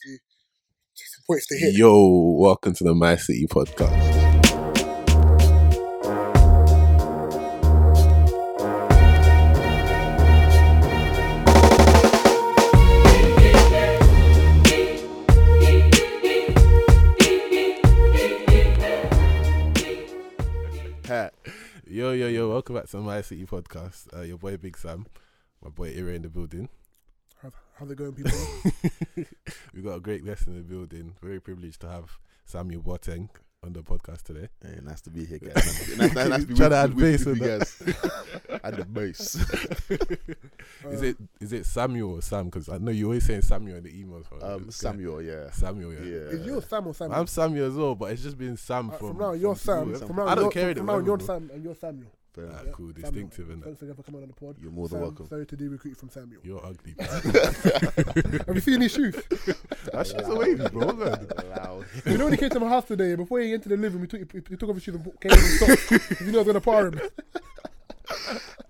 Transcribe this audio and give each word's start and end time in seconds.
see 0.00 0.18
some 0.94 1.24
points 1.26 1.46
to 1.46 1.56
hit. 1.58 1.74
Yo, 1.74 2.36
welcome 2.38 2.72
to 2.74 2.84
the 2.84 2.94
My 2.94 3.16
City 3.16 3.46
podcast. 3.46 4.16
Pat. 21.02 21.32
Yo, 21.86 22.12
yo, 22.12 22.28
yo, 22.28 22.50
welcome 22.50 22.76
back 22.76 22.86
to 22.86 22.98
the 22.98 23.02
My 23.02 23.22
City 23.22 23.46
podcast. 23.46 24.14
Uh, 24.16 24.20
your 24.20 24.36
boy 24.36 24.56
Big 24.58 24.76
Sam, 24.76 25.06
my 25.62 25.70
boy 25.70 25.94
Ira 25.96 26.12
in 26.12 26.22
the 26.22 26.28
building. 26.28 26.68
How, 27.42 27.52
how's 27.78 27.90
it 27.90 27.96
going, 27.96 28.12
people? 28.12 28.32
we 29.74 29.82
got 29.82 29.94
a 29.96 30.00
great 30.00 30.24
guest 30.24 30.46
in 30.48 30.54
the 30.56 30.62
building. 30.62 31.14
Very 31.22 31.40
privileged 31.40 31.80
to 31.82 31.88
have 31.88 32.18
Samuel 32.44 32.82
Boateng 32.82 33.28
on 33.62 33.72
the 33.72 33.80
podcast 33.82 34.22
today. 34.22 34.48
Hey, 34.60 34.78
nice 34.82 35.00
to 35.02 35.10
be 35.10 35.24
here, 35.24 35.38
guys. 35.38 35.54
Nice, 35.54 35.84
to 35.84 35.90
be- 35.90 35.96
nice, 35.98 36.14
nice, 36.14 36.28
nice 36.28 36.40
to 36.40 36.46
be 36.48 36.54
Trying 36.54 36.70
with, 36.70 36.72
to 36.72 36.76
add 36.76 36.94
with, 36.94 37.04
bass 37.04 37.24
with 37.26 37.40
you 37.40 37.46
guys. 37.46 38.60
At 38.64 38.76
the 38.76 38.84
base. 38.84 39.36
is 40.90 41.02
it 41.02 41.16
is 41.40 41.52
it 41.52 41.64
Samuel 41.66 42.14
or 42.14 42.22
Sam? 42.22 42.46
Because 42.46 42.68
I 42.68 42.78
know 42.78 42.90
you 42.90 43.04
always 43.06 43.24
saying 43.24 43.42
Samuel 43.42 43.76
in 43.76 43.84
the 43.84 43.90
emails. 43.92 44.24
Um, 44.42 44.64
It's 44.66 44.76
Samuel, 44.76 45.22
yeah. 45.22 45.50
Samuel, 45.52 45.92
yeah. 45.92 46.00
Yeah. 46.00 46.16
Is 46.38 46.46
you 46.46 46.60
Sam 46.60 46.88
or 46.88 46.94
Sam? 46.94 47.12
I'm 47.12 47.26
Samuel 47.28 47.66
as 47.68 47.74
well, 47.74 47.94
but 47.94 48.10
it's 48.10 48.22
just 48.22 48.36
been 48.36 48.56
Sam 48.56 48.90
Uh, 48.90 48.94
from. 48.94 49.08
from 49.10 49.18
now, 49.18 49.32
you're 49.32 49.54
from 49.54 49.86
Sam. 49.86 49.94
school. 49.94 50.06
From 50.08 50.16
now, 50.16 50.26
I 50.26 50.34
don't 50.34 50.44
you're, 50.44 50.50
care 50.50 50.74
From 50.74 50.88
it, 50.88 50.92
now, 50.92 50.98
you're. 50.98 51.20
Sam 51.20 51.50
and 51.54 51.62
you're 51.62 51.74
Samuel. 51.76 52.10
Fair 52.38 52.46
enough. 52.46 52.62
Yeah, 52.66 52.72
cool, 52.72 52.92
Samuel. 52.92 53.10
distinctive, 53.12 53.46
innit? 53.48 53.64
Thanks 53.64 53.82
again 53.82 53.94
for 53.96 54.02
coming 54.04 54.22
on 54.22 54.28
the 54.28 54.34
pod. 54.34 54.56
You're 54.62 54.70
more 54.70 54.86
than 54.88 54.98
Sam, 54.98 55.02
welcome. 55.02 55.26
Sorry 55.28 55.44
to 55.46 55.56
do 55.56 55.70
recruit 55.70 55.96
from 55.96 56.08
Samuel. 56.08 56.40
You're 56.44 56.64
ugly. 56.64 56.94
Have 58.46 58.54
you 58.54 58.60
seen 58.60 58.80
his 58.80 58.92
shoes? 58.92 59.14
that 59.92 60.06
shit's 60.06 60.28
a 60.28 60.34
wavy, 60.36 60.68
bro. 60.68 60.92
Man. 60.92 61.26
Loud. 61.56 61.84
you 62.06 62.16
know 62.16 62.24
when 62.26 62.34
he 62.34 62.38
came 62.38 62.50
to 62.50 62.60
my 62.60 62.68
house 62.68 62.84
today, 62.84 63.16
before 63.16 63.40
he 63.40 63.52
entered 63.52 63.70
the 63.70 63.76
living 63.76 63.98
room, 64.00 64.08
he 64.08 64.18
took, 64.18 64.32
he, 64.32 64.40
he 64.50 64.56
took 64.56 64.68
off 64.68 64.76
his 64.76 64.84
shoes 64.84 64.94
and 64.94 65.02
put- 65.04 65.20
came 65.20 65.32
in 65.32 65.38
his 65.38 65.58
socks. 65.58 66.20
you 66.20 66.30
know 66.30 66.38
I 66.38 66.42
was 66.42 66.46
going 66.46 66.54
to 66.54 66.60
par 66.60 66.86
him. 66.86 67.00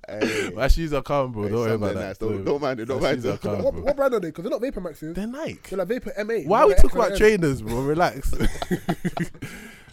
Hey, 0.08 0.50
My 0.54 0.68
shoes 0.68 0.94
are 0.94 1.02
calm, 1.02 1.32
bro. 1.32 1.42
hey, 1.42 1.48
don't 1.50 1.58
worry 1.58 1.68
Sam, 1.68 1.82
about 1.82 1.94
they're 1.94 2.02
that. 2.08 2.18
Don't, 2.18 2.44
don't 2.44 2.62
mind 2.62 2.80
it. 2.80 2.84
Don't 2.86 3.02
My 3.02 3.08
mind 3.08 3.16
shoes 3.22 3.26
are 3.26 3.34
it. 3.34 3.40
calm, 3.42 3.62
what, 3.62 3.74
bro. 3.74 3.82
what 3.82 3.96
brand 3.96 4.14
are 4.14 4.20
they? 4.20 4.28
Because 4.28 4.44
they're 4.44 4.50
not 4.50 4.60
Vapor 4.62 4.80
Maxes. 4.80 5.14
They're 5.14 5.26
Nike. 5.26 5.58
They're 5.68 5.78
like 5.78 5.88
Vapor 5.88 6.12
M8. 6.18 6.46
Why 6.46 6.60
are 6.62 6.66
we 6.68 6.72
They're 6.72 6.82
talking 6.82 6.98
about 6.98 7.10
XL. 7.12 7.16
trainers, 7.18 7.60
bro? 7.60 7.82
Relax. 7.82 8.32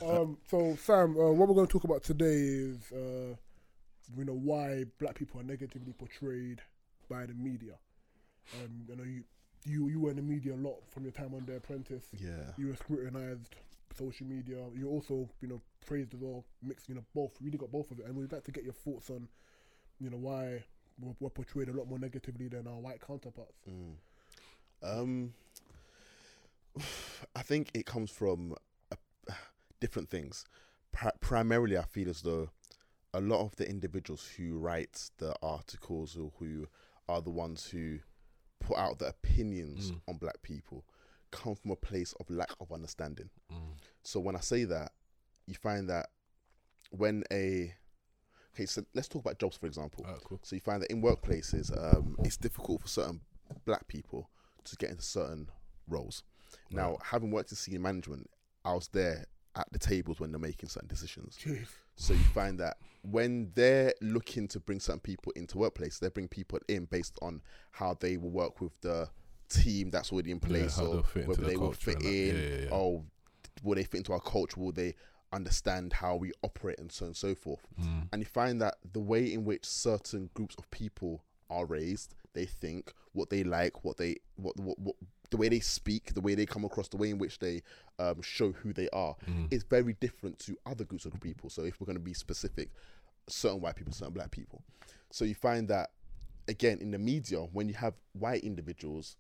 Um, 0.06 0.38
so 0.52 0.78
Sam, 0.84 1.18
uh, 1.18 1.32
what 1.32 1.48
we're 1.48 1.56
going 1.56 1.66
to 1.66 1.72
talk 1.74 1.84
about 1.84 2.04
today 2.04 2.26
is, 2.36 2.78
uh, 2.92 3.34
you 4.18 4.26
know, 4.26 4.34
why 4.34 4.86
black 5.00 5.16
people 5.16 5.40
are 5.40 5.44
negatively 5.44 5.94
portrayed 5.94 6.62
by 7.10 7.26
the 7.26 7.34
media. 7.34 7.74
Um, 8.54 8.86
you 8.88 8.96
know, 8.96 9.04
you, 9.04 9.24
you 9.64 9.90
you 9.90 10.00
were 10.00 10.12
in 10.12 10.18
the 10.18 10.22
media 10.22 10.54
a 10.54 10.56
lot 10.56 10.78
from 10.90 11.04
your 11.04 11.12
time 11.12 11.34
on 11.34 11.46
The 11.46 11.58
Apprentice. 11.58 12.06
Yeah. 12.14 12.52
You 12.58 12.68
were 12.68 12.76
scrutinized, 12.76 13.56
social 13.98 14.28
media. 14.28 14.58
You 14.76 14.90
also, 14.90 15.30
you 15.42 15.48
know, 15.48 15.62
praised 15.86 16.14
as 16.14 16.20
well. 16.20 16.46
Mixed, 16.62 16.90
you 16.90 16.96
know, 16.96 17.04
both. 17.14 17.32
Really 17.42 17.58
got 17.58 17.72
both 17.72 17.92
of 17.92 18.00
it. 18.00 18.06
And 18.06 18.16
we'd 18.16 18.32
like 18.32 18.44
to 18.44 18.52
get 18.52 18.64
your 18.64 18.74
thoughts 18.74 19.10
on, 19.10 19.28
you 20.00 20.10
know, 20.10 20.18
why 20.18 20.64
we're, 21.00 21.16
we're 21.20 21.30
portrayed 21.30 21.70
a 21.70 21.74
lot 21.74 21.88
more 21.88 22.00
negatively 22.00 22.48
than 22.48 22.68
our 22.68 22.80
white 22.80 23.02
counterparts. 23.06 23.66
Mm. 23.70 23.96
Um, 24.84 25.34
I 27.36 27.42
think 27.42 27.72
it 27.74 27.86
comes 27.86 28.12
from 28.12 28.56
uh, 28.92 28.96
different 29.80 30.10
things. 30.10 30.46
Pri- 30.92 31.12
primarily, 31.20 31.78
I 31.78 31.84
feel 31.84 32.10
as 32.10 32.22
though 32.22 32.50
a 33.16 33.22
lot 33.22 33.42
of 33.46 33.56
the 33.56 33.68
individuals 33.70 34.28
who 34.36 34.58
write 34.58 35.10
the 35.18 35.34
articles 35.42 36.18
or 36.18 36.32
who 36.40 36.68
are 37.08 37.22
the 37.22 37.30
ones 37.30 37.68
who 37.70 38.00
put 38.60 38.78
out 38.78 39.00
the 39.00 39.08
opinions 39.08 39.92
Mm. 39.92 40.02
on 40.08 40.18
black 40.18 40.42
people 40.42 40.86
come 41.32 41.56
from 41.56 41.72
a 41.72 41.76
place 41.76 42.14
of 42.20 42.30
lack 42.30 42.52
of 42.60 42.72
understanding. 42.72 43.30
Mm. 43.52 43.76
So 44.04 44.20
when 44.20 44.36
I 44.36 44.40
say 44.42 44.64
that, 44.66 44.92
you 45.48 45.54
find 45.56 45.90
that 45.90 46.08
when 46.92 47.24
a 47.32 47.74
okay, 48.54 48.66
so 48.66 48.84
let's 48.94 49.08
talk 49.08 49.22
about 49.24 49.38
jobs 49.40 49.58
for 49.58 49.66
example. 49.68 50.04
Alright, 50.06 50.24
cool. 50.24 50.40
So 50.44 50.56
you 50.56 50.62
find 50.62 50.82
that 50.82 50.92
in 50.92 51.02
workplaces, 51.02 51.72
um, 51.78 52.16
it's 52.24 52.38
difficult 52.38 52.82
for 52.82 52.88
certain 52.88 53.22
black 53.66 53.88
people 53.88 54.30
to 54.66 54.76
get 54.78 54.90
into 54.90 55.04
certain 55.04 55.50
roles. 55.88 56.24
Now, 56.72 56.98
having 57.04 57.32
worked 57.32 57.52
in 57.52 57.58
senior 57.58 57.80
management, 57.82 58.30
I 58.64 58.74
was 58.74 58.88
there 58.90 59.26
at 59.56 59.72
the 59.72 59.80
tables 59.80 60.20
when 60.20 60.32
they're 60.32 60.40
making 60.40 60.70
certain 60.70 60.88
decisions. 60.88 61.38
Jeez. 61.42 61.68
So 61.96 62.14
you 62.14 62.20
find 62.34 62.60
that 62.60 62.78
when 63.04 63.52
they're 63.56 63.94
looking 64.02 64.48
to 64.50 64.60
bring 64.60 64.80
certain 64.80 65.00
people 65.00 65.32
into 65.36 65.58
workplace, 65.58 66.00
they 66.00 66.10
bring 66.10 66.28
people 66.28 66.60
in 66.68 66.86
based 66.86 67.18
on 67.22 67.42
how 67.72 67.96
they 68.00 68.18
will 68.18 68.32
work 68.32 68.60
with 68.60 68.80
the 68.82 69.10
team 69.50 69.90
that's 69.92 70.12
already 70.12 70.32
in 70.32 70.40
place, 70.40 70.78
how 70.78 70.86
or 70.86 70.94
they'll 70.94 71.04
fit 71.04 71.20
into 71.20 71.30
whether 71.30 71.42
the 71.42 71.48
they 71.48 71.58
will 71.58 71.72
fit 71.72 72.04
in. 72.04 72.36
Yeah, 72.36 72.42
yeah, 72.42 72.62
yeah. 72.64 72.70
Oh, 72.72 73.06
will 73.64 73.76
they 73.76 73.84
fit 73.84 74.00
into 74.00 74.14
our 74.14 74.20
culture? 74.20 74.60
Will 74.60 74.72
they 74.72 74.96
understand 75.32 75.94
how 75.94 76.16
we 76.16 76.32
operate 76.44 76.80
and 76.80 76.92
so 76.92 77.06
on 77.06 77.10
and 77.10 77.18
so 77.18 77.36
forth? 77.36 77.66
Mm. 77.82 78.08
and 78.12 78.22
you 78.22 78.26
find 78.26 78.62
that 78.62 78.76
the 78.94 79.00
way 79.00 79.32
in 79.32 79.46
which 79.46 79.66
certain 79.66 80.30
groups 80.34 80.56
of 80.58 80.70
people 80.72 81.24
are 81.50 81.66
raised, 81.66 82.16
they 82.34 82.46
think, 82.46 82.92
what 83.14 83.30
they 83.30 83.44
like, 83.44 83.84
what 83.84 83.98
they 83.98 84.18
what 84.36 84.60
what, 84.60 84.78
what 84.80 84.96
the 85.30 85.38
way 85.38 85.50
they 85.50 85.60
speak, 85.60 86.14
the 86.14 86.22
way 86.22 86.36
they 86.36 86.46
come 86.46 86.64
across, 86.66 86.88
the 86.88 86.98
way 86.98 87.10
in 87.10 87.18
which 87.18 87.40
they 87.40 87.62
um, 88.00 88.22
show 88.22 88.52
who 88.52 88.74
they 88.74 88.90
are, 88.90 89.16
Mm. 89.28 89.52
is 89.52 89.64
very 89.64 89.94
different 90.00 90.40
to 90.40 90.58
other 90.66 90.84
groups 90.84 91.06
of 91.06 91.20
people. 91.22 91.50
So 91.50 91.64
if 91.64 91.80
we're 91.80 91.86
going 91.86 91.98
to 91.98 92.04
be 92.04 92.14
specific, 92.14 92.70
certain 93.28 93.62
white 93.62 93.76
people, 93.76 93.94
certain 93.94 94.14
black 94.14 94.32
people. 94.32 94.62
So 95.12 95.26
you 95.26 95.36
find 95.36 95.68
that 95.70 95.92
again 96.48 96.80
in 96.80 96.92
the 96.92 97.00
media 97.00 97.40
when 97.40 97.68
you 97.68 97.74
have 97.76 97.96
white 98.14 98.44
individuals 98.44 99.18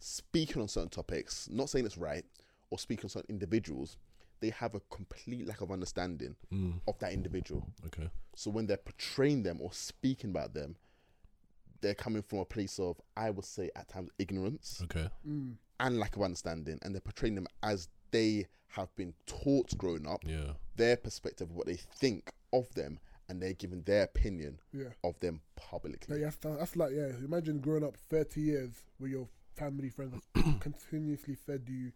speaking 0.00 0.60
on 0.62 0.68
certain 0.68 0.88
topics, 0.88 1.48
not 1.50 1.68
saying 1.70 1.86
it's 1.86 1.98
right, 1.98 2.24
or 2.70 2.78
speaking 2.78 3.04
on 3.04 3.10
certain 3.10 3.30
individuals, 3.30 3.96
they 4.40 4.50
have 4.50 4.74
a 4.74 4.80
complete 4.90 5.46
lack 5.46 5.60
of 5.60 5.70
understanding 5.70 6.36
Mm. 6.52 6.80
of 6.86 6.98
that 6.98 7.12
individual. 7.12 7.68
Okay. 7.86 8.08
So 8.36 8.50
when 8.50 8.66
they're 8.66 8.76
portraying 8.76 9.42
them 9.42 9.58
or 9.60 9.72
speaking 9.72 10.30
about 10.30 10.54
them, 10.54 10.76
they're 11.80 11.94
coming 11.94 12.22
from 12.22 12.38
a 12.40 12.44
place 12.44 12.78
of, 12.78 13.00
I 13.16 13.30
would 13.30 13.44
say, 13.44 13.70
at 13.76 13.88
times 13.88 14.10
ignorance 14.18 14.80
Okay. 14.84 15.08
Mm. 15.26 15.54
and 15.80 15.98
lack 15.98 16.16
of 16.16 16.22
understanding, 16.22 16.78
and 16.82 16.94
they're 16.94 17.00
portraying 17.00 17.34
them 17.34 17.46
as 17.62 17.88
they 18.10 18.46
have 18.68 18.94
been 18.96 19.14
taught 19.26 19.76
growing 19.78 20.06
up, 20.06 20.22
Yeah. 20.26 20.52
their 20.76 20.96
perspective 20.96 21.50
of 21.50 21.56
what 21.56 21.66
they 21.66 21.76
think 21.76 22.32
of 22.52 22.72
them, 22.74 22.98
and 23.28 23.40
they're 23.42 23.52
giving 23.54 23.82
their 23.82 24.04
opinion 24.04 24.60
Yeah. 24.72 24.88
of 25.04 25.18
them 25.20 25.40
publicly. 25.56 26.16
Like, 26.16 26.24
that's, 26.40 26.58
that's 26.58 26.76
like, 26.76 26.92
yeah, 26.92 27.08
imagine 27.24 27.60
growing 27.60 27.84
up 27.84 27.96
30 27.96 28.40
years 28.40 28.70
where 28.98 29.10
your 29.10 29.28
family, 29.54 29.88
friends 29.90 30.14
continuously 30.60 31.34
fed 31.34 31.62
you 31.68 31.92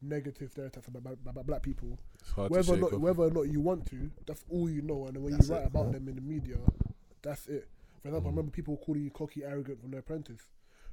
negative 0.00 0.50
stereotypes 0.52 0.86
about, 0.86 1.00
about, 1.02 1.18
about 1.26 1.46
black 1.46 1.62
people. 1.62 1.98
Whether 2.36 2.74
or, 2.74 2.76
not, 2.76 3.00
whether 3.00 3.22
or 3.24 3.30
not 3.30 3.42
you 3.48 3.60
want 3.60 3.86
to, 3.86 4.10
that's 4.26 4.44
all 4.48 4.68
you 4.70 4.82
know. 4.82 5.06
And 5.06 5.22
when 5.22 5.32
That's 5.32 5.48
you 5.48 5.54
write 5.54 5.62
it. 5.64 5.68
about 5.68 5.92
them 5.92 6.06
in 6.08 6.14
the 6.14 6.20
media, 6.20 6.56
that's 7.22 7.48
it. 7.48 7.68
For 8.02 8.08
example, 8.08 8.28
I 8.28 8.32
Mm. 8.32 8.36
remember 8.36 8.50
people 8.52 8.76
calling 8.76 9.02
you 9.02 9.10
cocky, 9.10 9.44
arrogant 9.44 9.80
from 9.80 9.90
The 9.90 9.98
Apprentice. 9.98 10.42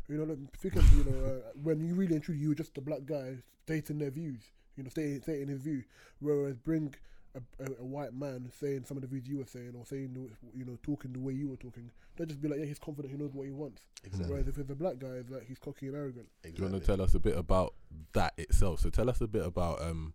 You 0.07 0.17
know, 0.17 0.23
like, 0.25 0.39
thinking, 0.57 0.83
you 0.97 1.03
know, 1.03 1.25
uh, 1.25 1.51
when 1.63 1.79
you 1.79 1.95
really 1.95 2.13
and 2.15 2.23
truly, 2.23 2.39
you 2.41 2.49
were 2.49 2.55
just 2.55 2.77
a 2.77 2.81
black 2.81 3.05
guy 3.05 3.37
stating 3.63 3.97
their 3.97 4.11
views, 4.11 4.41
you 4.75 4.83
know, 4.83 4.89
stating, 4.89 5.21
stating 5.21 5.47
his 5.47 5.61
view. 5.61 5.83
Whereas 6.19 6.57
bring 6.57 6.93
a, 7.33 7.39
a, 7.63 7.81
a 7.81 7.83
white 7.85 8.13
man 8.13 8.51
saying 8.59 8.85
some 8.85 8.97
of 8.97 9.01
the 9.01 9.07
views 9.07 9.27
you 9.27 9.37
were 9.39 9.45
saying, 9.45 9.73
or 9.75 9.83
saying, 9.85 10.13
the- 10.13 10.57
you 10.57 10.63
know, 10.63 10.77
talking 10.83 11.11
the 11.11 11.19
way 11.19 11.33
you 11.33 11.49
were 11.49 11.57
talking, 11.57 11.89
they'll 12.15 12.27
just 12.27 12.39
be 12.41 12.47
like, 12.47 12.59
yeah, 12.59 12.65
he's 12.65 12.77
confident, 12.79 13.11
he 13.11 13.17
knows 13.19 13.33
what 13.33 13.45
he 13.47 13.51
wants. 13.51 13.81
Exactly. 14.03 14.29
Whereas 14.31 14.47
if 14.47 14.57
it's 14.59 14.69
a 14.69 14.75
black 14.75 14.99
guy, 14.99 15.07
it's 15.15 15.29
like 15.31 15.45
he's 15.47 15.57
cocky 15.57 15.87
and 15.87 15.95
arrogant. 15.95 16.27
Do 16.43 16.51
you 16.55 16.63
want 16.69 16.75
to 16.75 16.85
tell 16.85 17.01
us 17.01 17.15
a 17.15 17.19
bit 17.19 17.35
about 17.37 17.73
that 18.13 18.33
itself? 18.37 18.81
So 18.81 18.89
tell 18.91 19.09
us 19.09 19.21
a 19.21 19.27
bit 19.27 19.43
about 19.45 19.81
um 19.81 20.13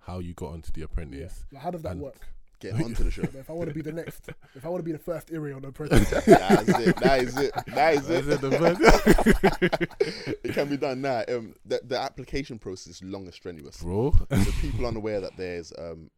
how 0.00 0.20
you 0.20 0.32
got 0.34 0.52
onto 0.52 0.70
The 0.70 0.82
Apprentice. 0.82 1.44
Like, 1.50 1.62
how 1.62 1.70
does 1.72 1.82
that 1.82 1.96
work? 1.96 2.20
Get 2.60 2.74
onto 2.74 3.04
the 3.04 3.10
show. 3.10 3.22
If 3.22 3.50
I 3.50 3.52
want 3.52 3.68
to 3.68 3.74
be 3.74 3.82
the 3.82 3.92
next, 3.92 4.28
if 4.54 4.64
I 4.64 4.68
want 4.68 4.80
to 4.80 4.84
be 4.84 4.92
the 4.92 4.98
first 4.98 5.30
Erie 5.32 5.52
on 5.52 5.62
The 5.62 5.68
Apprentice, 5.68 6.08
That's 6.26 6.68
it. 6.68 6.96
That 6.96 7.20
is 7.22 7.36
it. 7.36 7.52
That 7.68 7.94
is 7.94 8.08
Is 8.08 8.28
it. 8.28 8.32
it 8.34 8.40
the 8.40 8.50
first- 8.58 10.36
it 10.44 10.54
can 10.54 10.68
be 10.68 10.76
done 10.76 11.00
now. 11.02 11.24
Um, 11.28 11.54
the, 11.64 11.80
the 11.84 11.98
application 11.98 12.58
process 12.58 12.94
is 12.96 13.02
long 13.02 13.24
and 13.24 13.34
strenuous. 13.34 13.82
Bro. 13.82 14.14
so 14.30 14.50
people 14.60 14.84
aren't 14.84 14.96
aware 14.96 15.20
that 15.20 15.36
there's 15.36 15.72
um, 15.78 16.10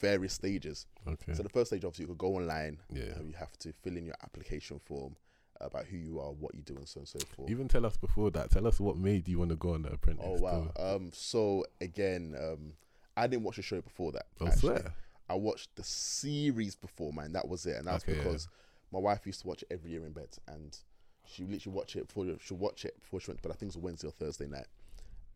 various 0.00 0.32
stages. 0.32 0.86
Okay. 1.06 1.34
So 1.34 1.42
the 1.42 1.48
first 1.48 1.68
stage, 1.70 1.84
obviously, 1.84 2.04
you 2.04 2.08
could 2.08 2.18
go 2.18 2.36
online. 2.36 2.78
Yeah. 2.92 3.12
Um, 3.18 3.28
you 3.28 3.34
have 3.38 3.56
to 3.60 3.72
fill 3.82 3.96
in 3.96 4.04
your 4.06 4.16
application 4.22 4.80
form 4.84 5.16
about 5.60 5.86
who 5.86 5.96
you 5.96 6.18
are, 6.18 6.32
what 6.32 6.54
you 6.54 6.62
do, 6.62 6.74
and 6.76 6.88
so 6.88 6.98
on 6.98 7.02
and 7.02 7.08
so 7.08 7.18
forth. 7.36 7.50
Even 7.50 7.68
tell 7.68 7.86
us 7.86 7.96
before 7.96 8.30
that. 8.32 8.50
Tell 8.50 8.66
us 8.66 8.80
what 8.80 8.96
made 8.96 9.28
you 9.28 9.38
want 9.38 9.50
to 9.50 9.56
go 9.56 9.74
on 9.74 9.82
The 9.82 9.90
Apprentice. 9.92 10.24
oh 10.26 10.42
wow. 10.42 10.72
Um, 10.78 11.10
so 11.12 11.64
again, 11.80 12.34
um, 12.40 12.72
I 13.16 13.26
didn't 13.28 13.44
watch 13.44 13.56
the 13.56 13.62
show 13.62 13.80
before 13.80 14.12
that. 14.12 14.26
I 14.44 14.50
swear. 14.50 14.92
I 15.28 15.34
watched 15.34 15.74
the 15.76 15.84
series 15.84 16.74
before, 16.74 17.12
man. 17.12 17.32
That 17.32 17.48
was 17.48 17.66
it, 17.66 17.76
and 17.76 17.86
that's 17.86 18.04
Okay, 18.04 18.16
yeah. 18.16 18.22
because 18.24 18.48
my 18.92 18.98
wife 18.98 19.26
used 19.26 19.40
to 19.42 19.46
watch 19.48 19.62
it 19.62 19.68
every 19.72 19.90
year 19.90 20.04
in 20.04 20.12
bed, 20.12 20.36
and 20.48 20.76
she 21.26 21.44
literally 21.44 21.74
watch 21.76 21.96
it 21.96 22.06
before 22.08 22.26
she 22.40 22.54
watch 22.54 22.84
it 22.84 22.98
before 23.00 23.20
she 23.20 23.30
went. 23.30 23.42
But 23.42 23.50
I 23.52 23.54
think 23.54 23.70
it 23.72 23.76
was 23.76 23.82
Wednesday 23.82 24.08
or 24.08 24.12
Thursday 24.12 24.46
night, 24.46 24.66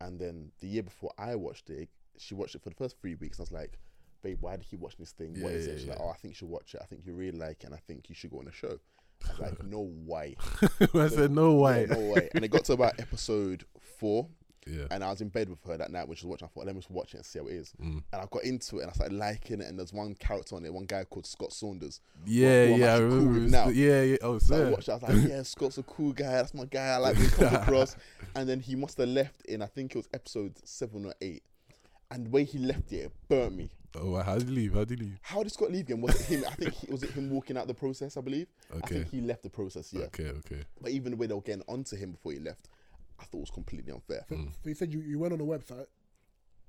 and 0.01 0.19
then 0.19 0.51
the 0.59 0.67
year 0.67 0.83
before 0.83 1.11
I 1.17 1.35
watched 1.35 1.69
it, 1.69 1.89
she 2.17 2.35
watched 2.35 2.55
it 2.55 2.61
for 2.61 2.69
the 2.69 2.75
first 2.75 2.99
three 3.01 3.15
weeks. 3.15 3.39
And 3.39 3.43
I 3.43 3.47
was 3.47 3.51
like, 3.51 3.79
"Babe, 4.21 4.37
why 4.41 4.51
did 4.55 4.65
you 4.65 4.69
keep 4.71 4.79
watching 4.81 4.99
this 4.99 5.11
thing? 5.11 5.33
what 5.41 5.51
Yeah, 5.51 5.57
is 5.57 5.67
yeah, 5.67 5.73
it?" 5.73 5.77
She's 5.79 5.87
yeah. 5.87 5.93
like, 5.93 6.01
"Oh, 6.01 6.09
I 6.09 6.17
think 6.17 6.33
you 6.33 6.35
should 6.35 6.49
watch 6.49 6.75
it. 6.75 6.81
I 6.81 6.85
think 6.85 7.05
you 7.05 7.13
really 7.13 7.37
like 7.37 7.63
it, 7.63 7.65
and 7.65 7.73
I 7.75 7.79
think 7.87 8.09
you 8.09 8.15
should 8.15 8.29
go 8.31 8.39
on 8.39 8.45
the 8.45 8.51
show." 8.51 8.79
I 9.27 9.31
was 9.31 9.39
like, 9.39 9.63
"No 9.65 9.81
way." 10.05 10.37
I 10.93 11.07
said 11.09 11.31
no 11.31 11.55
way. 11.55 11.87
Yeah, 11.89 11.95
no 11.95 12.13
way. 12.13 12.29
And 12.35 12.45
it 12.45 12.49
got 12.49 12.65
to 12.65 12.73
about 12.73 12.99
episode 12.99 13.65
four, 13.99 14.29
Yeah. 14.67 14.85
And 14.91 15.03
I 15.03 15.09
was 15.09 15.21
in 15.21 15.29
bed 15.29 15.49
with 15.49 15.59
her 15.65 15.77
that 15.77 15.91
night 15.91 16.07
when 16.07 16.15
she 16.17 16.25
was 16.27 16.31
watching. 16.31 16.45
I 16.45 16.49
thought, 16.53 16.65
let 16.65 16.75
me 16.75 16.81
just 16.81 16.91
watch 16.91 17.13
it 17.13 17.17
and 17.17 17.25
see 17.25 17.39
how 17.39 17.47
it 17.47 17.53
is. 17.53 17.73
Mm. 17.81 18.03
And 18.11 18.21
I 18.21 18.25
got 18.29 18.43
into 18.43 18.79
it 18.79 18.81
and 18.83 18.89
I 18.91 18.93
started 18.93 19.15
liking 19.17 19.61
it. 19.61 19.67
And 19.67 19.77
there's 19.79 19.93
one 19.93 20.15
character 20.15 20.55
on 20.55 20.65
it, 20.65 20.73
one 20.73 20.85
guy 20.85 21.03
called 21.05 21.25
Scott 21.25 21.51
Saunders. 21.53 22.01
Yeah, 22.25 22.65
who 22.67 22.73
I'm 22.75 22.79
yeah, 22.79 22.95
I 22.95 22.97
cool 22.99 23.07
remember. 23.09 23.39
was 23.41 23.51
now. 23.51 23.65
the- 23.67 23.73
yeah, 23.75 24.01
yeah. 24.03 24.17
Oh, 24.21 24.39
So 24.39 24.67
I 24.67 24.69
watched 24.69 24.89
it. 24.89 24.91
I 24.91 24.95
was 24.95 25.03
like, 25.03 25.29
yeah, 25.29 25.43
Scott's 25.43 25.77
a 25.77 25.83
cool 25.83 26.13
guy. 26.13 26.31
That's 26.31 26.53
my 26.53 26.65
guy. 26.65 26.87
I 26.87 26.97
like 26.97 27.15
when 27.15 27.25
he 27.25 27.31
comes 27.31 27.53
across. 27.53 27.95
And 28.35 28.47
then 28.47 28.59
he 28.59 28.75
must 28.75 28.97
have 28.99 29.09
left 29.09 29.41
in, 29.45 29.61
I 29.61 29.65
think 29.65 29.95
it 29.95 29.97
was 29.97 30.07
episode 30.13 30.53
seven 30.63 31.05
or 31.05 31.13
eight. 31.19 31.41
And 32.11 32.27
the 32.27 32.29
way 32.29 32.43
he 32.43 32.59
left 32.59 32.91
it, 32.91 32.97
it 33.05 33.11
burnt 33.27 33.55
me. 33.55 33.69
Oh, 33.95 34.15
how 34.21 34.37
did 34.37 34.49
he 34.49 34.53
leave? 34.55 34.73
How 34.75 34.83
did 34.83 34.99
he 34.99 35.05
leave? 35.07 35.19
How 35.23 35.41
did 35.41 35.51
Scott 35.51 35.71
leave 35.71 35.81
again? 35.81 35.99
Was 36.01 36.19
it 36.21 36.25
him? 36.25 36.43
I 36.47 36.53
think 36.53 36.73
he, 36.75 36.91
was 36.91 37.01
it 37.01 37.09
him 37.11 37.29
walking 37.31 37.57
out 37.57 37.65
the 37.67 37.73
process. 37.73 38.17
I 38.17 38.21
believe. 38.21 38.45
Okay. 38.71 38.79
I 38.83 38.87
think 38.87 39.09
he 39.09 39.21
left 39.21 39.41
the 39.41 39.49
process. 39.49 39.91
Yeah. 39.91 40.03
Okay, 40.05 40.27
okay. 40.27 40.63
But 40.79 40.91
even 40.91 41.11
the 41.11 41.17
way 41.17 41.25
they 41.25 41.33
were 41.33 41.41
getting 41.41 41.63
onto 41.67 41.95
him 41.95 42.11
before 42.11 42.33
he 42.33 42.39
left, 42.39 42.69
thought 43.31 43.39
was 43.41 43.51
completely 43.51 43.91
unfair. 43.91 44.25
So, 44.29 44.35
Mm. 44.35 44.51
so 44.63 44.69
you 44.69 44.75
said 44.75 44.93
you, 44.93 45.01
you 45.01 45.19
went 45.19 45.33
on 45.33 45.41
a 45.41 45.45
website 45.45 45.85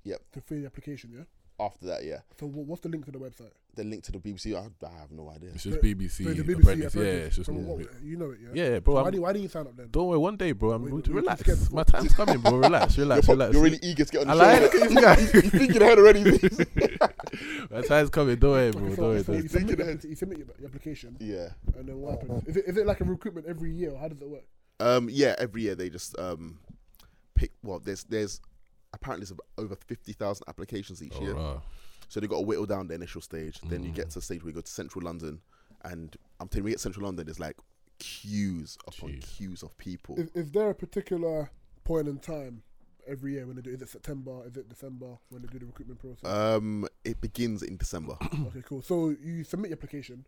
Yep. 0.03 0.19
to 0.33 0.41
fill 0.41 0.59
the 0.61 0.65
application, 0.65 1.11
yeah? 1.15 1.23
After 1.59 1.85
that, 1.87 2.03
yeah, 2.03 2.21
So 2.39 2.47
wha- 2.47 2.63
what's 2.63 2.81
the 2.81 2.89
link 2.89 3.05
to 3.05 3.11
the 3.11 3.19
website? 3.19 3.51
the 3.75 3.83
link 3.85 4.03
to 4.03 4.11
the 4.11 4.17
BBC, 4.19 4.53
I, 4.55 4.67
I 4.85 4.99
have 4.99 5.11
no 5.11 5.29
idea. 5.29 5.51
It's 5.53 5.63
just 5.63 5.75
So- 5.77 5.81
BBC, 5.81 6.23
So 6.25 6.33
the 6.33 6.43
BBC 6.43 6.59
apprentice. 6.59 6.95
Yeah, 6.95 7.01
apprentice. 7.01 7.27
it's 7.27 7.35
just 7.37 7.45
So 7.45 7.53
normal. 7.53 7.77
what- 7.77 8.03
You 8.03 8.17
know 8.17 8.31
it, 8.31 8.39
yeah? 8.41 8.49
Yeah, 8.71 8.79
bro. 8.79 8.95
So 8.95 8.97
I'm, 8.97 9.03
why, 9.05 9.11
do, 9.11 9.21
why 9.21 9.31
didn't 9.33 9.43
you 9.43 9.49
sign 9.49 9.67
up 9.67 9.77
then? 9.77 9.87
don't 9.91 10.07
worry, 10.07 10.17
one 10.17 10.35
day, 10.37 10.51
bro. 10.53 10.71
I'm 10.71 10.83
Wait, 10.83 10.93
wait, 10.93 11.07
relax. 11.07 11.43
just 11.43 11.71
My 11.71 11.83
time's 11.83 12.13
coming, 12.13 12.39
bro. 12.39 12.57
Relax, 12.57 12.97
relax, 12.97 13.27
You're, 13.27 13.35
relax. 13.37 13.53
you're 13.53 13.63
really 13.63 13.79
eager 13.83 14.03
to 14.05 14.11
get 14.11 14.27
on 14.27 14.35
the 14.37 14.43
I 14.43 14.55
show. 14.57 14.61
like 14.63 14.71
innit? 14.71 14.75
it, 14.75 14.89
this 14.89 15.03
guy. 15.03 15.19
You're 15.33 15.51
thinking 15.51 15.81
ahead 15.83 15.99
already. 15.99 16.23
My 17.71 17.81
time's 17.81 18.09
coming. 18.09 18.35
Don't 18.37 18.51
worry, 18.51 18.71
bro. 18.71 18.81
Okay, 18.81 18.87
Don't 18.87 18.95
so, 18.95 19.01
worry. 19.03 19.23
so 19.23 19.25
don't 19.33 19.35
you, 19.35 19.41
worry. 19.41 19.47
submit 19.47 19.51
Thinking 19.51 19.77
your, 19.77 19.87
ahead. 19.87 20.03
you 20.03 20.15
submit 20.15 20.37
your, 20.39 20.47
your 20.59 20.67
application, 20.67 21.17
yeah. 21.19 21.49
and 21.77 21.87
then 21.87 21.97
what 21.97 22.19
happens? 22.19 22.47
Is 22.47 22.57
it, 22.57 22.65
is 22.67 22.77
it 22.77 22.85
like 22.85 22.99
a 23.01 23.03
recruitment 23.05 23.45
every 23.47 23.71
year, 23.71 23.91
or 23.91 23.97
how 23.99 24.07
does 24.09 24.21
it 24.21 24.29
work? 24.29 24.43
Um, 24.81 25.09
yeah, 25.11 25.35
every 25.37 25.61
year 25.63 25.75
they 25.75 25.89
just 25.89 26.17
um 26.19 26.59
pick. 27.35 27.51
Well, 27.63 27.79
there's 27.79 28.03
there's 28.05 28.41
apparently 28.93 29.25
there's 29.25 29.39
over 29.57 29.75
fifty 29.75 30.13
thousand 30.13 30.45
applications 30.47 31.01
each 31.03 31.13
Oh, 31.15 31.21
year. 31.21 31.33
rah. 31.35 31.61
So 32.09 32.19
they 32.19 32.27
got 32.27 32.37
to 32.37 32.41
whittle 32.41 32.65
down 32.65 32.87
the 32.87 32.93
initial 32.95 33.21
stage. 33.21 33.59
Then 33.61 33.83
you 33.83 33.91
get 33.91 34.07
Mm. 34.07 34.09
to 34.09 34.15
the 34.15 34.21
stage 34.21 34.43
where 34.43 34.49
you 34.49 34.55
go 34.55 34.61
to 34.61 34.71
central 34.71 35.05
London, 35.05 35.39
and 35.83 36.15
I'm 36.39 36.47
telling 36.49 36.61
you, 36.61 36.65
we 36.65 36.71
get 36.71 36.79
central 36.81 37.05
London. 37.05 37.25
There's 37.25 37.39
like 37.39 37.57
queues 37.99 38.77
upon 38.87 39.11
Jeez. 39.11 39.21
queues 39.37 39.63
of 39.63 39.77
people. 39.77 40.15
Is, 40.19 40.29
is 40.33 40.51
there 40.51 40.71
a 40.71 40.75
particular 40.75 41.51
point 41.85 42.07
in 42.07 42.17
time 42.17 42.63
every 43.07 43.33
year 43.33 43.45
when 43.45 43.55
they 43.55 43.61
do? 43.61 43.69
Is 43.71 43.81
it 43.81 43.89
September? 43.89 44.41
Is 44.45 44.57
it 44.57 44.67
December 44.67 45.17
when 45.29 45.41
they 45.43 45.47
do 45.47 45.59
the 45.59 45.65
recruitment 45.67 45.99
process? 45.99 46.25
Um, 46.29 46.85
it 47.05 47.21
begins 47.21 47.63
in 47.63 47.77
December. 47.77 48.17
okay, 48.47 48.61
cool. 48.65 48.81
So 48.81 49.15
you 49.23 49.43
submit 49.45 49.69
your 49.69 49.77
application. 49.77 50.25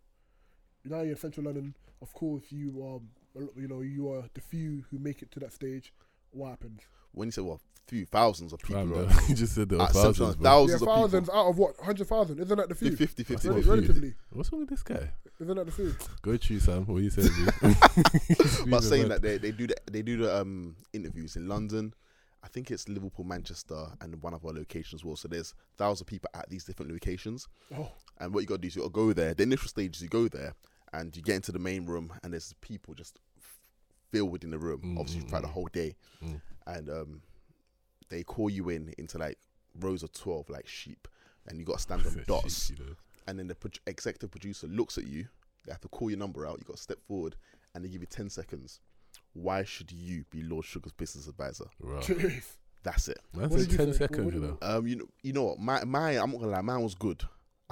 Now 0.85 1.01
you're 1.01 1.11
in 1.11 1.17
Central 1.17 1.45
London. 1.47 1.75
Of 2.01 2.13
course, 2.13 2.43
you 2.49 2.81
are. 2.85 2.99
You 3.35 3.67
know, 3.67 3.81
you 3.81 4.11
are 4.11 4.23
the 4.33 4.41
few 4.41 4.85
who 4.91 4.99
make 4.99 5.21
it 5.21 5.31
to 5.31 5.39
that 5.39 5.53
stage. 5.53 5.93
What 6.31 6.49
happens? 6.49 6.81
when 7.15 7.27
you 7.27 7.31
say 7.31 7.41
well, 7.43 7.61
few 7.87 8.05
thousands 8.05 8.53
of 8.53 8.59
people, 8.59 8.85
Fam, 8.85 9.07
are 9.17 9.21
you 9.29 9.35
just 9.35 9.53
said 9.53 9.69
there 9.69 9.77
were 9.77 9.85
at 9.85 9.93
Central 9.93 10.13
thousands, 10.33 10.35
bro. 10.37 10.43
thousands 10.49 10.81
yeah, 10.81 10.87
of 10.89 10.95
thousands 10.95 11.27
people. 11.29 11.39
out 11.39 11.47
of 11.49 11.57
what? 11.59 11.79
Hundred 11.79 12.07
thousand? 12.07 12.39
Isn't 12.39 12.57
that 12.57 12.69
the 12.69 12.75
few? 12.75 12.95
50, 12.95 13.23
50, 13.23 13.33
That's 13.33 13.45
Rel- 13.45 13.53
what 13.55 13.63
few. 13.63 13.71
relatively, 13.71 14.13
What's 14.31 14.51
wrong 14.51 14.61
with 14.61 14.69
this 14.69 14.83
guy? 14.83 15.11
isn't 15.39 15.55
that 15.55 15.65
the 15.65 15.71
few? 15.71 15.95
Go 16.21 16.37
true, 16.37 16.59
Sam. 16.59 16.85
What 16.85 16.95
are 16.95 17.01
you 17.01 17.09
said? 17.11 17.25
But 18.67 18.81
saying 18.83 19.09
that 19.09 19.21
they, 19.21 19.37
they 19.37 19.51
do 19.51 19.67
the 19.67 19.75
they 19.91 20.01
do 20.01 20.17
the 20.17 20.35
um 20.35 20.75
interviews 20.91 21.35
in 21.35 21.47
London. 21.47 21.93
I 22.43 22.47
think 22.49 22.71
it's 22.71 22.89
Liverpool, 22.89 23.23
Manchester, 23.25 23.85
and 24.01 24.21
one 24.21 24.33
of 24.33 24.43
our 24.43 24.51
locations 24.51 25.01
as 25.01 25.05
well. 25.05 25.15
So 25.15 25.27
there's 25.29 25.53
thousands 25.77 26.01
of 26.01 26.07
people 26.07 26.29
at 26.33 26.49
these 26.49 26.65
different 26.65 26.91
locations. 26.91 27.47
Oh, 27.77 27.89
And 28.19 28.33
what 28.33 28.41
you 28.41 28.47
got 28.47 28.55
to 28.55 28.61
do 28.61 28.67
is 28.67 28.75
you 28.75 28.81
got 28.81 28.87
to 28.87 28.91
go 28.93 29.13
there. 29.13 29.33
The 29.33 29.43
initial 29.43 29.69
stage 29.69 29.95
is 29.95 30.01
you 30.01 30.09
go 30.09 30.27
there 30.27 30.53
and 30.93 31.15
you 31.15 31.21
get 31.21 31.35
into 31.35 31.51
the 31.51 31.59
main 31.59 31.85
room, 31.85 32.11
and 32.23 32.31
there's 32.33 32.53
people 32.61 32.93
just 32.93 33.19
f- 33.37 33.59
filled 34.11 34.31
within 34.31 34.51
the 34.51 34.57
room. 34.59 34.81
Mm, 34.83 34.99
obviously 34.99 35.21
throughout 35.21 35.41
the 35.41 35.47
mm. 35.47 35.51
whole 35.51 35.69
day, 35.73 35.95
Mm. 36.23 36.41
and 36.67 36.89
um, 36.89 37.21
they 38.09 38.23
call 38.23 38.49
you 38.49 38.69
in 38.69 38.93
into 38.97 39.17
like 39.17 39.37
rows 39.79 40.03
of 40.03 40.11
twelve, 40.13 40.49
like 40.49 40.67
sheep, 40.67 41.07
and 41.47 41.59
you 41.59 41.65
got 41.65 41.77
to 41.77 41.81
stand 41.81 42.05
on 42.05 42.23
dots. 42.27 42.67
Shit, 42.67 42.79
you 42.79 42.85
know. 42.85 42.91
And 43.27 43.39
then 43.39 43.47
the 43.47 43.55
pro- 43.55 43.71
executive 43.87 44.31
producer 44.31 44.67
looks 44.67 44.97
at 44.97 45.05
you. 45.07 45.27
They 45.65 45.71
have 45.71 45.81
to 45.81 45.87
call 45.87 46.09
your 46.09 46.19
number 46.19 46.45
out. 46.45 46.59
You 46.59 46.65
got 46.65 46.75
to 46.77 46.81
step 46.81 46.99
forward, 47.07 47.35
and 47.73 47.83
they 47.83 47.89
give 47.89 48.01
you 48.01 48.07
ten 48.07 48.29
seconds. 48.29 48.79
Why 49.33 49.63
should 49.63 49.91
you 49.91 50.25
be 50.29 50.43
Lord 50.43 50.65
Sugar's 50.65 50.91
business 50.93 51.27
advisor? 51.27 51.65
Rah. 51.79 52.01
jeez. 52.01 52.43
That's 52.83 53.07
it. 53.07 53.19
That's 53.33 53.49
What 53.49 53.59
said 53.61 53.69
did 53.69 53.77
10 53.77 53.93
seconds, 53.93 54.33
you 54.33 54.39
know. 54.41 54.57
Um, 54.61 54.85
you 54.85 54.97
know, 54.97 55.05
you 55.23 55.31
know 55.33 55.43
what? 55.43 55.59
My, 55.59 55.83
my, 55.85 56.11
I'm 56.11 56.31
not 56.31 56.41
gonna 56.41 56.51
lie. 56.51 56.61
Mine 56.61 56.81
was 56.81 56.95
good. 56.95 57.23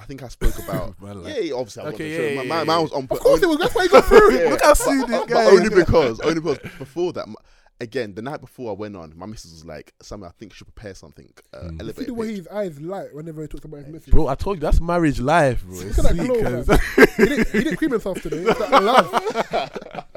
I 0.02 0.04
think 0.04 0.22
I 0.22 0.28
spoke 0.28 0.58
about. 0.68 1.00
Man, 1.00 1.22
like- 1.22 1.34
yeah, 1.36 1.40
yeah, 1.40 1.54
obviously. 1.54 1.82
I 1.84 1.86
Okay, 1.86 1.94
okay, 1.94 2.10
yeah, 2.10 2.16
sure. 2.16 2.28
yeah, 2.30 2.36
my, 2.36 2.42
yeah, 2.42 2.48
my, 2.48 2.64
mine 2.64 2.82
was 2.82 2.92
on. 2.92 3.02
Of 3.10 3.20
course 3.20 3.42
it 3.42 3.48
was. 3.48 3.58
That's 3.58 3.74
why 3.74 3.82
you 3.84 3.88
got 3.88 4.04
through. 4.04 4.34
Yeah, 4.38 4.50
Look 4.50 4.62
how 4.62 4.68
but- 4.70 4.76
soon 4.78 5.00
this 5.00 5.10
but 5.20 5.28
guy 5.28 5.44
only 5.46 5.62
is. 5.64 5.70
because, 5.70 6.20
only 6.20 6.40
because 6.40 6.58
before 6.78 7.12
that, 7.14 7.28
m- 7.28 7.36
again, 7.80 8.14
the 8.14 8.22
night 8.22 8.40
before 8.40 8.70
I 8.70 8.74
went 8.74 8.96
on, 8.96 9.12
my 9.16 9.26
missus 9.26 9.52
was 9.52 9.64
like, 9.64 9.92
"Sammy, 10.02 10.24
I 10.26 10.30
think 10.38 10.52
you 10.52 10.56
should 10.56 10.74
prepare 10.74 10.94
something." 10.94 11.32
Uh, 11.54 11.58
Mm. 11.70 11.96
See 11.96 12.04
the 12.04 12.14
way 12.14 12.34
his 12.34 12.48
eyes 12.48 12.80
light 12.80 13.14
whenever 13.14 13.42
he 13.42 13.48
talks 13.48 13.64
about 13.64 13.78
his 13.78 13.88
missus. 13.88 14.08
Bro, 14.12 14.26
I 14.28 14.34
told 14.34 14.56
you 14.56 14.60
that's 14.60 14.80
marriage 14.80 15.20
life, 15.20 15.64
bro. 15.64 15.76
Look 15.78 15.98
at 15.98 16.04
that 16.04 16.16
sweet, 16.16 16.26
glow, 16.26 16.64
cuz. 16.64 17.16
he, 17.16 17.24
didn't, 17.24 17.48
he 17.48 17.58
didn't 17.64 17.76
cream 17.76 17.90
himself 17.92 18.20
today. 18.22 18.38
It's 18.46 18.58
like, 18.60 18.72
I 18.72 18.78
love. 18.80 20.04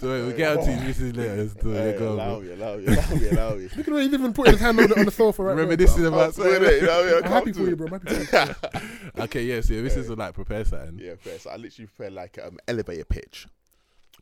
Don't 0.00 0.10
worry, 0.10 0.22
we'll 0.26 0.36
get 0.36 0.56
onto 0.58 0.70
his 0.70 0.80
missus 0.82 1.16
later. 1.16 1.36
Let's 1.36 1.54
do 1.54 1.72
it. 1.72 1.92
Hey, 1.94 1.98
Go, 1.98 2.12
allow 2.12 2.38
bro. 2.38 2.40
me, 2.40 2.52
allow 2.52 2.76
me, 2.76 2.86
allow 2.86 3.10
me, 3.14 3.28
allow 3.28 3.54
me. 3.54 3.62
Look 3.76 3.78
at 3.78 3.84
the 3.86 3.92
way 3.92 4.02
he's 4.04 4.12
even 4.14 4.32
putting 4.32 4.52
his 4.54 4.60
hand 4.60 4.80
on 4.80 4.88
the, 4.88 4.98
on 4.98 5.04
the 5.04 5.10
sofa 5.10 5.42
right 5.42 5.56
Reminiscing 5.56 6.02
now. 6.02 6.08
about 6.08 6.34
Can't 6.36 6.48
do 6.48 6.64
it, 6.64 6.80
you 6.82 6.86
know 6.86 7.00
I 7.00 7.04
mean? 7.04 7.14
I 7.14 7.26
I'm 7.26 7.32
happy 7.32 7.52
for 7.52 7.62
you, 7.62 7.76
bro. 7.76 7.86
I'm 7.88 7.92
happy 8.00 8.24
for 8.24 8.78
you. 8.80 8.80
Okay, 9.24 9.42
yeah, 9.42 9.60
so 9.60 9.82
this 9.82 9.96
is 9.96 10.08
a, 10.10 10.14
like 10.14 10.34
prepare 10.34 10.64
something. 10.64 10.98
Yeah, 11.00 11.14
fair. 11.18 11.38
So 11.40 11.50
I 11.50 11.56
literally 11.56 11.86
prepared 11.88 12.12
like 12.12 12.38
um 12.44 12.58
elevator 12.68 13.04
pitch. 13.04 13.48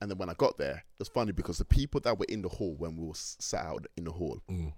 And 0.01 0.11
then 0.11 0.17
when 0.19 0.31
I 0.31 0.35
got 0.35 0.57
there, 0.59 0.77
it 0.77 0.99
was 0.99 1.09
funny 1.09 1.33
because 1.33 1.59
the 1.59 1.65
people 1.67 2.01
that 2.01 2.19
were 2.19 2.27
in 2.29 2.41
the 2.43 2.49
hall 2.49 2.75
when 2.79 2.97
we 2.97 3.07
were 3.07 3.15
sat 3.15 3.65
out 3.67 3.87
in 3.97 4.05
the 4.05 4.13
hall, 4.13 4.41
Mm. 4.51 4.73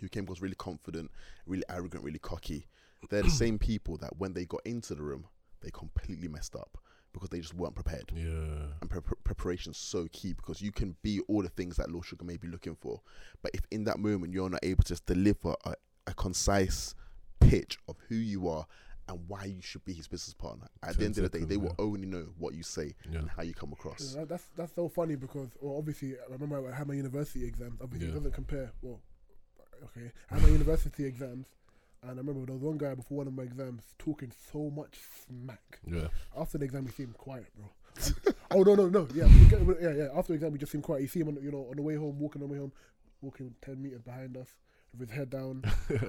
who 0.00 0.08
came 0.08 0.24
across 0.24 0.40
really 0.40 0.54
confident, 0.56 1.10
really 1.46 1.64
arrogant, 1.68 2.04
really 2.04 2.18
cocky, 2.20 2.66
they're 3.10 3.22
the 3.22 3.30
same 3.44 3.58
people 3.58 3.96
that 3.98 4.16
when 4.18 4.32
they 4.32 4.44
got 4.44 4.60
into 4.64 4.94
the 4.94 5.02
room, 5.02 5.26
they 5.60 5.70
completely 5.70 6.28
messed 6.28 6.54
up 6.54 6.78
because 7.14 7.30
they 7.30 7.40
just 7.40 7.54
weren't 7.54 7.74
prepared. 7.74 8.12
Yeah. 8.14 8.66
And 8.82 8.90
pre- 8.90 9.00
pre- 9.00 9.16
preparation 9.24 9.70
is 9.70 9.78
so 9.78 10.06
key 10.12 10.34
because 10.34 10.60
you 10.60 10.70
can 10.72 10.94
be 11.02 11.20
all 11.28 11.40
the 11.42 11.48
things 11.48 11.76
that 11.76 11.90
Lord 11.90 12.04
Sugar 12.04 12.24
may 12.26 12.36
be 12.36 12.48
looking 12.48 12.74
for. 12.74 13.00
But 13.42 13.52
if 13.54 13.62
in 13.70 13.84
that 13.84 13.98
moment 13.98 14.32
you're 14.34 14.50
not 14.50 14.60
able 14.62 14.82
to 14.84 15.00
deliver 15.06 15.54
a, 15.64 15.74
a 16.06 16.12
concise 16.14 16.94
pitch 17.40 17.78
of 17.88 17.96
who 18.08 18.16
you 18.16 18.48
are 18.48 18.66
and 19.08 19.20
why 19.28 19.44
you 19.44 19.60
should 19.60 19.84
be 19.84 19.92
his 19.92 20.08
business 20.08 20.34
partner, 20.34 20.66
at 20.82 20.96
the 20.98 21.04
end 21.04 21.16
of 21.18 21.22
the 21.24 21.28
day, 21.38 21.44
they 21.44 21.54
seconds, 21.54 21.74
will 21.78 21.86
only 21.86 22.06
know 22.06 22.26
what 22.38 22.54
you 22.54 22.62
say 22.62 22.94
Yeah. 23.10 23.20
and 23.20 23.30
how 23.30 23.42
you 23.42 23.54
come 23.54 23.72
across. 23.72 24.14
Yeah, 24.16 24.24
that's 24.24 24.44
that's 24.56 24.74
so 24.74 24.88
funny 24.88 25.14
because 25.16 25.48
well, 25.60 25.76
obviously 25.78 26.14
I 26.14 26.32
remember 26.32 26.70
I 26.70 26.76
had 26.76 26.88
my 26.88 26.94
university 26.94 27.44
exams. 27.46 27.80
Obviously, 27.82 28.08
Yeah. 28.08 28.14
it 28.14 28.16
doesn't 28.16 28.32
compare. 28.34 28.72
Well, 28.82 29.00
okay, 29.84 30.10
I 30.30 30.34
had 30.34 30.42
my 30.42 30.48
university 30.48 31.04
exams, 31.04 31.46
and 32.04 32.18
I 32.18 32.22
remember 32.22 32.46
there 32.46 32.54
was 32.54 32.62
one 32.62 32.78
guy 32.78 32.94
before 32.94 33.18
one 33.18 33.26
of 33.26 33.34
my 33.34 33.42
exams 33.44 33.82
talking 33.98 34.32
so 34.52 34.70
much 34.70 34.98
smack. 35.26 35.80
Yeah. 35.86 36.08
After 36.38 36.58
the 36.58 36.64
exam, 36.64 36.86
he 36.86 36.92
seemed 36.92 37.16
quiet, 37.18 37.46
bro. 37.56 37.70
Oh 38.50 38.62
no 38.62 38.74
no 38.74 38.88
no 38.88 39.06
yeah 39.14 39.26
yeah 39.80 39.90
yeah. 39.92 40.08
After 40.16 40.28
the 40.32 40.34
exam, 40.34 40.52
he 40.52 40.58
just 40.58 40.72
seemed 40.72 40.84
quiet. 40.84 41.02
You 41.02 41.08
see 41.08 41.20
him 41.20 41.28
on, 41.28 41.34
the- 41.36 41.42
you 41.42 41.50
know 41.52 41.66
on 41.70 41.76
the 41.76 41.82
way 41.82 41.94
home, 41.96 42.18
walking 42.18 42.42
on 42.42 42.48
the 42.48 42.52
way 42.52 42.58
home, 42.58 42.72
walking 43.20 43.54
ten 43.62 43.80
meters 43.82 44.02
behind 44.02 44.36
us 44.36 44.48
with 44.92 45.08
his 45.08 45.16
head 45.18 45.30
down. 45.30 45.62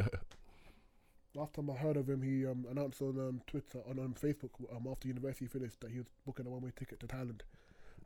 Last 1.36 1.54
time 1.54 1.70
I 1.70 1.74
heard 1.74 1.98
of 1.98 2.08
him, 2.10 2.22
he 2.22 2.46
um, 2.46 2.66
announced 2.72 3.02
on 3.02 3.20
um, 3.20 3.42
Twitter 3.46 3.80
on 3.90 4.00
um, 4.00 4.16
Facebook 4.20 4.52
um, 4.74 4.88
after 4.90 5.10
university 5.10 5.48
finished 5.48 5.82
that 5.82 5.92
he 5.92 5.98
was 5.98 6.08
booking 6.26 6.46
a 6.48 6.50
one 6.50 6.62
way 6.62 6.72
ticket 6.78 7.00
to 7.02 7.08
Thailand, 7.08 7.42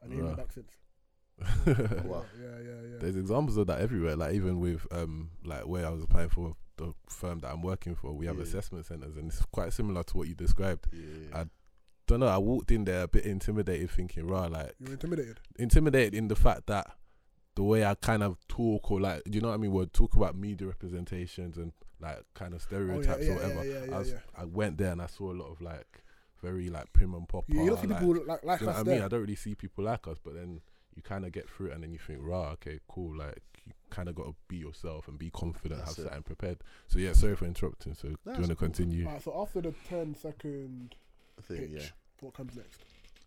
and 0.02 0.12
he 0.12 0.18
ain't 0.20 0.22
been 0.22 0.26
Right. 0.30 0.38
back 0.38 0.52
since. 0.52 0.72
Wow. 2.06 2.26
Yeah, 2.42 2.48
yeah, 2.64 2.82
yeah. 2.92 2.98
There's 3.00 3.16
examples 3.16 3.56
of 3.58 3.68
that 3.68 3.80
everywhere. 3.82 4.16
Like 4.16 4.34
even 4.34 4.60
with 4.60 4.86
um 4.92 5.30
like 5.46 5.68
where 5.68 5.86
I 5.86 5.90
was 5.90 6.02
applying 6.04 6.30
for 6.30 6.56
the 6.80 6.94
firm 7.10 7.40
that 7.40 7.52
I'm 7.52 7.62
working 7.62 7.94
for, 7.96 8.14
we 8.14 8.26
have 8.26 8.38
Yeah. 8.38 8.44
assessment 8.44 8.86
centers, 8.88 9.16
and 9.18 9.28
it's 9.32 9.42
quite 9.52 9.72
similar 9.74 10.04
to 10.04 10.18
what 10.18 10.28
you 10.28 10.36
described. 10.36 10.88
Yeah. 10.92 11.42
I- 11.42 11.50
Don't 12.08 12.22
know. 12.22 12.28
I 12.28 12.40
walked 12.40 12.72
in 12.72 12.86
there 12.86 13.04
a 13.04 13.08
bit 13.08 13.24
intimidated, 13.26 13.92
thinking, 13.92 14.26
"Rah, 14.26 14.48
like 14.48 14.74
You're 14.80 14.94
intimidated. 14.94 15.42
intimidated 15.60 16.16
in 16.16 16.28
the 16.28 16.36
fact 16.36 16.66
that 16.66 16.98
the 17.54 17.62
way 17.62 17.86
I 17.86 17.94
kind 17.94 18.24
of 18.24 18.36
talk 18.48 18.90
or 18.90 19.00
like, 19.00 19.24
do 19.26 19.32
you 19.32 19.42
know 19.42 19.50
what 19.50 19.54
I 19.54 19.58
mean? 19.58 19.72
We'll 19.72 19.86
talk 19.86 20.16
about 20.16 20.36
media 20.36 20.66
representations 20.68 21.58
and 21.58 21.72
like 22.00 22.24
kind 22.34 22.56
of 22.56 22.66
Oh, 22.72 22.80
yeah, 22.80 22.80
stereotypes 22.80 23.26
yeah, 23.26 23.32
or 23.32 23.36
whatever. 23.36 23.64
Yeah, 23.66 23.72
yeah, 23.74 23.80
I, 23.80 23.86
yeah, 23.86 23.98
was, 24.00 24.10
yeah. 24.12 24.20
I 24.36 24.46
went 24.46 24.78
there 24.80 24.92
and 24.92 25.02
I 25.04 25.06
saw 25.06 25.32
a 25.32 25.36
lot 25.36 25.52
of 25.52 25.62
like 25.62 26.04
very 26.42 26.70
like 26.70 26.92
prim 26.94 27.14
and 27.14 27.28
proper. 27.30 27.54
You, 27.54 27.62
you 27.64 27.70
don't 27.70 27.82
see 27.82 27.88
like, 27.88 28.00
people 28.00 28.26
like, 28.26 28.44
like 28.44 28.60
do 28.60 28.66
you 28.66 28.72
know 28.72 28.74
us 28.74 28.80
I 28.80 28.84
mean? 28.84 28.96
there. 28.96 29.06
I 29.06 29.08
don't 29.08 29.22
really 29.22 29.36
see 29.36 29.54
people 29.54 29.84
like 29.84 30.08
us, 30.08 30.18
but 30.24 30.34
then 30.34 30.62
you 30.96 31.02
kind 31.02 31.26
of 31.26 31.32
get 31.32 31.50
through 31.50 31.68
it 31.68 31.74
and 31.74 31.84
then 31.84 31.92
you 31.92 32.00
think, 32.00 32.20
rah, 32.22 32.50
okay, 32.52 32.80
cool. 32.90 33.16
Like 33.18 33.42
you 33.66 33.74
kind 33.90 34.10
of 34.10 34.16
got 34.16 34.26
to 34.26 34.36
be 34.48 34.58
yourself 34.58 35.08
and 35.08 35.18
be 35.18 35.30
confident, 35.32 35.80
That's 35.82 35.96
have 35.98 36.06
it. 36.06 36.08
something 36.10 36.24
prepared. 36.24 36.58
So 36.88 37.00
yeah, 37.00 37.14
sorry 37.14 37.36
for 37.36 37.46
interrupting. 37.46 37.94
So 37.94 38.10
do 38.10 38.16
you 38.26 38.32
want 38.34 38.48
to 38.48 38.56
cool. 38.56 38.68
continue? 38.68 39.06
Alright, 39.06 39.24
so 39.24 39.40
after 39.42 39.62
the 39.62 39.74
10 39.90 40.16
second 40.16 40.96
thing, 41.48 41.58
pitch, 41.58 41.70
yeah. 41.74 41.88
what 42.22 42.34
comes 42.34 42.56
next? 42.56 42.82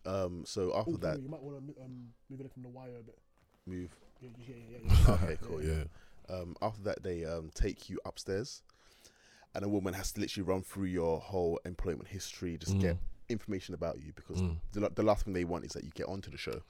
Um, 0.05 0.43
so 0.45 0.75
after 0.75 0.91
Oh, 0.93 0.97
that, 0.97 1.21
you 1.21 1.29
might 1.29 1.41
want 1.41 1.57
to 1.75 1.81
um, 1.83 2.09
move 2.29 2.41
it 2.41 2.51
from 2.51 2.63
the 2.63 2.69
wire 2.69 2.97
a 2.99 3.03
bit. 3.03 3.17
move. 3.65 3.89
Yeah, 4.21 4.29
yeah, 4.37 4.55
yeah, 4.71 4.77
yeah. 4.85 4.95
yeah. 5.07 5.13
Okay, 5.23 5.37
cool. 5.41 5.63
yeah. 5.63 5.83
Um, 6.29 6.55
after 6.61 6.81
that, 6.83 7.03
they 7.03 7.25
um, 7.25 7.49
take 7.53 7.89
you 7.89 7.99
upstairs, 8.05 8.63
and 9.55 9.63
a 9.65 9.69
woman 9.69 9.93
has 9.93 10.11
to 10.13 10.21
literally 10.21 10.47
run 10.47 10.61
through 10.61 10.85
your 10.87 11.19
whole 11.19 11.59
employment 11.65 12.07
history, 12.07 12.57
just 12.57 12.77
get 12.79 12.95
Mm. 12.95 12.99
information 13.29 13.73
about 13.73 13.99
you 14.01 14.11
because 14.13 14.41
Mm. 14.41 14.57
the, 14.73 14.89
the 14.89 15.03
last 15.03 15.23
thing 15.25 15.33
they 15.33 15.43
want 15.45 15.65
is 15.65 15.71
that 15.73 15.83
you 15.85 15.91
get 15.95 16.07
onto 16.07 16.29
the 16.31 16.37
show 16.37 16.61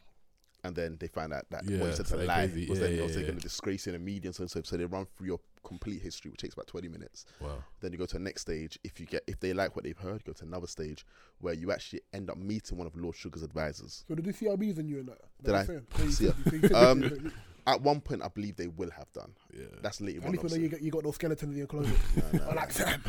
and 0.64 0.76
then 0.76 0.98
they 1.00 1.08
find 1.08 1.34
out 1.34 1.46
that 1.50 1.64
Yeah, 1.66 1.80
what 1.80 1.88
you 1.88 1.92
said 1.96 2.06
to 2.06 2.10
something 2.12 2.28
lie 2.28 2.48
crazy. 2.48 2.70
was 2.70 2.80
Yeah, 2.80 2.88
then 2.88 2.96
yeah, 2.96 3.02
also 3.02 3.20
yeah. 3.20 3.26
going 3.28 3.38
to 3.38 3.42
disgrace 3.44 3.88
in 3.88 3.94
the 3.94 4.00
media 4.00 4.30
and 4.30 4.36
so 4.36 4.44
and 4.44 4.52
so. 4.52 4.62
So 4.64 4.78
they 4.78 4.86
run 4.86 5.06
through 5.18 5.28
your 5.28 5.40
complete 5.64 6.02
history, 6.02 6.32
which 6.32 6.42
takes 6.42 6.54
about 6.54 6.68
twenty 6.68 6.88
minutes. 6.88 7.26
Wow. 7.40 7.64
Then 7.82 7.92
you 7.92 7.98
go 7.98 8.06
to 8.06 8.14
the 8.18 8.24
next 8.24 8.42
stage. 8.44 8.80
If 8.84 9.00
you 9.00 9.06
get 9.06 9.24
if 9.28 9.40
they 9.40 9.54
like 9.54 9.76
what 9.76 9.84
they've 9.84 9.98
heard, 9.98 10.24
go 10.24 10.34
to 10.34 10.44
another 10.46 10.68
stage 10.68 11.06
where 11.40 11.54
you 11.54 11.72
actually 11.72 12.02
end 12.14 12.30
up 12.30 12.38
meeting 12.38 12.78
one 12.78 12.88
of 12.88 12.96
Lord 12.96 13.16
Sugar's 13.16 13.44
advisors. 13.44 14.06
So 14.08 14.16
did 14.16 14.26
they 14.26 14.32
CRBs 14.32 14.80
in 14.80 14.88
you 14.88 15.00
and 15.00 15.10
that? 15.10 15.18
Did 15.44 15.54
I 15.54 15.58
you're 15.58 15.66
saying? 15.66 15.88
So 15.98 16.04
you 16.04 16.12
see 16.12 16.26
said- 16.28 16.36
it? 16.46 16.50
so 16.50 16.56
you 16.56 16.62
said- 16.62 16.74
Um, 16.74 17.04
you 17.04 17.10
said- 17.10 17.32
At 17.66 17.82
one 17.82 18.02
point, 18.02 18.22
I 18.24 18.28
believe 18.28 18.58
they 18.58 18.68
will 18.68 18.92
have 18.92 19.12
done. 19.14 19.32
Yeah. 19.58 19.66
That's 19.82 20.02
later 20.02 20.20
At 20.20 20.26
on. 20.26 20.32
least 20.34 20.44
when 20.44 20.62
you 20.62 20.70
got 20.70 20.82
you 20.82 20.92
got 20.92 21.04
no 21.06 21.12
skeleton 21.12 21.52
in 21.52 21.58
your 21.58 21.68
closet. 21.74 21.98
No, 22.34 22.40
no, 22.40 22.50
I 22.50 22.54
like 22.56 22.72
Sam. 22.72 23.02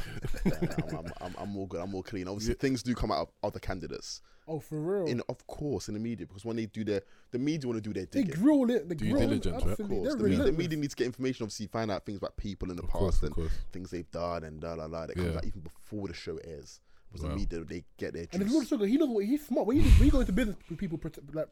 no, 0.45 0.53
no, 0.63 0.69
I'm, 0.79 0.95
I'm, 1.07 1.13
I'm, 1.21 1.35
I'm 1.39 1.57
all 1.57 1.67
good. 1.67 1.81
I'm 1.81 1.95
all 1.95 2.03
clean. 2.03 2.29
Obviously, 2.29 2.55
things 2.55 2.83
do 2.83 2.95
come 2.95 3.11
out 3.11 3.23
of 3.23 3.29
other 3.43 3.59
candidates. 3.59 4.23
Oh, 4.47 4.61
for 4.61 4.79
real. 4.79 5.07
In 5.07 5.23
of 5.29 5.45
course, 5.47 5.89
in 5.89 5.95
the 5.95 6.01
media 6.01 6.27
because 6.27 6.45
when 6.45 6.57
they 6.57 6.67
do 6.67 6.85
their 6.85 7.03
the 7.33 7.39
media 7.39 7.67
want 7.69 7.83
to 7.83 7.89
do 7.89 7.95
their 7.95 8.07
digging. 8.07 8.31
they 8.31 8.37
grill 8.37 8.71
it. 8.71 8.89
They 8.89 8.95
grill 8.95 9.17
diligence, 9.19 9.65
right? 9.65 9.79
Of 9.81 9.89
course, 9.89 10.09
They're 10.09 10.17
the 10.17 10.23
media, 10.29 10.45
the 10.45 10.53
media 10.53 10.79
needs 10.79 10.95
to 10.95 10.99
get 10.99 11.07
information. 11.07 11.45
Obviously, 11.45 11.67
find 11.67 11.91
out 11.91 12.05
things 12.07 12.19
about 12.19 12.37
people 12.37 12.71
in 12.71 12.77
the 12.77 12.83
Of 12.83 12.91
past 12.91 13.01
course, 13.01 13.23
and 13.23 13.35
course. 13.35 13.53
things 13.73 13.91
they've 13.91 14.11
done 14.11 14.45
and 14.45 14.61
da 14.61 14.75
la 14.75 14.85
la. 14.87 15.07
That 15.07 15.17
comes 15.17 15.31
Yeah. 15.31 15.37
out 15.39 15.45
even 15.47 15.63
before 15.63 16.09
the 16.09 16.15
show 16.15 16.37
airs. 16.45 16.81
Because 17.11 17.25
Wow. 17.25 17.31
the 17.31 17.37
media 17.37 17.65
they 17.65 17.85
get 17.97 18.13
their 18.13 18.27
And 18.33 18.43
if 18.43 18.49
juice. 18.49 18.53
Lord 18.55 18.67
Sugar, 18.69 18.87
he 18.87 18.97
knows 18.99 19.09
what 19.09 19.25
he's 19.25 19.47
smart. 19.47 19.67
When 19.67 19.79
you 19.79 19.83
when 19.85 20.05
you 20.07 20.11
go 20.11 20.21
into 20.21 20.33
business 20.33 20.57
with 20.69 20.79
people, 20.79 20.99
prote- 20.99 21.35
like 21.35 21.49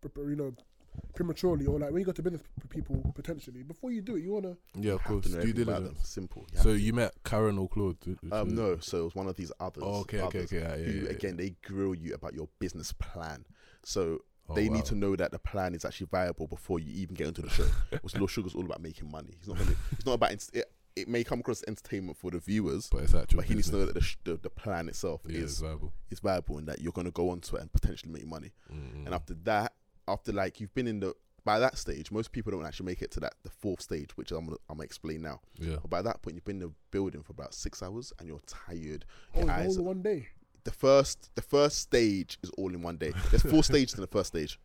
pre- 0.00 0.10
pre- 0.10 0.30
you 0.30 0.36
know, 0.36 0.52
prematurely, 1.14 1.66
or 1.66 1.78
like 1.78 1.90
when 1.90 2.00
you 2.00 2.06
go 2.06 2.12
to 2.12 2.22
business 2.22 2.42
with 2.60 2.68
people 2.70 3.02
potentially, 3.14 3.62
before 3.62 3.90
you 3.90 4.02
do 4.02 4.16
it, 4.16 4.22
you 4.22 4.32
wanna. 4.32 4.56
Yeah, 4.78 4.92
of 4.94 5.04
course. 5.04 5.24
to 5.26 5.30
know 5.32 5.36
Due 5.36 5.40
everything 5.50 5.62
about 5.62 5.78
diligence. 5.80 5.98
them. 5.98 6.06
Simple. 6.06 6.46
You 6.52 6.60
So 6.60 6.68
you 6.70 6.92
met 6.92 7.12
Karren 7.24 7.60
or 7.60 7.68
Claude? 7.68 7.96
Um, 8.32 8.54
no, 8.54 8.78
so 8.80 9.00
it 9.00 9.04
was 9.04 9.14
one 9.14 9.26
of 9.28 9.36
these 9.36 9.52
others. 9.60 9.82
Oh, 9.86 10.00
okay, 10.00 10.20
okay, 10.20 10.38
others 10.40 10.52
okay, 10.52 10.58
yeah, 10.62 10.76
yeah, 10.76 10.92
who, 10.92 11.04
yeah, 11.04 11.10
again, 11.10 11.36
they 11.36 11.54
grill 11.64 11.94
you 11.94 12.14
about 12.14 12.34
your 12.34 12.48
business 12.58 12.92
plan. 12.92 13.44
So 13.84 14.20
Oh, 14.48 14.54
they 14.54 14.68
wow. 14.68 14.76
need 14.76 14.84
to 14.84 14.94
know 14.94 15.16
that 15.16 15.32
the 15.32 15.40
plan 15.40 15.74
is 15.74 15.84
actually 15.84 16.06
viable 16.08 16.46
before 16.46 16.78
you 16.78 16.92
even 17.02 17.16
get 17.16 17.26
into 17.26 17.42
the 17.42 17.50
show. 17.50 17.66
Because 17.90 18.16
Lord 18.16 18.30
Sugar's 18.30 18.54
all 18.54 18.64
about 18.64 18.80
making 18.80 19.10
money. 19.10 19.34
He's 19.36 19.48
not. 19.48 19.58
Gonna, 19.58 19.74
it's 19.90 20.06
not 20.06 20.12
about. 20.12 20.30
ins- 20.30 20.50
It, 20.52 20.66
it 20.94 21.08
may 21.08 21.24
come 21.24 21.40
across 21.40 21.64
entertainment 21.66 22.16
for 22.16 22.30
the 22.30 22.38
viewers, 22.38 22.88
But 22.88 23.02
it's 23.02 23.12
but 23.34 23.44
he 23.44 23.54
needs 23.54 23.70
to 23.70 23.76
know 23.76 23.86
that 23.86 23.94
the, 23.94 24.00
sh- 24.00 24.16
the, 24.22 24.36
the 24.36 24.48
plan 24.48 24.88
itself 24.88 25.20
yeah, 25.26 25.40
it's 25.40 25.54
is 25.54 25.60
viable. 25.60 25.92
is 26.10 26.20
viable 26.20 26.58
and 26.58 26.68
that 26.68 26.80
you're 26.80 26.92
going 26.92 27.06
to 27.06 27.10
go 27.10 27.28
onto 27.30 27.56
it 27.56 27.62
and 27.62 27.72
potentially 27.72 28.12
make 28.12 28.24
money. 28.26 28.52
Mm-mm. 28.72 29.04
And 29.04 29.12
after 29.14 29.34
that, 29.44 29.72
after 30.08 30.32
like 30.32 30.60
you've 30.60 30.74
been 30.74 30.86
in 30.86 31.00
the 31.00 31.14
by 31.44 31.60
that 31.60 31.78
stage, 31.78 32.10
most 32.10 32.32
people 32.32 32.50
don't 32.50 32.66
actually 32.66 32.86
make 32.86 33.02
it 33.02 33.10
to 33.12 33.20
that 33.20 33.34
the 33.44 33.50
fourth 33.50 33.80
stage, 33.80 34.10
which 34.16 34.32
I'm 34.32 34.46
gonna, 34.46 34.56
I'm 34.68 34.76
gonna 34.78 34.84
explain 34.84 35.22
now. 35.22 35.40
yeah. 35.54 35.76
But 35.80 35.90
by 35.90 36.02
that 36.02 36.20
point, 36.22 36.34
you've 36.34 36.44
been 36.44 36.56
in 36.60 36.68
the 36.68 36.72
building 36.90 37.22
for 37.22 37.32
about 37.32 37.54
six 37.54 37.82
hours 37.82 38.12
and 38.18 38.26
you're 38.26 38.40
tired. 38.46 39.04
Oh, 39.34 39.40
Your 39.40 39.50
it's 39.50 39.50
eyes 39.52 39.76
all 39.76 39.82
in 39.82 39.84
one 39.86 40.02
day. 40.02 40.28
the 40.64 40.72
first 40.72 41.30
the 41.36 41.42
first 41.42 41.78
stage 41.78 42.38
is 42.42 42.50
all 42.58 42.74
in 42.74 42.82
one 42.82 42.96
day. 42.96 43.12
There's 43.30 43.42
four 43.42 43.62
stages 43.72 43.94
in 43.94 44.00
the 44.00 44.06
first 44.08 44.28
stage. 44.28 44.58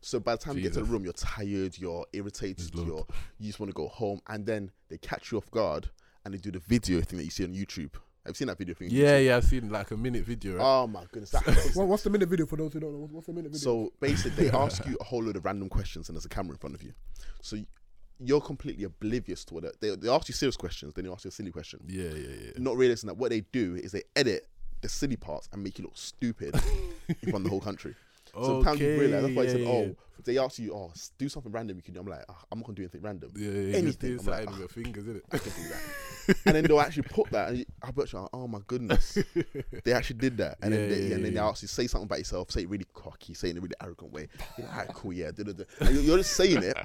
So 0.00 0.20
by 0.20 0.36
the 0.36 0.38
time 0.38 0.56
you 0.56 0.62
get 0.62 0.72
to 0.74 0.80
the 0.80 0.84
room, 0.86 1.04
you're 1.04 1.12
tired, 1.12 1.76
you're 1.76 2.06
irritated, 2.12 2.72
you're 2.74 3.04
you 3.38 3.46
just 3.48 3.58
want 3.60 3.68
to 3.70 3.74
go 3.74 3.88
home, 3.88 4.20
and 4.28 4.46
then 4.46 4.70
they 4.88 4.96
catch 4.98 5.32
you 5.32 5.38
off 5.38 5.50
guard 5.50 5.90
and 6.24 6.32
they 6.32 6.38
do 6.38 6.50
the 6.50 6.60
video 6.60 7.00
thing 7.00 7.18
that 7.18 7.24
you 7.24 7.30
see 7.30 7.44
on 7.44 7.52
YouTube. 7.52 7.90
Have 8.28 8.34
you 8.34 8.38
seen 8.40 8.48
that 8.48 8.58
video 8.58 8.74
thing? 8.74 8.88
Yeah, 8.90 9.16
yeah. 9.16 9.36
I've 9.38 9.44
seen 9.44 9.70
like 9.70 9.90
a 9.90 9.96
minute 9.96 10.22
video. 10.22 10.56
Right? 10.56 10.62
Oh 10.64 10.86
my 10.86 11.02
goodness. 11.10 11.32
What, 11.74 11.88
what's 11.88 12.02
the 12.02 12.10
minute 12.10 12.28
video 12.28 12.44
for 12.44 12.56
those 12.56 12.74
who 12.74 12.80
don't 12.80 12.92
know? 12.92 13.08
What's 13.10 13.26
the 13.26 13.32
minute 13.32 13.52
video? 13.52 13.58
So 13.64 13.92
basically, 14.00 14.44
they 14.44 14.50
ask 14.56 14.84
you 14.86 14.98
a 15.00 15.04
whole 15.04 15.22
load 15.24 15.36
of 15.36 15.46
random 15.46 15.70
questions, 15.70 16.10
and 16.10 16.16
there's 16.16 16.26
a 16.26 16.28
camera 16.28 16.52
in 16.52 16.58
front 16.58 16.74
of 16.74 16.82
you. 16.82 16.92
So 17.40 17.56
y- 17.56 17.64
you're 18.20 18.42
completely 18.42 18.84
oblivious 18.84 19.46
to 19.46 19.54
what 19.54 19.64
it- 19.64 19.80
they, 19.80 19.96
they 19.96 20.10
ask 20.10 20.28
you 20.28 20.34
serious 20.34 20.58
questions, 20.58 20.92
then 20.92 21.06
they 21.06 21.10
ask 21.10 21.24
you 21.24 21.28
a 21.30 21.32
silly 21.32 21.50
question. 21.50 21.80
yeah, 21.86 22.10
yeah, 22.10 22.28
yeah. 22.44 22.50
Not 22.58 22.76
realizing 22.76 23.06
that 23.06 23.16
what 23.16 23.30
they 23.30 23.40
do 23.40 23.76
is 23.76 23.92
they 23.92 24.02
edit 24.14 24.46
the 24.82 24.90
silly 24.90 25.16
parts 25.16 25.48
and 25.54 25.62
make 25.64 25.78
you 25.78 25.84
look 25.84 25.96
stupid 25.96 26.54
in 27.08 27.30
front 27.30 27.36
of 27.36 27.44
the 27.44 27.48
whole 27.50 27.60
country. 27.62 27.94
So 28.34 28.62
time 28.62 28.76
you 28.76 29.00
realize 29.00 29.22
that's 29.22 29.34
why 29.34 29.42
I 29.42 29.46
yeah, 29.46 29.52
said, 29.52 29.60
yeah, 29.62 29.68
oh, 29.68 29.96
they 30.24 30.38
ask 30.38 30.58
you, 30.58 30.74
oh, 30.74 30.92
do 31.18 31.28
something 31.28 31.52
random 31.52 31.76
you 31.76 31.82
can 31.82 31.94
do. 31.94 32.00
I'm 32.00 32.06
like, 32.06 32.24
"Ah, 32.28 32.36
I'm 32.50 32.58
not 32.58 32.66
gonna 32.66 32.76
do 32.76 32.82
anything 32.82 33.02
random. 33.02 33.32
yeah, 33.36 33.50
yeah, 33.50 33.60
yeah. 33.60 33.76
anything, 33.76 34.18
I'm 34.20 34.26
like, 34.26 34.50
with 34.50 34.58
your 34.58 34.68
fingers, 34.68 35.04
innit? 35.04 35.22
I 35.32 35.38
can 35.38 35.52
do 35.52 35.68
that. 35.68 36.36
and 36.46 36.56
then 36.56 36.64
they'll 36.64 36.80
actually 36.80 37.04
put 37.04 37.30
that, 37.30 37.48
and 37.50 37.58
you, 37.58 37.64
I 37.82 37.90
bet 37.90 38.12
you, 38.12 38.28
oh 38.32 38.46
my 38.48 38.58
goodness, 38.66 39.18
they 39.84 39.92
actually 39.92 40.18
did 40.18 40.36
that. 40.38 40.58
And 40.60 40.74
Yeah, 40.74 40.80
then 40.80 40.90
they, 40.90 41.06
yeah, 41.08 41.14
and 41.14 41.24
then 41.24 41.34
they 41.34 41.40
ask 41.40 41.62
you 41.62 41.68
say 41.68 41.86
something 41.86 42.06
about 42.06 42.18
yourself, 42.18 42.50
say 42.50 42.62
it 42.62 42.68
really 42.68 42.86
cocky, 42.94 43.34
say 43.34 43.48
it 43.48 43.52
in 43.52 43.58
a 43.58 43.60
really 43.60 43.74
arrogant 43.82 44.12
way. 44.12 44.28
You're 44.56 44.66
like, 44.66 44.76
"Alright, 44.76 44.94
cool, 44.94 45.12
yeah, 45.12 45.30
da, 45.30 45.44
da, 45.44 45.52
da." 45.52 45.64
And 45.80 46.04
you're, 46.04 46.18
just 46.18 46.32
saying 46.32 46.62
it, 46.62 46.76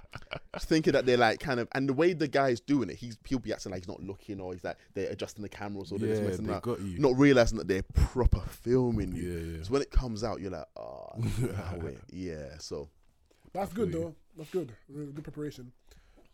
just 0.53 0.69
thinking 0.69 0.93
that 0.93 1.05
they're 1.05 1.17
like 1.17 1.39
kind 1.39 1.59
of, 1.59 1.67
and 1.73 1.89
the 1.89 1.93
way 1.93 2.13
the 2.13 2.27
guy's 2.27 2.59
doing 2.59 2.89
it, 2.89 2.95
he's 2.95 3.17
he'll 3.27 3.39
be 3.39 3.51
acting 3.51 3.71
like 3.71 3.81
he's 3.81 3.87
not 3.87 4.01
looking, 4.01 4.39
or 4.39 4.53
he's 4.53 4.63
like 4.63 4.77
they're 4.93 5.09
adjusting 5.09 5.41
the 5.41 5.49
cameras, 5.49 5.91
or 5.91 5.99
they're 5.99 6.15
just 6.15 6.23
messing 6.23 6.49
up, 6.49 6.65
not 6.79 7.17
realizing 7.17 7.57
that 7.57 7.67
they're 7.67 7.83
proper 7.93 8.39
filming 8.41 9.13
you. 9.15 9.23
Yeah, 9.23 9.57
yeah. 9.57 9.63
So 9.63 9.73
when 9.73 9.81
it 9.81 9.91
comes 9.91 10.23
out, 10.23 10.39
you're 10.39 10.51
like, 10.51 10.67
oh, 10.77 11.09
no 11.39 11.91
yeah. 12.11 12.57
So 12.59 12.89
That's 13.53 13.73
good 13.73 13.91
though. 13.91 14.15
That's 14.37 14.49
good. 14.49 14.71
Good 14.93 15.23
preparation. 15.23 15.71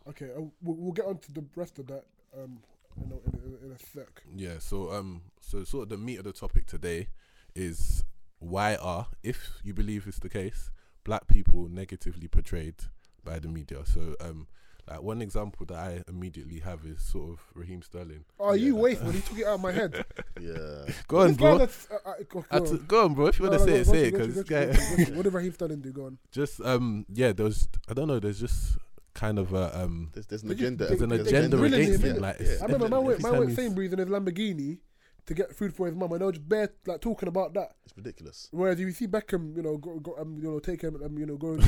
Okay, 0.08 0.30
uh, 0.36 0.40
we'll, 0.62 0.76
we'll 0.76 0.92
get 0.92 1.04
on 1.04 1.18
to 1.18 1.32
the 1.32 1.44
rest 1.54 1.78
of 1.78 1.86
that 1.88 2.04
um, 2.36 2.60
you 2.98 3.06
know, 3.08 3.20
in, 3.26 3.40
in, 3.44 3.66
in 3.66 3.72
a 3.72 3.78
sec. 3.78 4.22
Yeah, 4.34 4.58
so 4.58 4.90
um, 4.92 5.22
so 5.40 5.64
sort 5.64 5.84
of 5.84 5.88
the 5.90 5.98
meat 5.98 6.18
of 6.18 6.24
the 6.24 6.32
topic 6.32 6.66
today 6.66 7.08
is 7.54 8.04
why 8.38 8.76
are, 8.76 9.08
if 9.22 9.50
you 9.62 9.74
believe 9.74 10.06
it's 10.06 10.18
the 10.18 10.28
case, 10.28 10.70
black 11.04 11.26
people 11.26 11.68
negatively 11.68 12.28
portrayed 12.28 12.76
by 13.22 13.38
the 13.38 13.48
media. 13.48 13.84
So 13.84 14.16
um, 14.20 14.46
like 14.90 15.02
one 15.02 15.22
example 15.22 15.64
that 15.66 15.76
I 15.78 16.02
immediately 16.08 16.58
have 16.60 16.84
is 16.84 17.00
sort 17.02 17.30
of 17.30 17.38
Raheem 17.54 17.80
Sterling. 17.82 18.24
Oh, 18.38 18.52
you 18.54 18.74
Yeah. 18.74 18.82
wasteful. 18.82 19.10
He 19.12 19.20
took 19.20 19.38
it 19.38 19.46
out 19.46 19.54
of 19.54 19.60
my 19.60 19.72
head. 19.72 20.04
yeah, 20.40 20.92
Go 21.08 21.20
on, 21.20 21.34
bro. 21.34 21.58
that's, 21.58 21.86
uh, 21.90 22.08
uh, 22.08 22.12
go, 22.28 22.44
I 22.50 22.58
go 22.58 22.64
t- 22.64 22.70
on. 22.72 22.84
go 22.86 23.04
on, 23.04 23.14
bro. 23.14 23.26
If 23.28 23.38
you 23.38 23.44
No, 23.46 23.50
want 23.52 23.62
to 23.62 23.66
no, 23.66 23.72
say 23.72 23.76
go- 23.76 23.80
it, 23.80 23.86
say 23.94 24.08
it, 24.08 24.10
because 24.12 24.26
to- 24.26 24.32
this 24.32 24.42
go 24.44 24.66
guy 24.66 24.72
to- 24.72 24.96
go 24.96 25.04
to- 25.04 25.16
What 25.16 25.22
did 25.22 25.32
Raheem 25.34 25.52
Sterling 25.52 25.80
do? 25.80 25.92
Go 25.92 26.06
on. 26.06 26.18
just 26.32 26.60
um, 26.62 27.06
yeah, 27.12 27.32
there 27.32 27.44
was 27.46 27.68
I 27.88 27.94
don't 27.94 28.08
know, 28.08 28.18
there's 28.18 28.40
just 28.40 28.76
kind 29.14 29.38
of 29.38 29.52
a 29.52 29.80
um, 29.82 30.10
there's, 30.12 30.26
there's 30.26 30.42
an 30.42 30.50
agenda. 30.50 30.86
there's 30.86 31.00
an 31.02 31.08
they- 31.10 31.16
they 31.18 31.28
agenda 31.28 31.56
grilling 31.56 31.80
against 31.82 32.04
him, 32.04 32.16
him. 32.16 32.22
Like, 32.22 32.40
Yeah. 32.40 32.46
I 32.46 32.50
remember 32.66 32.86
evident 32.86 32.90
man 32.90 33.04
went, 33.04 33.18
every 33.18 33.30
man 33.30 33.38
went 33.40 33.50
he's- 33.50 33.56
Sainsbury's 33.58 33.92
in 33.92 33.98
his 33.98 34.08
Lamborghini 34.08 34.78
to 35.26 35.34
get 35.34 35.54
food 35.54 35.74
for 35.74 35.86
his 35.86 35.94
mum, 35.94 36.12
and 36.12 36.20
they 36.20 36.24
were 36.24 36.32
just 36.32 36.48
bare 36.48 36.70
like 36.86 37.00
talking 37.00 37.28
about 37.28 37.54
that. 37.54 37.74
It's 37.84 37.96
ridiculous. 37.96 38.48
Whereas 38.50 38.80
you 38.80 38.90
see 38.92 39.06
Beckham, 39.06 39.56
you 39.56 39.62
know, 39.62 39.76
go, 39.76 39.98
go, 40.00 40.16
um, 40.18 40.36
you 40.36 40.50
know, 40.50 40.58
take 40.58 40.82
him, 40.82 41.00
um, 41.04 41.18
you 41.18 41.26
know, 41.26 41.36
going 41.36 41.62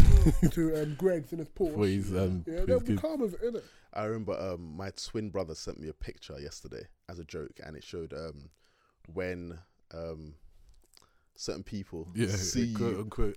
to 0.51 0.83
um, 0.83 0.95
Greggs 0.99 1.33
in 1.33 1.39
his 1.39 1.49
Porsche. 1.49 1.75
for 1.75 1.87
his 1.87 2.13
um, 2.13 2.45
yeah, 2.47 2.61
they'll 2.67 2.81
be 2.81 2.97
calm 2.97 3.21
with 3.21 3.35
it, 3.35 3.43
innit? 3.43 3.63
I 3.95 4.05
remember 4.05 4.39
um, 4.39 4.77
my 4.77 4.91
twin 4.91 5.31
brother 5.31 5.55
sent 5.55 5.79
me 5.79 5.89
a 5.89 5.93
picture 5.93 6.39
yesterday 6.41 6.87
as 7.09 7.19
a 7.19 7.25
joke, 7.25 7.61
and 7.65 7.77
it 7.77 7.85
showed 7.85 8.13
um, 8.13 8.51
when 9.13 9.59
um, 9.93 10.35
certain 11.37 11.63
people 11.63 12.09
yeah, 12.15 12.29
see 12.29 12.73
quote 12.73 12.93
you, 12.93 13.01
unquote. 13.01 13.37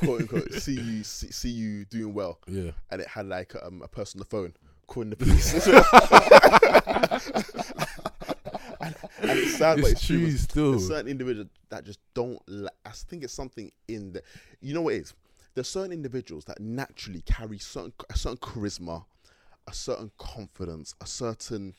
quote 0.00 0.20
unquote, 0.22 0.52
see 0.54 0.80
you, 0.80 1.04
see, 1.04 1.30
see 1.30 1.50
you 1.50 1.84
doing 1.84 2.14
well, 2.14 2.40
yeah. 2.48 2.72
and 2.90 3.00
it 3.00 3.08
had 3.08 3.26
like 3.26 3.54
um, 3.62 3.82
a 3.82 3.88
person 3.88 4.18
on 4.18 4.26
the 4.28 4.36
phone 4.36 4.54
calling 4.86 5.10
the 5.10 5.16
police. 5.16 5.52
And, 9.22 9.30
and 9.30 9.38
it's 9.40 9.56
sad, 9.56 9.76
but 9.80 9.90
It's 9.90 9.92
it's 10.00 10.06
true. 10.06 10.18
true 10.20 10.36
still. 10.36 10.70
There's 10.72 10.86
certain 10.88 11.08
individuals 11.10 11.48
that 11.70 11.84
just 11.84 12.00
don't. 12.14 12.40
li- 12.48 12.68
I 12.84 12.90
think 12.90 13.24
it's 13.24 13.32
something 13.32 13.70
in 13.88 14.12
the. 14.12 14.22
You 14.60 14.74
know 14.74 14.82
what 14.82 14.94
it 14.94 15.02
is? 15.02 15.14
There's 15.54 15.68
certain 15.68 15.92
individuals 15.92 16.44
that 16.46 16.60
naturally 16.60 17.22
carry 17.22 17.58
certain 17.58 17.92
a 18.10 18.16
certain 18.18 18.38
charisma, 18.38 19.04
a 19.66 19.72
certain 19.74 20.10
confidence, 20.18 20.94
a 21.00 21.06
certain 21.06 21.74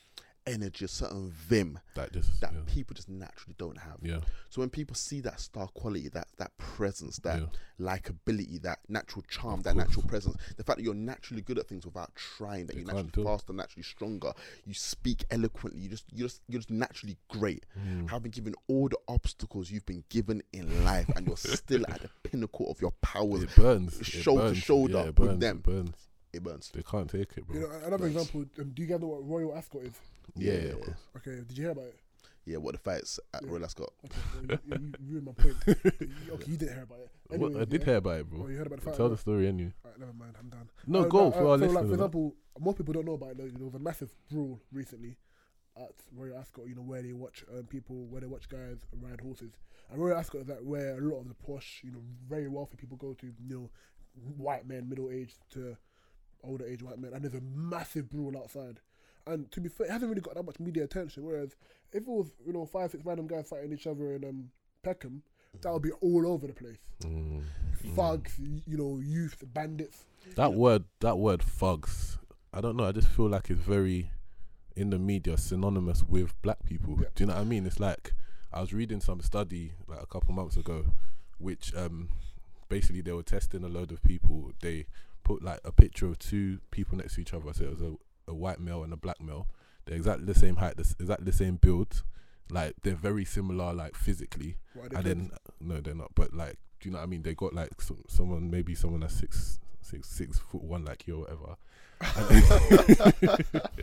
energy, 0.46 0.84
a 0.84 0.88
certain 0.88 1.30
vim 1.30 1.78
That 1.94 2.12
just 2.12 2.40
that 2.40 2.52
yeah. 2.52 2.60
people 2.66 2.94
just 2.94 3.08
naturally 3.08 3.54
don't 3.58 3.78
have. 3.78 3.98
yeah. 4.02 4.20
So 4.50 4.60
when 4.60 4.70
people 4.70 4.94
see 4.94 5.20
that 5.22 5.40
star 5.40 5.68
quality, 5.68 6.08
that 6.10 6.28
that 6.38 6.56
presence, 6.58 7.18
that 7.18 7.40
Yeah. 7.40 7.46
likability, 7.80 8.60
that 8.62 8.78
natural 8.88 9.22
charm, 9.28 9.60
Of 9.60 9.64
that 9.64 9.74
course. 9.74 9.86
natural 9.88 10.06
presence, 10.06 10.36
the 10.56 10.64
fact 10.64 10.78
that 10.78 10.84
you're 10.84 10.94
naturally 10.94 11.42
good 11.42 11.58
at 11.58 11.66
things 11.68 11.84
without 11.84 12.14
trying, 12.14 12.66
that 12.66 12.74
They 12.74 12.80
you're 12.80 12.86
naturally 12.86 13.10
do 13.12 13.20
it. 13.22 13.24
faster, 13.24 13.52
naturally 13.52 13.82
stronger, 13.84 14.32
you 14.64 14.74
speak 14.74 15.24
eloquently, 15.30 15.80
you 15.82 15.88
just 15.88 16.04
you 16.12 16.24
just 16.24 16.40
you're 16.48 16.60
just 16.60 16.70
naturally 16.70 17.16
great. 17.28 17.64
Mm. 17.78 18.10
Having 18.10 18.30
given 18.32 18.54
all 18.68 18.88
the 18.88 18.98
obstacles 19.08 19.70
you've 19.70 19.86
been 19.86 20.04
given 20.08 20.42
in 20.52 20.84
life, 20.84 21.08
and 21.16 21.26
you're 21.26 21.36
still 21.36 21.84
at 21.88 22.02
the 22.02 22.10
pinnacle 22.22 22.70
of 22.70 22.80
your 22.80 22.92
powers, 23.02 23.42
It 23.44 23.56
burns. 23.56 24.00
It 24.00 24.06
shoulder 24.06 24.50
to 24.50 24.54
shoulder 24.54 24.94
yeah, 24.94 25.00
it 25.02 25.06
with 25.06 25.16
burns, 25.16 25.40
them. 25.40 25.56
It 25.58 25.62
burns. 25.62 25.96
it 26.32 26.42
burns. 26.42 26.70
They 26.74 26.82
can't 26.82 27.08
take 27.10 27.32
it, 27.36 27.46
bro. 27.46 27.54
You 27.56 27.62
know, 27.68 27.70
another 27.86 28.08
Nice. 28.08 28.16
example. 28.16 28.44
Um, 28.60 28.70
do 28.74 28.82
you 28.82 28.88
guys 28.88 29.00
know 29.00 29.06
what 29.08 29.26
Royal 29.26 29.54
Ascot 29.56 29.82
is? 29.82 29.92
Yeah, 30.36 30.52
Yeah, 30.52 30.58
yeah, 30.58 30.64
yeah, 30.66 30.72
of 30.72 30.80
course. 30.82 30.98
Okay, 31.18 31.36
did 31.46 31.56
you 31.58 31.62
hear 31.64 31.72
about 31.72 31.84
it? 31.86 31.98
Yeah, 32.46 32.58
what 32.58 32.72
the 32.74 32.78
fights 32.78 33.18
at 33.32 33.42
Yeah. 33.42 33.50
Royal 33.50 33.64
Ascot? 33.64 33.90
Okay, 34.04 34.18
well, 34.34 34.58
you, 34.66 34.78
you, 34.78 34.92
you 35.00 35.10
ruined 35.12 35.24
my 35.26 35.32
point. 35.32 35.56
You- 35.66 36.32
okay, 36.34 36.50
you 36.50 36.56
didn't 36.58 36.74
hear 36.74 36.82
about 36.82 36.98
it. 37.00 37.10
What, 37.28 37.40
I 37.40 37.44
Anyways, 37.46 37.66
did 37.68 37.80
yeah. 37.80 37.84
hear 37.86 37.96
about 37.96 38.18
it, 38.20 38.26
Oh, 38.32 38.36
bro. 38.36 38.48
you 38.48 38.56
heard 38.58 38.66
about 38.66 38.78
the 38.80 38.84
fight? 38.84 38.96
Tell 38.96 39.08
the 39.08 39.16
story 39.16 39.48
anyway. 39.48 39.72
Alright, 39.84 39.98
never 40.00 40.12
mind. 40.12 40.34
I'm 40.38 40.48
done. 40.50 40.68
No, 40.86 41.00
Uh, 41.00 41.08
go 41.08 41.28
uh, 41.28 41.30
for 41.30 41.38
our 41.38 41.44
so, 41.44 41.48
like, 41.48 41.60
listeners. 41.62 41.88
for 41.88 41.94
example, 41.94 42.34
most 42.60 42.76
people 42.76 42.92
don't 42.92 43.06
know 43.06 43.14
about 43.14 43.30
it. 43.30 43.38
like, 43.40 43.54
There 43.54 43.64
was 43.64 43.74
a 43.74 43.78
massive 43.78 44.10
brawl 44.30 44.60
recently 44.72 45.16
at 45.76 45.92
Royal 46.14 46.36
Ascot. 46.36 46.66
You 46.68 46.74
know 46.74 46.82
where 46.82 47.00
they 47.02 47.12
watch 47.14 47.44
um, 47.50 47.64
people, 47.64 48.04
where 48.06 48.20
they 48.20 48.26
watch 48.26 48.46
guys 48.48 48.84
ride 49.00 49.20
horses. 49.22 49.54
And 49.90 49.98
Royal 50.02 50.18
Ascot 50.18 50.42
is 50.42 50.48
like 50.48 50.58
where 50.62 50.98
a 50.98 51.00
lot 51.00 51.20
of 51.20 51.28
the 51.28 51.34
posh, 51.34 51.80
you 51.82 51.92
know, 51.92 52.02
very 52.28 52.46
wealthy 52.48 52.76
people 52.76 52.98
go 52.98 53.14
to. 53.14 53.26
You 53.26 53.32
know, 53.48 53.70
white 54.36 54.66
men, 54.68 54.86
middle 54.88 55.10
aged 55.10 55.38
to 55.52 55.76
older 56.42 56.66
age 56.66 56.82
white 56.82 56.98
men. 56.98 57.12
And 57.14 57.24
there's 57.24 57.34
a 57.34 57.40
massive 57.40 58.10
brawl 58.10 58.36
outside. 58.36 58.80
And 59.26 59.50
to 59.52 59.60
be 59.60 59.68
fair, 59.68 59.86
it 59.86 59.92
hasn't 59.92 60.08
really 60.10 60.20
got 60.20 60.34
that 60.34 60.44
much 60.44 60.60
media 60.60 60.84
attention. 60.84 61.24
Whereas 61.24 61.56
if 61.92 62.02
it 62.02 62.08
was, 62.08 62.32
you 62.46 62.52
know, 62.52 62.66
five, 62.66 62.90
six 62.90 63.04
random 63.04 63.26
guys 63.26 63.48
fighting 63.48 63.72
each 63.72 63.86
other 63.86 64.14
in 64.14 64.24
um, 64.24 64.50
Peckham, 64.82 65.22
that 65.62 65.72
would 65.72 65.82
be 65.82 65.92
all 66.00 66.26
over 66.26 66.46
the 66.46 66.52
place. 66.52 66.78
Mm. 67.02 67.42
Thugs, 67.94 68.34
y- 68.40 68.62
you 68.66 68.76
know, 68.76 69.00
youth, 69.02 69.42
bandits. 69.52 70.04
That 70.36 70.54
word, 70.54 70.84
that 71.00 71.18
word, 71.18 71.42
thugs. 71.42 72.18
I 72.52 72.60
don't 72.60 72.76
know. 72.76 72.84
I 72.84 72.92
just 72.92 73.08
feel 73.08 73.28
like 73.28 73.50
it's 73.50 73.60
very 73.60 74.10
in 74.76 74.90
the 74.90 74.98
media 74.98 75.36
synonymous 75.36 76.02
with 76.02 76.40
black 76.42 76.64
people. 76.64 76.96
Yeah. 77.00 77.08
Do 77.14 77.24
you 77.24 77.28
know 77.28 77.34
what 77.34 77.40
I 77.40 77.44
mean? 77.44 77.66
It's 77.66 77.80
like 77.80 78.12
I 78.52 78.60
was 78.60 78.72
reading 78.72 79.00
some 79.00 79.20
study 79.20 79.72
like 79.86 80.00
a 80.02 80.06
couple 80.06 80.34
months 80.34 80.56
ago, 80.56 80.86
which 81.38 81.74
um 81.74 82.10
basically 82.68 83.00
they 83.00 83.12
were 83.12 83.22
testing 83.22 83.64
a 83.64 83.68
load 83.68 83.92
of 83.92 84.02
people. 84.02 84.52
They 84.60 84.86
put 85.22 85.42
like 85.42 85.60
a 85.64 85.72
picture 85.72 86.06
of 86.06 86.18
two 86.18 86.58
people 86.70 86.98
next 86.98 87.14
to 87.14 87.20
each 87.20 87.34
other. 87.34 87.52
So 87.52 87.64
it 87.64 87.70
was 87.70 87.80
a, 87.82 87.94
a 88.28 88.34
white 88.34 88.60
male 88.60 88.82
and 88.84 88.92
a 88.92 88.96
black 88.96 89.20
male. 89.20 89.46
They're 89.84 89.96
exactly 89.96 90.24
the 90.26 90.34
same 90.34 90.56
height, 90.56 90.74
exactly 90.78 91.24
the 91.24 91.32
same 91.32 91.56
build. 91.56 92.02
Like 92.50 92.74
they're 92.82 92.94
very 92.94 93.24
similar, 93.24 93.72
like 93.72 93.94
physically 93.96 94.56
What 94.74 94.86
are 94.86 94.88
they 94.88 94.96
and 94.96 95.04
called? 95.04 95.16
then 95.16 95.30
no, 95.60 95.80
they're 95.80 95.94
not. 95.94 96.14
But 96.14 96.34
like, 96.34 96.58
do 96.80 96.88
you 96.88 96.92
know 96.92 96.98
what 96.98 97.04
I 97.04 97.06
mean? 97.06 97.22
They 97.22 97.34
got 97.34 97.54
like 97.54 97.80
some, 97.80 98.02
someone, 98.08 98.50
maybe 98.50 98.74
someone 98.74 99.00
that's 99.00 99.14
six, 99.14 99.58
six, 99.80 100.08
six 100.08 100.38
foot 100.38 100.62
one, 100.62 100.84
like 100.84 101.06
you 101.06 101.16
or 101.16 101.20
whatever. 101.20 101.56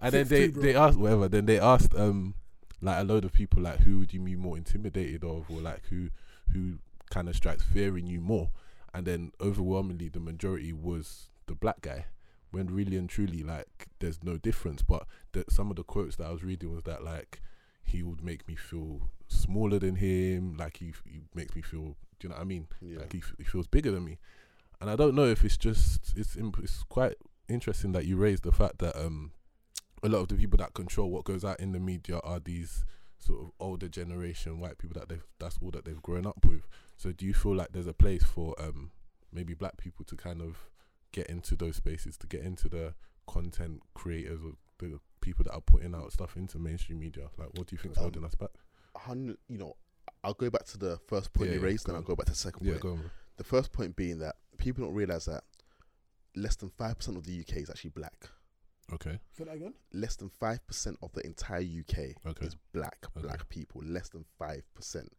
And 0.00 0.12
then, 0.12 0.28
they 0.28 0.48
6'2", 0.48 0.54
they 0.54 0.74
asked 0.74 0.98
whatever. 0.98 1.28
Then 1.28 1.46
they 1.46 1.58
asked 1.58 1.94
um 1.94 2.34
like 2.82 3.00
a 3.00 3.04
load 3.04 3.24
of 3.24 3.32
people 3.32 3.62
like 3.62 3.80
who 3.80 3.98
would 3.98 4.12
you 4.12 4.20
be 4.20 4.36
more 4.36 4.56
intimidated 4.56 5.24
of, 5.24 5.50
or 5.50 5.60
like 5.60 5.82
who 5.90 6.10
who 6.52 6.78
kind 7.10 7.28
of 7.28 7.36
strikes 7.36 7.62
fear 7.62 7.96
in 7.98 8.06
you 8.06 8.20
more. 8.20 8.50
And 8.94 9.06
then 9.06 9.32
overwhelmingly, 9.40 10.08
the 10.08 10.20
majority 10.20 10.72
was 10.72 11.28
the 11.46 11.54
black 11.54 11.80
guy. 11.80 12.06
When 12.50 12.66
really 12.66 12.96
and 12.96 13.08
truly, 13.08 13.42
like, 13.42 13.88
there's 14.00 14.22
no 14.24 14.36
difference. 14.36 14.82
But 14.82 15.06
the, 15.32 15.44
some 15.48 15.70
of 15.70 15.76
the 15.76 15.84
quotes 15.84 16.16
that 16.16 16.26
I 16.26 16.32
was 16.32 16.42
reading 16.42 16.72
was 16.72 16.82
that 16.84 17.04
like 17.04 17.40
he 17.84 18.02
would 18.02 18.22
make 18.22 18.46
me 18.48 18.56
feel 18.56 19.10
smaller 19.28 19.78
than 19.78 19.96
him. 19.96 20.56
Like 20.56 20.78
he, 20.78 20.92
he 21.06 21.20
makes 21.34 21.54
me 21.54 21.62
feel. 21.62 21.96
Do 22.18 22.26
you 22.26 22.28
know 22.30 22.36
what 22.36 22.42
I 22.42 22.44
mean? 22.44 22.66
Yeah. 22.80 22.98
Like 23.00 23.12
he, 23.12 23.18
f- 23.18 23.34
he 23.38 23.44
feels 23.44 23.66
bigger 23.66 23.90
than 23.90 24.04
me. 24.04 24.18
And 24.80 24.90
I 24.90 24.96
don't 24.96 25.14
know 25.14 25.24
if 25.24 25.44
it's 25.44 25.56
just 25.56 26.12
it's 26.16 26.36
imp- 26.36 26.60
it's 26.62 26.82
quite 26.84 27.14
interesting 27.48 27.92
that 27.92 28.06
you 28.06 28.16
raised 28.16 28.44
the 28.44 28.52
fact 28.52 28.78
that 28.78 28.96
um 28.96 29.32
a 30.02 30.08
lot 30.08 30.20
of 30.20 30.28
the 30.28 30.36
people 30.36 30.56
that 30.58 30.72
control 30.72 31.10
what 31.10 31.24
goes 31.24 31.44
out 31.44 31.60
in 31.60 31.72
the 31.72 31.80
media 31.80 32.18
are 32.22 32.38
these 32.38 32.84
sort 33.18 33.40
of 33.42 33.50
older 33.60 33.88
generation 33.88 34.60
white 34.60 34.78
people 34.78 34.98
that 34.98 35.08
they've 35.08 35.26
that's 35.38 35.58
all 35.60 35.70
that 35.70 35.84
they've 35.84 36.00
grown 36.02 36.26
up 36.26 36.44
with. 36.44 36.66
So 36.96 37.12
do 37.12 37.26
you 37.26 37.34
feel 37.34 37.54
like 37.54 37.72
there's 37.72 37.86
a 37.86 37.92
place 37.92 38.22
for 38.24 38.54
um 38.58 38.92
maybe 39.32 39.54
black 39.54 39.76
people 39.76 40.04
to 40.06 40.16
kind 40.16 40.40
of 40.40 40.69
get 41.12 41.26
into 41.28 41.56
those 41.56 41.76
spaces, 41.76 42.16
to 42.18 42.26
get 42.26 42.42
into 42.42 42.68
the 42.68 42.94
content 43.26 43.82
creators 43.94 44.40
or 44.42 44.52
the 44.78 44.98
people 45.20 45.44
that 45.44 45.52
are 45.52 45.60
putting 45.60 45.94
out 45.94 46.12
stuff 46.12 46.36
into 46.36 46.58
mainstream 46.58 46.98
media? 47.00 47.28
Like 47.38 47.48
what 47.56 47.66
do 47.66 47.74
you 47.76 47.78
think's 47.78 47.98
Um, 47.98 48.04
holding 48.04 48.24
us 48.24 48.34
back? 48.34 48.50
Hundred, 48.96 49.38
you 49.48 49.58
know, 49.58 49.76
I'll 50.24 50.34
go 50.34 50.50
back 50.50 50.64
to 50.66 50.78
the 50.78 50.98
first 51.06 51.32
point 51.32 51.50
Yeah, 51.50 51.56
you 51.56 51.62
raised, 51.62 51.84
go 51.86 51.92
then 51.92 52.00
I'll 52.00 52.06
go 52.06 52.16
back 52.16 52.26
to 52.26 52.32
the 52.32 52.38
second 52.38 52.66
Yeah, 52.66 52.72
point. 52.74 52.82
go 52.82 52.92
on. 52.92 53.10
The 53.36 53.44
first 53.44 53.72
point 53.72 53.96
being 53.96 54.18
that 54.18 54.36
people 54.58 54.84
don't 54.84 54.94
realize 54.94 55.24
that 55.26 55.44
less 56.36 56.56
than 56.56 56.70
five 56.70 56.96
percent 56.98 57.16
of 57.16 57.24
the 57.24 57.40
UK 57.40 57.56
is 57.58 57.70
actually 57.70 57.90
black. 57.90 58.28
Okay. 58.92 59.18
Say 59.32 59.44
that 59.44 59.54
again. 59.54 59.74
Less 59.92 60.16
than 60.16 60.28
five 60.28 60.66
percent 60.66 60.98
of 61.02 61.12
the 61.12 61.24
entire 61.24 61.60
UK 61.62 62.16
Okay. 62.26 62.46
is 62.46 62.56
black. 62.72 63.06
Okay. 63.16 63.22
Black 63.26 63.48
people. 63.48 63.82
Less 63.84 64.08
than 64.08 64.24
five 64.38 64.62
percent. 64.74 65.12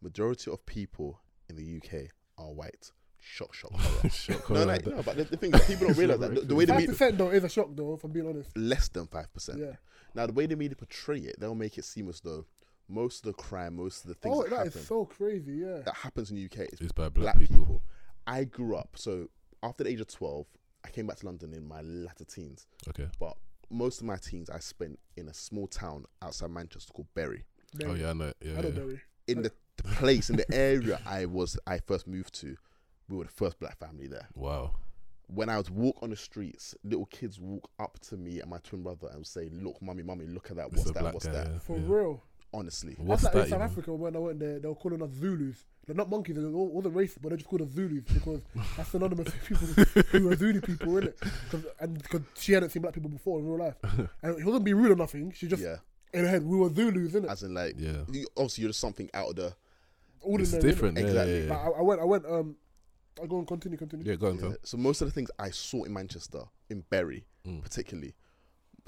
Majority 0.00 0.50
of 0.50 0.64
people 0.64 1.20
in 1.48 1.56
the 1.56 1.76
UK 1.76 2.10
are 2.38 2.52
white. 2.52 2.90
Shock, 3.20 3.54
shock, 3.54 3.72
horror. 3.72 4.10
Shock, 4.10 4.50
no, 4.50 4.56
horror. 4.56 4.66
like, 4.66 4.86
no, 4.86 5.02
but 5.02 5.16
the, 5.16 5.24
the 5.24 5.36
thing 5.36 5.54
is, 5.54 5.64
people 5.66 5.86
don't 5.88 5.96
realize 5.98 6.20
that 6.20 6.34
the, 6.34 6.40
the 6.42 6.54
way 6.54 6.64
the 6.64 6.72
Five 6.72 6.80
media 6.80 6.92
percent 6.92 7.18
though 7.18 7.30
is 7.30 7.44
a 7.44 7.48
shock 7.48 7.68
though. 7.74 7.94
If 7.94 8.04
I'm 8.04 8.12
being 8.12 8.28
honest. 8.28 8.56
less 8.56 8.88
than 8.88 9.06
five 9.06 9.32
percent. 9.32 9.58
Yeah. 9.58 9.72
Now 10.14 10.26
the 10.26 10.32
way 10.32 10.46
the 10.46 10.56
media 10.56 10.76
portray 10.76 11.18
it, 11.18 11.38
they'll 11.38 11.54
make 11.54 11.76
it 11.78 11.84
seem 11.84 12.08
as 12.08 12.20
though 12.20 12.46
most 12.88 13.26
of 13.26 13.34
the 13.36 13.42
crime, 13.42 13.76
most 13.76 14.04
of 14.04 14.08
the 14.08 14.14
things 14.14 14.34
Oh, 14.36 14.42
that 14.42 14.50
that 14.50 14.56
happen 14.56 14.72
is 14.80 14.86
so 14.86 15.04
crazy. 15.04 15.52
Yeah. 15.56 15.80
that 15.84 15.94
happens 15.94 16.30
in 16.30 16.36
the 16.36 16.44
UK 16.46 16.72
is 16.72 16.80
It's 16.80 16.92
by 16.92 17.08
black, 17.08 17.34
black, 17.34 17.38
people. 17.38 17.56
people. 17.58 17.82
I 18.26 18.44
grew 18.44 18.76
up 18.76 18.90
so 18.94 19.28
after 19.62 19.84
the 19.84 19.90
age 19.90 20.00
of 20.00 20.06
twelve, 20.06 20.46
I 20.84 20.90
came 20.90 21.06
back 21.06 21.16
to 21.18 21.26
London 21.26 21.52
in 21.52 21.66
my 21.66 21.80
latter 21.82 22.24
teens. 22.24 22.66
Okay. 22.88 23.08
But 23.18 23.36
most 23.68 24.00
of 24.00 24.06
my 24.06 24.16
teens 24.16 24.48
I 24.48 24.60
spent 24.60 24.98
in 25.16 25.28
a 25.28 25.34
small 25.34 25.66
town 25.66 26.04
outside 26.22 26.50
Manchester 26.50 26.92
called 26.92 27.08
Bury. 27.14 27.44
Oh 27.84 27.94
yeah, 27.94 28.10
I 28.10 28.12
know. 28.14 28.32
Yeah, 28.40 28.58
I 28.58 28.62
don't 28.62 28.74
yeah. 28.76 28.82
know. 28.82 28.98
In 29.26 29.42
the, 29.42 29.52
the 29.76 29.82
place 29.82 30.30
in 30.30 30.36
the 30.36 30.54
area 30.54 31.00
I 31.04 31.26
was 31.26 31.58
I 31.66 31.78
first 31.78 32.06
moved 32.06 32.32
to, 32.40 32.56
we 33.08 33.16
were 33.16 33.24
the 33.24 33.30
first 33.30 33.58
black 33.58 33.78
family 33.78 34.06
there. 34.06 34.28
Wow. 34.34 34.72
When 35.28 35.48
I 35.50 35.58
would 35.58 35.68
walk 35.70 35.98
on 36.02 36.10
the 36.10 36.16
streets, 36.16 36.74
little 36.84 37.04
kids 37.06 37.38
walk 37.38 37.68
up 37.78 37.98
to 38.08 38.16
me 38.16 38.40
and 38.40 38.48
my 38.50 38.58
twin 38.58 38.82
brother 38.82 39.08
and 39.12 39.26
say, 39.26 39.50
"Look, 39.52 39.80
mummy, 39.82 40.02
mummy, 40.02 40.26
look 40.26 40.50
at 40.50 40.56
that. 40.56 40.72
What's 40.72 40.90
that? 40.90 41.02
What's 41.12 41.26
guy. 41.26 41.32
that?" 41.32 41.48
yeah, 41.52 41.58
For 41.58 41.76
yeah. 41.76 41.84
real. 41.86 42.22
Honestly, 42.54 42.94
What's 42.96 43.24
That's 43.24 43.34
like 43.34 43.34
that? 43.34 43.44
in 43.44 43.50
South 43.50 43.58
know? 43.58 43.64
Africa 43.66 43.94
when 43.94 44.16
I 44.16 44.18
went 44.20 44.38
there, 44.40 44.58
they 44.58 44.66
were 44.68 44.74
calling 44.74 45.02
us 45.02 45.10
Zulus. 45.20 45.66
They're 45.86 45.94
not 45.94 46.08
monkeys, 46.08 46.34
they 46.36 46.42
wa- 46.42 46.64
wasn't 46.64 46.94
racist, 46.94 47.18
but 47.20 47.28
they're 47.28 47.36
just 47.36 47.48
called 47.50 47.60
us 47.60 47.68
Zulus 47.68 48.04
because 48.04 48.40
that's 48.76 48.88
synonymous 48.90 49.26
with 49.26 49.44
people 49.44 49.66
who 50.18 50.30
are 50.30 50.34
Zulu 50.36 50.60
people, 50.62 50.86
innit? 50.94 51.14
Cause, 51.50 51.66
and 51.78 52.02
because 52.02 52.22
she 52.38 52.52
hadn't 52.54 52.70
seen 52.70 52.80
black 52.80 52.94
people 52.94 53.10
before 53.10 53.38
in 53.40 53.46
real 53.46 53.58
life. 53.58 53.74
And 54.22 54.38
it 54.38 54.44
wasn't 54.46 54.64
being 54.64 54.78
rude 54.78 54.92
or 54.92 54.96
nothing, 54.96 55.30
she 55.36 55.46
just, 55.46 55.62
yeah. 55.62 55.76
in 56.14 56.24
her 56.24 56.30
head, 56.30 56.42
we 56.42 56.56
were 56.56 56.70
Zulus, 56.70 57.12
innit? 57.12 57.28
As 57.30 57.42
in, 57.42 57.52
like, 57.52 57.74
Yeah. 57.76 58.04
you, 58.10 58.26
obviously, 58.34 58.62
you're 58.62 58.70
just 58.70 58.80
something 58.80 59.10
out 59.12 59.28
of 59.28 59.36
the. 59.36 59.54
Ordinary, 60.22 60.42
It's 60.44 60.52
innit? 60.56 60.60
different. 60.70 60.96
Yeah, 60.98 61.04
Exactly. 61.04 61.38
yeah, 61.40 61.44
yeah. 61.44 61.50
Like, 61.54 61.60
I, 61.66 61.78
I 61.78 61.82
went, 61.82 62.00
I 62.00 62.04
went, 62.04 62.24
um, 62.26 62.56
I 63.22 63.26
go 63.26 63.38
and 63.38 63.46
continue, 63.46 63.76
continue. 63.78 64.06
Yeah, 64.08 64.16
go 64.16 64.28
on, 64.28 64.38
Yeah. 64.38 64.52
So 64.64 64.76
most 64.76 65.00
of 65.02 65.08
the 65.08 65.12
things 65.12 65.30
I 65.38 65.50
saw 65.50 65.84
in 65.84 65.92
Manchester, 65.92 66.42
in 66.70 66.82
Bury, 66.90 67.26
Mm. 67.46 67.62
particularly, 67.62 68.14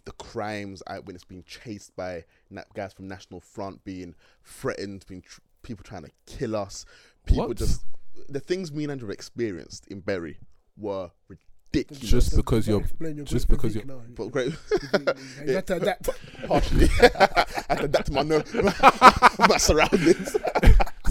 the 0.05 0.13
crimes 0.13 0.83
I 0.87 0.99
witnessed 1.01 1.29
being 1.29 1.43
chased 1.45 1.95
by 1.97 2.25
na- 2.49 2.63
guys 2.75 2.93
from 2.93 3.07
National 3.09 3.41
Front, 3.41 3.85
being 3.85 4.15
threatened, 4.45 5.05
being 5.09 5.23
tr- 5.23 5.41
people 5.63 5.85
trying 5.85 6.05
to 6.05 6.11
kill 6.27 6.57
us, 6.57 6.85
people 7.27 7.49
What? 7.49 7.57
just 7.59 7.83
the 8.29 8.41
things 8.41 8.73
me 8.73 8.85
and 8.85 8.93
Andrew 8.93 9.11
experienced 9.11 9.87
in 9.89 10.01
Bury 10.01 10.39
were 10.77 11.11
ridiculous. 11.29 12.03
Just 12.03 12.35
because 12.37 12.67
you're- 12.67 12.83
explain 12.83 13.17
your 13.17 13.25
just 13.27 13.47
because 13.49 13.75
you're- 13.75 13.87
now. 13.87 14.03
but 14.09 14.29
great, 14.29 14.55
You 15.47 15.53
had 15.55 15.67
to 15.69 15.77
adapt. 15.77 16.09
partially, 16.47 16.89
I 17.03 17.45
had 17.69 17.79
to 17.79 17.85
adapt 17.85 18.07
to 18.07 18.13
my, 18.13 18.23
no, 18.23 18.43
my 19.49 19.59
surroundings. 19.59 20.37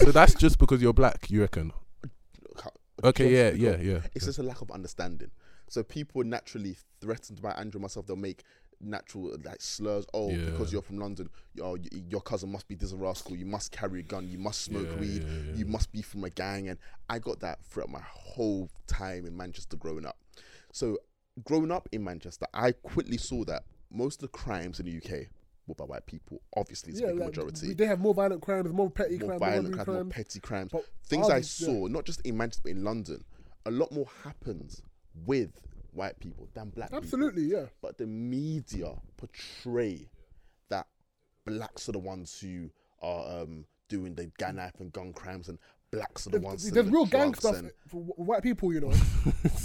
So 0.00 0.10
that's 0.12 0.34
just 0.34 0.58
because 0.58 0.82
you're 0.82 0.92
black, 0.92 1.30
you 1.30 1.40
reckon? 1.42 1.72
Okay, 3.04 3.32
yeah, 3.32 3.50
Just 3.50 3.60
yeah, 3.62 3.76
yeah. 3.92 4.00
It's 4.14 4.24
just 4.26 4.38
a 4.38 4.42
lack 4.42 4.60
of 4.60 4.70
understanding. 4.70 5.30
So 5.68 5.82
people 5.82 6.22
naturally 6.24 6.76
threatened 7.00 7.40
by 7.40 7.50
Andrew 7.52 7.78
and 7.78 7.82
myself. 7.82 8.06
They'll 8.06 8.16
make 8.16 8.42
natural 8.80 9.36
like 9.44 9.60
slurs. 9.60 10.06
Oh, 10.14 10.30
Yeah. 10.30 10.46
because 10.50 10.72
you're 10.72 10.82
from 10.82 10.98
London, 10.98 11.28
your 11.54 11.78
your 11.92 12.20
cousin 12.22 12.50
must 12.50 12.66
be 12.68 12.74
this 12.74 12.92
rascal. 12.92 13.36
You 13.36 13.46
must 13.46 13.70
carry 13.72 14.00
a 14.00 14.02
gun. 14.02 14.28
You 14.28 14.38
must 14.38 14.62
smoke 14.62 14.88
Yeah, 14.90 14.98
weed. 15.00 15.22
yeah, 15.22 15.28
yeah. 15.50 15.54
You 15.56 15.64
must 15.66 15.92
be 15.92 16.02
from 16.02 16.24
a 16.24 16.30
gang. 16.30 16.68
And 16.68 16.78
I 17.08 17.18
got 17.18 17.40
that 17.40 17.64
throughout 17.64 17.90
my 17.90 18.02
whole 18.02 18.68
time 18.86 19.26
in 19.26 19.36
Manchester 19.36 19.76
growing 19.76 20.06
up. 20.06 20.16
So 20.72 20.98
growing 21.44 21.70
up 21.70 21.88
in 21.92 22.02
Manchester, 22.04 22.46
I 22.54 22.72
quickly 22.72 23.16
saw 23.18 23.44
that 23.44 23.64
most 23.90 24.22
of 24.22 24.30
the 24.30 24.36
crimes 24.38 24.80
in 24.80 24.86
the 24.86 24.96
UK 24.96 25.26
by 25.74 25.84
white 25.84 26.06
people. 26.06 26.40
Obviously, 26.56 26.92
it's 26.92 27.00
a 27.00 27.06
big 27.06 27.16
like, 27.18 27.26
majority. 27.28 27.74
they 27.74 27.86
have 27.86 28.00
more 28.00 28.14
violent 28.14 28.42
crimes, 28.42 28.72
more 28.72 28.90
petty 28.90 29.18
more 29.18 29.28
crimes, 29.28 29.40
violent 29.40 29.74
crimes, 29.74 29.86
more 29.88 30.04
petty 30.04 30.40
crimes. 30.40 30.70
But 30.72 30.84
Things 31.04 31.28
I 31.28 31.38
is- 31.38 31.60
yeah. 31.60 31.66
saw, 31.66 31.86
not 31.86 32.04
just 32.04 32.20
in 32.22 32.36
Manchester, 32.36 32.62
but 32.64 32.72
in 32.72 32.84
London, 32.84 33.24
a 33.66 33.70
lot 33.70 33.92
more 33.92 34.06
happens 34.24 34.82
with 35.26 35.50
white 35.92 36.18
people 36.20 36.48
than 36.54 36.70
black 36.70 36.88
people. 36.90 37.02
Absolutely, 37.02 37.42
yeah. 37.44 37.66
But 37.82 37.98
the 37.98 38.06
media 38.06 38.94
portray 39.16 40.08
that 40.68 40.86
blacks 41.44 41.88
are 41.88 41.92
the 41.92 41.98
ones 41.98 42.38
who 42.40 42.70
are 43.02 43.42
um, 43.42 43.64
doing 43.88 44.14
the 44.14 44.30
gang 44.38 44.56
knife 44.56 44.78
and 44.80 44.92
gun 44.92 45.12
crimes, 45.12 45.48
and 45.48 45.58
blacks 45.90 46.26
are 46.26 46.30
the 46.30 46.40
ones. 46.40 46.62
there's 46.62 46.74
selling 46.74 46.90
the 46.90 46.92
real 46.96 47.06
gang 47.06 47.34
stuff 47.34 47.56
and- 47.56 47.72
for 47.88 48.02
white 48.02 48.42
people, 48.42 48.72
you 48.72 48.80
know. 48.80 48.92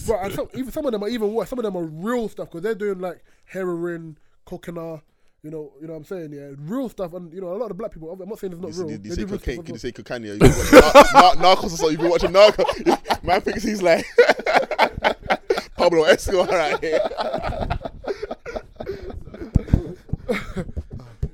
but 0.07 0.15
and 0.23 0.33
some, 0.33 0.47
even 0.55 0.71
some 0.71 0.85
of 0.85 0.91
them 0.91 1.03
are 1.03 1.09
even 1.09 1.31
worse. 1.33 1.49
Some 1.49 1.59
of 1.59 1.63
them 1.63 1.75
are 1.77 1.83
real 1.83 2.27
stuff 2.27 2.49
because 2.49 2.61
they're 2.63 2.73
doing 2.75 2.99
like 2.99 3.23
heroin, 3.45 4.17
cocaine. 4.45 5.01
You 5.45 5.51
know, 5.51 5.71
you 5.79 5.85
know 5.85 5.93
what 5.93 5.99
I'm 5.99 6.05
saying? 6.05 6.33
Yeah, 6.33 6.55
real 6.57 6.89
stuff. 6.89 7.13
And 7.13 7.31
you 7.31 7.39
know, 7.39 7.53
a 7.53 7.57
lot 7.59 7.69
of 7.69 7.77
black 7.77 7.91
people. 7.91 8.09
I'm 8.11 8.27
not 8.27 8.39
saying 8.39 8.53
it's 8.53 8.61
not 8.63 8.71
Did 8.71 8.77
you, 8.77 8.87
real. 8.87 8.97
did 8.97 9.05
you 9.05 9.09
They 9.11 9.21
say 9.21 9.27
cocaine? 9.27 9.61
Did 9.61 9.73
you 9.73 9.77
say 9.77 9.91
cocaine? 9.91 10.23
You've 10.23 10.39
been 10.39 10.49
watching 10.49 10.79
Nar- 11.13 11.35
Nar- 11.35 11.55
Narcos 11.55 11.65
or 11.65 11.69
something? 11.69 11.91
You've 11.91 12.01
been 12.01 12.09
watching 12.09 12.31
Narcos. 12.31 13.23
Man 13.23 13.41
thinks 13.41 13.61
he's 13.61 13.83
like 13.83 14.07
Pablo 15.77 16.05
Escobar 16.05 16.47
right 16.47 16.83
here. 16.83 16.99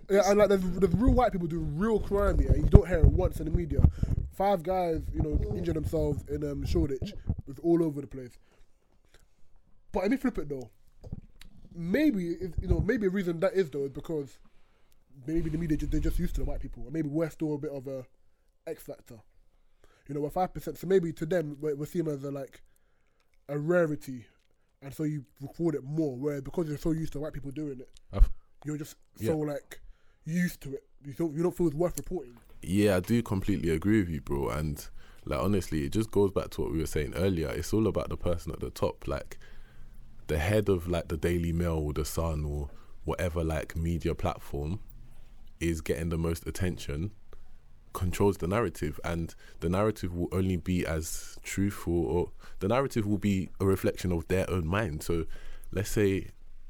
Yeah, 0.09 0.23
and 0.25 0.39
like 0.39 0.49
there's, 0.49 0.61
there's 0.61 0.93
real 0.93 1.13
white 1.13 1.31
people 1.31 1.47
doing 1.47 1.77
real 1.77 1.97
crime. 1.97 2.37
Yeah, 2.41 2.57
you 2.57 2.63
don't 2.69 2.85
hear 2.85 2.97
it 2.97 3.05
once 3.05 3.39
in 3.39 3.45
the 3.45 3.51
media. 3.57 3.79
Five 4.33 4.61
guys, 4.61 4.99
you 5.13 5.21
know, 5.21 5.39
injured 5.55 5.77
themselves 5.77 6.25
in 6.27 6.43
um, 6.43 6.65
Shoreditch. 6.65 7.13
It's 7.47 7.59
all 7.63 7.81
over 7.81 8.01
the 8.01 8.07
place. 8.07 8.37
But 9.93 10.01
let 10.01 10.11
me 10.11 10.17
flip 10.17 10.37
it 10.37 10.49
though. 10.49 10.69
Maybe 11.73 12.23
you 12.23 12.67
know, 12.67 12.79
maybe 12.81 13.07
a 13.07 13.09
reason 13.09 13.39
that 13.39 13.53
is 13.53 13.69
though 13.69 13.85
is 13.85 13.91
because 13.91 14.37
maybe 15.25 15.49
the 15.49 15.57
media 15.57 15.77
they're 15.77 15.99
just 15.99 16.19
used 16.19 16.35
to 16.35 16.41
the 16.41 16.45
white 16.45 16.59
people, 16.59 16.83
or 16.85 16.91
maybe 16.91 17.07
we're 17.09 17.29
still 17.29 17.53
a 17.55 17.57
bit 17.57 17.71
of 17.71 17.87
a 17.87 18.05
X 18.67 18.83
factor. 18.83 19.19
You 20.07 20.15
know, 20.15 20.21
we're 20.21 20.29
five 20.29 20.53
percent, 20.53 20.77
so 20.77 20.87
maybe 20.87 21.13
to 21.13 21.25
them 21.25 21.57
we're, 21.61 21.75
we're 21.75 21.85
seen 21.85 22.07
as 22.07 22.23
a 22.23 22.31
like 22.31 22.61
a 23.47 23.57
rarity, 23.57 24.25
and 24.81 24.93
so 24.93 25.03
you 25.03 25.23
record 25.41 25.75
it 25.75 25.83
more. 25.83 26.15
Where 26.17 26.41
because 26.41 26.67
you're 26.67 26.77
so 26.77 26.91
used 26.91 27.13
to 27.13 27.19
white 27.19 27.33
people 27.33 27.51
doing 27.51 27.79
it, 27.79 27.89
I've- 28.11 28.27
you're 28.65 28.77
just 28.77 28.95
Yeah. 29.17 29.31
so 29.31 29.37
like 29.39 29.79
used 30.25 30.61
to 30.61 30.73
it. 30.73 30.83
You 31.05 31.13
don't 31.13 31.33
you 31.35 31.41
don't 31.43 31.55
feel 31.55 31.67
it's 31.67 31.75
worth 31.75 31.97
reporting. 31.97 32.37
Yeah, 32.61 32.97
I 32.97 32.99
do 32.99 33.23
completely 33.23 33.69
agree 33.69 34.01
with 34.01 34.09
you, 34.09 34.21
bro. 34.21 34.49
And 34.49 34.85
like 35.25 35.39
honestly, 35.39 35.85
it 35.85 35.93
just 35.93 36.11
goes 36.11 36.31
back 36.31 36.49
to 36.51 36.61
what 36.61 36.71
we 36.71 36.79
were 36.79 36.85
saying 36.85 37.13
earlier. 37.15 37.47
It's 37.49 37.73
all 37.73 37.87
about 37.87 38.09
the 38.09 38.17
person 38.17 38.51
at 38.51 38.59
the 38.59 38.69
top, 38.69 39.07
like 39.07 39.39
the 40.31 40.39
head 40.39 40.69
of 40.69 40.87
like 40.87 41.09
the 41.09 41.17
Daily 41.17 41.51
Mail 41.51 41.73
or 41.73 41.91
the 41.91 42.05
Sun 42.05 42.45
or 42.45 42.69
whatever 43.03 43.43
like 43.43 43.75
media 43.75 44.15
platform 44.15 44.79
is 45.59 45.81
getting 45.81 46.07
the 46.07 46.17
most 46.17 46.47
attention 46.47 47.11
controls 47.91 48.37
the 48.37 48.47
narrative. 48.47 48.97
And 49.03 49.35
the 49.59 49.67
narrative 49.67 50.15
will 50.15 50.29
only 50.31 50.55
be 50.55 50.85
as 50.85 51.37
truthful 51.43 52.05
or 52.05 52.31
the 52.59 52.69
narrative 52.69 53.05
will 53.05 53.17
be 53.17 53.49
a 53.59 53.65
reflection 53.65 54.13
of 54.13 54.25
their 54.29 54.49
own 54.49 54.65
mind. 54.65 55.03
So 55.03 55.25
let's 55.73 55.89
say 55.89 56.29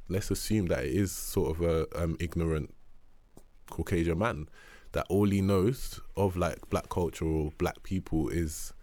let's 0.09 0.31
assume 0.31 0.65
that 0.69 0.83
it 0.83 0.95
is 0.95 1.11
sort 1.11 1.55
of 1.55 1.61
a 1.61 2.03
um, 2.03 2.17
ignorant 2.19 2.73
caucasian 3.69 4.17
man 4.17 4.49
that 4.93 5.05
all 5.07 5.29
he 5.29 5.39
knows 5.39 6.01
of 6.17 6.35
like 6.35 6.67
black 6.71 6.89
culture 6.89 7.25
or 7.25 7.51
black 7.59 7.83
people 7.83 8.27
is 8.29 8.73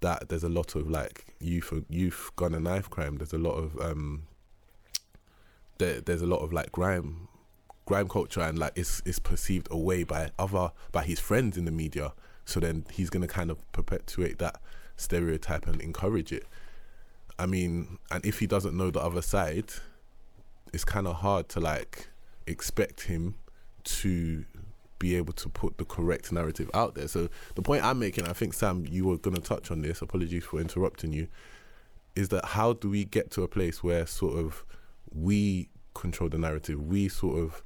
that 0.00 0.28
there's 0.28 0.44
a 0.44 0.48
lot 0.48 0.74
of 0.74 0.90
like 0.90 1.34
youth 1.40 1.72
youth 1.88 2.30
gun 2.36 2.54
and 2.54 2.64
knife 2.64 2.88
crime. 2.90 3.16
There's 3.16 3.32
a 3.32 3.38
lot 3.38 3.54
of 3.54 3.78
um 3.80 4.24
there, 5.78 6.00
there's 6.00 6.22
a 6.22 6.26
lot 6.26 6.38
of 6.38 6.52
like 6.52 6.72
grime 6.72 7.28
grime 7.86 8.08
culture 8.08 8.40
and 8.40 8.58
like 8.58 8.72
it's 8.76 9.02
it's 9.06 9.18
perceived 9.18 9.68
away 9.70 10.04
by 10.04 10.30
other 10.38 10.72
by 10.92 11.04
his 11.04 11.18
friends 11.18 11.56
in 11.56 11.64
the 11.64 11.70
media. 11.70 12.12
So 12.44 12.60
then 12.60 12.86
he's 12.92 13.10
to 13.10 13.28
kind 13.28 13.50
of 13.50 13.72
perpetuate 13.72 14.38
that 14.38 14.60
stereotype 14.96 15.66
and 15.66 15.80
encourage 15.80 16.32
it. 16.32 16.46
I 17.38 17.46
mean 17.46 17.98
and 18.10 18.24
if 18.24 18.38
he 18.40 18.46
doesn't 18.46 18.76
know 18.76 18.90
the 18.90 19.00
other 19.00 19.22
side 19.22 19.72
it's 20.72 20.84
kind 20.84 21.06
of 21.06 21.16
hard 21.16 21.48
to 21.50 21.60
like 21.60 22.08
expect 22.46 23.02
him 23.02 23.36
to 23.84 24.44
be 24.98 25.14
able 25.16 25.32
to 25.32 25.48
put 25.48 25.78
the 25.78 25.84
correct 25.84 26.32
narrative 26.32 26.70
out 26.74 26.94
there 26.94 27.08
so 27.08 27.28
the 27.54 27.62
point 27.62 27.84
i'm 27.84 27.98
making 27.98 28.26
i 28.26 28.32
think 28.32 28.52
sam 28.52 28.84
you 28.90 29.06
were 29.06 29.16
going 29.16 29.36
to 29.36 29.42
touch 29.42 29.70
on 29.70 29.82
this 29.82 30.02
apologies 30.02 30.44
for 30.44 30.60
interrupting 30.60 31.12
you 31.12 31.28
is 32.16 32.28
that 32.28 32.44
how 32.44 32.72
do 32.72 32.90
we 32.90 33.04
get 33.04 33.30
to 33.30 33.42
a 33.42 33.48
place 33.48 33.82
where 33.82 34.06
sort 34.06 34.38
of 34.38 34.64
we 35.14 35.68
control 35.98 36.30
the 36.30 36.38
narrative. 36.38 36.80
We 36.80 37.08
sort 37.08 37.38
of 37.38 37.62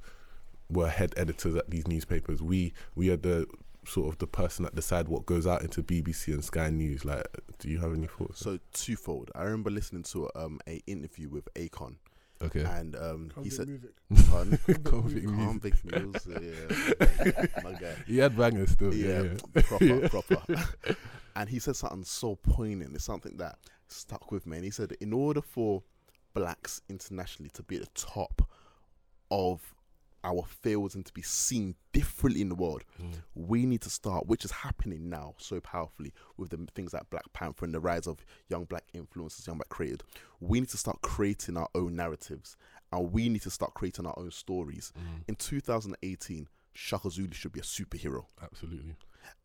were 0.69 0.89
head 0.89 1.13
editors 1.15 1.55
at 1.55 1.69
these 1.69 1.87
newspapers. 1.87 2.41
We 2.41 2.73
we 2.95 3.09
are 3.09 3.17
the 3.17 3.47
sort 3.85 4.11
of 4.11 4.17
the 4.17 4.27
person 4.27 4.63
that 4.63 4.75
decide 4.75 5.07
what 5.07 5.25
goes 5.25 5.45
out 5.45 5.61
into 5.61 5.83
BBC 5.83 6.33
and 6.33 6.43
Sky 6.43 6.69
News. 6.69 7.03
Like, 7.05 7.25
do 7.59 7.69
you 7.69 7.79
have 7.79 7.93
any 7.93 8.07
thoughts? 8.07 8.39
So 8.39 8.59
twofold. 8.73 9.29
I 9.35 9.43
remember 9.43 9.69
listening 9.69 10.03
to 10.03 10.29
um 10.35 10.59
a 10.67 10.81
interview 10.87 11.29
with 11.29 11.53
Akon. 11.53 11.95
Okay. 12.43 12.63
And 12.63 12.95
um, 12.95 13.31
he 13.41 13.49
said, 13.49 13.67
music. 13.67 13.91
Pardon? 14.29 14.57
Convict 14.83 15.25
music. 15.25 15.83
Convict 15.83 15.85
music, 15.85 16.41
yeah. 16.41 17.45
My 17.63 17.73
guy. 17.73 17.95
He 18.05 18.17
had 18.17 18.37
bangers 18.37 18.71
still. 18.71 18.93
Yeah. 18.93 19.21
yeah, 19.21 19.33
yeah. 19.55 19.61
proper, 19.61 20.09
proper. 20.21 20.65
and 21.35 21.49
he 21.49 21.59
said 21.59 21.75
something 21.75 22.03
so 22.03 22.35
poignant. 22.35 22.95
It's 22.95 23.05
something 23.05 23.37
that 23.37 23.57
stuck 23.87 24.31
with 24.31 24.45
me. 24.45 24.57
And 24.57 24.65
he 24.65 24.71
said, 24.71 24.95
in 24.99 25.13
order 25.13 25.41
for 25.41 25.83
blacks 26.33 26.81
internationally 26.89 27.51
to 27.53 27.63
be 27.63 27.77
at 27.77 27.83
the 27.83 27.89
top 27.93 28.41
of 29.31 29.73
our 30.23 30.43
fields 30.43 30.95
and 30.95 31.05
to 31.05 31.13
be 31.13 31.21
seen 31.21 31.75
differently 31.91 32.41
in 32.41 32.49
the 32.49 32.55
world, 32.55 32.83
Mm. 33.01 33.21
we 33.35 33.65
need 33.65 33.81
to 33.81 33.89
start, 33.89 34.27
which 34.27 34.45
is 34.45 34.51
happening 34.51 35.09
now 35.09 35.35
so 35.37 35.59
powerfully 35.59 36.13
with 36.37 36.49
the 36.51 36.57
things 36.75 36.93
like 36.93 37.09
Black 37.09 37.31
Panther 37.33 37.65
and 37.65 37.73
the 37.73 37.79
rise 37.79 38.07
of 38.07 38.25
young 38.47 38.65
black 38.65 38.85
influencers, 38.93 39.45
young 39.47 39.57
black 39.57 39.69
creators. 39.69 40.07
We 40.39 40.59
need 40.59 40.69
to 40.69 40.77
start 40.77 41.01
creating 41.01 41.57
our 41.57 41.69
own 41.75 41.95
narratives 41.95 42.55
and 42.91 43.11
we 43.11 43.27
need 43.29 43.41
to 43.43 43.49
start 43.49 43.73
creating 43.73 44.05
our 44.05 44.17
own 44.17 44.31
stories. 44.31 44.93
Mm. 44.97 45.23
In 45.27 45.35
2018, 45.35 46.47
Shaka 46.73 47.09
Zulu 47.09 47.33
should 47.33 47.51
be 47.51 47.59
a 47.59 47.63
superhero. 47.63 48.25
Absolutely. 48.41 48.95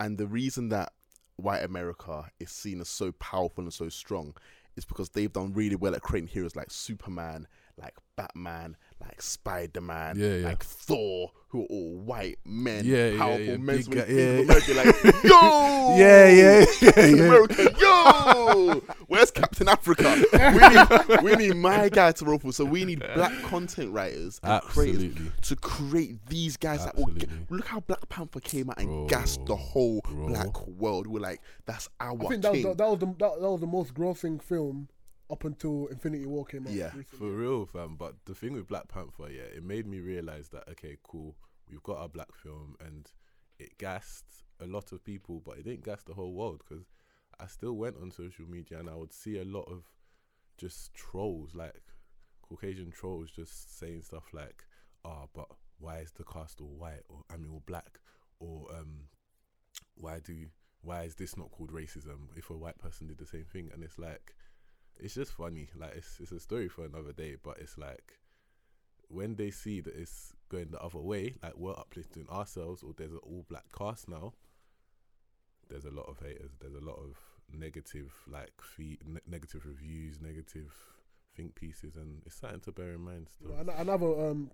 And 0.00 0.16
the 0.18 0.26
reason 0.26 0.68
that 0.70 0.92
white 1.36 1.62
America 1.64 2.30
is 2.40 2.50
seen 2.50 2.80
as 2.80 2.88
so 2.88 3.12
powerful 3.12 3.64
and 3.64 3.72
so 3.72 3.88
strong 3.88 4.34
is 4.76 4.84
because 4.84 5.08
they've 5.10 5.32
done 5.32 5.52
really 5.52 5.76
well 5.76 5.94
at 5.94 6.02
creating 6.02 6.28
heroes 6.28 6.54
like 6.56 6.70
Superman, 6.70 7.46
like 7.76 7.94
Batman, 8.16 8.76
like 9.00 9.20
Spider 9.22 9.80
Man, 9.80 10.18
Yeah, 10.18 10.34
yeah. 10.36 10.46
like 10.48 10.62
Thor, 10.64 11.30
who 11.48 11.62
are 11.62 11.66
all 11.66 11.96
white 11.98 12.38
men, 12.44 12.84
Yeah, 12.84 13.08
yeah, 13.10 13.18
powerful 13.18 13.40
yeah, 13.44 13.56
men. 13.56 13.76
big 13.76 13.84
So 13.84 13.90
when 13.90 13.98
you 13.98 14.04
guy- 14.04 14.08
think 14.08 14.18
of 14.18 14.36
yeah. 14.36 14.42
America, 14.42 14.72
you're 14.74 14.84
like, 14.84 15.24
yo, 15.24 15.96
Yeah, 15.96 16.28
yeah, 16.28 16.64
yeah, 16.82 17.06
yeah. 17.06 17.24
America, 17.24 17.74
yo, 17.80 18.82
where's 19.06 19.30
Captain 19.30 19.68
Africa? 19.68 20.22
We 20.32 20.68
need, 20.68 21.22
we 21.22 21.36
need 21.46 21.56
my 21.56 21.88
guy 21.88 22.12
to 22.12 22.24
roll 22.24 22.38
for. 22.38 22.52
So 22.52 22.64
we 22.64 22.84
need 22.84 23.00
black 23.14 23.32
content 23.42 23.92
writers 23.92 24.40
and 24.42 24.60
creators 24.62 25.04
Absolutely. 25.04 25.32
to 25.42 25.56
create 25.56 26.26
these 26.26 26.56
guys 26.56 26.84
that 26.84 26.96
will 26.96 27.06
get, 27.06 27.28
look 27.50 27.66
how 27.66 27.80
Black 27.80 28.08
Panther 28.08 28.40
came 28.40 28.70
out 28.70 28.78
and 28.78 28.88
Bro, 28.88 29.06
gassed 29.06 29.44
the 29.46 29.56
whole 29.56 30.00
bro. 30.04 30.26
black 30.28 30.66
world. 30.66 31.06
We're 31.06 31.20
like, 31.20 31.40
that's 31.66 31.88
our 32.00 32.14
I 32.24 32.28
think 32.28 32.42
that 32.42 32.52
was, 32.52 32.62
the, 32.62 32.74
that 32.74 32.88
was 32.90 32.98
the 32.98 33.06
that, 33.06 33.18
that 33.40 33.50
was 33.50 33.60
the 33.60 33.66
most 33.66 33.94
grossing 33.94 34.42
film 34.42 34.88
up 35.30 35.44
until 35.44 35.86
Infinity 35.88 36.26
War 36.26 36.44
came 36.44 36.66
out. 36.66 36.72
Yeah. 36.72 36.90
recently. 36.94 37.18
For 37.18 37.30
real, 37.30 37.66
fam. 37.66 37.96
But 37.96 38.14
the 38.24 38.34
thing 38.34 38.54
with 38.54 38.66
Black 38.68 38.88
Panther, 38.88 39.30
yeah, 39.30 39.42
it 39.42 39.62
made 39.62 39.86
me 39.86 40.00
realize 40.00 40.48
that 40.50 40.68
okay, 40.70 40.96
cool, 41.02 41.36
we've 41.70 41.82
got 41.82 41.98
our 41.98 42.08
black 42.08 42.34
film, 42.34 42.76
and 42.84 43.10
it 43.58 43.76
gassed 43.78 44.44
a 44.60 44.66
lot 44.66 44.92
of 44.92 45.04
people, 45.04 45.42
but 45.44 45.58
it 45.58 45.64
didn't 45.64 45.84
gas 45.84 46.02
the 46.02 46.14
whole 46.14 46.32
world 46.32 46.62
because 46.68 46.84
I 47.40 47.46
still 47.46 47.74
went 47.74 47.96
on 48.00 48.10
social 48.10 48.46
media 48.46 48.78
and 48.78 48.90
I 48.90 48.94
would 48.94 49.12
see 49.12 49.38
a 49.38 49.44
lot 49.44 49.68
of 49.68 49.84
just 50.56 50.92
trolls, 50.94 51.54
like 51.54 51.82
Caucasian 52.42 52.90
trolls, 52.90 53.30
just 53.30 53.78
saying 53.78 54.02
stuff 54.02 54.32
like, 54.32 54.64
"Ah, 55.04 55.26
but 55.32 55.48
why 55.78 55.98
is 55.98 56.12
the 56.12 56.24
cast 56.24 56.60
all 56.60 56.74
white, 56.76 57.04
or 57.08 57.22
I 57.30 57.36
mean, 57.36 57.50
all 57.52 57.62
black, 57.66 58.00
or 58.40 58.66
um, 58.74 59.08
why 59.94 60.20
do 60.20 60.46
why 60.82 61.02
is 61.02 61.14
this 61.16 61.36
not 61.36 61.50
called 61.50 61.72
racism 61.72 62.28
if 62.36 62.50
a 62.50 62.56
white 62.56 62.78
person 62.78 63.06
did 63.06 63.18
the 63.18 63.26
same 63.26 63.44
thing?" 63.44 63.70
And 63.72 63.84
it's 63.84 63.98
like 63.98 64.34
it's 65.00 65.14
just 65.14 65.32
funny. 65.32 65.68
Like 65.78 65.94
it's 65.96 66.18
it's 66.20 66.32
a 66.32 66.40
story 66.40 66.68
for 66.68 66.84
another 66.84 67.12
day, 67.12 67.36
but 67.42 67.58
it's 67.58 67.78
like 67.78 68.18
when 69.08 69.36
they 69.36 69.50
see 69.50 69.80
that 69.80 69.94
it's 69.94 70.34
going 70.48 70.70
the 70.70 70.80
other 70.80 70.98
way, 70.98 71.36
like 71.42 71.56
we're 71.56 71.72
uplifting 71.72 72.28
ourselves, 72.28 72.82
or 72.82 72.92
there's 72.96 73.12
an 73.12 73.20
all 73.22 73.44
black 73.48 73.64
cast 73.76 74.08
now. 74.08 74.34
There's 75.68 75.84
a 75.84 75.90
lot 75.90 76.08
of 76.08 76.18
haters. 76.18 76.52
There's 76.60 76.74
a 76.74 76.84
lot 76.84 76.96
of 76.96 77.16
negative, 77.52 78.12
like 78.26 78.52
feed, 78.62 78.98
ne- 79.06 79.20
negative 79.26 79.64
reviews, 79.66 80.20
negative 80.20 80.72
think 81.36 81.54
pieces, 81.54 81.96
and 81.96 82.22
it's 82.26 82.36
something 82.36 82.60
to 82.60 82.72
bear 82.72 82.94
in 82.94 83.00
mind. 83.00 83.28
Still. 83.28 83.54
Another 83.76 84.28
um, 84.28 84.50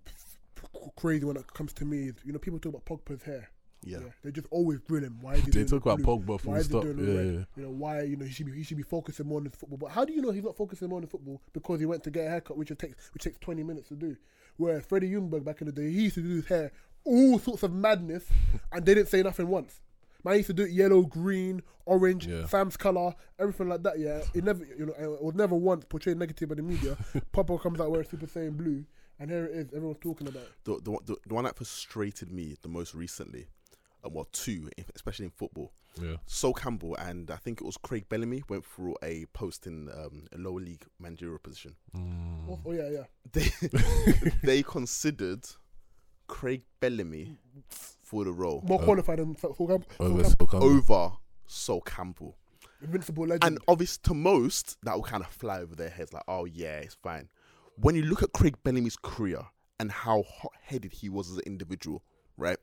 crazy 0.97 1.25
one 1.25 1.37
that 1.37 1.53
comes 1.53 1.73
to 1.75 1.85
me 1.85 2.09
is 2.09 2.15
you 2.25 2.33
know 2.33 2.39
people 2.39 2.59
talk 2.59 2.75
about 2.75 2.85
Pogba's 2.85 3.23
hair. 3.23 3.51
Yeah. 3.85 3.99
They're 4.23 4.33
just 4.33 4.47
always 4.51 4.79
grill 4.79 5.05
him. 5.05 5.19
Why 5.21 5.35
is 5.35 5.45
he 5.45 5.51
They 5.51 5.65
talk 5.65 5.83
about? 5.85 6.01
Pogba 6.01 6.27
Why 6.27 6.37
full 6.39 6.61
stop. 6.63 6.85
Yeah, 6.85 6.91
yeah. 6.93 7.45
You 7.57 7.63
know 7.65 7.71
why? 7.71 8.03
You 8.03 8.17
know 8.17 8.25
he 8.25 8.33
should 8.33 8.47
be 8.47 8.53
he 8.53 8.63
should 8.63 8.77
be 8.77 8.83
focusing 8.83 9.27
more 9.27 9.39
on 9.39 9.45
his 9.45 9.55
football. 9.55 9.79
But 9.79 9.91
how 9.91 10.05
do 10.05 10.13
you 10.13 10.23
know 10.23 10.31
he's 10.31 10.45
not 10.45 10.57
focusing 10.57 10.89
more 10.89 10.97
on 10.97 11.03
his 11.03 11.11
football 11.11 11.41
because 11.53 11.81
he 11.81 11.87
went 11.87 12.03
to 12.05 12.11
get 12.11 12.27
a 12.27 12.31
haircut, 12.31 12.57
which 12.57 12.73
takes 12.79 13.11
which 13.13 13.25
takes 13.25 13.39
twenty 13.39 13.63
minutes 13.63 13.89
to 13.89 13.95
do. 13.95 14.17
Whereas 14.57 14.87
Freddie 14.87 15.11
Ljungberg 15.11 15.45
back 15.45 15.61
in 15.61 15.67
the 15.67 15.73
day, 15.73 15.91
he 15.91 16.03
used 16.05 16.15
to 16.15 16.23
do 16.23 16.37
his 16.37 16.47
hair 16.47 16.73
all 17.05 17.39
sorts 17.39 17.63
of 17.63 17.73
madness, 17.73 18.25
and 18.73 18.87
they 18.87 18.95
didn't 18.95 19.09
say 19.09 19.23
nothing 19.23 19.49
once. 19.49 19.81
Man 20.25 20.37
used 20.37 20.47
to 20.47 20.55
do 20.55 20.63
it 20.63 20.71
yellow, 20.71 21.03
green, 21.03 21.61
orange, 21.85 22.27
Yeah. 22.27 22.47
Sam's 22.47 22.79
color, 22.79 23.13
everything 23.39 23.69
like 23.69 23.83
that. 23.83 23.99
Yeah, 23.99 24.23
it 24.33 24.43
never, 24.43 24.65
you 24.65 24.87
know, 24.87 24.95
it 24.99 25.23
was 25.23 25.35
never 25.35 25.55
once 25.55 25.85
portrayed 25.85 26.17
negative 26.17 26.49
by 26.49 26.55
the 26.55 26.63
media. 26.63 26.97
Pogba 27.35 27.61
comes 27.61 27.79
out 27.79 27.91
wearing 27.91 28.07
Super 28.09 28.25
Saiyan 28.27 28.57
blue, 28.57 28.87
and 29.21 29.31
here 29.31 29.45
it 29.45 29.53
is. 29.55 29.67
Everyone's 29.75 29.99
talking 30.01 30.27
about. 30.29 30.45
it. 30.45 30.53
The, 30.65 30.81
the, 30.83 30.91
one- 30.93 31.03
the, 31.05 31.17
the 31.27 31.35
one 31.35 31.45
that 31.45 31.57
frustrated 31.57 32.33
me 32.33 32.55
the 32.63 32.69
most 32.69 32.95
recently, 32.95 33.49
well, 34.11 34.29
two, 34.33 34.71
especially 34.95 35.27
in 35.27 35.31
football. 35.31 35.73
Yeah. 36.01 36.17
Sol 36.27 36.53
Campbell 36.53 36.97
and 36.97 37.31
I 37.31 37.37
think 37.37 37.61
it 37.61 37.65
was 37.65 37.77
Craig 37.77 38.09
Bellamy 38.09 38.43
went 38.49 38.65
through 38.65 38.97
a 39.03 39.27
post 39.27 39.67
in 39.67 39.89
um, 39.91 40.27
a 40.35 40.39
lower 40.39 40.59
league 40.61 40.85
managerial 40.99 41.39
position. 41.39 41.77
Mm. 41.97 42.49
Oh, 42.49 42.61
oh 42.67 42.73
yeah, 42.73 42.89
yeah. 42.91 43.05
They 43.33 44.31
they 44.43 44.63
considered 44.65 45.45
Craig 46.27 46.63
Bellamy 46.81 47.37
for 48.03 48.25
the 48.25 48.33
role 48.33 48.63
More 48.67 48.81
qualified 48.81 49.19
than 49.19 49.37
Sol 49.37 49.55
Sol 49.55 49.69
Camp- 49.69 49.87
Sol 49.97 50.07
Over 50.07 50.25
Sol 50.25 50.47
Campbell. 50.49 50.65
over 50.69 51.13
Sol 51.47 51.81
Campbell. 51.83 52.37
Invincible 52.83 53.27
legend. 53.27 53.45
And 53.45 53.59
obvious 53.69 53.97
to 53.99 54.15
most, 54.15 54.77
that 54.83 54.95
will 54.95 55.03
kind 55.05 55.23
of 55.23 55.29
fly 55.31 55.61
over 55.61 55.75
their 55.75 55.91
heads 55.91 56.13
like, 56.13 56.25
oh 56.29 56.45
yeah, 56.45 56.79
it's 56.79 56.97
fine. 56.97 57.29
When 57.77 57.95
you 57.95 58.03
look 58.03 58.23
at 58.23 58.33
Craig 58.33 58.57
Bellamy's 58.63 58.97
career 58.97 59.43
and 59.81 59.91
how 59.91 60.23
hot 60.23 60.53
headed 60.63 60.93
he 60.93 61.09
was 61.09 61.31
as 61.31 61.37
an 61.39 61.43
individual, 61.47 62.03
right? 62.37 62.59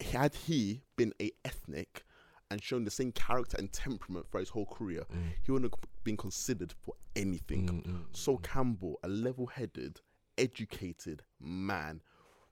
Had 0.00 0.34
he 0.34 0.82
been 0.96 1.12
a 1.20 1.30
ethnic 1.44 2.04
and 2.50 2.62
shown 2.62 2.84
the 2.84 2.90
same 2.90 3.12
character 3.12 3.56
and 3.58 3.72
temperament 3.72 4.26
for 4.30 4.40
his 4.40 4.48
whole 4.50 4.66
career, 4.66 5.04
he 5.42 5.52
wouldn't 5.52 5.72
have 5.72 5.80
been 6.04 6.16
considered 6.16 6.72
for 6.82 6.94
anything. 7.14 7.66
Mm, 7.68 7.86
mm, 7.86 8.04
Sol 8.12 8.38
Campbell, 8.38 8.98
a 9.04 9.08
level-headed, 9.08 10.00
educated 10.38 11.22
man, 11.40 12.00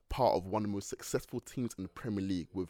part 0.08 0.37
of 0.37 0.46
one 0.46 0.62
of 0.64 0.68
the 0.70 0.74
most 0.74 0.88
successful 0.88 1.40
teams 1.40 1.72
in 1.78 1.82
the 1.84 1.88
Premier 1.88 2.24
League 2.24 2.48
with 2.54 2.68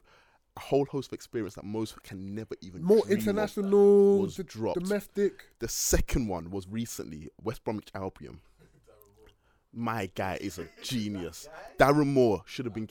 a 0.57 0.61
whole 0.61 0.87
host 0.87 1.11
of 1.11 1.13
experience 1.15 1.55
that 1.55 1.65
most 1.65 2.03
can 2.03 2.35
never 2.35 2.55
even 2.61 2.83
More 2.83 3.03
dream 3.05 3.13
of 3.19 3.21
international, 3.21 4.19
was 4.21 4.37
d- 4.37 4.43
dropped. 4.45 4.81
domestic. 4.81 5.47
The 5.59 5.69
second 5.69 6.29
one 6.29 6.51
was 6.51 6.67
recently 6.69 7.29
West 7.43 7.63
Bromwich 7.65 7.91
Albion. 7.95 8.41
My 9.73 10.11
guy 10.15 10.39
is 10.41 10.59
a 10.59 10.67
genius. 10.83 11.49
Darren 11.79 12.07
Moore 12.13 12.43
should 12.47 12.65
have 12.65 12.75
been. 12.75 12.89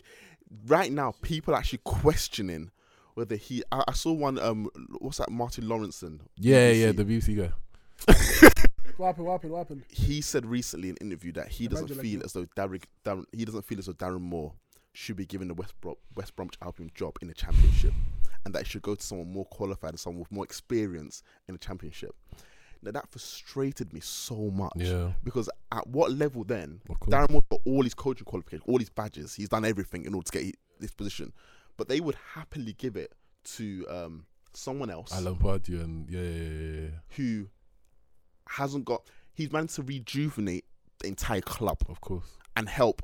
Right 0.65 0.91
now, 0.91 1.13
people 1.21 1.53
are 1.53 1.57
actually 1.57 1.81
questioning 1.83 2.71
whether 3.15 3.35
he. 3.35 3.63
I, 3.71 3.83
I 3.87 3.93
saw 3.93 4.13
one. 4.13 4.39
Um, 4.39 4.69
what's 4.99 5.17
that? 5.17 5.29
Martin 5.29 5.65
Lawrenson. 5.65 6.19
Yeah, 6.37 6.71
BBC. 6.71 6.81
yeah, 6.81 6.91
the 6.91 7.05
BBC 7.05 7.37
guy. 7.37 7.51
What 8.97 9.07
happened? 9.07 9.25
What 9.27 9.31
happened? 9.33 9.51
What 9.51 9.57
happened? 9.59 9.83
he 9.89 10.21
said 10.21 10.45
recently 10.45 10.89
in 10.89 10.95
an 10.99 11.07
interview 11.07 11.31
that 11.33 11.49
he 11.49 11.67
doesn't 11.67 11.91
Imagine, 11.91 11.97
like, 11.97 12.05
feel 12.05 12.23
as 12.25 12.33
though 12.33 12.45
Darren, 12.57 12.83
Darren 13.05 13.25
he 13.31 13.45
doesn't 13.45 13.63
feel 13.63 13.77
as 13.77 13.85
though 13.85 13.93
Darren 13.93 14.21
Moore 14.21 14.53
should 14.93 15.15
be 15.15 15.25
given 15.25 15.47
the 15.47 15.53
West 15.53 15.79
Brom, 15.81 15.95
West 16.15 16.35
Bromwich 16.35 16.57
Albion 16.63 16.89
job 16.95 17.15
in 17.21 17.27
the 17.27 17.35
Championship, 17.35 17.93
and 18.43 18.55
that 18.55 18.61
it 18.61 18.67
should 18.67 18.81
go 18.81 18.95
to 18.95 19.03
someone 19.03 19.31
more 19.31 19.45
qualified 19.45 19.91
and 19.91 19.99
someone 19.99 20.21
with 20.21 20.31
more 20.31 20.43
experience 20.43 21.21
in 21.47 21.53
the 21.53 21.59
Championship. 21.59 22.15
Now 22.81 22.91
that 22.91 23.09
frustrated 23.09 23.93
me 23.93 23.99
so 23.99 24.49
much 24.51 24.73
Yeah, 24.75 25.13
because 25.23 25.49
at 25.71 25.87
what 25.87 26.11
level 26.11 26.43
then. 26.43 26.81
Darren 27.09 27.29
Moore 27.29 27.41
got 27.49 27.61
all 27.65 27.83
his 27.83 27.93
coaching 27.93 28.25
qualifications, 28.25 28.63
all 28.67 28.79
his 28.79 28.89
badges. 28.89 29.35
He's 29.35 29.49
done 29.49 29.65
everything 29.65 30.05
in 30.05 30.13
order 30.13 30.25
to 30.29 30.39
get 30.39 30.55
this 30.79 30.91
position, 30.91 31.33
but 31.77 31.87
they 31.89 31.99
would 31.99 32.15
happily 32.33 32.73
give 32.73 32.95
it 32.95 33.13
to 33.55 33.85
um, 33.89 34.25
someone 34.53 34.89
else 34.89 35.11
Alan 35.13 35.35
Pardew 35.35 35.81
and 35.83 36.09
yeah, 36.09 36.21
yeah, 36.21 36.49
yeah, 36.49 36.81
yeah, 36.81 36.87
who 37.15 37.47
hasn't 38.49 38.85
got. 38.85 39.03
He's 39.33 39.51
managed 39.51 39.75
to 39.75 39.83
rejuvenate 39.83 40.65
the 40.99 41.07
entire 41.07 41.41
club 41.41 41.77
of 41.89 42.01
course. 42.01 42.37
and 42.55 42.67
help 42.67 43.01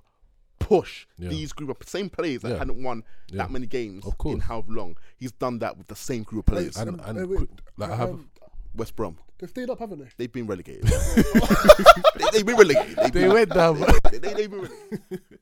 push 0.59 1.05
Yeah. 1.17 1.29
these 1.29 1.51
group 1.51 1.69
of 1.81 1.87
same 1.89 2.09
players 2.09 2.41
that 2.41 2.51
Yeah. 2.51 2.57
hadn't 2.57 2.81
won 2.81 3.03
Yeah. 3.29 3.39
that 3.43 3.51
many 3.51 3.67
games 3.67 4.05
Of 4.05 4.17
course. 4.17 4.35
in 4.35 4.39
how 4.39 4.63
long. 4.67 4.97
He's 5.17 5.31
done 5.33 5.59
that 5.59 5.77
with 5.77 5.87
the 5.87 5.95
same 5.95 6.23
group 6.23 6.47
of 6.47 6.53
players. 6.55 6.77
And- 6.77 7.01
and 7.01 7.19
uh, 7.19 7.27
wait, 7.27 7.37
quick- 7.37 7.49
like, 7.77 7.91
I 7.91 7.95
have- 7.97 8.09
um, 8.11 8.29
West 8.75 8.95
Brom, 8.95 9.17
they've 9.37 9.49
stayed 9.49 9.69
up, 9.69 9.79
haven't 9.79 9.99
they? 9.99 10.09
they've 10.17 10.31
been 10.31 10.47
relegated. 10.47 10.83
they, 10.85 12.37
have 12.37 12.45
been 12.45 12.55
relegated. 12.55 12.97
They've 12.97 13.11
They 13.11 13.21
been, 13.21 13.33
went 13.33 13.49
down. 13.53 13.79
they, 14.11 14.17
they, 14.17 14.33
they've 14.33 14.49
been 14.49 14.61
relegated. 14.61 15.39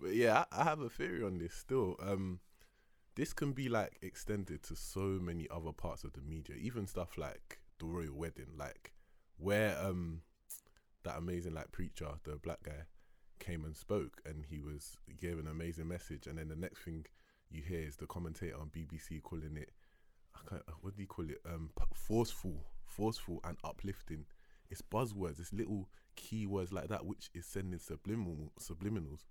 But 0.00 0.14
yeah, 0.14 0.44
I, 0.52 0.60
I 0.62 0.64
have 0.64 0.80
a 0.80 0.88
theory 0.88 1.22
on 1.24 1.38
this 1.38 1.54
still. 1.54 1.96
Um, 2.02 2.40
this 3.16 3.32
can 3.32 3.52
be 3.52 3.68
like 3.68 3.98
extended 4.02 4.62
to 4.64 4.76
so 4.76 5.00
many 5.00 5.46
other 5.50 5.72
parts 5.72 6.04
of 6.04 6.12
the 6.14 6.22
media, 6.22 6.56
even 6.56 6.86
stuff 6.86 7.18
like 7.18 7.60
the 7.78 7.86
royal 7.86 8.14
wedding, 8.14 8.52
like 8.58 8.92
where 9.36 9.76
um 9.82 10.22
that 11.04 11.16
amazing 11.18 11.54
like 11.54 11.72
preacher, 11.72 12.08
the 12.24 12.36
black 12.36 12.62
guy, 12.62 12.84
came 13.38 13.64
and 13.64 13.76
spoke, 13.76 14.20
and 14.24 14.44
he 14.48 14.60
was 14.60 14.96
he 15.06 15.14
gave 15.14 15.38
an 15.38 15.48
amazing 15.48 15.88
message, 15.88 16.26
and 16.26 16.38
then 16.38 16.48
the 16.48 16.56
next 16.56 16.80
thing 16.82 17.04
you 17.50 17.62
hear 17.62 17.80
is 17.80 17.96
the 17.96 18.06
commentator 18.06 18.56
on 18.58 18.68
BBC 18.70 19.22
calling 19.22 19.56
it, 19.56 19.70
what 20.80 20.94
do 20.96 21.02
you 21.02 21.08
call 21.08 21.28
it? 21.28 21.40
Um, 21.46 21.70
forceful, 21.94 22.64
forceful 22.84 23.40
and 23.44 23.56
uplifting. 23.64 24.24
It's 24.70 24.82
buzzwords, 24.82 25.40
it's 25.40 25.52
little 25.52 25.88
keywords 26.16 26.72
like 26.72 26.88
that, 26.88 27.04
which 27.04 27.30
is 27.34 27.46
sending 27.46 27.78
subliminal 27.80 28.52
subliminals. 28.60 29.24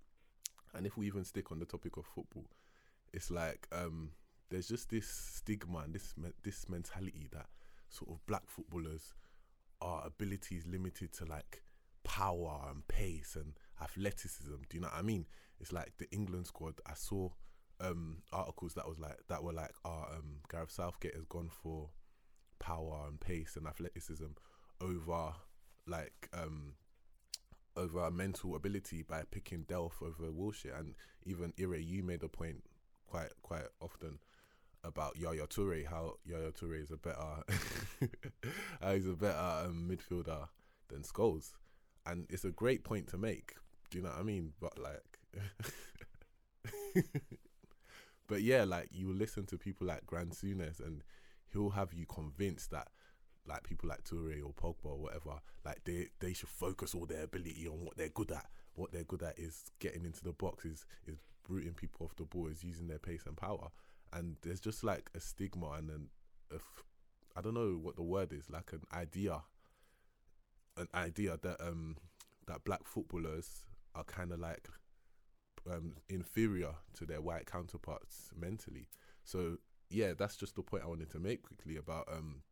And 0.74 0.86
if 0.86 0.96
we 0.96 1.06
even 1.06 1.24
stick 1.24 1.50
on 1.50 1.58
the 1.58 1.64
topic 1.64 1.96
of 1.96 2.06
football, 2.06 2.46
it's 3.12 3.30
like 3.30 3.66
um, 3.72 4.10
there's 4.50 4.68
just 4.68 4.90
this 4.90 5.08
stigma 5.08 5.78
and 5.78 5.94
this 5.94 6.14
me- 6.16 6.32
this 6.42 6.68
mentality 6.68 7.28
that 7.32 7.46
sort 7.88 8.10
of 8.10 8.24
black 8.26 8.42
footballers 8.46 9.14
are 9.80 10.06
abilities 10.06 10.66
limited 10.66 11.12
to 11.14 11.24
like 11.24 11.62
power 12.04 12.60
and 12.70 12.86
pace 12.86 13.36
and 13.36 13.54
athleticism. 13.82 14.54
Do 14.68 14.76
you 14.76 14.80
know 14.80 14.88
what 14.88 14.98
I 14.98 15.02
mean? 15.02 15.26
It's 15.58 15.72
like 15.72 15.92
the 15.98 16.10
England 16.10 16.46
squad. 16.46 16.74
I 16.86 16.94
saw 16.94 17.30
um, 17.80 18.22
articles 18.32 18.74
that 18.74 18.88
was 18.88 18.98
like 18.98 19.18
that 19.28 19.42
were 19.42 19.52
like, 19.52 19.74
"Ah, 19.84 20.06
um, 20.12 20.40
Gareth 20.50 20.70
Southgate 20.70 21.14
has 21.14 21.24
gone 21.24 21.50
for 21.50 21.90
power 22.58 23.06
and 23.08 23.20
pace 23.20 23.56
and 23.56 23.66
athleticism 23.66 24.26
over 24.80 25.32
like 25.86 26.28
um, 26.32 26.74
over 27.76 28.10
mental 28.10 28.54
ability 28.54 29.02
by 29.02 29.22
picking 29.30 29.64
Delph 29.64 30.02
over 30.02 30.30
Wilshere. 30.30 30.78
And 30.78 30.94
even 31.24 31.52
Ire, 31.58 31.76
you 31.76 32.02
made 32.02 32.22
a 32.22 32.28
point 32.28 32.62
quite 33.06 33.30
quite 33.42 33.66
often 33.80 34.18
about 34.84 35.16
Yaya 35.16 35.46
Toure, 35.46 35.86
how 35.86 36.14
Yaya 36.24 36.52
Toure 36.52 36.82
is 36.82 36.90
a 36.90 36.96
better 36.96 37.44
he's 38.94 39.06
a 39.06 39.14
better 39.14 39.66
um, 39.66 39.90
midfielder 39.90 40.48
than 40.88 41.02
Scholes. 41.02 41.52
And 42.06 42.26
it's 42.30 42.44
a 42.44 42.50
great 42.50 42.84
point 42.84 43.08
to 43.08 43.18
make. 43.18 43.54
Do 43.90 43.98
you 43.98 44.04
know 44.04 44.10
what 44.10 44.20
I 44.20 44.22
mean? 44.22 44.52
But 44.60 44.78
like 44.78 45.18
But 48.30 48.42
yeah, 48.42 48.62
like 48.62 48.90
you 48.92 49.12
listen 49.12 49.44
to 49.46 49.58
people 49.58 49.88
like 49.88 50.06
Graeme 50.06 50.30
Souness 50.30 50.78
and 50.78 51.02
he'll 51.52 51.70
have 51.70 51.92
you 51.92 52.06
convinced 52.06 52.70
that 52.70 52.86
like 53.44 53.64
people 53.64 53.88
like 53.88 54.04
Toure 54.04 54.40
or 54.44 54.52
Pogba 54.52 54.84
or 54.92 54.98
whatever, 54.98 55.40
like 55.64 55.82
they 55.84 56.06
they 56.20 56.32
should 56.32 56.48
focus 56.48 56.94
all 56.94 57.06
their 57.06 57.24
ability 57.24 57.66
on 57.66 57.84
what 57.84 57.96
they're 57.96 58.08
good 58.10 58.30
at. 58.30 58.46
What 58.76 58.92
they're 58.92 59.02
good 59.02 59.24
at 59.24 59.36
is 59.36 59.64
getting 59.80 60.04
into 60.04 60.22
the 60.22 60.32
box, 60.32 60.64
is 60.64 60.86
is 61.08 61.18
rooting 61.48 61.74
people 61.74 62.06
off 62.06 62.14
the 62.14 62.22
ball, 62.22 62.46
is 62.46 62.62
using 62.62 62.86
their 62.86 63.00
pace 63.00 63.24
and 63.26 63.36
power. 63.36 63.66
And 64.12 64.36
there's 64.42 64.60
just 64.60 64.84
like 64.84 65.10
a 65.16 65.20
stigma 65.20 65.72
and 65.72 65.90
then 65.90 66.06
a 66.52 66.56
f- 66.56 66.84
I 67.36 67.40
don't 67.40 67.54
know 67.54 67.80
what 67.82 67.96
the 67.96 68.04
word 68.04 68.32
is, 68.32 68.48
like 68.48 68.72
an 68.72 68.82
idea, 68.94 69.42
an 70.76 70.86
idea 70.94 71.36
that 71.42 71.60
um 71.60 71.96
that 72.46 72.62
black 72.62 72.86
footballers 72.86 73.64
are 73.96 74.04
kind 74.04 74.30
of 74.30 74.38
like 74.38 74.68
um 75.68 75.94
inferior 76.08 76.74
to 76.94 77.04
their 77.04 77.20
white 77.20 77.46
counterparts 77.46 78.30
mentally. 78.38 78.88
So 79.24 79.58
yeah, 79.90 80.12
that's 80.16 80.36
just 80.36 80.54
the 80.56 80.62
point 80.62 80.84
I 80.84 80.88
wanted 80.88 81.10
to 81.10 81.18
make 81.18 81.42
quickly 81.42 81.76
about 81.76 82.08
um 82.12 82.42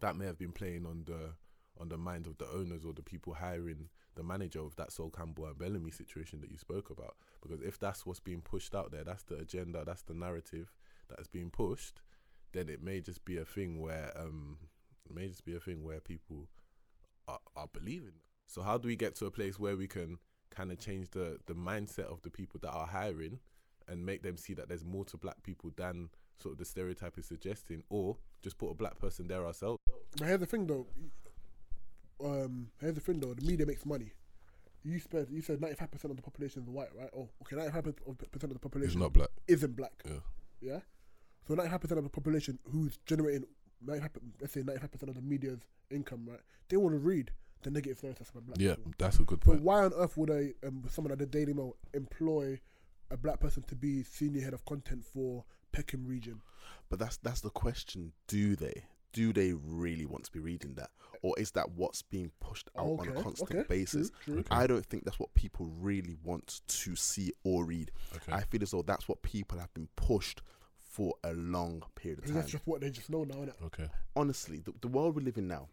that 0.00 0.16
may 0.16 0.26
have 0.26 0.38
been 0.38 0.52
playing 0.52 0.84
on 0.86 1.04
the 1.06 1.34
on 1.80 1.88
the 1.88 1.96
mind 1.96 2.26
of 2.26 2.36
the 2.38 2.46
owners 2.48 2.84
or 2.84 2.92
the 2.92 3.02
people 3.02 3.34
hiring 3.34 3.88
the 4.14 4.22
manager 4.22 4.60
of 4.60 4.76
that 4.76 4.92
Sol 4.92 5.10
Campbell 5.10 5.46
and 5.46 5.58
Bellamy 5.58 5.90
situation 5.90 6.40
that 6.42 6.50
you 6.50 6.58
spoke 6.58 6.90
about. 6.90 7.16
Because 7.40 7.60
if 7.62 7.78
that's 7.78 8.04
what's 8.04 8.20
being 8.20 8.42
pushed 8.42 8.74
out 8.74 8.92
there, 8.92 9.04
that's 9.04 9.22
the 9.22 9.36
agenda, 9.36 9.82
that's 9.84 10.02
the 10.02 10.12
narrative 10.12 10.70
that 11.08 11.18
is 11.18 11.28
being 11.28 11.50
pushed, 11.50 12.02
then 12.52 12.68
it 12.68 12.82
may 12.82 13.00
just 13.00 13.24
be 13.24 13.38
a 13.38 13.44
thing 13.44 13.80
where 13.80 14.12
um 14.16 14.58
it 15.08 15.14
may 15.14 15.28
just 15.28 15.44
be 15.44 15.56
a 15.56 15.60
thing 15.60 15.82
where 15.82 16.00
people 16.00 16.48
are, 17.26 17.40
are 17.56 17.68
believing. 17.72 18.20
So 18.46 18.62
how 18.62 18.76
do 18.76 18.88
we 18.88 18.96
get 18.96 19.14
to 19.16 19.26
a 19.26 19.30
place 19.30 19.58
where 19.58 19.76
we 19.76 19.86
can 19.88 20.18
kind 20.54 20.70
of 20.70 20.78
change 20.78 21.10
the 21.10 21.38
the 21.46 21.54
mindset 21.54 22.06
of 22.12 22.22
the 22.22 22.30
people 22.30 22.60
that 22.62 22.70
are 22.70 22.86
hiring 22.86 23.38
and 23.88 24.04
make 24.06 24.22
them 24.22 24.36
see 24.36 24.54
that 24.54 24.68
there's 24.68 24.84
more 24.84 25.04
to 25.06 25.16
black 25.16 25.42
people 25.42 25.70
than 25.76 26.08
sort 26.40 26.52
of 26.52 26.58
the 26.58 26.64
stereotype 26.64 27.18
is 27.18 27.26
suggesting, 27.26 27.82
or 27.88 28.16
just 28.42 28.58
put 28.58 28.70
a 28.70 28.74
black 28.74 28.98
person 28.98 29.26
there 29.28 29.44
ourselves. 29.46 29.78
But 30.16 30.26
here's 30.28 30.40
the 30.40 30.46
thing, 30.46 30.66
though. 30.66 30.86
Um, 32.24 32.68
here's 32.80 32.94
the 32.94 33.00
thing, 33.00 33.20
though. 33.20 33.34
The 33.34 33.44
media 33.44 33.66
makes 33.66 33.84
money. 33.84 34.12
You 34.84 34.98
said 34.98 35.28
you 35.30 35.42
said 35.42 35.60
ninety 35.60 35.76
five 35.76 35.90
percent 35.92 36.10
of 36.10 36.16
the 36.16 36.22
population 36.22 36.62
is 36.62 36.68
white, 36.68 36.88
right? 36.98 37.10
Oh, 37.16 37.28
okay, 37.42 37.54
ninety 37.56 37.70
five 37.72 37.84
percent 37.84 38.50
of 38.50 38.54
the 38.54 38.58
population 38.58 38.96
is 38.96 38.96
not 38.96 39.12
black. 39.12 39.28
isn't 39.46 39.76
black. 39.76 40.02
Yeah. 40.04 40.18
Yeah. 40.60 40.80
So 41.46 41.54
ninety 41.54 41.70
five 41.70 41.80
percent 41.80 41.98
of 41.98 42.04
the 42.04 42.10
population 42.10 42.58
who's 42.70 42.98
generating 43.06 43.44
95, 43.84 44.10
let's 44.40 44.52
say 44.52 44.62
ninety 44.62 44.80
five 44.80 44.90
percent 44.90 45.10
of 45.10 45.14
the 45.14 45.22
media's 45.22 45.60
income, 45.90 46.26
right? 46.28 46.40
They 46.68 46.76
want 46.76 46.94
to 46.94 46.98
read 46.98 47.30
the 47.62 47.70
negative 47.70 47.98
stereotypes 47.98 48.30
about 48.30 48.46
black 48.46 48.58
Yeah, 48.60 48.74
people. 48.76 48.92
that's 48.98 49.18
a 49.18 49.22
good 49.24 49.42
So 49.44 49.52
point. 49.52 49.62
why 49.62 49.84
on 49.84 49.92
earth 49.94 50.16
would 50.16 50.30
a 50.30 50.52
um, 50.66 50.84
someone 50.88 51.12
at 51.12 51.18
the 51.18 51.26
Daily 51.26 51.52
Mail 51.52 51.76
employ 51.94 52.60
a 53.10 53.16
black 53.16 53.40
person 53.40 53.62
to 53.64 53.74
be 53.74 54.02
senior 54.02 54.42
head 54.42 54.54
of 54.54 54.64
content 54.64 55.04
for 55.04 55.44
Peckham 55.72 56.06
region? 56.06 56.40
But 56.88 56.98
that's 56.98 57.16
that's 57.18 57.40
the 57.40 57.50
question. 57.50 58.12
Do 58.26 58.56
they? 58.56 58.84
Do 59.12 59.32
they 59.32 59.52
really 59.52 60.06
want 60.06 60.24
to 60.24 60.32
be 60.32 60.40
reading 60.40 60.72
that, 60.76 60.88
or 61.20 61.34
is 61.38 61.50
that 61.50 61.72
what's 61.72 62.00
being 62.00 62.30
pushed 62.40 62.70
out 62.78 62.86
on 62.98 63.08
a 63.08 63.12
constant 63.22 63.50
okay, 63.50 63.66
basis? 63.68 64.08
True, 64.24 64.34
true. 64.36 64.40
Okay. 64.40 64.48
I 64.50 64.66
don't 64.66 64.86
think 64.86 65.04
that's 65.04 65.18
what 65.20 65.34
people 65.34 65.66
really 65.66 66.16
want 66.24 66.62
to 66.66 66.96
see 66.96 67.30
or 67.44 67.66
read. 67.66 67.90
Okay. 68.16 68.32
I 68.32 68.40
feel 68.40 68.62
as 68.62 68.70
though 68.70 68.80
that's 68.80 69.08
what 69.08 69.20
people 69.20 69.58
have 69.58 69.72
been 69.74 69.88
pushed 69.96 70.40
for 70.80 71.14
a 71.24 71.34
long 71.34 71.82
period 71.94 72.20
of 72.20 72.24
time. 72.24 72.34
that's 72.36 72.50
just 72.50 72.66
what 72.66 72.80
they 72.80 72.88
just 72.90 73.10
know 73.10 73.24
now, 73.24 73.34
innit? 73.34 73.62
okay. 73.66 73.88
Honestly, 74.16 74.60
the, 74.60 74.72
the 74.80 74.88
world 74.88 75.14
we 75.14 75.22
live 75.22 75.36
in 75.36 75.46
now, 75.46 75.68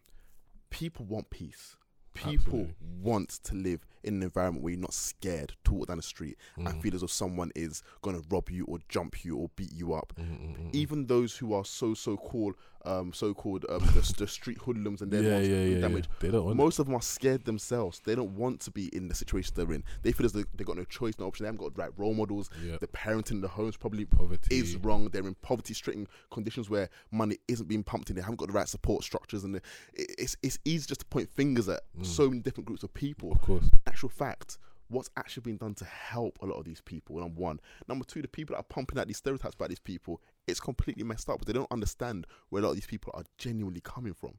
people 0.70 1.04
want 1.04 1.30
peace. 1.30 1.76
People 2.14 2.34
Absolutely. 2.34 2.74
want 3.00 3.30
to 3.44 3.54
live 3.54 3.86
in 4.04 4.14
an 4.14 4.22
environment 4.22 4.62
where 4.64 4.72
you're 4.72 4.80
not 4.80 4.94
scared 4.94 5.54
to 5.64 5.72
walk 5.72 5.88
down 5.88 5.96
the 5.96 6.02
street 6.02 6.36
and 6.56 6.66
Mhm. 6.68 6.82
feel 6.82 6.94
as 6.94 7.00
though 7.02 7.06
someone 7.06 7.50
is 7.54 7.82
going 8.02 8.20
to 8.20 8.26
rob 8.30 8.48
you 8.50 8.64
or 8.66 8.78
jump 8.88 9.24
you 9.24 9.36
or 9.36 9.50
beat 9.56 9.72
you 9.72 9.92
up. 9.92 10.12
Mhm, 10.18 10.24
mhm, 10.26 10.56
mhm. 10.58 10.74
Even 10.74 11.06
those 11.06 11.36
who 11.36 11.52
are 11.52 11.64
so 11.64 11.94
so 11.94 12.16
called, 12.16 12.54
um, 12.86 13.12
so 13.12 13.34
called 13.34 13.66
um, 13.68 13.80
the, 13.94 14.14
the 14.16 14.26
street 14.26 14.58
hoodlums 14.58 15.02
and 15.02 15.10
their 15.12 15.22
yeah, 15.22 15.38
yeah, 15.38 15.64
yeah, 15.64 15.74
yeah. 15.74 15.80
damage. 15.80 16.08
Want 16.22 16.56
Most 16.56 16.78
of 16.78 16.86
them 16.86 16.94
are 16.94 17.02
scared 17.02 17.44
themselves. 17.44 18.00
They 18.04 18.14
don't 18.14 18.34
want 18.36 18.60
to 18.60 18.70
be 18.70 18.86
in 18.96 19.08
the 19.08 19.14
situation 19.14 19.52
they're 19.54 19.72
in. 19.72 19.84
They 20.02 20.12
feel 20.12 20.24
as 20.26 20.32
though 20.32 20.44
they 20.54 20.64
got 20.64 20.76
no 20.76 20.84
choice, 20.84 21.14
no 21.18 21.26
option. 21.26 21.44
They 21.44 21.48
haven't 21.48 21.60
got 21.62 21.74
the 21.74 21.82
right 21.82 21.92
role 21.98 22.14
models. 22.14 22.48
it. 22.62 22.68
Yeah. 22.70 22.76
The 22.80 22.86
parenting 22.88 23.32
in 23.32 23.40
the 23.42 23.48
homes 23.48 23.76
probably 23.76 24.04
Poverty 24.06 24.56
is 24.56 24.76
wrong. 24.76 25.08
They're 25.08 25.26
in 25.26 25.34
poverty-stricken 25.42 26.08
conditions 26.30 26.70
where 26.70 26.88
money 27.10 27.36
isn't 27.48 27.66
being 27.68 27.82
pumped 27.82 28.08
in. 28.10 28.16
They 28.16 28.22
haven't 28.22 28.36
got 28.36 28.46
the 28.48 28.54
right 28.54 28.68
support 28.68 29.04
structures, 29.04 29.44
and 29.44 29.56
it- 29.56 29.64
it's 29.94 30.36
it's 30.42 30.58
easy 30.64 30.86
just 30.86 31.00
to 31.00 31.06
point 31.06 31.28
fingers 31.30 31.68
at 31.68 31.82
Mm. 31.98 32.06
so 32.06 32.28
many 32.30 32.40
different 32.40 32.66
groups 32.66 32.82
of 32.82 32.94
people. 32.94 33.32
Of 33.32 33.40
course. 33.42 33.68
Actual 34.00 34.08
fact, 34.08 34.56
what's 34.88 35.10
actually 35.18 35.42
been 35.42 35.58
done 35.58 35.74
to 35.74 35.84
help 35.84 36.38
a 36.40 36.46
lot 36.46 36.54
of 36.54 36.64
these 36.64 36.80
people? 36.80 37.20
Number 37.20 37.38
one, 37.38 37.60
number 37.86 38.02
two, 38.02 38.22
the 38.22 38.28
people 38.28 38.54
that 38.54 38.60
are 38.60 38.62
pumping 38.62 38.98
out 38.98 39.06
these 39.06 39.18
stereotypes 39.18 39.56
about 39.56 39.68
these 39.68 39.78
people, 39.78 40.22
it's 40.46 40.58
completely 40.58 41.04
messed 41.04 41.28
up. 41.28 41.38
But 41.38 41.46
they 41.46 41.52
don't 41.52 41.70
understand 41.70 42.26
where 42.48 42.62
a 42.62 42.64
lot 42.64 42.70
of 42.70 42.76
these 42.76 42.86
people 42.86 43.12
are 43.14 43.24
genuinely 43.36 43.82
coming 43.82 44.14
from. 44.14 44.38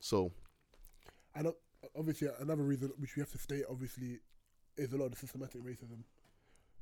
So 0.00 0.32
And 1.36 1.46
uh, 1.46 1.52
obviously, 1.96 2.26
another 2.40 2.64
reason 2.64 2.90
which 2.96 3.14
we 3.14 3.20
have 3.20 3.30
to 3.30 3.38
state, 3.38 3.62
obviously, 3.70 4.18
is 4.76 4.92
a 4.92 4.96
lot 4.96 5.12
of 5.12 5.18
systematic 5.18 5.62
racism. 5.62 6.02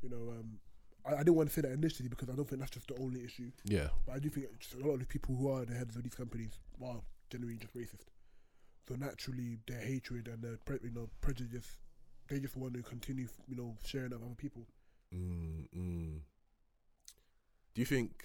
You 0.01 0.09
know, 0.09 0.31
um, 0.31 0.59
I, 1.05 1.17
I 1.17 1.19
didn't 1.19 1.35
want 1.35 1.51
to 1.51 1.55
say 1.55 1.61
that 1.61 1.73
initially 1.73 2.09
because 2.09 2.31
I 2.31 2.33
don't 2.33 2.49
think 2.49 2.61
that's 2.61 2.73
just 2.73 2.89
the 2.89 2.97
only 2.97 3.23
issue. 3.23 3.51
Yeah. 3.65 3.89
But 4.07 4.15
I 4.15 4.19
do 4.19 4.31
think 4.31 4.47
just 4.59 4.77
a 4.77 4.79
lot 4.79 4.95
of 4.95 5.01
the 5.01 5.07
people 5.07 5.37
who 5.37 5.51
are 5.51 5.67
the 5.67 5.75
heads 5.75 5.95
of 5.95 6.03
these 6.03 6.15
companies 6.15 6.53
are 6.83 7.03
generally 7.29 7.59
just 7.59 7.77
racist. 7.77 8.07
So 8.89 8.95
naturally, 8.95 9.59
their 9.67 9.81
hatred 9.81 10.29
and 10.29 10.43
their 10.43 10.57
pre- 10.65 10.79
you 10.83 10.91
know 10.91 11.11
prejudice, 11.21 11.81
they 12.29 12.41
just 12.41 12.57
want 12.57 12.75
to 12.75 12.83
continue 12.83 13.29
you 13.49 13.57
know 13.57 13.77
sharing 13.85 14.11
that 14.11 14.19
with 14.19 14.27
other 14.27 14.35
people. 14.35 14.67
Mm. 15.15 16.21
Do 17.75 17.81
you 17.81 17.87
think? 17.87 18.25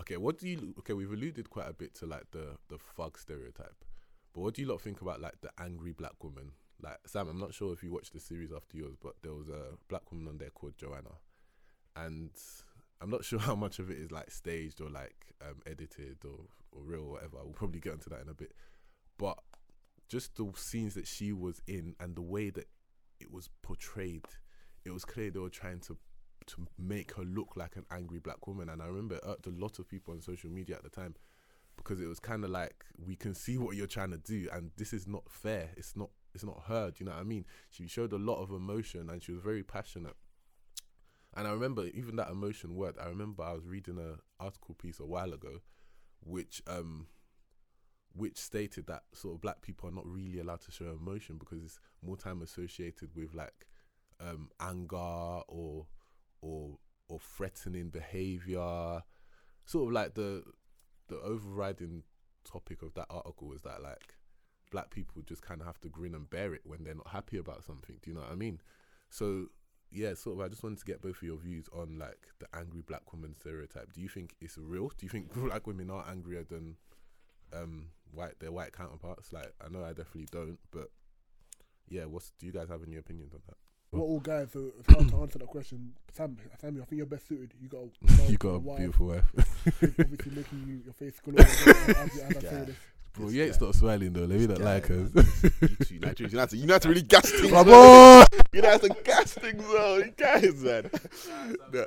Okay, 0.00 0.16
what 0.16 0.38
do 0.38 0.48
you? 0.48 0.74
Okay, 0.80 0.92
we've 0.92 1.12
alluded 1.12 1.50
quite 1.50 1.68
a 1.68 1.72
bit 1.72 1.94
to 1.96 2.06
like 2.06 2.30
the 2.32 2.56
the 2.68 2.78
thug 2.96 3.16
stereotype, 3.16 3.84
but 4.32 4.40
what 4.40 4.54
do 4.54 4.62
you 4.62 4.68
lot 4.68 4.80
think 4.80 5.00
about 5.00 5.20
like 5.20 5.40
the 5.40 5.50
angry 5.58 5.92
black 5.92 6.22
woman? 6.22 6.50
Like 6.82 6.98
Sam, 7.06 7.28
I'm 7.28 7.38
not 7.38 7.54
sure 7.54 7.72
if 7.72 7.84
you 7.84 7.92
watched 7.92 8.12
the 8.12 8.20
series 8.20 8.52
after 8.52 8.76
yours, 8.76 8.96
but 9.00 9.14
there 9.22 9.32
was 9.32 9.48
a 9.48 9.76
black 9.88 10.10
woman 10.10 10.26
on 10.26 10.38
there 10.38 10.50
called 10.50 10.76
Joanna, 10.76 11.12
and 11.96 12.30
I'm 13.00 13.10
not 13.10 13.24
sure 13.24 13.38
how 13.38 13.54
much 13.54 13.78
of 13.78 13.88
it 13.88 13.98
is 13.98 14.10
like 14.10 14.32
staged 14.32 14.80
or 14.80 14.90
like 14.90 15.32
um, 15.40 15.60
edited 15.64 16.18
or 16.24 16.40
or 16.72 16.82
real 16.82 17.02
or 17.02 17.12
whatever. 17.12 17.36
We'll 17.44 17.52
probably 17.52 17.80
get 17.80 17.92
into 17.92 18.10
that 18.10 18.22
in 18.22 18.28
a 18.28 18.34
bit, 18.34 18.52
but 19.16 19.38
just 20.08 20.36
the 20.36 20.50
scenes 20.56 20.94
that 20.94 21.06
she 21.06 21.32
was 21.32 21.62
in 21.68 21.94
and 22.00 22.16
the 22.16 22.22
way 22.22 22.50
that 22.50 22.66
it 23.20 23.30
was 23.30 23.48
portrayed, 23.62 24.24
it 24.84 24.90
was 24.90 25.04
clear 25.04 25.30
they 25.30 25.38
were 25.38 25.50
trying 25.50 25.80
to 25.80 25.96
to 26.46 26.66
make 26.78 27.14
her 27.14 27.22
look 27.22 27.56
like 27.56 27.74
an 27.76 27.86
angry 27.90 28.18
black 28.18 28.46
woman. 28.46 28.68
And 28.68 28.82
I 28.82 28.86
remember 28.86 29.14
it 29.14 29.22
irked 29.26 29.46
a 29.46 29.50
lot 29.50 29.78
of 29.78 29.88
people 29.88 30.12
on 30.12 30.20
social 30.20 30.50
media 30.50 30.76
at 30.76 30.82
the 30.82 30.90
time 30.90 31.14
because 31.76 32.00
it 32.00 32.06
was 32.06 32.20
kind 32.20 32.44
of 32.44 32.50
like 32.50 32.84
we 32.98 33.16
can 33.16 33.34
see 33.34 33.56
what 33.58 33.76
you're 33.76 33.86
trying 33.86 34.10
to 34.10 34.18
do, 34.18 34.48
and 34.52 34.70
this 34.76 34.92
is 34.92 35.06
not 35.06 35.24
fair. 35.28 35.70
It's 35.76 35.96
not 35.96 36.10
it's 36.34 36.44
not 36.44 36.64
heard. 36.66 37.00
You 37.00 37.06
know 37.06 37.12
what 37.12 37.20
I 37.20 37.24
mean? 37.24 37.44
She 37.70 37.86
showed 37.86 38.12
a 38.12 38.18
lot 38.18 38.42
of 38.42 38.50
emotion 38.50 39.08
and 39.08 39.22
she 39.22 39.32
was 39.32 39.40
very 39.40 39.62
passionate. 39.62 40.16
And 41.36 41.48
I 41.48 41.52
remember 41.52 41.86
even 41.86 42.16
that 42.16 42.30
emotion 42.30 42.74
word. 42.74 42.96
I 43.00 43.06
remember 43.06 43.42
I 43.42 43.52
was 43.52 43.66
reading 43.66 43.98
an 43.98 44.18
article 44.38 44.74
piece 44.74 45.00
a 45.00 45.06
while 45.06 45.32
ago, 45.32 45.60
which 46.20 46.62
um, 46.66 47.06
which 48.14 48.36
stated 48.36 48.86
that 48.86 49.02
sort 49.12 49.34
of 49.34 49.40
black 49.40 49.60
people 49.60 49.88
are 49.88 49.92
not 49.92 50.06
really 50.06 50.38
allowed 50.38 50.60
to 50.62 50.70
show 50.70 50.86
emotion 50.86 51.36
because 51.36 51.62
it's 51.62 51.80
more 52.02 52.16
time 52.16 52.42
associated 52.42 53.10
with 53.14 53.34
like 53.34 53.66
um, 54.20 54.48
anger 54.60 54.96
or 54.96 55.86
or 56.40 56.78
or 57.08 57.18
threatening 57.20 57.90
behavior. 57.90 59.02
Sort 59.64 59.88
of 59.88 59.92
like 59.92 60.14
the 60.14 60.44
the 61.08 61.18
overriding 61.20 62.02
topic 62.44 62.82
of 62.82 62.94
that 62.94 63.06
article 63.10 63.48
was 63.48 63.62
that 63.62 63.82
like 63.82 64.14
black 64.70 64.90
people 64.90 65.22
just 65.22 65.42
kind 65.42 65.60
of 65.60 65.66
have 65.66 65.80
to 65.80 65.88
grin 65.88 66.14
and 66.14 66.28
bear 66.30 66.54
it 66.54 66.62
when 66.64 66.84
they're 66.84 66.94
not 66.94 67.08
happy 67.08 67.36
about 67.36 67.64
something. 67.64 67.96
Do 68.02 68.10
you 68.10 68.14
know 68.14 68.22
what 68.22 68.32
I 68.32 68.36
mean? 68.36 68.60
So 69.10 69.46
yeah, 69.90 70.14
sort 70.14 70.38
of. 70.38 70.44
I 70.44 70.48
just 70.48 70.62
wanted 70.62 70.78
to 70.80 70.84
get 70.84 71.02
both 71.02 71.16
of 71.16 71.22
your 71.22 71.36
views 71.36 71.66
on 71.72 71.98
like 71.98 72.28
the 72.38 72.46
angry 72.56 72.82
black 72.82 73.12
woman 73.12 73.34
stereotype. 73.34 73.92
Do 73.92 74.00
you 74.00 74.08
think 74.08 74.34
it's 74.40 74.58
real? 74.58 74.88
Do 74.88 75.06
you 75.06 75.08
think 75.08 75.32
black 75.34 75.66
women 75.66 75.90
are 75.90 76.04
angrier 76.08 76.44
than 76.44 76.76
um 77.52 77.86
white 78.12 78.38
their 78.40 78.52
white 78.52 78.72
counterparts? 78.72 79.32
Like 79.32 79.52
I 79.64 79.68
know 79.68 79.84
I 79.84 79.88
definitely 79.88 80.28
don't, 80.30 80.58
but 80.70 80.90
yeah, 81.88 82.04
what's 82.04 82.32
do 82.38 82.46
you 82.46 82.52
guys 82.52 82.68
have 82.68 82.82
any 82.86 82.96
opinions 82.96 83.32
on 83.34 83.40
that? 83.46 83.56
Not 83.92 84.02
all 84.02 84.20
guys, 84.32 84.48
so 84.52 84.72
it's 84.78 84.92
hard 84.92 85.08
to 85.08 85.16
answer 85.22 85.38
that 85.38 85.48
question. 85.48 85.92
Sam, 86.12 86.36
Sammy, 86.60 86.80
I 86.80 86.84
think 86.84 86.98
you're 86.98 87.06
best 87.06 87.28
suited. 87.28 87.52
You 87.60 87.68
got 87.68 87.82
a, 87.82 88.28
you 88.30 88.36
got 88.38 88.48
a 88.48 88.58
wife, 88.58 88.78
beautiful 88.78 89.06
wife. 89.08 89.24
obviously 89.36 90.32
making 90.34 90.64
you 90.66 90.80
your 90.84 90.92
face 90.94 91.20
glow 91.20 91.34
as, 91.38 91.66
as, 91.66 91.88
as 91.88 92.36
I 92.36 92.40
say 92.40 92.40
Yeah. 92.42 92.64
this. 92.64 92.76
Bro, 93.12 93.26
This 93.26 93.34
you 93.34 93.42
ain't 93.42 93.52
guy. 93.52 93.56
stop 93.58 93.74
smiling 93.76 94.12
though. 94.12 94.24
Let 94.24 94.40
me 94.40 94.46
not 94.48 94.58
guy, 94.58 94.64
like 94.64 94.90
us. 94.90 95.10
You 95.14 95.68
two 95.86 96.00
Nigerians, 96.00 96.30
you 96.32 96.36
know 96.36 96.38
how 96.40 96.46
to, 96.46 96.56
you 96.56 96.66
know 96.66 96.74
how 96.74 96.78
to 96.78 96.88
really 96.88 97.02
gas 97.02 97.30
things. 97.30 97.50
Come 97.52 97.68
on! 97.70 98.26
You 98.52 98.62
know 98.62 98.70
how 98.70 98.78
to 98.78 98.88
gas 99.04 99.32
things, 99.34 99.62
though. 99.62 99.96
You 99.98 100.12
guys, 100.16 100.64
man. 100.64 100.90
No. 101.72 101.86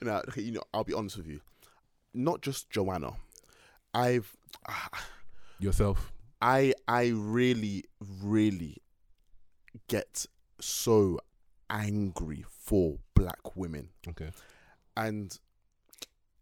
now, 0.00 0.18
okay, 0.28 0.42
you 0.42 0.52
know, 0.52 0.62
I'll 0.72 0.84
be 0.84 0.94
honest 0.94 1.16
with 1.16 1.26
you. 1.26 1.40
Not 2.14 2.40
just 2.40 2.70
Joanna. 2.70 3.12
I've, 3.98 4.36
Yourself. 5.58 6.12
I, 6.40 6.74
I 6.86 7.08
really, 7.14 7.84
really 8.22 8.76
get 9.88 10.26
so 10.60 11.18
angry 11.68 12.44
for 12.48 12.98
black 13.14 13.56
women. 13.56 13.88
Okay. 14.08 14.30
and 14.96 15.36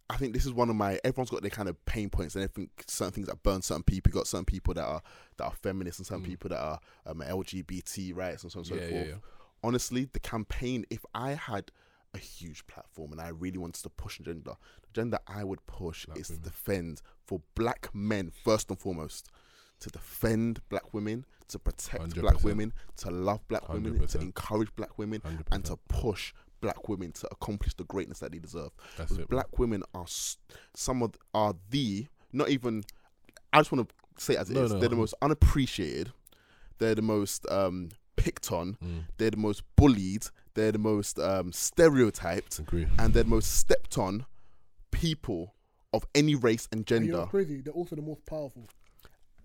I 0.08 0.16
think 0.18 0.34
this 0.34 0.46
is 0.46 0.52
one 0.52 0.70
of 0.70 0.76
my. 0.76 1.00
Everyone's 1.02 1.30
got 1.30 1.40
their 1.42 1.50
kind 1.50 1.68
of 1.68 1.84
pain 1.84 2.10
points, 2.10 2.36
and 2.36 2.44
I 2.44 2.46
think 2.46 2.84
certain 2.86 3.12
things 3.12 3.26
that 3.26 3.42
burn 3.42 3.60
certain 3.60 3.82
people. 3.82 4.10
You 4.10 4.14
got 4.14 4.28
certain 4.28 4.44
people 4.44 4.72
that 4.74 4.84
are 4.84 5.02
that 5.36 5.44
are 5.46 5.52
feminists, 5.62 5.98
and 5.98 6.06
some 6.06 6.22
Mm. 6.22 6.26
people 6.26 6.48
that 6.50 6.60
are 6.60 6.78
um, 7.06 7.18
LGBT 7.26 8.14
rights, 8.14 8.44
and 8.44 8.52
so 8.52 8.60
on 8.60 8.66
and 8.66 8.68
so 8.68 8.74
yeah, 8.76 8.80
forth. 8.88 8.92
yeah, 9.06 9.12
yeah. 9.14 9.18
Honestly, 9.64 10.08
the 10.12 10.20
campaign. 10.20 10.84
If 10.90 11.04
I 11.12 11.30
had 11.32 11.72
a 12.16 12.20
huge 12.20 12.66
platform 12.66 13.12
and 13.12 13.20
I 13.20 13.28
really 13.28 13.58
wanted 13.58 13.82
to 13.82 13.90
push 13.90 14.18
agenda, 14.20 14.56
the 14.82 14.88
agenda 14.90 15.20
I 15.26 15.44
would 15.44 15.64
push 15.66 16.06
Black 16.06 16.18
is 16.18 16.28
women. 16.30 16.42
to 16.42 16.50
defend 16.50 17.02
for 17.26 17.40
black 17.54 17.88
men 17.94 18.32
first 18.44 18.70
and 18.70 18.78
foremost, 18.78 19.28
to 19.80 19.90
defend 19.90 20.60
black 20.68 20.92
women, 20.94 21.24
to 21.48 21.58
protect 21.58 22.14
black 22.20 22.36
100%. 22.36 22.44
women, 22.44 22.72
to 22.96 23.10
love 23.10 23.46
black 23.48 23.68
women, 23.68 23.94
to 24.08 24.18
100%. 24.18 24.22
encourage 24.22 24.74
black 24.76 24.98
women, 24.98 25.20
100%. 25.20 25.42
and 25.52 25.64
to 25.66 25.76
push 25.88 26.32
black 26.60 26.88
women 26.88 27.12
to 27.12 27.28
accomplish 27.30 27.74
the 27.74 27.84
greatness 27.84 28.18
that 28.20 28.32
they 28.32 28.38
deserve. 28.38 28.70
It. 28.98 29.08
bro. 29.16 29.26
black 29.28 29.58
women 29.58 29.82
are 29.94 30.06
some 30.74 31.02
of 31.02 31.14
are 31.34 31.54
the 31.70 32.06
not 32.32 32.48
even. 32.48 32.84
I 33.52 33.60
just 33.60 33.70
want 33.72 33.88
to 33.88 33.94
say 34.24 34.34
it 34.34 34.38
as 34.40 34.50
it 34.50 34.56
is. 34.56 34.70
No, 34.70 34.74
no, 34.76 34.80
They're 34.80 34.88
the 34.88 34.94
um, 34.94 35.00
most 35.00 35.14
unappreciated. 35.22 36.12
They're 36.78 36.94
the 36.94 37.02
most 37.02 37.46
um, 37.50 37.90
picked 38.16 38.50
on. 38.52 38.76
Mm, 38.84 39.04
They're 39.18 39.30
the 39.30 39.36
most 39.36 39.62
bullied. 39.76 40.26
They're 40.56 40.72
the 40.72 40.78
most 40.78 41.18
um, 41.20 41.52
stereotyped, 41.52 42.58
agree. 42.58 42.86
and 42.98 43.14
they're 43.14 43.22
the 43.22 43.28
most 43.28 43.56
stepped 43.58 43.96
on 43.98 44.26
people 44.90 45.54
of 45.92 46.04
any 46.14 46.34
race 46.34 46.66
and 46.72 46.80
And 46.80 46.86
gender. 46.86 47.06
you 47.06 47.12
know 47.12 47.18
what's 47.20 47.30
crazy? 47.30 47.60
They're 47.60 47.72
also 47.74 47.94
the 47.96 48.02
most 48.02 48.26
powerful. 48.26 48.66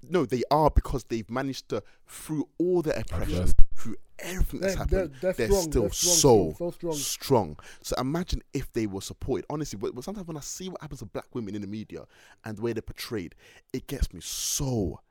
No, 0.09 0.25
they 0.25 0.41
are 0.49 0.71
because 0.71 1.03
they've 1.03 1.29
managed 1.29 1.69
to, 1.69 1.83
through 2.07 2.47
all 2.57 2.81
the 2.81 2.97
oppression, 2.99 3.33
Adversity. 3.33 3.63
through 3.75 3.95
everything 4.17 4.59
that's 4.61 4.75
They're, 4.75 4.85
they're, 4.85 4.99
happened, 5.01 5.15
they're, 5.21 5.33
they're 5.33 5.47
strong. 5.47 5.61
still 5.69 5.81
they're 5.83 5.91
strong, 5.91 6.15
so 6.15 6.55
so 6.57 6.71
strong. 6.71 6.93
strong. 6.95 7.59
So 7.83 7.95
imagine 7.99 8.41
if 8.53 8.71
they 8.73 8.87
were 8.87 9.01
supported. 9.01 9.45
Honestly, 9.49 9.77
but, 9.77 9.93
but 9.93 10.03
sometimes 10.03 10.27
when 10.27 10.37
I 10.37 10.41
see 10.41 10.69
what 10.69 10.81
happens 10.81 10.99
to 11.01 11.05
black 11.05 11.27
women 11.35 11.53
in 11.53 11.61
the 11.61 11.67
media 11.67 12.05
and 12.45 12.57
the 12.57 12.61
way 12.63 12.73
they're 12.73 12.81
portrayed, 12.81 13.35
it 13.73 13.85
gets 13.85 14.11
me 14.11 14.21
so 14.23 15.01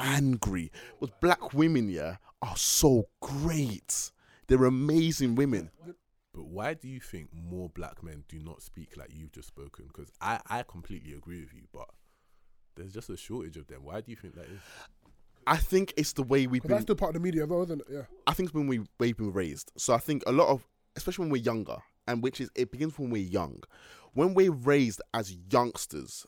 angry. 0.00 0.72
But 1.00 1.20
black 1.20 1.54
women, 1.54 1.88
yeah, 1.88 2.16
are 2.42 2.56
so 2.56 3.08
great. 3.20 4.10
They're 4.46 4.64
amazing 4.64 5.34
women. 5.34 5.70
But 6.32 6.46
why 6.46 6.74
do 6.74 6.86
you 6.86 7.00
think 7.00 7.30
more 7.32 7.70
black 7.70 8.02
men 8.02 8.24
do 8.28 8.38
not 8.38 8.62
speak 8.62 8.96
like 8.96 9.10
you've 9.12 9.32
just 9.32 9.48
spoken? 9.48 9.86
Because 9.88 10.10
I, 10.20 10.40
I 10.46 10.62
completely 10.64 11.14
agree 11.14 11.40
with 11.40 11.54
you, 11.54 11.62
but 11.72 11.88
there's 12.76 12.92
just 12.92 13.08
a 13.08 13.16
shortage 13.16 13.56
of 13.56 13.66
them. 13.68 13.84
Why 13.84 14.02
do 14.02 14.10
you 14.10 14.16
think 14.16 14.34
that 14.34 14.44
is? 14.44 14.60
I 15.46 15.56
think 15.56 15.94
it's 15.96 16.12
the 16.12 16.22
way 16.22 16.46
we've 16.46 16.60
Because 16.60 16.76
that's 16.76 16.82
still 16.82 16.96
part 16.96 17.16
of 17.16 17.22
the 17.22 17.26
media 17.26 17.44
as 17.44 17.48
well, 17.48 17.62
isn't 17.62 17.80
it? 17.80 17.86
Yeah. 17.90 18.02
I 18.26 18.34
think 18.34 18.48
it's 18.48 18.54
when 18.54 18.66
we 18.66 18.80
we've 18.98 19.16
been 19.16 19.32
raised. 19.32 19.72
So 19.76 19.94
I 19.94 19.98
think 19.98 20.24
a 20.26 20.32
lot 20.32 20.48
of, 20.48 20.66
especially 20.96 21.24
when 21.24 21.32
we're 21.32 21.42
younger, 21.42 21.76
and 22.06 22.22
which 22.22 22.40
is 22.40 22.50
it 22.54 22.70
begins 22.70 22.98
when 22.98 23.10
we're 23.10 23.22
young. 23.22 23.62
When 24.12 24.34
we're 24.34 24.52
raised 24.52 25.00
as 25.14 25.36
youngsters, 25.50 26.26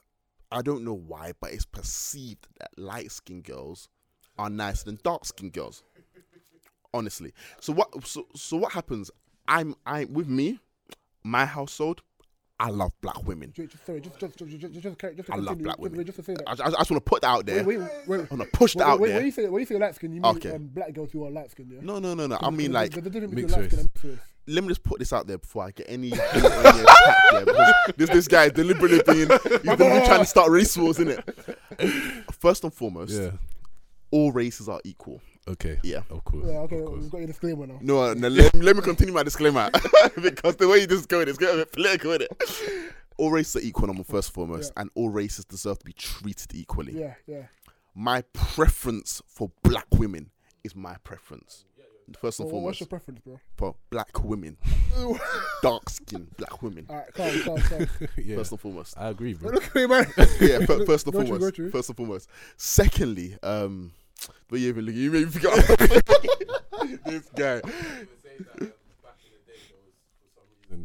I 0.51 0.63
don't 0.63 0.85
know 0.85 0.95
why, 0.95 1.33
but 1.41 1.53
it's 1.53 1.65
perceived 1.65 2.47
that 2.61 2.71
light 2.79 3.11
skinned 3.11 3.45
girls 3.45 3.89
are 4.39 4.51
nicer 4.51 4.85
than 4.85 4.99
dark 5.03 5.25
skinned 5.25 5.53
girls. 5.53 5.83
Honestly. 6.95 7.33
So 7.61 7.73
what 7.73 8.07
so, 8.07 8.27
so 8.35 8.57
what 8.57 8.73
happens? 8.73 9.11
I'm 9.47 9.75
I 9.87 10.05
with 10.07 10.29
me, 10.29 10.59
my 11.23 11.45
household, 11.45 12.03
I 12.61 12.71
love 12.71 12.93
black 13.03 13.25
women. 13.27 13.53
Ju- 13.53 13.67
Just, 13.67 13.87
sorry, 13.87 14.01
just, 14.01 14.19
just, 14.19 14.37
just, 14.37 14.51
just, 14.51 14.61
just, 14.73 14.83
just, 14.83 14.99
just 15.17 15.29
to 15.29 15.33
I 15.33 15.37
love 15.37 15.59
continue, 15.59 15.65
black 15.65 15.77
just- 15.77 15.81
women. 15.81 16.05
Just 16.07 16.17
to 16.19 16.25
say 16.25 16.35
that. 16.35 16.49
I, 16.49 16.53
I, 16.65 16.67
I 16.67 16.71
just 16.71 16.91
want 16.91 17.05
to 17.05 17.09
put 17.11 17.23
that 17.23 17.29
out 17.29 17.47
there. 17.47 17.63
Wait, 17.65 17.79
wait, 17.79 17.89
wait. 18.07 18.21
I 18.31 18.35
want 18.35 18.51
to 18.51 18.59
push 18.59 18.75
that 18.75 18.85
When, 18.85 18.89
out 18.93 19.01
when, 19.01 19.09
there. 19.11 19.19
when 19.19 19.27
you 19.27 19.33
say 19.33 19.49
when 19.49 19.61
you 19.61 19.67
say 19.67 19.79
light 19.79 19.95
skin, 19.95 20.13
you 20.13 20.21
mean 20.21 20.37
Okay. 20.37 20.51
um, 20.53 20.67
black 20.67 20.93
girls 20.95 21.13
who 21.13 21.25
are 21.27 21.31
light 21.31 21.51
skin, 21.51 21.71
yeah? 21.71 21.79
No, 21.83 21.99
no, 21.99 22.15
no, 22.15 22.27
no. 22.27 22.37
I 22.37 22.39
There's- 22.41 22.53
mean, 22.57 22.73
there's- 22.73 22.87
like, 22.87 22.91
there's 22.93 23.07
a 23.07 23.11
difference 23.11 23.35
mixed 23.35 23.49
between 23.57 23.63
light 23.63 23.71
skin 23.71 23.79
and 23.81 23.89
mixed 23.95 24.05
race. 24.05 24.19
let 24.55 24.63
me 24.65 24.69
just 24.69 24.83
put 24.83 24.99
this 24.99 25.13
out 25.13 25.27
there 25.27 25.39
before 25.39 25.65
I 25.65 25.71
get 25.73 25.87
any, 25.89 26.13
any, 26.13 26.21
any 26.35 26.47
attack 26.81 27.17
there, 27.33 27.45
because 27.45 27.75
this 27.97 28.11
this 28.11 28.29
guy 28.29 28.45
is 28.47 28.53
deliberately 28.53 29.03
being 29.07 29.29
he's 29.29 29.61
deliberately 29.63 30.07
trying 30.07 30.21
to 30.21 30.25
start 30.27 30.51
race 30.51 30.77
wars, 30.77 30.99
isn't 30.99 31.23
it? 31.79 32.25
First 32.41 32.65
and 32.65 32.73
foremost, 32.75 33.13
Yeah. 33.13 33.33
all 34.11 34.33
races 34.33 34.69
are 34.69 34.81
equal. 34.85 35.21
Okay. 35.49 35.79
Yeah. 35.83 36.03
Of 36.11 36.25
course. 36.25 36.47
Yeah, 36.47 36.59
okay, 36.61 36.81
we've 36.81 37.11
got 37.11 37.19
your 37.19 37.27
disclaimer 37.29 37.67
now. 37.67 37.79
No, 37.81 38.13
no 38.15 38.29
let, 38.29 38.55
let 38.55 38.77
me 38.77 38.83
continue 38.83 39.15
my 39.15 39.23
disclaimer 39.23 39.71
because 40.23 40.57
the 40.57 40.69
way 40.69 40.85
this 40.87 41.01
is 41.01 41.07
going, 41.07 41.29
it's 41.29 41.39
getting 41.39 41.57
a 41.57 41.59
bit 41.59 41.73
political, 41.73 42.11
isn't 42.13 42.23
it? 42.23 42.93
All 43.17 43.31
races 43.31 43.57
are 43.57 43.67
equal, 43.67 43.89
number 43.89 44.05
first 44.05 44.29
and 44.29 44.35
foremost, 44.35 44.73
and 44.77 44.91
all 44.95 45.09
races 45.09 45.45
deserve 45.45 45.79
to 45.81 45.85
be 45.85 45.93
treated 45.93 46.55
equally. 46.55 46.93
Yeah, 47.01 47.15
yeah. 47.27 47.43
My 47.95 48.23
preference 48.33 49.23
for 49.27 49.51
black 49.63 49.87
women 49.93 50.31
is 50.63 50.77
my 50.77 50.97
preference. 51.03 51.65
First 52.21 52.41
and 52.41 52.51
Well, 52.51 52.63
what's 52.63 52.79
foremost, 52.79 52.81
your 52.81 52.87
preference, 52.87 53.21
bro? 53.21 53.41
for 53.57 53.75
black 53.91 54.25
women, 54.25 54.57
dark 55.63 55.91
skinned 55.91 56.35
black 56.37 56.63
women. 56.63 56.87
Alright, 56.89 57.13
calm, 57.13 57.43
calm, 57.43 57.59
calm. 57.61 57.87
yeah. 58.17 58.37
First 58.37 58.53
and 58.53 58.61
foremost. 58.61 58.95
I 58.97 59.09
agree, 59.09 59.35
bro. 59.35 59.51
Look 59.51 59.65
at 59.67 59.75
me, 59.75 59.87
man. 59.87 60.07
yeah, 60.41 60.65
first 60.65 61.07
and 61.07 61.13
Go 61.13 61.25
through, 61.25 61.39
go 61.39 61.39
foremost. 61.39 61.73
First 61.73 61.89
and 61.91 61.97
foremost. 61.97 62.29
Secondly, 62.57 63.37
um, 63.43 63.93
but 64.49 64.61
yeah, 64.61 64.73
look, 64.75 64.95
you 64.95 65.11
made 65.11 65.27
me 65.27 65.31
forget. 65.31 65.55
this 67.05 67.29
guy. 67.35 67.61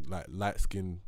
Like 0.07 0.25
light 0.29 0.59
skin 0.59 1.01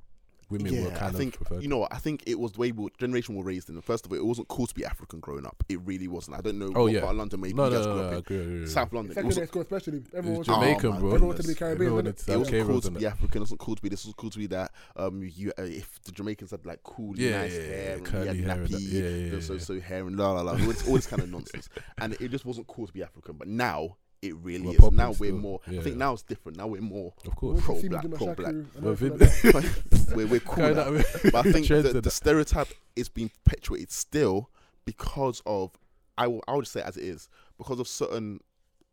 women 0.49 0.71
were 0.83 0.89
yeah, 0.89 1.05
I 1.05 1.09
think 1.11 1.35
of 1.35 1.41
preferred. 1.41 1.63
you 1.63 1.67
know 1.69 1.79
what 1.79 1.93
I 1.93 1.97
think 1.97 2.23
it 2.27 2.39
was 2.39 2.51
the 2.53 2.59
way 2.59 2.71
we, 2.71 2.89
generation 2.99 3.35
were 3.35 3.43
raised 3.43 3.69
in. 3.69 3.79
First 3.81 4.05
of 4.05 4.11
all, 4.11 4.17
it 4.17 4.25
wasn't 4.25 4.47
cool 4.47 4.67
to 4.67 4.73
be 4.75 4.85
African 4.85 5.19
growing 5.19 5.45
up. 5.45 5.63
It 5.69 5.79
really 5.85 6.07
wasn't. 6.07 6.37
I 6.37 6.41
don't 6.41 6.59
know 6.59 6.71
Oh, 6.75 6.83
what 6.83 6.91
yeah. 6.93 6.99
part 7.01 7.11
of 7.11 7.17
London 7.17 7.41
maybe 7.41 7.53
no, 7.53 7.65
you 7.65 7.71
no, 7.71 7.77
guys 7.77 7.85
no, 7.87 7.93
grew 7.93 8.01
no, 8.01 8.07
up 8.07 8.11
I 8.11 8.13
in. 8.13 8.19
agree, 8.19 8.37
agree, 8.41 8.55
agree. 8.55 8.67
South 8.67 8.93
London. 8.93 9.11
It 9.11 9.15
Secondary 9.15 9.27
wasn't, 9.27 9.47
school, 9.49 9.61
especially. 9.61 9.97
It 9.97 10.05
Everyone 10.13 10.39
was 10.39 10.47
was 10.47 10.57
Oh, 10.57 10.61
Jamaican, 10.61 10.89
my 10.89 10.99
bro. 10.99 11.07
Everyone 11.09 11.27
wanted 11.29 11.41
to 11.41 11.47
be 11.47 11.55
Caribbean, 11.55 11.75
Everyone 11.87 11.95
wanted 12.05 12.17
to 12.17 12.31
it 12.33 12.37
wasn't 12.37 12.55
K 12.57 12.63
cool 12.63 12.81
to 12.81 12.91
be. 12.91 13.05
African. 13.05 13.37
It 13.37 13.39
wasn't 13.41 13.59
cool 13.59 13.75
to 13.75 13.81
be 13.81 13.89
this. 13.89 14.03
It 14.03 14.07
was 14.07 14.15
cool 14.15 14.29
to 14.29 14.37
be 14.39 14.47
that. 14.47 14.71
Um, 14.95 15.23
you 15.35 15.51
uh, 15.57 15.63
if 15.63 16.01
the 16.03 16.11
Jamaicans 16.11 16.51
had 16.51 16.65
like 16.65 16.83
cool, 16.83 17.17
Yeah, 17.17 17.41
nice 17.41 17.53
yeah, 17.53 17.59
yeah, 17.61 17.67
hair, 17.67 17.95
and 17.97 18.05
curly 18.05 18.41
hair 18.41 18.55
nappy, 18.57 18.69
Yeah, 18.71 19.01
yeah, 19.01 19.33
yeah, 19.35 19.39
so 19.39 19.53
yeah. 19.53 19.59
so 19.59 19.79
hair 19.79 20.05
and 20.07 20.15
la 20.17 20.31
la 20.33 20.41
la, 20.41 20.51
all 20.51 20.57
this, 20.57 20.87
all 20.87 20.95
this 20.95 21.07
kind 21.07 21.21
of 21.21 21.29
nonsense, 21.31 21.69
and 21.97 22.13
it 22.19 22.29
just 22.29 22.45
wasn't 22.45 22.67
cool 22.67 22.87
to 22.87 22.93
be 22.93 23.03
African. 23.03 23.35
But 23.37 23.47
now 23.47 23.97
it 24.27 24.35
really 24.37 24.65
We're 24.67 24.73
is. 24.73 24.77
popping 24.79 24.97
Now 24.97 25.11
we're 25.11 25.33
more. 25.33 25.59
Yeah, 25.67 25.79
I 25.79 25.83
think 25.83 25.95
yeah. 25.95 25.99
now 25.99 26.13
it's 26.13 26.23
different. 26.23 26.57
Now 26.57 26.67
we're 26.67 26.81
more. 26.81 27.13
Of 27.25 27.35
course. 27.35 27.61
pro 27.61 27.81
black, 27.81 28.01
do 28.03 28.09
pro 28.09 28.27
Shaq 28.27 28.35
black. 28.37 28.51
crew 28.51 28.67
and 28.75 28.83
Well, 28.83 28.91
everything 28.93 29.17
Vin- 29.17 29.51
like 29.53 29.63
that. 29.63 30.13
we're 30.15 30.27
we're 30.27 30.39
cool 30.39 30.55
Carry 30.55 30.75
now. 30.75 31.03
But 31.31 31.35
I 31.35 31.51
think 31.51 31.67
the, 31.67 32.01
the 32.01 32.11
stereotype 32.11 32.69
is 32.95 33.09
being 33.09 33.29
perpetuated 33.43 33.91
still 33.91 34.49
because 34.85 35.41
of 35.45 35.71
I 36.17 36.27
will 36.27 36.43
I 36.47 36.53
will 36.53 36.61
just 36.61 36.73
say 36.73 36.79
it 36.81 36.85
as 36.85 36.97
it 36.97 37.03
is 37.03 37.29
because 37.57 37.79
of 37.79 37.87
certain 37.87 38.39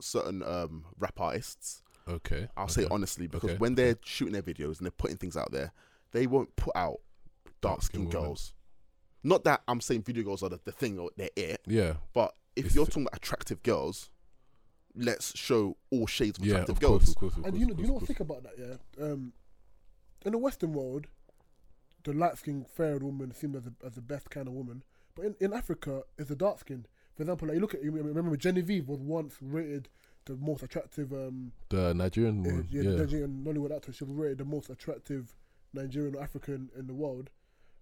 certain 0.00 0.42
um 0.42 0.84
rap 0.98 1.20
artists. 1.20 1.82
Okay. 2.08 2.48
I'll 2.56 2.66
say 2.68 2.82
okay. 2.84 2.92
honestly 2.94 3.28
because 3.28 3.50
Okay, 3.50 3.58
when 3.58 3.74
they're 3.76 3.96
shooting 4.04 4.32
their 4.32 4.42
videos 4.42 4.78
and 4.78 4.86
they're 4.86 4.90
putting 4.90 5.16
things 5.16 5.36
out 5.36 5.52
there, 5.52 5.72
they 6.10 6.26
won't 6.26 6.54
put 6.56 6.74
out 6.76 6.98
dark 7.60 7.82
skinned 7.82 8.10
Dark-skinned 8.10 8.12
girls. 8.12 8.54
Not 9.22 9.44
that 9.44 9.62
I'm 9.68 9.80
saying 9.80 10.02
video 10.02 10.24
girls 10.24 10.42
are 10.42 10.48
the, 10.48 10.58
the 10.64 10.72
thing 10.72 10.98
or 10.98 11.10
they're 11.16 11.30
it, 11.36 11.60
Yeah. 11.64 11.94
but 12.12 12.34
if 12.56 12.66
It's 12.66 12.74
you're 12.74 12.86
talking 12.86 13.02
about 13.02 13.14
attractive 13.16 13.62
girls, 13.62 14.10
let's 14.94 15.36
show 15.36 15.76
all 15.90 16.06
shades 16.06 16.38
of 16.38 16.44
Yeah. 16.44 16.52
attractive 16.54 16.76
Of 16.76 16.80
girls. 16.80 16.90
course. 17.04 17.08
Of 17.08 17.14
course. 17.16 17.32
Of 17.32 17.44
And 17.44 17.52
course. 17.52 17.60
you 17.60 17.66
know, 17.66 17.72
of 17.72 17.78
you 17.80 17.86
know 17.86 17.92
course, 17.92 18.00
what 18.02 18.02
of 18.02 18.16
think 18.16 18.20
about 18.20 18.42
that, 18.44 18.58
yeah? 18.98 19.04
Um, 19.04 19.32
in 20.24 20.32
the 20.32 20.38
Western 20.38 20.72
world, 20.72 21.06
the 22.04 22.12
light 22.12 22.36
skinned 22.38 22.66
fair 22.68 22.98
woman 22.98 23.30
is 23.30 23.36
seen 23.38 23.54
as 23.54 23.64
the, 23.64 23.74
as 23.84 23.94
the 23.94 24.00
best 24.02 24.30
kind 24.30 24.48
of 24.48 24.54
woman. 24.54 24.82
But 25.14 25.26
in, 25.26 25.36
in 25.40 25.52
Africa, 25.52 26.02
it's 26.18 26.28
the 26.28 26.36
dark 26.36 26.60
skinned. 26.60 26.88
For 27.14 27.22
example, 27.22 27.48
like 27.48 27.54
you 27.56 27.60
look 27.60 27.74
at, 27.74 27.82
you 27.82 27.90
remember 27.90 28.36
Genevieve 28.36 28.88
was 28.88 29.00
once 29.00 29.36
rated 29.40 29.88
the 30.24 30.36
most 30.36 30.62
attractive, 30.62 31.12
um. 31.12 31.52
The 31.68 31.92
Nigerian 31.94 32.40
uh, 32.40 32.50
woman. 32.50 32.68
yeah, 32.70 32.82
Yeah. 32.82 32.96
Nigerian 32.96 33.44
Nollywood 33.44 33.74
actress. 33.74 33.96
She 33.96 34.04
was 34.04 34.14
rated 34.14 34.38
the 34.38 34.44
most 34.44 34.70
attractive 34.70 35.34
Nigerian 35.74 36.14
or 36.14 36.22
African 36.22 36.70
in 36.78 36.86
the 36.86 36.94
world. 36.94 37.30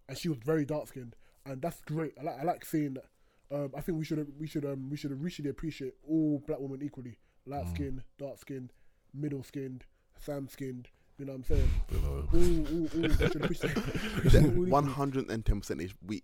And 0.09 0.17
she 0.19 0.29
was 0.29 0.39
very 0.45 0.65
dark 0.65 0.89
skinned. 0.89 1.15
And 1.47 1.63
that's 1.63 1.81
great. 1.83 2.13
I 2.19 2.23
like, 2.25 2.39
I 2.41 2.43
like 2.43 2.65
seeing 2.65 2.95
that. 2.95 3.05
Um, 3.53 3.71
I 3.77 3.81
think 3.81 3.99
we 3.99 4.05
should 4.05 4.27
we 4.39 4.47
should 4.47 4.65
um 4.65 4.89
we 4.91 4.97
should 4.97 5.11
really 5.21 5.51
appreciate 5.51 5.95
all 6.09 6.43
black 6.47 6.61
women 6.61 6.83
equally. 6.83 7.19
Light 7.47 7.65
Mm. 7.67 7.71
skinned, 7.75 8.03
dark 8.19 8.39
skinned, 8.39 8.73
middle 9.15 9.43
skinned, 9.43 9.85
Sam 10.17 10.49
skinned. 10.49 10.89
You 11.19 11.27
know 11.27 11.33
what 11.33 11.39
I'm 11.39 11.45
saying? 11.45 11.71
One 14.71 14.85
equally. 14.85 14.93
hundred 14.93 15.31
and 15.31 15.45
ten 15.45 15.61
percent 15.61 15.81
is 15.83 15.93
we. 16.07 16.23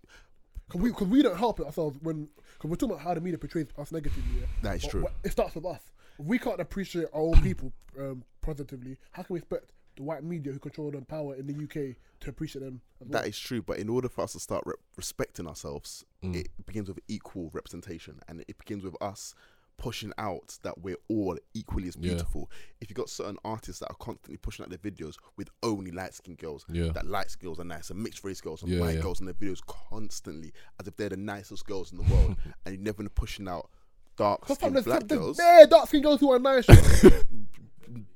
Cause 0.68 0.80
we, 0.80 0.90
cause 0.92 1.06
we 1.06 1.22
don't 1.22 1.36
help 1.38 1.60
it 1.60 1.66
ourselves 1.66 1.96
when, 2.02 2.28
cause 2.58 2.68
we're 2.68 2.74
talking 2.76 2.94
about 2.94 3.04
how 3.04 3.14
the 3.14 3.20
media 3.20 3.38
portrays 3.38 3.66
us 3.78 3.92
negatively. 3.92 4.40
Yeah? 4.40 4.46
That 4.62 4.76
is 4.76 4.82
But 4.82 4.90
true. 4.90 5.06
It 5.22 5.30
starts 5.30 5.54
with 5.54 5.64
us. 5.64 5.80
If 6.18 6.26
we 6.26 6.40
can't 6.40 6.60
appreciate 6.60 7.06
our 7.14 7.20
own 7.20 7.40
people 7.40 7.72
um, 7.96 8.24
positively, 8.40 8.96
how 9.12 9.22
can 9.22 9.34
we 9.34 9.38
expect 9.38 9.70
the 9.96 10.02
white 10.02 10.22
media 10.24 10.52
who 10.52 10.58
control 10.58 10.90
the 10.90 11.00
power 11.02 11.34
in 11.34 11.46
the 11.46 11.54
UK 11.54 11.96
to 12.20 12.30
appreciate 12.30 12.62
them? 12.62 12.80
As 13.00 13.08
well? 13.08 13.20
That 13.22 13.28
is 13.28 13.38
true, 13.38 13.62
but 13.62 13.78
in 13.78 13.88
order 13.88 14.08
for 14.08 14.22
us 14.22 14.32
to 14.32 14.40
start 14.40 14.62
re- 14.66 14.74
respecting 14.96 15.46
ourselves, 15.46 16.04
Mm. 16.22 16.36
it 16.36 16.48
begins 16.66 16.88
with 16.88 17.00
equal 17.08 17.50
representation, 17.52 18.20
and 18.28 18.44
it 18.48 18.58
begins 18.58 18.84
with 18.84 18.96
us 19.00 19.34
pushing 19.78 20.10
out 20.16 20.58
that 20.62 20.78
we're 20.80 20.96
all 21.08 21.36
equally 21.52 21.86
as 21.86 21.96
Yeah. 21.96 22.08
beautiful. 22.12 22.50
If 22.80 22.88
you 22.88 22.94
got 22.94 23.10
certain 23.10 23.36
artists 23.44 23.80
that 23.80 23.90
are 23.90 23.96
constantly 23.96 24.38
pushing 24.38 24.62
out 24.64 24.70
their 24.70 24.78
videos 24.78 25.16
with 25.36 25.50
only 25.62 25.90
light 25.90 26.14
skinned 26.14 26.38
girls, 26.38 26.64
Yeah. 26.70 26.92
that 26.92 27.06
light 27.06 27.30
skinned 27.30 27.48
girls 27.48 27.60
are 27.60 27.64
nice, 27.64 27.90
and 27.90 28.02
mixed 28.02 28.24
race 28.24 28.40
girls 28.40 28.62
and 28.62 28.72
Yeah, 28.72 28.80
white 28.80 28.94
yeah. 28.96 29.02
girls 29.02 29.20
in 29.20 29.26
their 29.26 29.34
videos 29.34 29.60
constantly, 29.66 30.54
as 30.80 30.88
if 30.88 30.96
they're 30.96 31.10
the 31.10 31.18
nicest 31.18 31.66
girls 31.66 31.92
in 31.92 31.98
the 31.98 32.04
world, 32.04 32.36
and 32.64 32.74
you're 32.74 32.82
never 32.82 33.06
pushing 33.10 33.48
out 33.48 33.68
dark 34.16 34.40
Cause 34.40 34.56
fam, 34.56 34.56
skinned 34.56 34.76
there's, 34.76 34.84
black 34.86 35.08
there's 35.08 35.20
girls. 35.20 35.36
bare 35.36 35.66
dark 35.66 35.88
skinned 35.88 36.04
girls 36.04 36.20
who 36.20 36.32
are 36.32 36.38
nice. 36.38 36.66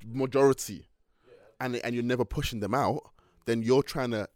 majority, 0.06 0.86
and 1.60 1.76
and 1.76 1.94
you're 1.94 2.04
never 2.04 2.24
pushing 2.24 2.60
them 2.60 2.74
out, 2.74 3.02
then 3.46 3.62
you're 3.62 3.82
trying 3.82 4.10
to 4.12 4.28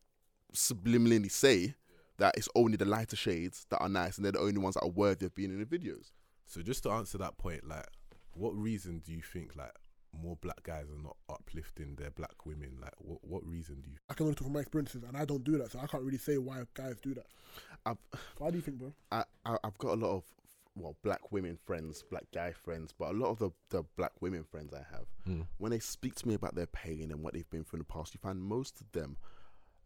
subliminally 0.55 1.31
say 1.31 1.75
that 2.19 2.35
it's 2.37 2.49
only 2.55 2.77
the 2.77 2.85
lighter 2.85 3.17
shades 3.17 3.67
that 3.71 3.79
are 3.79 3.89
nice, 3.89 4.17
and 4.17 4.25
they're 4.25 4.33
the 4.33 4.41
only 4.41 4.59
ones 4.59 4.75
that 4.75 4.85
are 4.85 4.91
worthy 4.91 5.27
of 5.27 5.35
being 5.35 5.51
in 5.51 5.59
the 5.59 5.67
videos. 5.67 6.13
So 6.47 6.63
just 6.63 6.83
to 6.85 6.91
answer 6.91 7.19
that 7.19 7.39
point, 7.39 7.67
like, 7.67 7.87
what 8.33 8.55
reason 8.55 9.01
do 9.05 9.13
you 9.13 9.23
think 9.23 9.57
like 9.57 9.75
more 10.23 10.37
black 10.37 10.63
guys 10.63 10.87
are 10.89 11.03
not 11.03 11.17
uplifting 11.29 11.97
their 11.97 12.11
black 12.11 12.47
women? 12.47 12.79
Like, 12.81 12.95
what 12.99 13.19
what 13.23 13.47
reason 13.47 13.81
do 13.81 13.91
you? 13.91 13.97
I 14.09 14.15
can 14.15 14.27
only 14.27 14.37
talk 14.37 14.45
from 14.45 14.55
my 14.55 14.61
experiences, 14.61 15.03
and 15.03 15.17
I 15.17 15.25
don't 15.25 15.45
do 15.45 15.59
that, 15.59 15.73
so 15.73 15.81
I 15.81 15.87
can't 15.87 16.05
really 16.05 16.19
say 16.19 16.39
why 16.39 16.63
guys 16.75 16.97
do 17.03 17.15
that. 17.15 17.27
I've 17.87 17.99
Why 18.39 18.51
do 18.51 18.57
you 18.57 18.63
think, 18.63 18.79
bro? 18.79 18.93
I, 19.11 19.25
I 19.45 19.57
I've 19.65 19.79
got 19.79 19.95
a 19.95 20.01
lot 20.01 20.17
of 20.17 20.25
well 20.77 20.97
black 21.03 21.31
women 21.33 21.57
friends, 21.65 22.03
black 22.11 22.25
guy 22.33 22.53
friends, 22.53 22.93
but 22.99 23.11
a 23.11 23.17
lot 23.17 23.31
of 23.31 23.39
the 23.39 23.51
the 23.71 23.83
black 23.97 24.13
women 24.21 24.45
friends 24.45 24.73
I 24.75 24.85
have 24.95 25.07
Mm. 25.27 25.47
when 25.59 25.71
they 25.71 25.79
speak 25.79 26.15
to 26.17 26.29
me 26.29 26.35
about 26.35 26.55
their 26.55 26.67
pain 26.67 27.11
and 27.11 27.23
what 27.23 27.33
they've 27.35 27.49
been 27.49 27.65
through 27.65 27.79
in 27.79 27.87
the 27.87 27.93
past, 27.93 28.15
you 28.15 28.19
find 28.21 28.41
most 28.43 28.81
of 28.81 28.91
them 28.93 29.17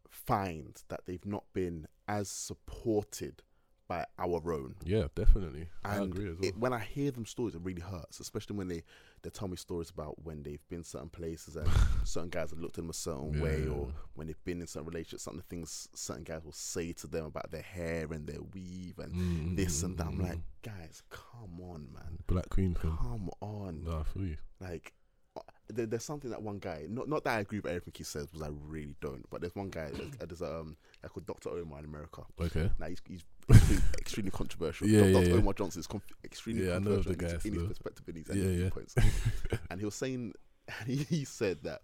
find 0.09 0.83
that 0.89 1.01
they've 1.07 1.27
not 1.27 1.45
been 1.53 1.87
as 2.07 2.29
supported 2.29 3.43
by 3.89 4.05
our 4.19 4.53
own. 4.53 4.75
Yeah, 4.85 5.05
definitely. 5.15 5.69
I 5.85 5.97
And 5.97 6.05
agree 6.05 6.31
as 6.31 6.39
well. 6.39 6.51
it, 6.51 6.57
when 6.57 6.73
I 6.73 6.79
hear 6.81 7.11
them 7.11 7.27
stories, 7.27 7.55
it 7.55 7.63
really 7.65 7.81
hurts, 7.81 8.21
especially 8.21 8.57
when 8.57 8.69
they, 8.69 8.83
they 9.23 9.31
tell 9.31 9.49
me 9.49 9.57
stories 9.57 9.91
about 9.91 10.23
when 10.25 10.43
they've 10.43 10.67
been 10.69 10.85
certain 10.85 11.09
places 11.09 11.57
and 11.57 11.69
certain 12.05 12.29
guys 12.31 12.51
have 12.51 12.59
looked 12.61 12.79
at 12.79 12.83
them 12.83 12.91
a 12.91 12.95
certain 12.95 13.33
Yeah, 13.35 13.41
way, 13.41 13.67
or 13.67 13.91
when 14.15 14.27
they've 14.27 14.45
been 14.45 14.61
in 14.61 14.67
certain 14.67 14.89
relationships, 14.89 15.23
some 15.25 15.35
of 15.35 15.41
the 15.41 15.47
things 15.49 15.89
certain 15.95 16.25
guys 16.25 16.45
will 16.45 16.53
say 16.53 16.93
to 16.93 17.07
them 17.07 17.25
about 17.25 17.51
their 17.51 17.63
hair 17.63 18.07
and 18.13 18.27
their 18.27 18.43
weave 18.55 18.99
and 18.99 19.13
Mm, 19.15 19.57
this 19.57 19.83
and 19.83 19.97
that. 19.99 20.07
I'm 20.07 20.19
mm, 20.19 20.23
like, 20.23 20.39
guys, 20.63 21.03
come 21.11 21.61
on, 21.61 21.89
man, 21.93 22.19
Black 22.27 22.49
Queen 22.51 22.75
film. 22.75 22.99
come 23.01 23.31
on. 23.41 23.85
No, 23.85 23.99
I 23.99 24.03
feel 24.05 24.27
you. 24.27 24.37
Like, 24.61 24.93
uh, 25.37 25.41
there, 25.69 25.87
there's 25.87 26.05
something 26.05 26.31
that 26.31 26.43
one 26.43 26.59
guy, 26.59 26.87
not 26.89 27.09
not 27.09 27.25
that 27.25 27.37
I 27.37 27.41
agree 27.41 27.61
with 27.61 27.71
everything 27.71 27.95
he 27.97 28.05
says, 28.05 28.27
because 28.27 28.43
I 28.43 28.51
really 28.67 28.95
don't. 29.01 29.29
But 29.31 29.41
there's 29.41 29.55
one 29.55 29.71
guy, 29.71 29.91
there's, 29.95 30.11
there's 30.19 30.43
a 30.43 30.61
um, 30.61 30.77
guy 31.03 31.09
called 31.09 31.27
Dr. 31.27 31.51
Omar 31.51 31.81
in 31.81 31.85
America. 31.85 32.23
Okay. 32.41 32.71
Now 32.79 32.87
he's, 32.89 33.03
he's 33.09 33.25
extremely, 33.99 34.31
controversial. 34.31 34.87
Yeah, 34.89 35.01
Dr. 35.01 35.11
yeah, 35.11 35.21
yeah. 35.21 35.35
Omar 35.37 35.55
Johnson 35.55 35.81
is 35.81 35.87
conf- 35.87 36.03
extremely 36.25 36.67
Yeah, 36.67 36.75
controversial 36.75 37.13
in 37.13 37.19
his- 37.21 37.45
in 37.47 37.55
his 37.55 37.63
perspective 37.69 38.05
and 38.09 38.17
his, 38.17 38.29
Yeah, 38.29 38.35
and 38.35 38.53
yeah. 38.53 38.59
viewpoints. 38.61 38.95
and 39.71 39.81
he 39.81 39.85
was 39.85 39.95
saying, 39.95 40.35
he, 40.87 40.97
he 40.97 41.25
said 41.25 41.63
that 41.63 41.83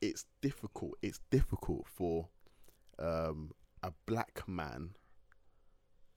it's 0.00 0.26
difficult. 0.40 0.94
It's 1.02 1.20
difficult 1.30 1.86
for 1.86 2.28
um, 2.98 3.52
a 3.82 3.92
black 4.06 4.42
man 4.48 4.90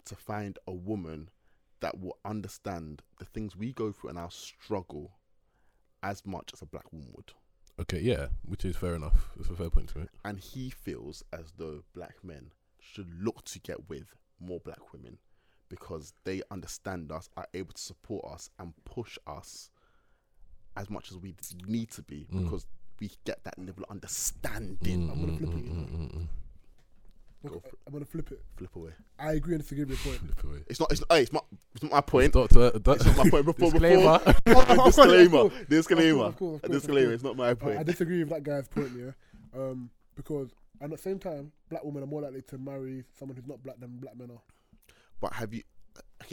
to 0.05 0.15
find 0.15 0.59
a 0.67 0.73
woman 0.73 1.29
that 1.81 1.99
will 1.99 2.17
understand 2.25 3.01
the 3.19 3.25
things 3.25 3.55
we 3.55 3.71
go 3.73 3.91
through 3.91 4.09
and 4.11 4.19
our 4.19 4.31
struggle 4.31 5.11
as 6.03 6.25
much 6.25 6.51
as 6.53 6.61
a 6.61 6.65
black 6.65 6.91
woman 6.91 7.09
would. 7.15 7.31
Okay, 7.79 7.99
yeah, 7.99 8.27
which 8.43 8.63
is 8.65 8.75
fair 8.75 8.95
enough. 8.95 9.31
It's 9.39 9.49
a 9.49 9.55
fair 9.55 9.69
point 9.69 9.89
to 9.89 9.99
make. 9.99 10.07
And 10.23 10.39
he 10.39 10.69
feels 10.69 11.23
as 11.33 11.53
though 11.57 11.83
black 11.93 12.23
men 12.23 12.51
should 12.79 13.09
look 13.21 13.43
to 13.45 13.59
get 13.59 13.89
with 13.89 14.15
more 14.39 14.59
black 14.59 14.93
women 14.93 15.17
because 15.69 16.13
they 16.25 16.41
understand 16.51 17.11
us, 17.11 17.29
are 17.35 17.47
able 17.53 17.73
to 17.73 17.81
support 17.81 18.23
us, 18.31 18.49
and 18.59 18.73
push 18.85 19.17
us 19.27 19.69
as 20.77 20.89
much 20.89 21.09
as 21.11 21.17
we 21.17 21.33
need 21.67 21.89
to 21.91 22.01
be 22.03 22.27
Mm. 22.31 22.43
because 22.43 22.65
we 22.99 23.09
get 23.25 23.43
that 23.43 23.57
level 23.57 23.83
of 23.83 23.89
understanding. 23.91 25.09
I'm 25.09 25.19
gonna 25.21 25.33
Mm, 25.33 25.37
flip 25.37 25.49
mm, 25.49 25.59
it, 25.59 25.65
you 25.65 25.73
mm, 25.73 25.89
mm, 25.89 26.11
mm. 26.17 26.27
Go 27.43 27.59
for 27.59 27.67
it. 27.67 27.73
I'm 27.85 27.93
gonna 27.93 28.05
flip 28.05 28.31
it. 28.31 28.43
Flip 28.57 28.75
away. 28.75 28.91
I 29.19 29.33
agree 29.33 29.53
and 29.53 29.61
disagree 29.61 29.83
with 29.85 30.03
your 30.05 30.13
point. 30.13 30.33
Flip 30.35 30.43
away. 30.51 30.63
It's 30.67 30.79
not. 30.79 30.91
It's 30.91 31.01
not. 31.01 31.11
Hey, 31.11 31.21
it's 31.23 31.33
not. 31.33 31.45
It's 31.73 31.83
not 31.83 31.91
my 31.91 32.01
point. 32.01 32.33
Doctor, 32.33 32.71
It's 32.73 33.05
not 33.05 33.17
my 33.17 33.29
point. 33.29 33.45
Before, 33.45 33.71
disclaimer. 33.71 34.19
before 34.19 34.85
disclaimer, 34.85 35.37
Of 35.39 35.51
course, 35.51 35.67
disclaimer, 35.69 36.23
of 36.25 36.37
course, 36.37 36.55
of 36.55 36.61
course, 36.69 36.81
disclaimer. 36.81 37.13
It's 37.13 37.23
not 37.23 37.35
my 37.37 37.49
I, 37.61 37.79
I 37.79 37.83
disagree 37.83 38.19
with 38.19 38.29
that 38.29 38.43
guy's 38.43 38.67
point, 38.67 38.91
yeah. 38.97 39.11
Um, 39.53 39.89
because 40.15 40.49
at 40.81 40.89
the 40.89 40.97
same 40.97 41.19
time, 41.19 41.51
black 41.69 41.83
women 41.83 42.03
are 42.03 42.07
more 42.07 42.21
likely 42.21 42.41
to 42.43 42.57
marry 42.57 43.03
someone 43.17 43.35
who's 43.35 43.47
not 43.47 43.61
black 43.63 43.79
than 43.79 43.97
black 43.97 44.17
men 44.17 44.31
are. 44.31 44.41
But 45.21 45.33
have 45.33 45.53
you? 45.53 45.63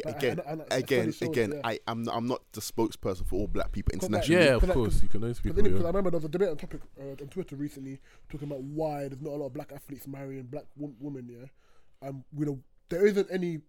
But 0.05 0.17
Again, 0.17 0.41
I- 0.47 0.51
I- 0.53 0.55
I- 0.71 0.77
again, 0.79 1.13
shows, 1.13 1.29
again. 1.29 1.53
yeah. 1.53 1.61
I, 1.65 1.79
I'm. 1.87 2.03
Not, 2.05 2.17
I'm 2.17 2.27
not 2.27 2.43
the 2.53 2.61
spokesperson 2.61 3.27
for 3.27 3.37
all 3.41 3.47
black 3.47 3.71
people 3.73 3.93
internationally. 3.93 4.45
yeah, 4.45 4.55
of 4.55 4.61
Cause 4.63 4.71
I- 4.71 4.75
course. 4.75 5.03
You 5.03 5.09
can 5.09 5.23
only 5.23 5.35
speak 5.35 5.55
Because 5.55 5.73
for 5.73 5.85
I 5.85 5.87
remember 5.89 6.11
there 6.11 6.19
was 6.19 6.25
a 6.25 6.29
debate 6.29 6.49
on 6.49 6.57
topic 6.57 6.81
uh, 7.01 7.11
on 7.23 7.29
Twitter 7.29 7.57
recently 7.57 8.01
talking 8.29 8.49
about 8.49 8.63
why 8.63 9.09
there's 9.09 9.21
not 9.21 9.31
a 9.35 9.37
lot 9.37 9.47
of 9.47 9.53
black 9.55 9.71
athletes 9.73 10.07
marrying 10.09 10.45
black 10.45 10.65
wom- 10.77 10.97
women. 10.99 11.29
Yeah, 11.29 12.09
um, 12.09 12.25
you 12.37 12.47
know 12.47 12.59
there 12.89 13.07
isn't 13.07 13.29
any. 13.31 13.61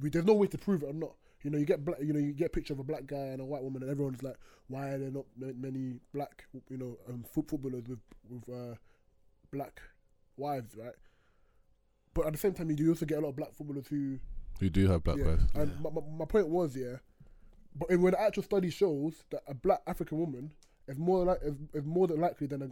We, 0.00 0.10
there's 0.10 0.24
no 0.24 0.34
way 0.34 0.46
to 0.48 0.58
prove 0.58 0.82
it 0.82 0.86
or 0.86 0.92
not. 0.94 1.14
You 1.42 1.50
know, 1.50 1.58
you 1.58 1.64
get 1.64 1.84
black. 1.84 1.98
You 2.02 2.12
know, 2.12 2.20
you 2.20 2.32
get 2.32 2.46
a 2.48 2.50
picture 2.50 2.74
of 2.74 2.78
a 2.80 2.84
black 2.84 3.06
guy 3.06 3.16
and 3.32 3.40
a 3.40 3.44
white 3.44 3.62
woman, 3.62 3.82
and 3.82 3.90
everyone's 3.90 4.22
like, 4.22 4.36
why 4.68 4.90
are 4.90 4.98
there 4.98 5.10
not 5.10 5.24
many 5.38 5.94
black, 6.12 6.44
you 6.68 6.76
know, 6.78 6.98
um, 7.08 7.24
footballers 7.32 7.84
with 7.88 7.98
with 8.28 8.48
uh, 8.48 8.74
black 9.50 9.80
wives, 10.36 10.74
right? 10.76 10.94
But 12.14 12.26
at 12.26 12.32
the 12.32 12.38
same 12.38 12.52
time, 12.54 12.70
you 12.70 12.76
do 12.76 12.88
also 12.90 13.06
get 13.06 13.18
a 13.18 13.20
lot 13.20 13.28
of 13.30 13.36
black 13.36 13.54
footballers 13.54 13.86
who 13.88 14.18
We 14.60 14.68
do 14.68 14.88
have 14.88 15.04
black 15.04 15.18
yeah. 15.18 15.26
wives. 15.26 15.44
And 15.54 15.80
my, 15.80 15.90
my, 15.90 16.00
my 16.18 16.24
point 16.24 16.48
was, 16.48 16.76
yeah, 16.76 16.96
but 17.76 17.88
when 17.90 18.12
the 18.12 18.20
actual 18.20 18.42
study 18.42 18.70
shows 18.70 19.14
that 19.30 19.42
a 19.46 19.54
black 19.54 19.80
African 19.86 20.18
woman 20.18 20.50
is 20.88 20.98
more 20.98 21.24
like 21.24 21.38
is, 21.42 21.54
is 21.72 21.84
more 21.84 22.06
than 22.08 22.20
likely 22.20 22.46
than 22.48 22.62
a 22.62 22.70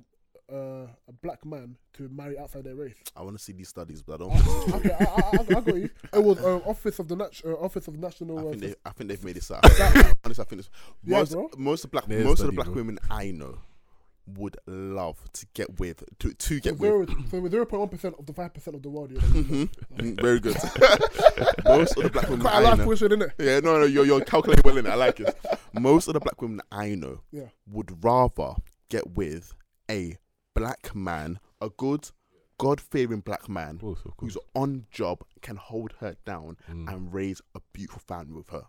uh, 0.50 0.86
a 1.06 1.12
black 1.22 1.44
man 1.44 1.76
to 1.92 2.08
marry 2.08 2.38
outside 2.38 2.64
their 2.64 2.74
race? 2.74 2.96
I 3.14 3.22
want 3.22 3.36
to 3.36 3.42
see 3.42 3.52
these 3.52 3.68
studies, 3.68 4.02
but 4.02 4.14
I 4.14 4.16
don't. 4.16 4.74
okay, 4.76 4.96
I, 4.98 5.04
I, 5.04 5.06
I, 5.06 5.40
I 5.40 5.60
got 5.60 5.66
you. 5.76 5.90
It 6.14 6.24
was 6.24 6.38
uh, 6.38 6.56
Office 6.64 6.98
of 6.98 7.06
the 7.06 7.16
Nat- 7.16 7.40
uh, 7.44 7.52
Office 7.56 7.86
of 7.86 7.98
National. 7.98 8.38
I 8.38 8.42
Uh, 8.42 8.50
think, 8.52 8.62
they, 8.62 8.74
I 8.86 8.90
think 8.90 9.08
they've 9.10 9.24
made 9.24 9.36
this 9.36 9.50
up. 9.50 9.62
Honestly, 10.24 10.42
I 10.42 10.46
think 10.48 10.62
this, 10.62 10.70
most 11.04 11.32
bro. 11.32 11.50
most 11.58 11.84
of 11.84 11.90
the 11.90 11.92
black 11.92 12.06
There's 12.06 12.24
most 12.24 12.40
of 12.40 12.46
the 12.46 12.52
black 12.52 12.66
bro. 12.68 12.76
women 12.76 12.98
I 13.10 13.30
know 13.30 13.58
would 14.36 14.56
love 14.66 15.18
to 15.32 15.46
get 15.54 15.78
with 15.80 16.02
to 16.18 16.32
to 16.32 16.54
so 16.56 16.60
get 16.60 16.78
with. 16.78 16.82
zero, 16.90 17.06
so 17.30 17.48
zero 17.48 17.64
point 17.66 17.80
one 17.80 17.88
percent 17.88 18.14
of 18.18 18.26
the 18.26 18.32
five 18.32 18.52
percent 18.52 18.76
of 18.76 18.82
the 18.82 18.90
world. 18.90 19.10
You 19.10 19.16
know, 19.18 19.22
Mhm. 19.24 19.68
Mm, 19.96 20.20
Very 20.20 20.40
good. 20.40 20.56
most 21.64 21.96
of 21.96 22.02
the 22.04 22.10
black 22.10 22.28
women 22.28 22.40
quite 22.42 22.52
a 22.54 22.56
I 22.56 22.60
large 22.60 22.78
know. 22.78 22.92
isn't 22.92 23.22
it? 23.22 23.32
Yeah, 23.38 23.60
no, 23.60 23.78
no, 23.78 23.84
you're 23.84 24.04
you're 24.06 24.20
calculating 24.24 24.62
well 24.64 24.76
in 24.78 24.86
it. 24.86 24.90
I 24.90 24.94
like 24.94 25.20
it. 25.20 25.36
Most 25.72 26.08
of 26.08 26.14
the 26.14 26.20
black 26.20 26.40
women 26.42 26.60
I 26.72 26.94
know 26.94 27.20
Yeah. 27.30 27.48
would 27.66 28.02
rather 28.04 28.54
get 28.88 29.16
with 29.16 29.54
a 29.90 30.16
black 30.54 30.94
man, 30.94 31.38
a 31.60 31.68
good, 31.70 32.10
God 32.58 32.80
fearing 32.80 33.20
black 33.20 33.48
man 33.48 33.76
Of 33.76 33.80
course, 33.80 33.98
of 34.04 34.16
course. 34.16 34.34
who's 34.34 34.42
on 34.54 34.86
job, 34.90 35.22
can 35.42 35.56
hold 35.56 35.94
her 36.00 36.16
down 36.26 36.56
Mm. 36.70 36.92
and 36.92 37.14
raise 37.14 37.40
a 37.54 37.60
beautiful 37.72 38.02
family 38.06 38.34
with 38.34 38.48
her. 38.48 38.64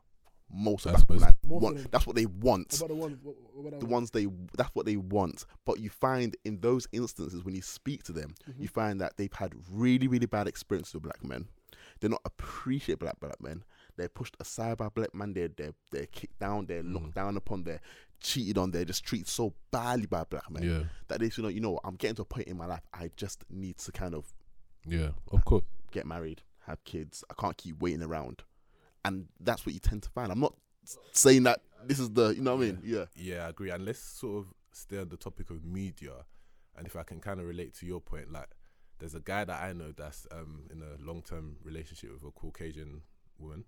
Most 0.52 0.86
of 0.86 0.94
That's 0.94 1.06
black 1.06 1.20
women 1.20 1.22
most- 1.22 1.34
I 1.44 1.48
Most 1.48 1.58
of 1.58 1.62
want. 1.84 1.92
That's 1.92 2.08
what 2.08 2.16
they 2.16 2.26
What 2.26 2.44
want. 2.44 2.74
about 2.78 2.88
the 2.90 2.96
ones? 2.96 3.18
What, 3.24 3.36
what 3.54 3.68
about 3.68 3.80
The 3.80 3.86
the 3.86 3.92
ones 3.92 4.12
they 4.12 4.28
that's 4.58 4.74
what 4.76 4.86
they 4.86 4.98
want. 4.98 5.46
But 5.66 5.80
you 5.80 5.90
find 5.90 6.36
in 6.46 6.60
those 6.62 6.88
instances 6.92 7.44
when 7.44 7.56
you 7.56 7.62
speak 7.62 8.04
to 8.04 8.12
them, 8.14 8.34
Mhm. 8.50 8.60
you 8.62 8.68
find 8.68 9.00
that 9.02 9.18
they've 9.18 9.32
had 9.34 9.54
really, 9.70 10.08
really 10.08 10.26
bad 10.26 10.48
experiences 10.48 10.94
with 10.96 11.04
black 11.04 11.24
men. 11.24 11.48
They're 12.00 12.10
not 12.10 12.22
appreciate 12.26 13.00
black 13.00 13.20
black 13.20 13.40
men. 13.42 13.64
They're 13.96 14.10
pushed 14.10 14.38
aside 14.40 14.78
by 14.78 14.90
black 14.90 15.14
men. 15.14 15.34
They're 15.34 15.50
they're 15.50 15.74
they're 15.92 16.06
kicked 16.08 16.40
down. 16.40 16.66
They're 16.66 16.84
looked 16.84 17.12
Mm. 17.12 17.14
down 17.14 17.38
upon. 17.38 17.64
They're 17.64 17.82
cheated 18.22 18.58
on. 18.58 18.72
They're 18.72 18.86
just 18.86 19.04
treated 19.04 19.28
so 19.28 19.54
badly 19.72 20.06
by 20.08 20.24
black 20.24 20.50
men 20.50 20.64
Yeah, 20.64 20.84
that 21.10 21.20
they 21.20 21.30
you 21.36 21.44
know 21.44 21.50
you 21.50 21.60
know 21.62 21.80
I'm 21.84 21.96
getting 21.96 22.16
to 22.16 22.22
a 22.24 22.26
point 22.26 22.48
in 22.48 22.58
my 22.58 22.66
life. 22.66 22.84
I 22.94 23.12
just 23.16 23.44
need 23.50 23.78
to 23.80 23.92
kind 23.92 24.16
of 24.16 24.34
yeah, 24.86 25.12
of 25.32 25.44
course. 25.46 25.64
get 25.92 26.06
married, 26.08 26.42
have 26.66 26.84
kids. 26.86 27.24
I 27.30 27.34
can't 27.40 27.58
keep 27.58 27.80
waiting 27.82 28.02
around, 28.02 28.44
and 29.06 29.28
that's 29.40 29.66
what 29.66 29.74
you 29.74 29.80
tend 29.80 30.04
to 30.04 30.10
find. 30.10 30.32
I'm 30.32 30.40
not 30.40 30.56
saying 31.12 31.44
that 31.44 31.62
this 31.86 32.00
is 32.00 32.10
the 32.12 32.30
you 32.30 32.42
know 32.42 32.56
what 32.56 32.64
I 32.64 32.66
mean. 32.68 32.80
Yeah. 32.84 33.06
Yeah, 33.16 33.46
I 33.46 33.50
agree. 33.50 33.70
And 33.72 33.86
let's 33.86 34.00
sort 34.00 34.40
of 34.46 34.54
stay 34.74 34.98
on 34.98 35.10
the 35.10 35.18
topic 35.18 35.50
of 35.50 35.64
media. 35.66 36.12
And 36.78 36.88
if 36.88 36.96
I 36.96 37.04
can 37.04 37.20
kind 37.20 37.40
of 37.40 37.46
relate 37.48 37.74
to 37.76 37.86
your 37.86 38.00
point, 38.02 38.32
like 38.32 38.50
there's 39.00 39.16
a 39.16 39.20
guy 39.20 39.46
that 39.46 39.62
I 39.62 39.74
know 39.74 39.92
that's 39.96 40.28
um, 40.32 40.64
in 40.72 40.82
a 40.82 41.02
long 41.06 41.22
term 41.22 41.58
relationship 41.64 42.12
with 42.14 42.24
a 42.24 42.32
Caucasian 42.32 43.02
woman. 43.38 43.66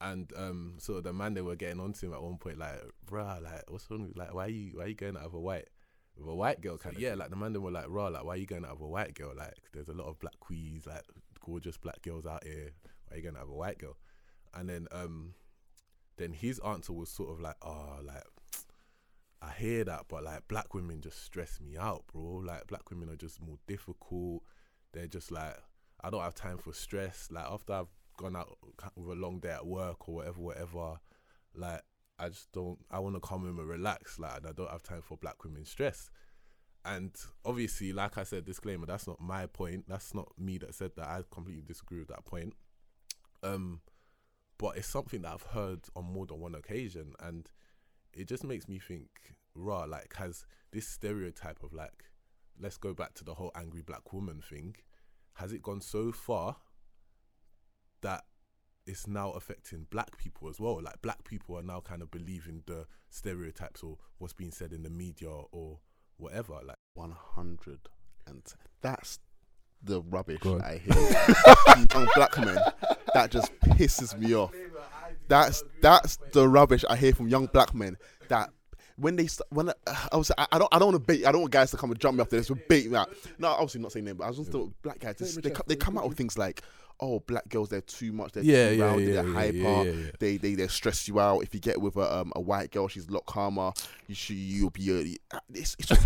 And 0.00 0.32
um, 0.36 0.74
sort 0.78 0.98
of 0.98 1.04
the 1.04 1.12
man 1.12 1.34
they 1.34 1.40
were 1.40 1.56
getting 1.56 1.80
onto 1.80 2.06
him 2.06 2.12
at 2.14 2.22
one 2.22 2.36
point, 2.36 2.58
like, 2.58 2.80
bruh, 3.06 3.42
like, 3.42 3.62
what's 3.68 3.88
wrong? 3.90 4.08
with- 4.08 4.16
Like, 4.16 4.34
why 4.34 4.46
you 4.46 4.72
why 4.74 4.86
you 4.86 4.94
going 4.94 5.16
out 5.16 5.22
of 5.24 5.34
a 5.34 5.40
white 5.40 5.68
with 6.16 6.28
a 6.28 6.34
white 6.34 6.60
girl? 6.60 6.76
Kind 6.76 6.96
of, 6.96 7.00
yeah, 7.00 7.14
like 7.14 7.30
the 7.30 7.36
man 7.36 7.52
they 7.52 7.58
were 7.58 7.70
like, 7.70 7.86
raw, 7.88 8.08
like, 8.08 8.24
why 8.24 8.34
are 8.34 8.36
you 8.36 8.46
going 8.46 8.64
out 8.64 8.72
of 8.72 8.80
a 8.80 8.86
white 8.86 9.14
girl? 9.14 9.32
Like, 9.36 9.54
there's 9.72 9.88
a 9.88 9.92
lot 9.94 10.06
of 10.08 10.18
black 10.18 10.38
queens, 10.40 10.86
like 10.86 11.02
gorgeous 11.44 11.76
black 11.78 12.02
girls 12.02 12.26
out 12.26 12.44
here. 12.44 12.70
Why 13.08 13.14
are 13.14 13.16
you 13.18 13.22
going 13.22 13.36
out 13.36 13.44
of 13.44 13.50
a 13.50 13.54
white 13.54 13.78
girl? 13.78 13.96
And 14.54 14.68
then 14.68 14.86
um, 14.92 15.34
then 16.16 16.32
his 16.32 16.58
answer 16.60 16.92
was 16.92 17.10
sort 17.10 17.30
of 17.30 17.40
like, 17.40 17.56
oh, 17.62 17.98
like 18.04 18.24
I 19.42 19.52
hear 19.52 19.84
that, 19.84 20.06
but 20.08 20.24
like 20.24 20.48
black 20.48 20.74
women 20.74 21.00
just 21.00 21.22
stress 21.22 21.60
me 21.60 21.76
out, 21.76 22.04
bro. 22.12 22.42
Like 22.44 22.66
black 22.66 22.88
women 22.90 23.10
are 23.10 23.16
just 23.16 23.42
more 23.42 23.58
difficult. 23.66 24.42
They're 24.92 25.06
just 25.06 25.30
like 25.30 25.56
I 26.02 26.10
don't 26.10 26.22
have 26.22 26.34
time 26.34 26.58
for 26.58 26.72
stress. 26.72 27.28
Like 27.30 27.46
after 27.50 27.72
I've 27.74 27.88
gone 28.16 28.36
out 28.36 28.56
with 28.96 29.18
a 29.18 29.20
long 29.20 29.40
day 29.40 29.50
at 29.50 29.66
work 29.66 30.08
or 30.08 30.16
whatever, 30.16 30.40
whatever, 30.40 31.00
like 31.54 31.82
I 32.18 32.28
just 32.28 32.52
don't. 32.52 32.78
I 32.90 33.00
want 33.00 33.16
to 33.16 33.20
come 33.20 33.40
home 33.40 33.58
and 33.58 33.68
relax. 33.68 34.18
Like 34.18 34.46
I 34.46 34.52
don't 34.52 34.70
have 34.70 34.82
time 34.82 35.02
for 35.02 35.16
black 35.18 35.42
women 35.44 35.64
stress. 35.64 36.10
And 36.86 37.14
obviously, 37.44 37.92
like 37.92 38.18
I 38.18 38.24
said, 38.24 38.44
disclaimer, 38.44 38.86
that's 38.86 39.06
not 39.06 39.20
my 39.20 39.46
point. 39.46 39.86
That's 39.88 40.14
not 40.14 40.28
me 40.38 40.58
that 40.58 40.74
said 40.74 40.92
that. 40.96 41.08
I 41.08 41.22
completely 41.30 41.64
disagree 41.66 41.98
with 41.98 42.08
that 42.08 42.26
point. 42.26 42.52
Um, 43.42 43.80
but 44.58 44.76
it's 44.76 44.88
something 44.88 45.22
that 45.22 45.32
I've 45.32 45.42
heard 45.42 45.80
on 45.96 46.04
more 46.04 46.26
than 46.26 46.40
one 46.40 46.54
occasion, 46.54 47.14
and 47.20 47.50
it 48.12 48.28
just 48.28 48.44
makes 48.44 48.68
me 48.68 48.78
think, 48.78 49.08
raw, 49.54 49.84
like 49.84 50.14
has 50.16 50.44
this 50.72 50.86
stereotype 50.86 51.62
of 51.62 51.72
like, 51.72 52.04
let's 52.60 52.76
go 52.76 52.94
back 52.94 53.14
to 53.14 53.24
the 53.24 53.34
whole 53.34 53.52
angry 53.54 53.82
black 53.82 54.12
woman 54.12 54.40
thing, 54.40 54.76
has 55.34 55.52
it 55.52 55.62
gone 55.62 55.80
so 55.80 56.12
far 56.12 56.56
that 58.02 58.24
it's 58.86 59.06
now 59.06 59.30
affecting 59.30 59.86
black 59.90 60.16
people 60.18 60.48
as 60.48 60.60
well? 60.60 60.80
Like 60.82 61.02
black 61.02 61.24
people 61.24 61.58
are 61.58 61.62
now 61.62 61.80
kind 61.80 62.02
of 62.02 62.10
believing 62.10 62.62
the 62.66 62.86
stereotypes 63.10 63.82
or 63.82 63.98
what's 64.18 64.34
being 64.34 64.52
said 64.52 64.72
in 64.72 64.82
the 64.82 64.90
media 64.90 65.30
or 65.30 65.78
whatever. 66.16 66.60
Like, 66.64 66.76
One 66.94 67.14
hundred, 67.16 67.80
and 68.26 68.42
that's 68.80 69.18
the 69.82 70.00
rubbish 70.02 70.40
Go. 70.40 70.60
I 70.60 70.78
hear 70.78 70.94
from 70.94 71.86
young 71.92 72.08
black 72.14 72.38
men. 72.38 72.58
That 73.14 73.30
just 73.30 73.52
pisses 73.60 74.18
me 74.18 74.34
off. 74.34 74.52
That's 75.28 75.64
that's 75.80 76.18
the 76.32 76.48
rubbish 76.48 76.84
I 76.88 76.96
hear 76.96 77.14
from 77.14 77.28
young 77.28 77.46
black 77.46 77.74
men. 77.74 77.96
That 78.28 78.50
when 78.96 79.16
they 79.16 79.26
st- 79.26 79.46
when 79.50 79.70
uh, 79.70 79.74
I 80.12 80.16
was 80.16 80.30
I, 80.36 80.46
I 80.52 80.58
don't 80.58 80.68
I 80.72 80.78
don't 80.78 80.92
want 80.92 81.06
to 81.06 81.12
bait 81.12 81.24
I 81.26 81.32
don't 81.32 81.40
want 81.42 81.52
guys 81.52 81.70
to 81.72 81.76
come 81.76 81.90
and 81.90 81.98
jump 81.98 82.16
me 82.16 82.22
after 82.22 82.36
this 82.36 82.50
with 82.50 82.66
bait 82.68 82.90
me 82.90 82.96
out. 82.96 83.10
No, 83.38 83.48
obviously 83.48 83.80
not 83.80 83.92
saying 83.92 84.04
name, 84.04 84.16
but 84.16 84.24
I 84.24 84.28
was 84.28 84.38
just 84.38 84.52
thought 84.52 84.72
black 84.82 84.98
guys 85.00 85.16
just, 85.16 85.42
they 85.42 85.52
they 85.66 85.76
come 85.76 85.96
out 85.98 86.08
with 86.08 86.16
things 86.18 86.36
like 86.36 86.62
oh 87.00 87.18
black 87.20 87.48
girls 87.48 87.68
they're 87.68 87.80
too 87.80 88.12
much 88.12 88.32
they're 88.32 88.44
Yeah, 88.44 88.70
too 88.70 88.76
yeah, 88.76 88.84
rowdy 88.84 89.04
yeah, 89.04 89.12
they're 89.14 89.26
yeah, 89.26 89.32
hyper 89.32 89.56
yeah, 89.56 89.82
yeah, 89.82 89.92
yeah. 89.92 90.10
they 90.20 90.36
they 90.36 90.54
they 90.54 90.68
stress 90.68 91.08
you 91.08 91.18
out 91.18 91.40
if 91.40 91.52
you 91.54 91.60
get 91.60 91.80
with 91.80 91.96
a 91.96 92.18
um, 92.18 92.32
a 92.36 92.40
white 92.40 92.70
girl 92.70 92.86
she's 92.86 93.08
a 93.08 93.12
lot 93.12 93.26
calmer 93.26 93.72
you 94.06 94.14
should 94.14 94.36
you'll 94.36 94.70
be 94.70 95.18
uh, 95.32 95.38
it's, 95.52 95.74
it's 95.78 95.88
just 95.88 96.02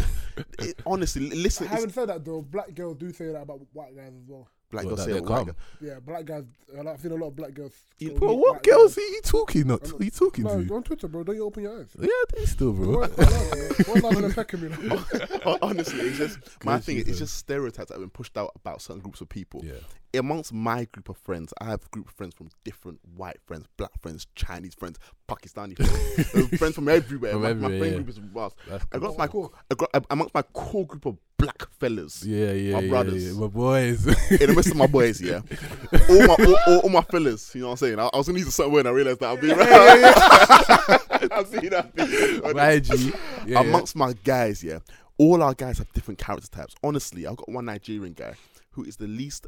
it, 0.60 0.80
honestly 0.86 1.28
listen 1.28 1.66
I 1.68 1.74
haven't 1.74 1.90
said 1.90 2.08
that 2.08 2.24
though. 2.24 2.40
Black 2.42 2.74
girls 2.74 2.96
do 2.96 3.12
say 3.12 3.26
that 3.26 3.42
about 3.42 3.60
white 3.72 3.94
guys 3.96 4.12
as 4.14 4.26
well. 4.26 4.48
Black 4.70 4.84
What, 4.84 4.90
girls 4.96 4.98
that 4.98 5.04
say 5.06 5.12
they're 5.12 5.22
white 5.22 5.28
calm? 5.36 5.44
girl- 5.46 5.56
Yeah, 5.80 6.00
black 6.00 6.24
guys. 6.24 6.44
I've 6.78 7.00
seen 7.00 7.12
a 7.12 7.14
lot 7.14 7.28
of 7.28 7.36
black 7.36 7.54
girls. 7.54 7.72
You- 7.98 8.12
bro, 8.12 8.34
what 8.34 8.54
white 8.54 8.62
girls 8.62 8.98
are 8.98 9.00
you 9.00 9.20
talking? 9.22 9.66
Not 9.66 9.88
I'm 9.90 10.00
are 10.00 10.04
you 10.04 10.10
talking 10.10 10.44
No, 10.44 10.62
to? 10.64 10.74
on 10.74 10.82
Twitter, 10.82 11.08
bro. 11.08 11.24
Don't 11.24 11.36
you 11.36 11.44
open 11.44 11.62
your 11.62 11.80
eyes? 11.80 11.88
Yeah, 11.98 12.08
they 12.36 12.44
still, 12.44 12.72
bro. 12.72 12.98
What? 13.00 13.16
What's 13.16 14.02
not 14.02 14.12
gonna 14.14 14.26
affect 14.26 14.52
me? 14.54 14.68
now? 14.82 15.58
Honestly 15.62 16.00
it's 16.00 16.18
just 16.18 16.38
my 16.64 16.76
Good 16.76 16.84
thing 16.84 16.96
is 16.96 17.04
Jesus. 17.04 17.08
it's 17.08 17.18
just 17.30 17.38
stereotypes 17.38 17.88
that 17.88 17.94
have 17.94 18.00
been 18.02 18.10
pushed 18.10 18.36
out 18.36 18.52
about 18.56 18.82
certain 18.82 19.00
groups 19.02 19.20
of 19.20 19.28
people 19.28 19.62
yeah, 19.64 19.74
amongst 20.20 20.52
my 20.52 20.84
group 20.86 21.08
of 21.08 21.16
friends, 21.18 21.52
I 21.60 21.66
have 21.66 21.90
group 21.90 22.08
of 22.08 22.14
friends 22.14 22.34
from 22.34 22.48
different 22.64 22.98
white 23.16 23.38
friends, 23.46 23.66
black 23.76 23.92
friends, 24.02 24.26
Chinese 24.34 24.74
friends, 24.74 24.98
Pakistani 25.28 25.76
friends, 25.76 26.58
friends 26.58 26.74
from 26.74 26.88
everywhere. 26.88 27.32
From 27.32 27.42
my, 27.42 27.52
my 27.52 27.68
friend 27.68 27.84
yeah. 27.84 27.90
group 27.90 28.08
is 28.08 28.18
vast. 28.18 28.56
I 28.92 28.98
got 28.98 29.18
my 29.18 29.26
Cool. 29.26 29.54
I 29.70 29.74
got, 29.74 30.06
amongst 30.10 30.34
my 30.34 30.40
core 30.42 30.86
group 30.86 31.04
of 31.04 31.18
black 31.36 31.68
fellas. 31.72 32.24
Yeah, 32.24 32.52
yeah, 32.52 32.72
my 32.74 32.80
yeah, 32.80 32.88
brothers. 32.88 33.26
yeah, 33.26 33.38
my 33.38 33.46
boys. 33.46 34.04
The 34.04 34.52
midst 34.54 34.70
of 34.70 34.76
my 34.76 34.86
boys, 34.86 35.20
yeah, 35.20 35.40
all 36.10 36.26
my 36.26 36.36
all, 36.38 36.56
all, 36.66 36.78
all 36.80 36.88
my 36.88 37.02
fellas. 37.02 37.54
You 37.54 37.60
know 37.60 37.66
what 37.68 37.72
I'm 37.72 37.76
saying? 37.76 37.98
I, 37.98 38.06
I 38.06 38.16
was 38.16 38.26
gonna 38.26 38.38
use 38.38 38.48
a 38.48 38.52
certain 38.52 38.72
word, 38.72 38.86
and 38.86 38.88
I 38.88 38.92
realized 38.92 39.20
that 39.20 39.26
I'll 39.26 39.36
be 39.36 39.52
right. 39.52 41.32
I've 41.32 41.46
seen 41.48 41.70
that. 41.70 41.94
YG. 41.94 43.54
Amongst 43.54 43.96
my 43.96 44.14
guys, 44.24 44.64
yeah, 44.64 44.78
all 45.18 45.42
our 45.42 45.52
guys 45.52 45.76
have 45.76 45.92
different 45.92 46.18
character 46.18 46.48
types. 46.48 46.74
Honestly, 46.82 47.26
I've 47.26 47.36
got 47.36 47.50
one 47.50 47.66
Nigerian 47.66 48.14
guy 48.14 48.34
who 48.70 48.84
is 48.84 48.96
the 48.96 49.06
least 49.06 49.46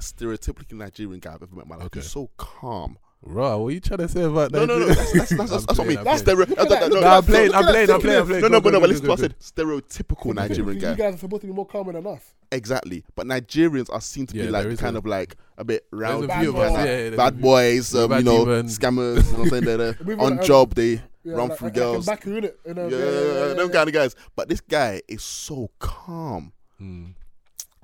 stereotypically 0.00 0.72
Nigerian 0.72 1.20
guy 1.20 1.34
I've 1.34 1.42
ever 1.42 1.54
met 1.54 1.64
in 1.64 1.68
my 1.68 1.76
life. 1.76 1.86
Okay. 1.86 2.00
He's 2.00 2.10
so 2.10 2.30
calm. 2.36 2.98
Raw, 3.22 3.58
what 3.58 3.68
are 3.68 3.70
you 3.72 3.80
trying 3.80 3.98
to 3.98 4.08
say 4.08 4.22
about 4.22 4.50
that? 4.52 4.66
no, 4.66 4.78
no. 4.78 4.86
That's, 4.86 5.12
that's, 5.12 5.28
that's, 5.36 5.50
that's, 5.50 5.66
I'm 5.68 5.76
what 5.76 5.80
I 5.80 5.84
mean. 5.84 5.86
playing, 5.86 5.98
I'm 5.98 6.04
That's 6.04 6.22
playing. 6.22 6.38
no, 6.38 6.44
no, 6.44 6.64
no, 6.64 6.86
Look 6.86 6.90
No, 6.90 7.06
at 7.06 7.16
I'm 7.18 7.24
playing, 7.24 7.54
I'm 7.54 7.64
playing, 7.64 7.90
I'm 7.90 8.00
playing, 8.00 8.20
I'm 8.20 8.26
playing. 8.26 8.42
no, 8.42 8.48
no, 8.48 8.60
but 8.62 8.72
no, 8.72 8.80
but 8.80 8.88
listen 8.88 9.04
to 9.04 9.10
what 9.10 9.18
I 9.18 9.22
said. 9.22 9.38
Stereotypical 9.38 10.34
Nigerian 10.34 10.74
You 10.74 10.80
guy. 10.80 10.94
guys 10.94 11.14
are 11.14 11.18
supposed 11.18 11.42
to 11.42 11.46
be 11.46 11.52
more 11.52 11.66
calm 11.66 11.92
than 11.92 12.06
us. 12.06 12.22
Exactly. 12.50 13.04
But 13.14 13.26
Nigerians 13.26 13.92
are 13.92 14.00
seen 14.00 14.26
to 14.28 14.36
Yeah, 14.36 14.44
be 14.46 14.50
like 14.50 14.78
kind 14.78 14.96
a- 14.96 14.98
of 15.00 15.06
like 15.06 15.36
a 15.58 15.64
bit 15.64 15.86
rowdy, 15.92 16.26
There's 16.28 16.38
a 16.38 16.40
few 16.40 16.48
of 16.50 16.56
us, 16.56 16.70
kinda 16.72 16.86
yeah, 16.90 17.08
yeah, 17.10 17.16
bad 17.16 17.40
boys, 17.40 17.94
um, 17.94 18.08
Bad 18.10 18.18
you 18.18 18.24
know, 18.24 18.44
demons. 18.46 18.78
scammers. 18.78 19.16
You 19.26 19.32
know 19.32 19.38
what 19.38 19.52
I'm 19.52 19.64
saying? 19.64 19.78
They're 19.78 19.96
We've 20.04 20.20
on 20.20 20.42
job, 20.42 20.74
they 20.74 21.02
Yeah, 21.22 21.34
run 21.34 21.48
like, 21.50 21.58
through 21.58 21.66
like, 21.68 21.74
girls. 21.74 22.06
Like 22.08 22.18
back 22.20 22.26
in. 22.26 22.34
You 22.34 22.74
know, 22.74 22.88
Yeah, 22.88 23.54
them 23.54 23.68
kind 23.70 23.88
of 23.88 23.92
guys. 23.94 24.16
But 24.34 24.48
this 24.48 24.60
guy 24.62 25.02
is 25.06 25.22
so 25.22 25.70
calm. 25.78 26.52
Mm. 26.80 27.14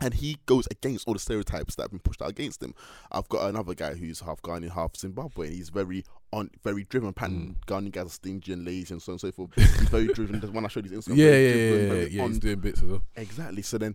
And 0.00 0.14
he 0.14 0.36
goes 0.46 0.66
against 0.70 1.06
all 1.08 1.14
the 1.14 1.20
stereotypes 1.20 1.74
that 1.76 1.82
have 1.84 1.90
been 1.90 2.00
pushed 2.00 2.20
out 2.22 2.30
against 2.30 2.62
him. 2.62 2.74
I've 3.12 3.28
got 3.28 3.48
another 3.48 3.74
guy 3.74 3.94
who's 3.94 4.20
half 4.20 4.42
Ghanaian, 4.42 4.70
half 4.72 4.96
Zimbabwe, 4.96 5.46
and 5.48 5.56
he's 5.56 5.70
very 5.70 6.04
on, 6.32 6.50
very 6.62 6.84
driven. 6.84 7.08
Apparently, 7.08 7.54
Ghanaian 7.66 7.92
guys 7.92 8.06
are 8.06 8.10
stingy 8.10 8.52
and 8.52 8.64
lazy 8.64 8.92
and 8.94 9.00
so 9.02 9.12
on 9.12 9.14
and 9.14 9.20
so 9.20 9.32
forth. 9.32 9.50
He's 9.56 9.88
very 9.88 10.08
driven. 10.08 10.40
When 10.52 10.64
I 10.64 10.68
showed 10.68 10.84
his 10.86 10.92
Instagram, 10.92 11.16
Yeah, 11.16 11.24
yeah, 11.30 11.52
driven, 11.52 11.86
yeah, 11.88 11.94
yeah, 12.02 12.06
yeah. 12.08 12.22
on- 12.24 12.28
He's 12.30 12.38
doing 12.40 12.58
bits 12.60 12.82
well. 12.82 13.02
exactly. 13.14 13.62
So 13.62 13.78
then, 13.78 13.94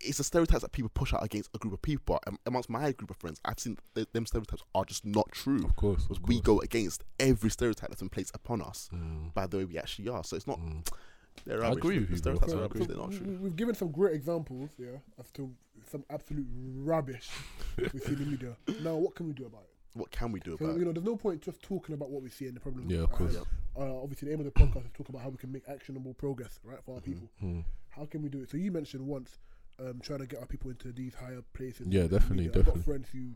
it's 0.00 0.18
the 0.18 0.24
stereotypes 0.24 0.62
that 0.62 0.72
people 0.72 0.90
push 0.94 1.12
out 1.14 1.24
against 1.24 1.50
a 1.54 1.58
group 1.58 1.72
of 1.74 1.82
people. 1.82 2.18
Am- 2.26 2.38
Amongst 2.46 2.68
my 2.70 2.92
group 2.92 3.10
of 3.10 3.16
friends, 3.16 3.40
I've 3.44 3.58
seen 3.58 3.76
th- 3.94 4.06
them 4.12 4.24
stereotypes 4.26 4.62
are 4.74 4.84
just 4.84 5.04
not 5.04 5.30
true. 5.32 5.64
Of 5.64 5.74
course, 5.76 6.02
Because 6.04 6.18
of 6.18 6.28
we 6.28 6.40
go 6.40 6.60
against 6.60 7.02
every 7.18 7.50
stereotype 7.50 7.88
that's 7.88 8.00
been 8.02 8.08
placed 8.10 8.34
upon 8.36 8.60
us 8.62 8.88
Mm, 8.94 9.32
by 9.34 9.46
the 9.46 9.56
way 9.58 9.64
we 9.64 9.78
actually 9.78 10.08
are. 10.08 10.22
So 10.22 10.36
it's 10.36 10.46
not. 10.46 10.60
mm. 10.60 10.86
They're 11.44 11.64
I 11.64 11.70
agree 11.70 11.98
with 11.98 12.10
you, 12.10 12.16
bro. 12.16 12.34
stereotypes 12.36 12.52
are 12.52 12.56
rubbish. 12.60 12.82
agree. 12.82 12.86
They're 12.86 12.96
not 12.96 13.10
we- 13.10 13.18
true. 13.18 13.38
We've 13.42 13.56
given 13.56 13.74
some 13.74 13.90
great 13.92 14.14
examples, 14.14 14.70
yeah, 14.78 14.98
as 15.18 15.30
to 15.32 15.52
some 15.90 16.04
absolute 16.10 16.46
rubbish 16.50 17.28
we 17.92 18.00
see 18.00 18.12
in 18.12 18.18
the 18.18 18.24
media. 18.26 18.56
Now, 18.82 18.96
what 18.96 19.14
can 19.14 19.26
we 19.26 19.32
do 19.32 19.46
about 19.46 19.62
it? 19.62 19.70
What 19.98 20.10
can 20.10 20.30
we 20.32 20.40
do 20.40 20.56
So, 20.58 20.64
about 20.66 20.78
you 20.78 20.84
know, 20.84 20.92
there's 20.92 21.06
no 21.06 21.16
point 21.16 21.40
just 21.42 21.62
talking 21.62 21.94
about 21.94 22.10
what 22.10 22.22
we 22.22 22.28
see 22.28 22.46
and 22.46 22.54
the 22.56 22.60
problem. 22.60 22.90
Yeah, 22.90 23.00
of 23.04 23.12
course. 23.12 23.32
Yeah. 23.34 23.40
uh, 23.82 24.02
obviously 24.02 24.28
the 24.28 24.34
aim 24.34 24.40
of 24.40 24.44
the 24.46 24.50
podcast 24.52 24.78
is 24.84 24.90
to 24.90 24.92
talk 24.92 25.08
about 25.08 25.22
how 25.22 25.28
we 25.30 25.36
can 25.38 25.50
make 25.52 25.62
actionable 25.68 26.12
progress, 26.14 26.58
right, 26.64 26.78
for 26.84 26.96
our 26.96 27.00
people. 27.00 27.28
Mm. 27.42 27.64
How 27.90 28.04
can 28.04 28.20
we 28.22 28.28
do 28.28 28.40
it? 28.42 28.50
So 28.50 28.56
you 28.58 28.70
mentioned 28.72 29.06
once 29.06 29.38
um, 29.78 30.00
trying 30.02 30.18
to 30.20 30.26
get 30.26 30.40
our 30.40 30.46
people 30.46 30.70
into 30.70 30.92
these 30.92 31.14
higher 31.14 31.42
places. 31.54 31.86
Yeah, 31.88 32.02
in 32.02 32.08
the 32.08 32.18
definitely. 32.18 32.46
I've 32.46 32.52
got 32.52 32.58
definitely. 32.66 32.82
friends 32.82 33.08
who 33.12 33.28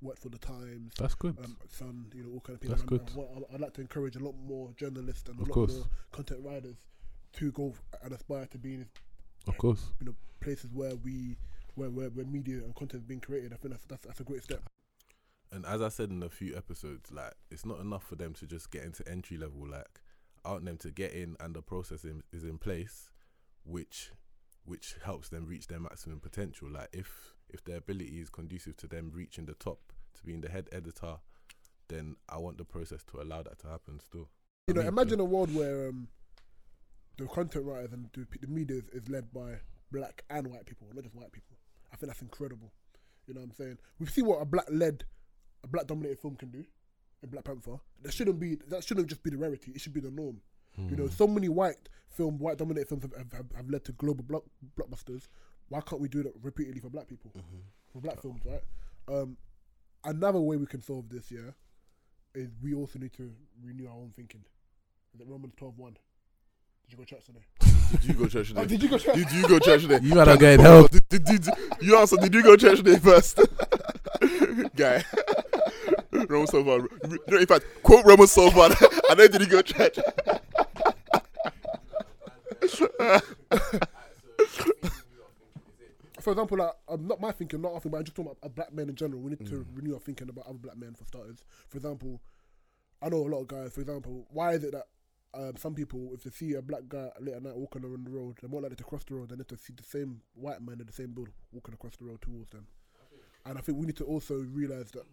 work 0.00 0.18
for 0.18 0.28
the 0.30 0.38
Times, 0.38 0.92
That's 0.98 1.14
good. 1.14 1.36
um, 1.44 1.56
Sun, 1.68 2.06
you 2.14 2.22
know, 2.22 2.30
all 2.34 2.40
kind 2.40 2.54
of 2.56 2.60
people. 2.62 2.76
That's 2.76 2.82
And 2.82 2.88
good. 2.88 3.10
I- 3.14 3.18
what 3.18 3.50
I- 3.50 3.54
I'd 3.54 3.60
like 3.60 3.74
to 3.74 3.80
encourage 3.82 4.16
a 4.16 4.20
lot 4.20 4.34
more 4.46 4.70
journalists 4.76 5.28
and 5.28 5.38
a 5.38 5.42
Of 5.42 5.48
lot 5.48 5.54
course. 5.54 5.74
more 5.74 5.84
content 6.12 6.40
writers 6.44 6.76
to 7.38 7.52
go 7.52 7.74
and 8.02 8.12
aspire 8.12 8.46
to 8.46 8.58
be 8.58 8.74
in 8.74 8.86
of 9.46 9.56
course. 9.58 9.92
you 10.00 10.06
know 10.06 10.14
places 10.40 10.70
where 10.72 10.94
we 10.96 11.36
where 11.74 11.90
where, 11.90 12.08
where 12.08 12.26
media 12.26 12.56
and 12.58 12.74
content 12.74 13.02
is 13.02 13.06
being 13.06 13.20
created. 13.20 13.52
I 13.52 13.56
think 13.56 13.74
that's 13.74 13.84
that's, 13.86 14.06
that's 14.06 14.20
a 14.20 14.24
great 14.24 14.42
step. 14.42 14.62
And 15.52 15.64
as 15.66 15.80
I 15.82 15.88
said 15.88 16.10
in 16.10 16.22
a 16.22 16.28
few 16.28 16.56
episodes, 16.56 17.12
like 17.12 17.34
it's 17.50 17.64
not 17.64 17.80
enough 17.80 18.04
for 18.04 18.16
them 18.16 18.32
to 18.34 18.46
just 18.46 18.70
get 18.70 18.84
into 18.84 19.06
entry 19.08 19.36
level. 19.36 19.68
Like 19.68 20.00
I 20.44 20.52
want 20.52 20.64
them 20.64 20.76
to 20.78 20.90
get 20.90 21.12
in, 21.12 21.36
and 21.40 21.54
the 21.54 21.62
process 21.62 22.04
in, 22.04 22.22
is 22.32 22.44
in 22.44 22.58
place, 22.58 23.10
which 23.64 24.10
which 24.64 24.96
helps 25.04 25.28
them 25.28 25.46
reach 25.46 25.66
their 25.68 25.80
maximum 25.80 26.20
potential. 26.20 26.68
Like 26.70 26.88
if 26.92 27.34
if 27.50 27.64
their 27.64 27.76
ability 27.76 28.20
is 28.20 28.30
conducive 28.30 28.76
to 28.78 28.86
them 28.86 29.10
reaching 29.14 29.46
the 29.46 29.54
top, 29.54 29.92
to 30.14 30.22
being 30.24 30.40
the 30.40 30.48
head 30.48 30.68
editor, 30.72 31.16
then 31.88 32.16
I 32.28 32.38
want 32.38 32.58
the 32.58 32.64
process 32.64 33.04
to 33.04 33.20
allow 33.20 33.42
that 33.42 33.58
to 33.60 33.68
happen. 33.68 34.00
Still, 34.00 34.28
You 34.68 34.74
know, 34.74 34.80
imagine 34.80 35.20
a 35.20 35.24
world 35.24 35.54
where 35.54 35.88
um, 35.88 36.08
the 37.16 37.26
content 37.26 37.64
writers 37.64 37.92
and 37.92 38.08
the, 38.12 38.26
the 38.40 38.46
media 38.46 38.78
is, 38.78 39.02
is 39.02 39.08
led 39.08 39.32
by 39.32 39.54
black 39.92 40.24
and 40.30 40.46
white 40.48 40.66
people, 40.66 40.88
not 40.94 41.04
just 41.04 41.14
white 41.14 41.32
people. 41.32 41.56
I 41.92 41.96
think 41.96 42.10
that's 42.10 42.22
incredible. 42.22 42.72
You 43.26 43.34
know 43.34 43.40
what 43.40 43.50
I'm 43.50 43.52
saying? 43.52 43.78
We've 43.98 44.10
seen 44.10 44.26
what 44.26 44.42
a 44.42 44.44
black 44.44 44.66
led, 44.70 45.04
a 45.62 45.68
black 45.68 45.86
dominated 45.86 46.18
film 46.18 46.36
can 46.36 46.50
do 46.50 46.64
in 47.22 47.30
Black 47.30 47.44
Panther. 47.44 47.76
That 48.02 48.12
shouldn't 48.12 48.38
be 48.38 48.56
that 48.68 48.84
shouldn't 48.84 49.08
just 49.08 49.22
be 49.22 49.30
the 49.30 49.38
rarity. 49.38 49.72
It 49.74 49.80
should 49.80 49.94
be 49.94 50.00
the 50.00 50.10
norm. 50.10 50.40
You 50.90 50.96
know, 50.96 51.06
so 51.06 51.28
many 51.28 51.48
white 51.48 51.88
film, 52.08 52.38
white 52.38 52.58
dominated 52.58 52.88
films 52.88 53.04
have, 53.04 53.32
have, 53.32 53.46
have 53.54 53.70
led 53.70 53.84
to 53.84 53.92
global 53.92 54.24
block, 54.24 54.42
blockbusters. 54.76 55.28
Why 55.68 55.80
can't 55.80 56.00
we 56.00 56.08
do 56.08 56.24
that 56.24 56.32
repeatedly 56.42 56.80
for 56.80 56.90
black 56.90 57.06
people, 57.06 57.30
for 57.92 58.00
black 58.00 58.20
films, 58.20 58.40
right? 58.44 58.60
Um, 59.06 59.36
another 60.04 60.40
way 60.40 60.56
we 60.56 60.66
can 60.66 60.82
solve 60.82 61.08
this, 61.08 61.30
yeah, 61.30 61.52
is 62.34 62.50
we 62.60 62.74
also 62.74 62.98
need 62.98 63.12
to 63.14 63.30
renew 63.62 63.86
our 63.86 63.94
own 63.94 64.12
thinking. 64.16 64.44
Is 65.14 65.20
it 65.20 65.28
Romans 65.28 65.54
12 65.56 65.78
1? 65.78 65.96
Did 66.88 66.92
you 66.92 66.98
go 66.98 67.04
church 67.04 67.24
today? 67.24 67.40
Did 67.92 68.04
you 68.04 68.14
go 68.14 68.28
church 68.28 68.48
today? 68.48 68.60
Oh, 68.60 68.64
did 68.66 68.82
you 68.82 68.88
go 68.88 68.98
church? 68.98 69.14
Did 69.14 69.32
you 69.32 69.48
go 69.48 69.58
church 69.58 69.82
today? 69.82 69.98
You 70.02 70.14
better 70.14 70.36
get 70.36 70.60
help. 70.60 70.90
Did, 70.90 71.08
did, 71.08 71.24
did, 71.24 71.48
you 71.80 71.96
answer, 71.96 72.16
did 72.16 72.34
you 72.34 72.42
go 72.42 72.56
church 72.56 72.78
today 72.78 72.98
first? 72.98 73.40
Guy. 74.76 75.02
Roman 76.12 76.46
Solvan. 76.46 76.88
No, 77.28 77.38
in 77.38 77.46
fact, 77.46 77.64
quote 77.82 78.04
Roman 78.04 78.26
Solvan. 78.26 78.70
and 79.10 79.18
then 79.18 79.30
did 79.30 79.40
he 79.40 79.46
go 79.46 79.62
church? 79.62 79.98
For 86.20 86.30
example, 86.30 86.56
like, 86.56 86.70
um, 86.88 87.06
not 87.06 87.20
my 87.20 87.32
thinking, 87.32 87.60
not 87.60 87.74
our 87.74 87.80
thinking, 87.80 87.90
but 87.90 87.98
I'm 87.98 88.04
just 88.04 88.16
talking 88.16 88.32
about 88.32 88.38
uh, 88.42 88.48
black 88.48 88.72
men 88.72 88.88
in 88.88 88.94
general. 88.94 89.20
We 89.20 89.30
need 89.30 89.46
to 89.46 89.66
renew 89.74 89.94
our 89.94 90.00
thinking 90.00 90.28
about 90.30 90.46
other 90.46 90.58
black 90.58 90.76
men 90.78 90.94
for 90.94 91.04
starters. 91.04 91.44
For 91.68 91.76
example, 91.76 92.20
I 93.02 93.10
know 93.10 93.18
a 93.18 93.28
lot 93.28 93.42
of 93.42 93.48
guys, 93.48 93.74
for 93.74 93.82
example, 93.82 94.26
why 94.30 94.52
is 94.52 94.64
it 94.64 94.72
that 94.72 94.84
um, 95.36 95.56
some 95.56 95.74
people, 95.74 96.10
if 96.14 96.24
they 96.24 96.30
see 96.30 96.54
a 96.54 96.62
black 96.62 96.82
guy 96.88 97.08
late 97.20 97.34
at 97.34 97.42
night 97.42 97.56
walking 97.56 97.84
around 97.84 98.06
the 98.06 98.10
road, 98.10 98.36
they're 98.40 98.50
more 98.50 98.60
likely 98.60 98.76
to 98.76 98.84
cross 98.84 99.04
the 99.04 99.14
road 99.14 99.28
than 99.28 99.40
if 99.40 99.48
they 99.48 99.56
see 99.56 99.72
the 99.76 99.82
same 99.82 100.20
white 100.34 100.60
man 100.60 100.80
in 100.80 100.86
the 100.86 100.92
same 100.92 101.12
building 101.12 101.34
walking 101.52 101.74
across 101.74 101.96
the 101.96 102.04
road 102.04 102.20
towards 102.22 102.50
them. 102.50 102.66
And 103.46 103.58
I 103.58 103.60
think 103.60 103.78
we 103.78 103.86
need 103.86 103.96
to 103.96 104.04
also 104.04 104.36
realize 104.52 104.90
that, 104.92 105.04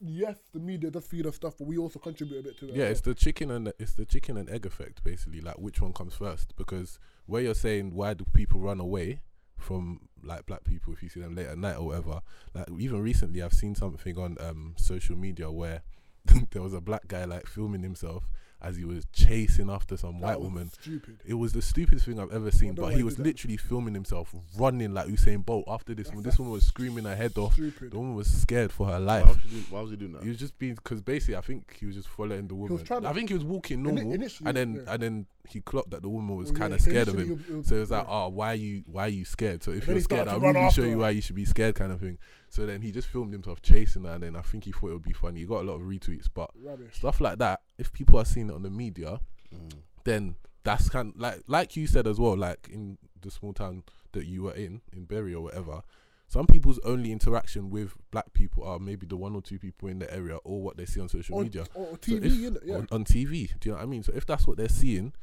yes, 0.00 0.36
the 0.52 0.60
media 0.60 0.90
does 0.90 1.06
feed 1.06 1.26
us 1.26 1.36
stuff, 1.36 1.54
but 1.58 1.66
we 1.66 1.76
also 1.78 1.98
contribute 1.98 2.38
a 2.38 2.42
bit 2.42 2.58
to 2.58 2.68
it. 2.68 2.74
Yeah, 2.74 2.84
it's 2.84 3.00
the 3.00 3.14
chicken 3.14 3.50
and 3.50 3.72
it's 3.78 3.94
the 3.94 4.04
chicken 4.04 4.36
and 4.36 4.48
egg 4.48 4.64
effect 4.66 5.02
basically. 5.02 5.40
Like 5.40 5.58
which 5.58 5.80
one 5.80 5.92
comes 5.92 6.14
first? 6.14 6.54
Because 6.56 6.98
where 7.26 7.42
you're 7.42 7.54
saying 7.54 7.94
why 7.94 8.14
do 8.14 8.24
people 8.32 8.60
run 8.60 8.80
away 8.80 9.22
from 9.56 10.08
like 10.22 10.46
black 10.46 10.62
people 10.62 10.92
if 10.92 11.02
you 11.02 11.08
see 11.08 11.20
them 11.20 11.34
late 11.34 11.48
at 11.48 11.58
night 11.58 11.76
or 11.76 11.86
whatever? 11.86 12.20
Like 12.54 12.66
even 12.78 13.00
recently, 13.00 13.42
I've 13.42 13.52
seen 13.52 13.74
something 13.74 14.16
on 14.18 14.36
um 14.40 14.74
social 14.76 15.16
media 15.16 15.50
where 15.50 15.82
there 16.50 16.62
was 16.62 16.74
a 16.74 16.80
black 16.80 17.08
guy 17.08 17.24
like 17.24 17.46
filming 17.46 17.82
himself 17.82 18.28
as 18.60 18.76
he 18.76 18.84
was 18.84 19.06
chasing 19.12 19.70
after 19.70 19.96
some 19.96 20.14
That 20.20 20.26
white 20.26 20.40
was 20.40 20.44
woman. 20.50 20.70
Stupid. 20.80 21.18
It 21.24 21.34
was 21.34 21.52
the 21.52 21.62
stupidest 21.62 22.06
thing 22.06 22.18
I've 22.18 22.32
ever 22.32 22.50
seen, 22.50 22.74
but 22.74 22.94
he 22.94 23.02
was 23.04 23.14
did 23.14 23.24
that. 23.24 23.28
literally 23.28 23.56
filming 23.56 23.94
himself 23.94 24.34
running 24.56 24.92
like 24.94 25.06
Usain 25.06 25.44
Bolt 25.46 25.64
after 25.68 25.94
this 25.94 26.08
woman. 26.08 26.24
This 26.24 26.38
woman 26.38 26.52
was 26.52 26.64
screaming 26.64 27.04
her 27.04 27.14
head 27.14 27.38
off. 27.38 27.52
Stupid. 27.52 27.92
The 27.92 27.96
woman 27.98 28.14
was 28.16 28.26
scared 28.26 28.72
for 28.72 28.86
her 28.86 28.92
Why 28.94 29.20
life. 29.22 29.28
was, 29.28 29.36
he 29.44 29.48
doing, 29.50 29.64
why 29.70 29.80
was 29.80 29.90
he 29.90 29.96
doing 29.96 30.12
that? 30.12 30.22
He 30.24 30.28
was 30.28 30.38
just 30.38 30.58
being 30.58 30.74
because 30.74 31.00
basically 31.00 31.36
I 31.36 31.40
think 31.40 31.76
he 31.78 31.86
was 31.86 31.94
just 31.94 32.08
following 32.08 32.48
the 32.48 32.54
woman. 32.56 32.84
I 33.06 33.12
think 33.12 33.28
he 33.28 33.34
was 33.34 33.44
walking 33.44 33.82
normal, 33.82 34.12
initially, 34.12 34.48
and 34.48 34.56
then 34.56 34.74
yeah. 34.84 34.92
and 34.94 35.02
then 35.02 35.26
he 35.48 35.60
clocked 35.60 35.90
that 35.92 36.02
the 36.02 36.08
woman 36.10 36.36
was 36.36 36.50
Well, 36.50 36.58
kind 36.58 36.70
yeah, 36.72 36.74
of 36.76 36.80
scared 36.82 37.08
of 37.08 37.18
him. 37.18 37.44
it 37.48 37.54
was- 37.54 37.66
So 37.68 37.76
it 37.76 37.80
was 37.80 37.90
like, 37.90 38.06
oh, 38.08 38.28
why 38.28 38.48
are 38.52 38.54
you 38.56 38.82
why 38.86 39.06
are 39.06 39.08
you 39.08 39.24
scared? 39.24 39.62
So 39.62 39.70
if 39.70 39.86
you're 39.86 40.00
scared, 40.00 40.26
I'll 40.28 40.40
really 40.40 40.68
show 40.72 40.82
you 40.82 40.98
why 40.98 41.10
you 41.10 41.22
should 41.22 41.36
be 41.36 41.44
scared, 41.44 41.76
kind 41.76 41.92
of 41.92 42.00
thing. 42.00 42.18
So 42.50 42.66
then 42.66 42.82
he 42.82 42.90
just 42.90 43.08
filmed 43.08 43.32
himself 43.32 43.62
chasing 43.62 44.04
her, 44.04 44.12
and 44.14 44.22
then 44.22 44.34
I 44.36 44.40
think 44.42 44.64
he 44.64 44.72
thought 44.72 44.88
it 44.88 44.94
would 44.94 45.02
be 45.02 45.12
funny. 45.12 45.40
He 45.40 45.46
got 45.46 45.60
a 45.62 45.66
lot 45.66 45.74
of 45.74 45.82
retweets, 45.82 46.28
but 46.32 46.50
Rubbish. 46.60 46.96
stuff 46.96 47.20
like 47.20 47.38
that. 47.38 47.60
If 47.78 47.92
people 47.92 48.18
are 48.18 48.24
seeing 48.24 48.48
it 48.50 48.54
on 48.54 48.62
the 48.62 48.70
media, 48.70 49.20
Mm. 49.54 49.72
then 50.04 50.34
that's 50.64 50.90
kind 50.90 51.14
of, 51.14 51.20
like 51.20 51.42
like 51.46 51.74
you 51.76 51.86
said 51.86 52.06
as 52.06 52.18
well. 52.20 52.36
Like 52.36 52.68
in 52.70 52.98
the 53.22 53.30
small 53.30 53.52
town 53.54 53.84
that 54.12 54.26
you 54.26 54.42
were 54.42 54.52
in, 54.54 54.80
in 54.92 55.04
Bury 55.04 55.34
or 55.34 55.42
whatever. 55.42 55.82
Some 56.30 56.46
people's 56.46 56.78
only 56.80 57.10
interaction 57.10 57.70
with 57.70 57.94
black 58.10 58.34
people 58.34 58.62
are 58.64 58.78
maybe 58.78 59.06
the 59.06 59.16
one 59.16 59.34
or 59.34 59.40
two 59.40 59.58
people 59.58 59.88
in 59.88 59.98
the 59.98 60.12
area 60.14 60.36
or 60.44 60.60
what 60.60 60.76
they 60.76 60.84
see 60.84 61.00
on 61.00 61.08
social 61.08 61.36
On, 61.38 61.44
media. 61.44 61.64
or 61.72 61.92
So 61.92 61.96
TV, 62.12 62.24
if- 62.26 62.32
innit? 62.34 62.58
yeah. 62.66 62.74
on, 62.76 62.88
on 62.92 63.04
TV. 63.04 63.48
Do 63.58 63.68
you 63.68 63.72
know 63.72 63.76
what 63.78 63.82
I 63.82 63.86
mean? 63.86 64.02
So 64.02 64.12
if 64.14 64.26
that's 64.26 64.46
what 64.46 64.58
they're 64.58 64.68
seeing, 64.68 65.14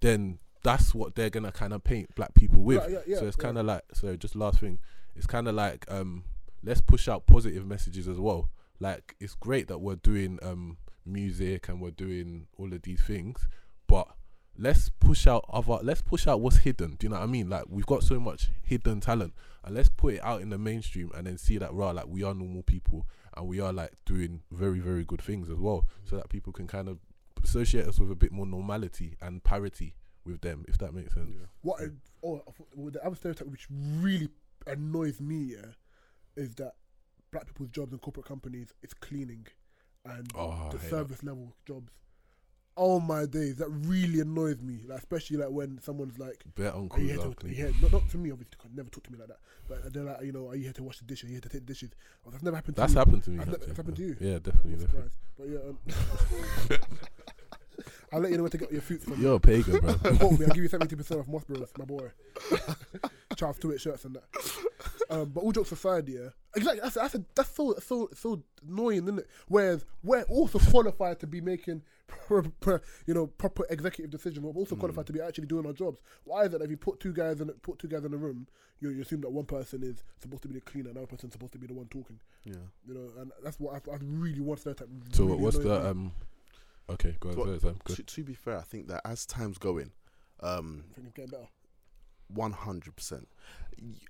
then 0.00 0.38
that's 0.62 0.94
what 0.94 1.14
they're 1.16 1.28
gonna 1.28 1.52
kind 1.52 1.74
of 1.74 1.84
paint 1.84 2.14
black 2.14 2.32
people 2.34 2.62
with. 2.62 2.82
Yeah, 2.90 3.00
yeah, 3.06 3.18
so 3.18 3.26
it's 3.26 3.36
kind 3.36 3.58
of 3.58 3.66
like 3.66 3.82
so. 3.92 4.16
Just 4.16 4.34
last 4.34 4.60
thing, 4.60 4.78
it's 5.14 5.26
kind 5.26 5.46
of 5.48 5.54
like 5.54 5.84
um, 5.90 6.24
let's 6.62 6.80
push 6.80 7.08
out 7.08 7.26
positive 7.26 7.66
messages 7.66 8.08
as 8.08 8.18
well. 8.18 8.48
Like 8.80 9.14
it's 9.20 9.34
great 9.34 9.68
that 9.68 9.78
we're 9.78 9.96
doing 9.96 10.38
um 10.42 10.78
music 11.04 11.68
and 11.68 11.80
we're 11.80 11.90
doing 11.90 12.46
all 12.58 12.72
of 12.72 12.82
these 12.82 13.02
things, 13.02 13.48
but 13.86 14.08
let's 14.56 14.88
push 14.88 15.26
out 15.26 15.44
other 15.52 15.78
let's 15.82 16.00
push 16.00 16.26
out 16.26 16.40
what's 16.40 16.58
hidden. 16.58 16.94
Do 16.94 17.06
you 17.06 17.10
know 17.10 17.16
what 17.16 17.24
i 17.24 17.26
mean? 17.26 17.50
Like 17.50 17.64
we've 17.68 17.86
got 17.86 18.02
so 18.02 18.20
much 18.20 18.50
hidden 18.62 19.00
talent 19.00 19.34
and 19.64 19.74
let's 19.74 19.88
put 19.88 20.14
it 20.14 20.24
out 20.24 20.42
in 20.42 20.50
the 20.50 20.58
mainstream 20.58 21.10
and 21.14 21.26
then 21.26 21.38
see 21.38 21.58
that 21.58 21.72
raw 21.72 21.90
like 21.90 22.06
we 22.06 22.22
are 22.22 22.34
normal 22.34 22.62
people 22.62 23.06
and 23.36 23.48
we 23.48 23.60
are 23.60 23.72
like 23.72 23.92
doing 24.04 24.42
very 24.52 24.78
very 24.78 25.04
good 25.04 25.20
things 25.20 25.48
as 25.50 25.58
well 25.58 25.86
so 26.04 26.16
that 26.16 26.28
people 26.28 26.52
can 26.52 26.66
kind 26.66 26.88
of 26.88 26.98
associate 27.42 27.86
us 27.86 27.98
with 27.98 28.10
a 28.10 28.14
bit 28.14 28.32
more 28.32 28.46
normality 28.46 29.16
and 29.20 29.42
parity 29.42 29.94
with 30.24 30.40
them 30.40 30.64
if 30.68 30.78
that 30.78 30.94
makes 30.94 31.14
sense. 31.14 31.30
What? 31.62 31.80
I, 31.80 31.86
oh, 32.24 32.42
the 32.90 33.04
other 33.04 33.16
stereotype 33.16 33.48
which 33.48 33.66
really 33.70 34.28
annoys 34.66 35.20
me, 35.20 35.54
yeah, 35.56 35.72
is 36.36 36.54
that 36.56 36.74
black 37.30 37.46
people's 37.46 37.70
jobs 37.70 37.92
in 37.92 37.98
corporate 37.98 38.26
companies 38.26 38.72
is 38.82 38.94
cleaning 38.94 39.46
and 40.04 40.30
Oh, 40.34 40.68
the 40.72 40.78
service 40.78 41.22
level 41.22 41.54
jobs. 41.66 41.90
Oh 42.76 42.98
my 42.98 43.24
days, 43.24 43.56
that 43.58 43.68
really 43.68 44.18
annoys 44.20 44.60
me. 44.60 44.80
Like 44.86 44.98
especially 44.98 45.36
like 45.36 45.50
when 45.50 45.80
someone's 45.80 46.18
like, 46.18 46.42
bare 46.56 46.72
"Are 46.74 46.80
you 46.98 47.06
here 47.12 47.18
to, 47.18 47.46
here, 47.46 47.72
not, 47.80 47.92
not 47.92 48.08
to 48.10 48.18
me 48.18 48.32
obviously, 48.32 48.56
'cause 48.58 48.70
never 48.74 48.88
talk 48.90 49.04
to 49.04 49.12
me 49.12 49.18
like 49.18 49.28
that. 49.28 49.38
But 49.68 49.92
they're 49.92 50.02
like, 50.02 50.22
you 50.22 50.32
know, 50.32 50.48
are 50.48 50.56
you 50.56 50.64
here 50.64 50.72
to 50.72 50.82
wash 50.82 50.98
the 50.98 51.04
dishes? 51.04 51.24
Are 51.24 51.26
you 51.28 51.34
here 51.34 51.40
to 51.42 51.48
take 51.48 51.60
the 51.66 51.72
dishes? 51.72 51.90
Oh, 52.26 52.30
that's 52.30 52.42
never 52.42 52.56
happened 52.56 52.74
to 52.76 52.80
that's 52.82 52.94
me. 52.94 52.98
happened 52.98 53.22
to 53.24 53.30
me 53.30 53.36
ne- 53.36 53.42
actually. 53.42 53.66
it's 53.68 53.76
happened 53.76 53.96
to 53.96 54.02
you? 54.02 54.16
yeah 54.20 54.34
I'm 54.34 54.38
definitely, 54.40 54.72
definitely. 54.84 55.10
But 55.38 55.48
yeah, 55.48 55.58
um, 55.68 55.78
I'll 58.12 58.20
let 58.20 58.30
you 58.30 58.36
know 58.36 58.44
where 58.44 58.50
to 58.50 58.58
get 58.58 58.72
your 58.72 58.82
suits 58.82 59.04
from. 59.04 59.20
you're 59.20 59.36
a 59.36 59.40
pagan 59.40 59.80
bro 59.80 59.94
Quote 60.18 60.38
me, 60.38 60.46
I'll 60.46 60.54
give 60.54 60.62
you 60.62 60.68
seventy 60.68 60.96
percent 60.96 61.20
off 61.20 61.28
Moss 61.28 61.44
Bros, 61.44 61.68
my 61.78 61.84
boy. 61.84 62.10
Charles 63.36 63.56
Stewart 63.56 63.80
shirts 63.80 64.04
and 64.04 64.16
that. 64.16 64.24
Um, 65.10 65.30
but 65.30 65.42
all 65.42 65.52
jokes 65.52 65.72
aside, 65.72 66.08
yeah, 66.08 66.28
exactly. 66.56 66.80
That's 66.82 66.94
that's, 66.94 67.14
a, 67.14 67.24
that's 67.34 67.54
so 67.54 67.74
so 67.80 68.08
so 68.14 68.42
annoying, 68.66 69.04
isn't 69.04 69.18
it? 69.20 69.28
Whereas 69.48 69.84
we're 70.02 70.22
also 70.22 70.58
qualified 70.58 71.20
to 71.20 71.26
be 71.26 71.40
making, 71.40 71.82
you 72.30 73.14
know, 73.14 73.26
proper 73.26 73.66
executive 73.70 74.10
decisions. 74.10 74.44
We're 74.44 74.52
also 74.52 74.76
qualified 74.76 75.06
to 75.06 75.12
be 75.12 75.20
actually 75.20 75.46
doing 75.46 75.66
our 75.66 75.72
jobs. 75.72 76.00
Why 76.24 76.42
is 76.42 76.54
it 76.54 76.58
that 76.58 76.62
if 76.62 76.70
you 76.70 76.76
put 76.76 77.00
two 77.00 77.12
guys 77.12 77.40
in 77.40 77.48
put 77.62 77.78
two 77.78 77.88
guys 77.88 78.04
in 78.04 78.14
a 78.14 78.16
room, 78.16 78.46
you, 78.80 78.90
you 78.90 79.02
assume 79.02 79.20
that 79.22 79.30
one 79.30 79.46
person 79.46 79.82
is 79.82 80.02
supposed 80.20 80.42
to 80.42 80.48
be 80.48 80.54
the 80.54 80.60
cleaner, 80.60 80.90
another 80.90 81.06
person's 81.06 81.32
supposed 81.32 81.52
to 81.52 81.58
be 81.58 81.66
the 81.66 81.74
one 81.74 81.86
talking. 81.86 82.18
Yeah. 82.44 82.54
You 82.86 82.94
know, 82.94 83.10
and 83.20 83.32
that's 83.42 83.58
what 83.60 83.74
I, 83.74 83.92
I 83.92 83.98
really 84.02 84.40
want 84.40 84.60
stereotype. 84.60 84.88
so 85.12 85.24
really 85.24 85.38
what's 85.38 85.58
the 85.58 85.90
um 85.90 86.12
okay 86.90 87.16
go 87.20 87.30
on 87.30 87.36
Well, 87.36 87.46
sorry, 87.46 87.60
Sam, 87.60 87.76
go. 87.84 87.94
To, 87.94 88.02
to 88.02 88.24
be 88.24 88.34
fair, 88.34 88.58
I 88.58 88.62
think 88.62 88.88
that 88.88 89.02
as 89.04 89.26
time's 89.26 89.58
going, 89.58 89.92
um, 90.40 90.84
I 90.90 90.94
think 90.94 91.06
it's 91.08 91.14
getting 91.14 91.30
better. 91.30 91.48
one 92.28 92.52
hundred 92.52 92.96
percent. 92.96 93.28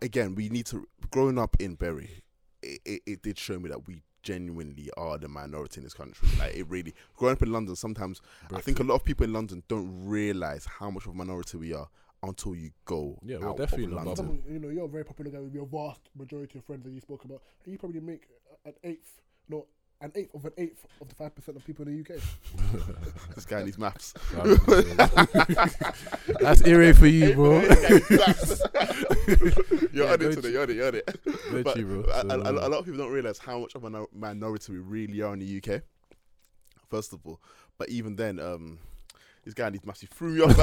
Again, 0.03 0.35
we 0.35 0.49
need 0.49 0.66
to. 0.66 0.87
Growing 1.11 1.39
up 1.39 1.57
in 1.61 1.75
Bury, 1.75 2.22
it, 2.62 2.81
it, 2.85 3.03
it 3.07 3.22
did 3.22 3.39
show 3.39 3.59
me 3.59 3.68
that 3.68 3.87
we 3.87 4.03
genuinely 4.22 4.91
are 4.97 5.18
the 5.18 5.29
minority 5.29 5.79
in 5.81 5.85
this 5.85 5.95
country. 5.95 6.29
Like 6.39 6.55
it 6.55 6.68
really. 6.68 6.95
Growing 7.16 7.35
up 7.37 7.43
in 7.43 7.53
London, 7.53 7.77
sometimes 7.77 8.20
I 8.53 8.61
think 8.61 8.81
a 8.81 8.85
lot 8.85 8.95
of 8.95 9.05
people 9.05 9.25
in 9.25 9.33
London 9.33 9.62
don't 9.68 10.07
realize 10.07 10.66
how 10.66 10.91
much 10.91 11.05
of 11.07 11.12
a 11.12 11.14
minority 11.14 11.59
we 11.59 11.75
are 11.75 11.89
until 12.22 12.55
you 12.55 12.70
go. 12.87 13.18
Yeah, 13.22 13.37
we're 13.39 13.51
out 13.51 13.59
definitely 13.59 13.87
of 13.87 14.05
London. 14.05 14.27
London. 14.27 14.43
You 14.49 14.59
know, 14.59 14.68
you're 14.70 14.87
a 14.87 14.89
very 14.89 15.05
popular 15.05 15.31
guy 15.31 15.41
with 15.41 15.53
your 15.53 15.66
vast 15.66 16.01
majority 16.16 16.59
of 16.59 16.64
friends 16.64 16.85
that 16.85 16.93
you 16.93 17.01
spoke 17.01 17.25
about, 17.25 17.43
and 17.64 17.72
you 17.72 17.79
probably 17.79 18.01
make 18.01 18.22
an 18.64 18.72
eighth, 18.83 19.20
no, 19.49 19.66
an 20.01 20.12
eighth 20.14 20.34
of 20.34 20.45
an 20.45 20.53
eighth 20.59 20.84
of 21.01 21.09
the 21.09 21.14
five 21.14 21.34
percent 21.34 21.57
of 21.57 21.64
people 21.64 21.86
in 21.88 22.03
the 22.03 22.14
UK. 22.14 22.20
This 23.34 23.45
guy 23.47 23.62
needs 23.64 23.78
maps. 23.78 24.12
That's 26.40 26.64
eerie 26.66 26.92
for 26.92 27.07
you, 27.07 27.34
bro. 27.34 27.61
you're 29.92 30.07
Yeah, 30.07 30.12
on 30.12 30.22
it 30.22 30.32
today. 30.34 30.51
You're 30.51 30.62
on 30.62 30.70
it. 30.70 30.76
You're 30.76 30.88
on 30.88 30.95
it. 30.95 31.20
Go 31.51 31.62
But 31.62 31.76
to, 31.76 31.84
bro. 31.84 32.01
a, 32.12 32.20
So, 32.22 32.28
a- 32.30 32.38
a- 32.45 32.68
a 32.68 32.70
lot 32.70 32.78
of 32.78 32.84
people 32.84 32.99
don't 32.99 33.12
realize 33.12 33.38
how 33.38 33.59
much 33.61 33.74
of 33.74 33.84
a 33.84 34.07
minority 34.12 34.72
we 34.72 34.78
really 34.78 35.20
are 35.22 35.32
in 35.34 35.40
the 35.40 35.57
UK. 35.62 35.82
First 36.90 37.12
of 37.12 37.20
all, 37.26 37.40
but 37.78 37.88
even 37.88 38.14
then, 38.16 38.38
um, 38.38 38.78
this 39.45 39.55
guy 39.55 39.68
needs 39.70 39.84
maths. 39.84 40.01
He 40.03 40.07
threw 40.07 40.30
me 40.34 40.40
off. 40.42 40.57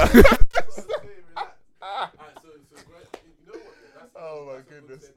oh 4.15 4.45
my 4.45 4.61
goodness. 4.69 5.09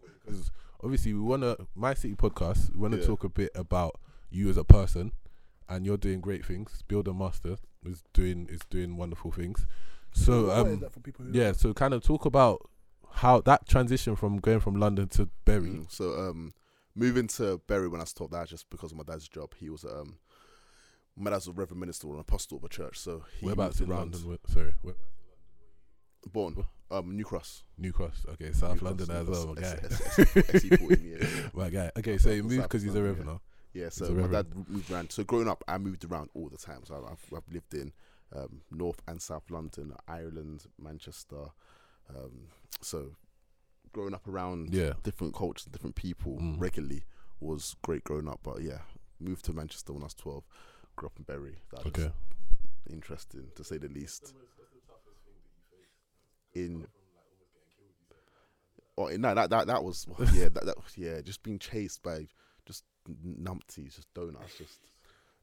Obviously 0.84 1.12
we 1.14 1.20
want 1.20 1.42
to 1.42 1.66
my 1.74 1.94
city 1.94 2.14
podcast 2.14 2.70
we 2.74 2.78
want 2.80 2.92
to 2.94 3.00
Yeah. 3.00 3.06
talk 3.06 3.24
a 3.24 3.28
bit 3.28 3.50
about 3.54 3.98
you 4.30 4.48
as 4.50 4.56
a 4.56 4.64
person 4.64 5.12
and 5.68 5.84
you're 5.86 5.96
doing 5.96 6.20
great 6.20 6.44
things 6.44 6.82
builder 6.86 7.14
master 7.14 7.56
is 7.86 8.02
doing 8.12 8.46
is 8.50 8.60
doing 8.70 8.96
wonderful 8.96 9.30
things 9.32 9.66
so 10.12 10.50
um 10.50 10.80
that 10.80 10.92
for 10.92 11.00
people 11.00 11.24
who 11.24 11.32
yeah 11.32 11.52
so 11.52 11.72
kind 11.72 11.94
of 11.94 12.02
talk 12.02 12.24
about 12.26 12.68
how 13.12 13.40
that 13.40 13.66
transition 13.68 14.14
from 14.16 14.38
going 14.38 14.60
from 14.60 14.74
london 14.74 15.08
to 15.08 15.28
Bury. 15.44 15.70
Mm, 15.70 15.90
So 15.90 16.14
um, 16.18 16.52
moving 16.96 17.28
to 17.28 17.60
Bury 17.68 17.88
when 17.88 18.00
I 18.00 18.04
stopped 18.04 18.32
that 18.32 18.48
just 18.48 18.68
because 18.70 18.90
of 18.92 18.98
my 18.98 19.04
dad's 19.04 19.28
job. 19.28 19.54
He 19.56 19.70
was 19.70 19.84
um, 19.84 20.16
my 21.16 21.30
dad's 21.30 21.46
a 21.46 21.52
reverend 21.52 21.78
minister 21.80 22.08
or 22.08 22.14
an 22.14 22.20
apostle 22.20 22.58
of 22.58 22.64
a 22.64 22.68
church. 22.68 22.98
So 22.98 23.22
he 23.38 23.46
whereabouts 23.46 23.80
in 23.80 23.88
around. 23.88 24.12
london 24.14 24.28
where, 24.28 24.38
sorry 24.48 24.74
where, 24.82 24.94
Born 26.32 26.64
um, 26.90 27.16
New 27.16 27.24
Cross. 27.24 27.64
new 27.78 27.92
cross 27.92 28.24
okay 28.28 28.52
south 28.52 28.80
New 28.82 28.88
london 28.88 29.06
Cross, 29.06 29.20
as 29.22 29.28
well 29.28 29.46
my 29.54 29.60
guy 29.60 29.66
S- 29.84 30.00
S- 30.00 30.18
S- 30.18 30.64
SE14, 30.64 31.00
yeah, 31.02 31.26
yeah. 31.28 31.48
my 31.54 31.70
guy 31.70 31.90
okay 31.98 32.18
so 32.18 32.30
he 32.30 32.42
moved 32.42 32.62
because 32.62 32.82
he's 32.82 32.94
a 32.94 33.02
revenue 33.02 33.38
Yeah, 33.72 33.88
so 33.88 34.10
my 34.12 34.28
dad 34.28 34.46
moved 34.68 34.88
around. 34.92 35.10
So 35.10 35.24
growing 35.24 35.48
up, 35.48 35.64
I 35.66 35.78
moved 35.78 36.04
around 36.04 36.30
all 36.34 36.48
the 36.48 36.56
time. 36.56 36.82
So 36.84 36.94
I've, 37.10 37.26
I've 37.36 37.52
lived 37.52 37.74
in 37.74 37.92
um, 38.32 38.60
North 38.70 39.02
and 39.08 39.20
South 39.20 39.50
London, 39.50 39.92
Ireland, 40.06 40.66
Manchester. 40.78 41.46
Um, 42.08 42.50
so 42.80 43.16
growing 43.92 44.14
up 44.14 44.28
around 44.28 44.72
yeah 44.72 44.92
different 45.02 45.34
cultures, 45.34 45.66
different 45.66 45.96
people 45.96 46.38
Mm. 46.38 46.60
regularly 46.60 47.02
was 47.40 47.74
great 47.82 48.04
growing 48.04 48.28
up. 48.28 48.38
But 48.44 48.62
yeah, 48.62 48.82
moved 49.18 49.44
to 49.46 49.52
Manchester 49.52 49.92
when 49.92 50.02
I 50.02 50.06
was 50.06 50.14
12. 50.14 50.44
Grew 50.94 51.06
up 51.08 51.14
in 51.18 51.24
Bury. 51.24 51.56
That 51.72 51.84
was 51.84 51.86
okay 51.86 52.12
interesting 52.90 53.48
to 53.56 53.64
say 53.64 53.78
the 53.78 53.88
least. 53.88 54.34
In 56.54 56.86
oh 58.96 59.08
no 59.08 59.34
that 59.34 59.50
that 59.50 59.66
that 59.66 59.82
was 59.82 60.06
yeah 60.34 60.48
that, 60.50 60.64
that 60.66 60.76
yeah 60.96 61.20
just 61.20 61.42
being 61.42 61.58
chased 61.58 62.02
by 62.02 62.26
just 62.66 62.84
numpties 63.26 63.96
just 63.96 64.12
donuts 64.14 64.56
just 64.58 64.78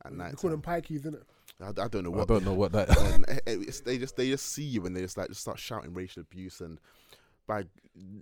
at 0.03 0.17
They 0.17 0.31
call 0.31 0.49
them 0.49 0.61
pikeys, 0.63 1.01
isn't 1.01 1.13
it? 1.15 1.23
I, 1.61 1.67
I 1.69 1.87
don't 1.87 2.03
know 2.03 2.09
what. 2.09 2.21
i 2.21 2.33
don't 2.33 2.45
know 2.45 2.53
what 2.53 2.71
that 2.71 2.89
and 3.13 3.25
it- 3.29 3.41
it's, 3.45 3.81
they 3.81 3.97
just 3.97 4.15
they 4.15 4.29
just 4.29 4.51
see 4.51 4.63
you 4.63 4.85
and 4.85 4.95
they 4.95 5.01
just 5.01 5.17
like 5.17 5.27
just 5.27 5.41
start 5.41 5.59
shouting 5.59 5.93
racial 5.93 6.21
abuse 6.21 6.61
and 6.61 6.79
by 7.51 7.65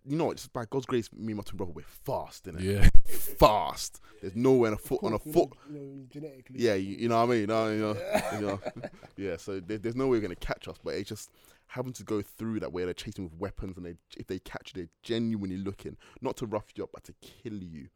you 0.06 0.18
know 0.18 0.26
what, 0.26 0.38
just 0.38 0.52
by 0.52 0.66
God's 0.68 0.88
grace 0.88 1.08
me 1.14 1.28
and 1.28 1.38
my 1.38 1.44
twin 1.44 1.58
brother 1.58 1.72
we're 1.72 1.84
fast 1.84 2.48
in 2.48 2.58
it 2.58 2.62
yeah. 2.62 2.90
Fast. 3.38 4.02
There's 4.22 4.36
nowhere 4.36 4.72
on 4.72 4.74
a 4.74 4.78
foot 4.78 5.04
on 5.04 5.14
a 5.14 5.20
foot. 5.20 5.50
you 5.72 5.80
know, 5.80 6.06
genetically. 6.10 6.56
yeah 6.60 6.74
you, 6.74 6.96
you 6.98 7.10
know 7.10 7.18
what 7.24 7.30
I 7.30 7.34
mean? 7.34 7.42
You 7.42 7.48
know, 7.48 7.70
you 7.70 7.80
know, 7.80 7.96
you 8.34 8.42
know. 8.42 8.60
yeah 9.18 9.38
so 9.38 9.60
there, 9.60 9.78
there's 9.78 9.96
no 9.96 10.08
way 10.08 10.16
you're 10.18 10.24
gonna 10.24 10.36
catch 10.36 10.68
us 10.68 10.78
but 10.84 10.96
it's 10.96 11.08
just 11.08 11.30
having 11.68 11.94
to 11.94 12.04
go 12.04 12.24
through 12.24 12.60
that 12.62 12.74
way 12.74 12.86
they're 12.86 12.94
chasing 12.96 13.24
with 13.24 13.36
weapons 13.36 13.78
and 13.78 13.86
they 13.86 13.94
if 14.18 14.26
they 14.26 14.40
catch 14.40 14.74
you 14.74 14.82
they're 14.82 14.92
genuinely 15.04 15.58
looking 15.58 15.96
not 16.22 16.36
to 16.38 16.48
rough 16.48 16.66
you 16.76 16.84
up 16.84 16.90
but 16.92 17.04
to 17.04 17.14
kill 17.22 17.62
you. 17.64 17.88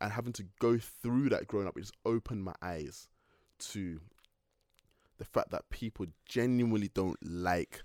And 0.00 0.10
having 0.10 0.32
to 0.34 0.44
go 0.58 0.76
through 0.76 1.28
that 1.28 1.46
growing 1.46 1.68
up 1.68 1.76
it 1.76 1.82
just 1.82 1.94
opened 2.04 2.42
my 2.42 2.54
eyes 2.60 3.08
to 3.70 4.00
the 5.18 5.24
fact 5.24 5.52
that 5.52 5.70
people 5.70 6.06
genuinely 6.28 6.90
don't 6.92 7.18
like 7.22 7.84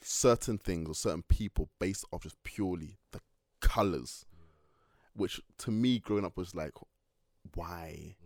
certain 0.00 0.58
things 0.58 0.88
or 0.88 0.94
certain 0.94 1.22
people 1.22 1.68
based 1.78 2.04
off 2.12 2.22
just 2.22 2.42
purely 2.42 2.98
the 3.12 3.20
colors 3.60 4.24
which 5.14 5.40
to 5.58 5.70
me 5.70 5.98
growing 5.98 6.24
up 6.24 6.36
was 6.36 6.54
like 6.54 6.72
why 7.54 8.16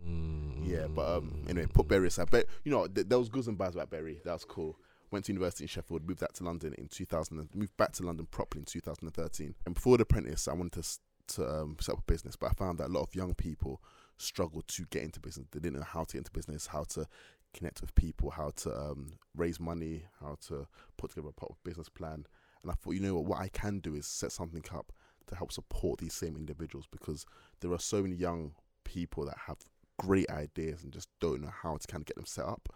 yeah, 0.63 0.87
but 0.87 1.17
um, 1.17 1.43
anyway, 1.49 1.67
put 1.73 1.87
Bury 1.87 2.07
aside. 2.07 2.29
But 2.31 2.45
you 2.63 2.71
know, 2.71 2.87
th- 2.87 3.07
there 3.07 3.19
was 3.19 3.29
goods 3.29 3.47
and 3.47 3.57
bads 3.57 3.75
about 3.75 3.89
Bury. 3.89 4.21
That 4.23 4.33
was 4.33 4.45
cool. 4.45 4.77
Went 5.11 5.25
to 5.25 5.33
university 5.33 5.65
in 5.65 5.67
Sheffield. 5.67 6.07
Moved 6.07 6.21
back 6.21 6.33
to 6.33 6.43
London 6.43 6.73
in 6.77 6.87
2000. 6.87 7.39
And 7.39 7.49
moved 7.55 7.75
back 7.77 7.91
to 7.93 8.03
London 8.03 8.27
properly 8.27 8.61
in 8.61 8.65
2013. 8.65 9.55
And 9.65 9.75
before 9.75 9.97
the 9.97 10.03
apprentice, 10.03 10.47
I 10.47 10.53
wanted 10.53 10.83
to 10.83 10.99
to 11.35 11.47
um, 11.47 11.77
set 11.79 11.93
up 11.93 11.99
a 11.99 12.11
business, 12.11 12.35
but 12.35 12.47
I 12.47 12.53
found 12.53 12.79
that 12.79 12.87
a 12.87 12.93
lot 12.93 13.03
of 13.03 13.15
young 13.15 13.33
people 13.33 13.81
struggled 14.17 14.67
to 14.67 14.85
get 14.89 15.03
into 15.03 15.19
business. 15.19 15.47
They 15.51 15.59
didn't 15.59 15.79
know 15.79 15.85
how 15.85 16.03
to 16.03 16.13
get 16.13 16.19
into 16.19 16.31
business, 16.31 16.67
how 16.67 16.83
to 16.89 17.07
connect 17.53 17.81
with 17.81 17.93
people, 17.95 18.31
how 18.31 18.51
to 18.57 18.73
um, 18.73 19.13
raise 19.35 19.59
money, 19.59 20.03
how 20.19 20.37
to 20.47 20.67
put 20.97 21.11
together 21.11 21.29
a 21.29 21.33
proper 21.33 21.55
business 21.63 21.89
plan. 21.89 22.25
And 22.63 22.71
I 22.71 22.75
thought, 22.75 22.91
you 22.91 22.99
know 22.99 23.15
what, 23.15 23.25
what 23.25 23.39
I 23.39 23.47
can 23.49 23.79
do 23.79 23.95
is 23.95 24.05
set 24.05 24.31
something 24.31 24.63
up 24.73 24.91
to 25.27 25.35
help 25.35 25.51
support 25.51 25.99
these 25.99 26.13
same 26.13 26.35
individuals 26.35 26.87
because 26.91 27.25
there 27.59 27.71
are 27.71 27.79
so 27.79 28.01
many 28.01 28.15
young 28.15 28.53
people 28.83 29.25
that 29.25 29.37
have 29.47 29.57
great 29.97 30.29
ideas 30.29 30.83
and 30.83 30.91
just 30.91 31.09
don't 31.19 31.41
know 31.41 31.51
how 31.63 31.77
to 31.77 31.87
kind 31.87 32.01
of 32.01 32.05
get 32.05 32.15
them 32.15 32.25
set 32.25 32.45
up. 32.45 32.69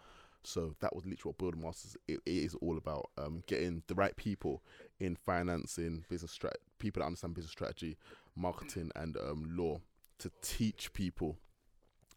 So 0.43 0.75
that 0.79 0.95
was 0.95 1.05
literally 1.05 1.29
what 1.29 1.37
Building 1.39 1.61
Masters 1.61 1.97
it, 2.07 2.19
it 2.25 2.31
is 2.31 2.55
all 2.55 2.77
about. 2.77 3.09
Um, 3.17 3.43
getting 3.47 3.83
the 3.87 3.95
right 3.95 4.15
people 4.15 4.63
in 4.99 5.15
financing, 5.15 6.05
business 6.07 6.37
strat, 6.37 6.53
people 6.77 7.01
that 7.01 7.07
understand 7.07 7.33
business 7.33 7.51
strategy, 7.51 7.97
marketing, 8.35 8.91
and 8.95 9.17
um, 9.17 9.49
law 9.57 9.79
to 10.19 10.31
teach 10.41 10.93
people 10.93 11.37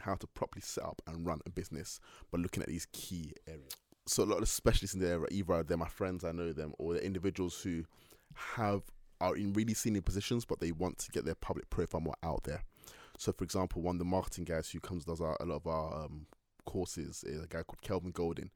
how 0.01 0.14
to 0.14 0.26
properly 0.28 0.62
set 0.62 0.84
up 0.84 1.03
and 1.07 1.26
run 1.26 1.40
a 1.46 1.51
business 1.51 2.01
by 2.30 2.38
looking 2.38 2.62
at 2.62 2.68
these 2.68 2.86
key 2.92 3.32
areas. 3.46 3.76
So 4.07 4.22
a 4.22 4.24
lot 4.24 4.40
of 4.40 4.49
specialists 4.49 4.94
in 4.94 5.01
the 5.01 5.09
area, 5.09 5.26
either 5.30 5.62
they're 5.62 5.76
my 5.76 5.88
friends, 5.88 6.24
I 6.24 6.32
know 6.32 6.53
them, 6.53 6.72
or 6.78 6.94
they're 6.94 7.03
individuals 7.03 7.61
who 7.61 7.84
have 8.34 8.82
are 9.20 9.36
in 9.36 9.53
really 9.53 9.74
senior 9.74 10.03
positions, 10.03 10.44
but 10.44 10.61
they 10.61 10.72
want 10.72 10.99
to 10.99 11.11
get 11.11 11.24
their 11.24 11.34
public 11.34 11.68
profile 11.70 12.01
more 12.01 12.14
out 12.22 12.44
there. 12.44 12.62
So, 13.18 13.32
for 13.32 13.44
example, 13.44 13.82
one 13.82 13.96
of 13.96 13.99
the 13.99 14.05
marketing 14.05 14.44
guys 14.44 14.70
who 14.70 14.80
comes 14.80 15.05
does 15.05 15.20
our, 15.20 15.36
a 15.40 15.44
lot 15.44 15.57
of 15.57 15.66
our 15.66 16.05
um, 16.05 16.26
courses 16.66 17.24
is 17.24 17.42
a 17.42 17.46
guy 17.46 17.62
called 17.64 17.82
Kelvin 17.82 18.12
Golden, 18.12 18.51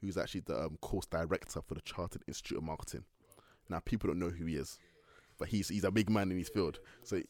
who's 0.00 0.16
actually 0.16 0.40
the 0.40 0.58
um, 0.58 0.78
course 0.80 1.06
director 1.06 1.60
for 1.60 1.74
the 1.74 1.82
Chartered 1.82 2.22
Institute 2.26 2.56
of 2.58 2.64
Marketing. 2.64 3.04
Now, 3.68 3.80
people 3.80 4.08
don't 4.08 4.18
know 4.18 4.30
who 4.30 4.46
he 4.46 4.56
is, 4.56 4.78
but 5.38 5.48
he's 5.48 5.68
he's 5.68 5.84
a 5.84 5.90
big 5.90 6.08
man 6.08 6.30
in 6.30 6.38
his 6.38 6.48
field. 6.48 6.80
So, 7.02 7.20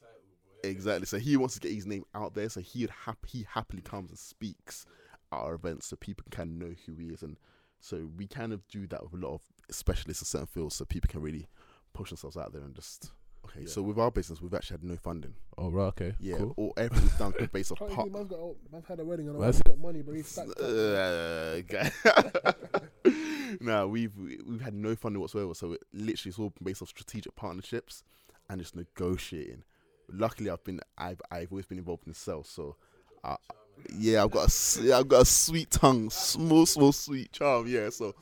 exactly. 0.68 1.06
So 1.06 1.18
he 1.18 1.36
wants 1.36 1.54
to 1.54 1.60
get 1.60 1.72
his 1.72 1.86
name 1.86 2.04
out 2.14 2.34
there. 2.34 2.48
So 2.48 2.60
he 2.60 2.82
would 2.82 2.90
hap- 2.90 3.26
he 3.26 3.46
happily 3.52 3.82
comes 3.82 4.10
and 4.10 4.18
speaks 4.18 4.86
at 5.32 5.36
our 5.36 5.54
events, 5.54 5.86
so 5.86 5.96
people 5.96 6.24
can 6.30 6.58
know 6.58 6.74
who 6.86 6.94
he 6.94 7.06
is. 7.08 7.22
And 7.22 7.36
so 7.80 8.08
we 8.16 8.26
kind 8.26 8.52
of 8.52 8.66
do 8.68 8.86
that 8.88 9.02
with 9.02 9.12
a 9.20 9.26
lot 9.26 9.34
of 9.34 9.42
specialists 9.70 10.22
in 10.22 10.26
certain 10.26 10.46
fields, 10.46 10.74
so 10.76 10.84
people 10.84 11.08
can 11.10 11.20
really 11.22 11.46
push 11.92 12.10
themselves 12.10 12.36
out 12.36 12.52
there 12.52 12.62
and 12.62 12.74
just. 12.74 13.10
Okay, 13.44 13.60
Yeah. 13.60 13.68
so 13.68 13.80
with 13.80 13.96
our 13.96 14.10
business, 14.10 14.40
we've 14.42 14.52
actually 14.54 14.78
had 14.78 14.84
no 14.84 14.96
funding. 14.96 15.34
oh 15.56 15.70
right 15.70 15.86
okay 15.86 16.14
Yeah, 16.18 16.36
cool 16.38 16.52
or 16.56 16.72
everything's 16.76 17.16
done 17.16 17.32
based 17.52 17.70
off 17.70 17.78
Can't 17.78 17.92
part. 17.92 18.08
see, 18.08 18.12
man's 18.12 18.28
got, 18.28 18.38
oh, 18.40 18.56
man's 18.72 18.86
had 18.88 18.98
a 18.98 19.04
wedding 19.04 19.28
and 19.28 19.38
Man's- 19.38 19.54
man's 19.56 19.62
got 19.62 19.78
money, 19.78 20.02
but 20.02 20.16
he's 20.16 20.26
stacked 20.26 20.50
up. 20.50 20.56
Uh, 20.60 21.60
guy. 21.60 21.92
no, 23.60 23.86
we've 23.88 24.12
we've 24.16 24.60
had 24.60 24.74
no 24.74 24.94
funding 24.96 25.20
whatsoever. 25.20 25.54
So 25.54 25.72
it 25.74 25.82
literally 25.92 26.30
it's 26.30 26.38
all 26.38 26.52
based 26.62 26.82
off 26.82 26.88
strategic 26.88 27.36
partnerships 27.36 28.02
and 28.50 28.60
just 28.60 28.74
negotiating. 28.76 29.62
Luckily, 30.12 30.50
I've 30.50 30.64
been 30.64 30.80
I've 30.96 31.20
I've 31.30 31.50
always 31.50 31.66
been 31.66 31.78
involved 31.78 32.06
in 32.06 32.14
sales, 32.14 32.48
so 32.48 32.76
I, 33.24 33.36
yeah, 33.98 34.22
I've 34.24 34.30
got 34.30 34.48
a 34.48 34.82
yeah, 34.82 34.98
I've 34.98 35.08
got 35.08 35.22
a 35.22 35.26
sweet 35.26 35.70
tongue, 35.70 36.10
small 36.10 36.66
small 36.66 36.92
sweet 36.92 37.32
charm. 37.32 37.66
Yeah, 37.66 37.90
so 37.90 38.14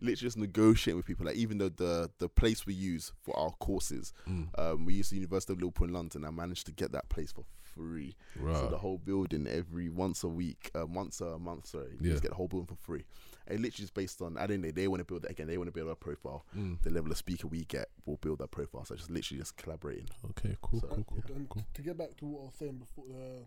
literally 0.00 0.16
just 0.16 0.36
negotiating 0.36 0.96
with 0.96 1.06
people. 1.06 1.26
Like 1.26 1.36
even 1.36 1.58
though 1.58 1.68
the 1.70 2.10
the 2.18 2.28
place 2.28 2.66
we 2.66 2.74
use 2.74 3.12
for 3.22 3.36
our 3.38 3.50
courses, 3.60 4.12
Mm. 4.28 4.48
um, 4.58 4.84
we 4.84 4.94
use 4.94 5.10
the 5.10 5.16
University 5.16 5.52
of 5.52 5.60
Liverpool 5.60 5.86
in 5.86 5.92
London. 5.92 6.24
I 6.24 6.30
managed 6.30 6.66
to 6.66 6.72
get 6.72 6.92
that 6.92 7.08
place 7.08 7.32
for 7.32 7.44
free. 7.74 8.16
So 8.36 8.66
the 8.68 8.78
whole 8.78 8.98
building 8.98 9.46
every 9.46 9.88
once 9.88 10.24
a 10.24 10.28
week, 10.28 10.70
uh, 10.74 10.84
once 10.86 11.20
a 11.20 11.38
month, 11.38 11.66
sorry, 11.66 11.96
Yeah. 12.00 12.10
just 12.10 12.22
get 12.22 12.30
the 12.30 12.34
whole 12.34 12.48
building 12.48 12.66
for 12.66 12.74
free. 12.82 13.04
And 13.48 13.60
literally 13.60 13.82
just 13.82 13.94
based 13.94 14.20
on, 14.20 14.36
I 14.36 14.46
don't 14.46 14.60
know, 14.60 14.70
they 14.70 14.86
want 14.88 15.00
to 15.00 15.04
build 15.04 15.24
it 15.24 15.30
again. 15.30 15.46
They 15.46 15.56
want 15.56 15.68
to 15.68 15.72
build 15.72 15.88
our 15.88 15.94
profile. 15.94 16.44
Mm. 16.56 16.80
The 16.82 16.90
level 16.90 17.10
of 17.10 17.16
speaker 17.16 17.46
we 17.48 17.64
get 17.64 17.88
will 18.04 18.18
build 18.18 18.38
that 18.40 18.50
profile. 18.50 18.84
So 18.84 18.94
just 18.94 19.10
literally 19.10 19.40
just 19.40 19.56
collaborating. 19.56 20.08
okay 20.30 20.56
cool 20.60 20.80
So, 20.80 20.88
cool 20.88 21.04
cool, 21.08 21.22
And 21.34 21.48
cool. 21.48 21.64
to 21.74 21.82
get 21.82 21.96
back 21.96 22.14
to 22.18 22.26
what 22.26 22.40
I 22.40 22.44
was 22.44 22.54
saying 22.58 22.76
before, 22.78 23.04
uh, 23.10 23.44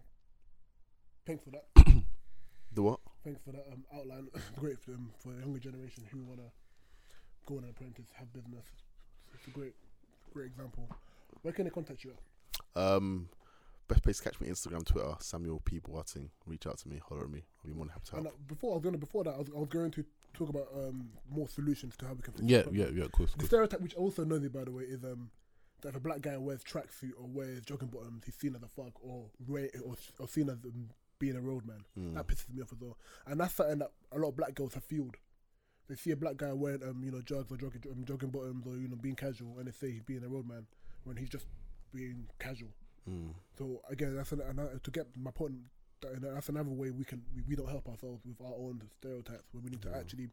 thanks 1.26 1.44
for 1.44 1.52
that. 1.52 1.66
The 2.74 2.82
what? 2.84 3.02
Thanks 3.26 3.42
for 3.44 3.52
that 3.52 3.68
um, 3.74 3.84
outline. 3.94 4.28
great 4.58 4.80
for, 4.80 4.92
um, 4.92 5.12
for 5.20 5.34
the 5.34 5.42
younger 5.42 5.60
generation 5.60 6.06
who 6.10 6.24
want 6.24 6.40
to 6.40 6.46
go 7.46 7.58
on 7.58 7.66
an 7.66 7.70
apprentice, 7.72 8.06
have 8.14 8.32
business. 8.32 8.64
It's 9.34 9.46
a 9.48 9.50
great, 9.50 9.74
great 10.34 10.46
example. 10.48 10.88
Where 11.42 11.54
can 11.54 11.66
they 11.66 11.70
contact 11.70 12.06
you 12.06 12.12
at? 12.14 12.82
Um, 12.82 13.28
best 13.94 14.04
place 14.04 14.18
to 14.18 14.24
catch 14.24 14.40
me 14.40 14.48
Instagram, 14.48 14.86
Twitter, 14.86 15.14
Samuel 15.20 15.62
P. 15.66 15.80
Boateng. 15.80 16.30
Reach 16.46 16.66
out 16.68 16.78
to 16.80 16.88
me, 16.90 17.00
holler 17.08 17.24
at 17.26 17.30
me. 17.30 17.44
I'll 17.64 17.70
be 17.72 17.76
more 17.76 17.86
than 17.86 17.94
happy 17.94 18.06
to 18.12 18.16
And 18.18 18.26
help. 18.26 18.36
uh, 18.36 18.44
before 18.48 18.72
I 18.72 18.74
was 18.76 18.84
going 18.84 18.94
to, 18.94 19.00
before 19.00 19.24
that, 19.26 19.36
I 19.36 19.38
was, 19.38 19.50
I 19.56 19.60
was 19.60 19.70
going 19.70 19.92
to 19.92 20.06
talk 20.34 20.50
about 20.50 20.68
um, 20.76 21.10
more 21.30 21.48
solutions 21.48 21.96
to 21.98 22.06
how 22.08 22.14
we 22.14 22.22
can. 22.22 22.34
fix 22.34 22.46
yeah 22.46 22.64
yeah 22.72 22.88
yeah 22.94 23.04
of 23.06 23.12
course, 23.12 23.32
The 23.32 23.38
course. 23.40 23.48
stereotype, 23.48 23.82
which 23.82 23.96
also 23.96 24.24
knows 24.24 24.44
it 24.44 24.54
by 24.54 24.64
the 24.64 24.72
way, 24.72 24.84
is 24.84 25.04
um 25.04 25.30
that 25.82 25.90
if 25.90 25.96
a 25.96 26.00
black 26.00 26.22
guy 26.22 26.38
wears 26.38 26.64
tracksuit 26.64 27.12
or 27.20 27.26
wears 27.28 27.60
jogging 27.62 27.90
bottoms, 27.90 28.24
he's 28.26 28.36
seen 28.36 28.56
as 28.56 28.62
a 28.64 28.68
thug 28.68 28.92
or 29.02 29.30
or, 29.50 29.96
or 30.20 30.28
seen 30.28 30.48
as 30.50 30.58
um, 30.66 30.90
being 31.20 31.36
a 31.36 31.42
roadman. 31.42 31.84
Mm. 32.00 32.14
That 32.16 32.28
pisses 32.28 32.54
me 32.54 32.62
off 32.62 32.72
as 32.72 32.80
well. 32.80 32.98
And 33.28 33.40
that's 33.40 33.54
something 33.56 33.80
that 33.80 33.92
a 34.12 34.18
lot 34.20 34.30
of 34.30 34.38
black 34.38 34.54
girls 34.56 34.74
have 34.76 34.84
fueled. 34.84 35.18
They 35.90 35.96
see 35.96 36.12
a 36.12 36.16
black 36.16 36.38
guy 36.38 36.54
wearing, 36.54 36.84
um, 36.84 37.02
you 37.04 37.12
know, 37.12 37.22
jugs 37.22 37.52
or 37.52 37.58
jogging, 37.58 37.84
um, 37.92 38.06
jogging 38.06 38.30
bottoms 38.30 38.66
or 38.68 38.78
you 38.78 38.88
know 38.88 38.96
being 38.96 39.16
casual, 39.16 39.58
and 39.60 39.68
they 39.68 39.72
say 39.72 39.92
he's 39.92 40.04
being 40.04 40.24
a 40.24 40.30
roadman 40.30 40.66
when 41.04 41.18
he's 41.18 41.30
just 41.30 41.46
being 41.94 42.28
casual. 42.40 42.70
Mm. 43.10 43.34
So 43.58 43.82
again, 43.90 44.16
that's 44.16 44.32
an, 44.32 44.42
another, 44.42 44.80
to 44.84 44.92
get 44.92 45.08
my 45.18 45.32
point. 45.32 45.54
that- 46.02 46.22
That's 46.22 46.50
another 46.50 46.70
way 46.72 46.90
we 46.92 47.04
can 47.06 47.22
we, 47.36 47.44
we 47.48 47.56
don't 47.56 47.70
help 47.70 47.88
ourselves 47.88 48.22
with 48.26 48.42
our 48.42 48.54
own 48.56 48.82
stereotypes 49.00 49.44
when 49.54 49.64
we 49.64 49.70
need 49.72 49.82
to 49.84 49.90
Yeah. 49.90 49.98
actually 50.00 50.30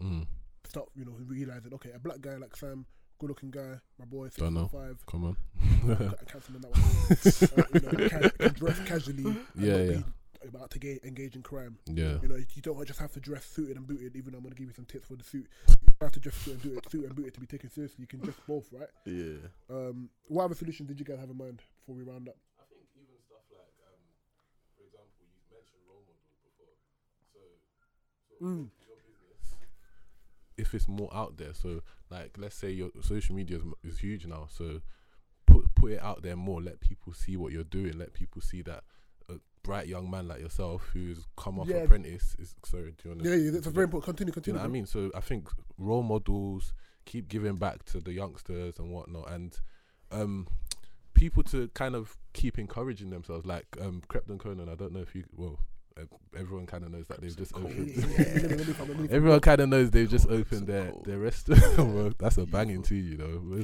Mm. 0.00 0.26
start, 0.64 0.88
you 0.96 1.04
know, 1.04 1.12
realizing 1.26 1.74
okay, 1.74 1.90
a 1.94 1.98
black 1.98 2.20
guy 2.20 2.36
like 2.36 2.56
Sam, 2.56 2.86
good 3.18 3.28
looking 3.28 3.50
guy, 3.50 3.74
my 3.98 4.04
boy, 4.06 4.26
six 4.28 4.36
Don't 4.38 4.54
know. 4.54 4.68
five, 4.68 5.04
Come 5.06 5.24
on. 5.24 5.36
Cancelling 6.26 6.60
that 6.62 6.70
one. 6.70 6.80
uh, 7.64 7.68
you 7.74 7.98
know, 7.98 8.08
can, 8.08 8.30
can 8.38 8.52
dress 8.54 8.78
casually, 8.86 9.36
Yeah, 9.56 9.76
yeah. 9.76 9.92
be 10.42 10.48
about 10.48 10.70
to 10.70 10.78
ga- 10.78 11.00
engage 11.04 11.36
in 11.36 11.42
crime. 11.42 11.76
yeah. 11.86 12.16
You 12.22 12.28
know, 12.28 12.36
you 12.36 12.62
don't 12.62 12.86
just 12.86 12.98
have 12.98 13.12
to 13.12 13.20
dress 13.20 13.44
suited 13.44 13.76
and 13.76 13.86
booted. 13.86 14.16
Even 14.16 14.32
though 14.32 14.38
I'm 14.38 14.44
going 14.44 14.54
to 14.54 14.58
give 14.58 14.68
you 14.68 14.74
some 14.74 14.86
tips 14.86 15.06
for 15.06 15.16
the 15.16 15.24
suit, 15.24 15.46
you 15.68 15.76
have 16.00 16.12
to 16.12 16.20
dress 16.20 16.34
suited 16.36 16.62
and 16.64 16.72
booted, 16.74 16.90
suited 16.90 17.06
and 17.08 17.16
booted 17.16 17.34
to 17.34 17.40
be 17.40 17.46
taken 17.46 17.68
seriously. 17.70 17.98
You 18.00 18.06
can 18.06 18.20
dress 18.20 18.36
both, 18.48 18.66
right? 18.72 18.88
Yeah. 19.04 19.36
Um, 19.68 20.08
what 20.28 20.44
other 20.44 20.54
solutions 20.54 20.88
did 20.88 20.98
you 20.98 21.04
guys 21.04 21.18
have 21.18 21.28
in 21.28 21.36
mind 21.36 21.60
before 21.80 21.96
we 21.96 22.04
round 22.04 22.28
up? 22.28 22.36
I 22.60 22.64
think 22.68 22.84
even 22.94 23.16
stuff 23.26 23.44
like, 23.50 23.72
um, 23.88 24.00
for 24.76 24.84
example, 24.84 25.24
you 25.24 25.40
mentioned 25.48 25.80
role 25.88 26.04
models 26.04 26.38
before. 26.44 26.76
So, 27.32 27.40
so 28.28 28.34
Mm. 28.44 28.68
your 28.86 28.96
business, 29.04 29.54
if 30.56 30.74
it's 30.74 30.88
more 30.88 31.08
out 31.12 31.36
there, 31.36 31.54
so 31.54 31.80
like 32.10 32.36
let's 32.38 32.54
say 32.56 32.70
your 32.70 32.90
social 33.00 33.34
media 33.34 33.58
is, 33.58 33.64
is 33.94 33.98
huge 33.98 34.26
now, 34.26 34.46
so 34.50 34.80
put 35.46 35.74
put 35.74 35.92
it 35.92 36.02
out 36.02 36.22
there 36.22 36.36
more. 36.36 36.60
Let 36.60 36.80
people 36.80 37.12
see 37.12 37.36
what 37.36 37.52
you're 37.52 37.64
doing. 37.64 37.98
Let 37.98 38.12
people 38.12 38.42
see 38.42 38.62
that 38.62 38.84
a 39.28 39.34
bright 39.62 39.86
young 39.88 40.10
man 40.10 40.28
like 40.28 40.40
yourself 40.40 40.88
who's 40.92 41.24
come 41.36 41.58
off 41.58 41.68
Yeah. 41.68 41.76
apprentice 41.84 42.36
is 42.38 42.54
sorry. 42.64 42.92
Do 42.92 43.08
you 43.08 43.10
want 43.16 43.24
Yeah, 43.26 43.34
yeah, 43.36 43.50
that's 43.52 43.66
a 43.66 43.70
very 43.70 43.84
important. 43.84 44.04
Continue, 44.06 44.32
do 44.32 44.36
you 44.36 44.42
continue. 44.42 44.58
know 44.60 44.64
I 44.64 44.68
mean? 44.68 44.86
So 44.86 45.10
I 45.14 45.20
think 45.20 45.48
role 45.78 46.02
models 46.02 46.74
keep 47.06 47.28
giving 47.28 47.56
back 47.56 47.84
to 47.86 48.00
the 48.00 48.12
youngsters 48.12 48.78
and 48.78 48.90
whatnot, 48.92 49.30
and 49.30 49.58
um, 50.10 50.46
people 51.20 51.42
to 51.42 51.68
kind 51.74 51.94
of 51.94 52.16
keep 52.32 52.58
encouraging 52.58 53.10
themselves. 53.10 53.44
Like 53.44 53.66
um, 53.78 54.02
Crepton 54.08 54.38
Conan, 54.38 54.70
I 54.70 54.74
don't 54.74 54.92
know 54.92 55.00
if 55.00 55.14
you 55.14 55.24
well, 55.36 55.60
uh, 55.98 56.04
everyone 56.36 56.66
kind 56.66 56.82
of 56.82 56.90
knows 56.90 57.08
that 57.08 57.20
they've 57.20 57.36
just 57.36 57.54
opened. 57.54 57.90
Everyone 59.10 59.40
kind 59.40 59.60
of 59.60 59.68
knows 59.68 59.90
they've 59.90 60.08
just 60.08 60.28
opened 60.28 60.66
their 60.66 60.92
their 61.04 61.18
restaurant. 61.18 61.76
well, 61.94 62.10
that's 62.18 62.38
a 62.38 62.46
banging 62.46 62.82
too, 62.82 62.94
you 62.94 63.18
know. 63.18 63.62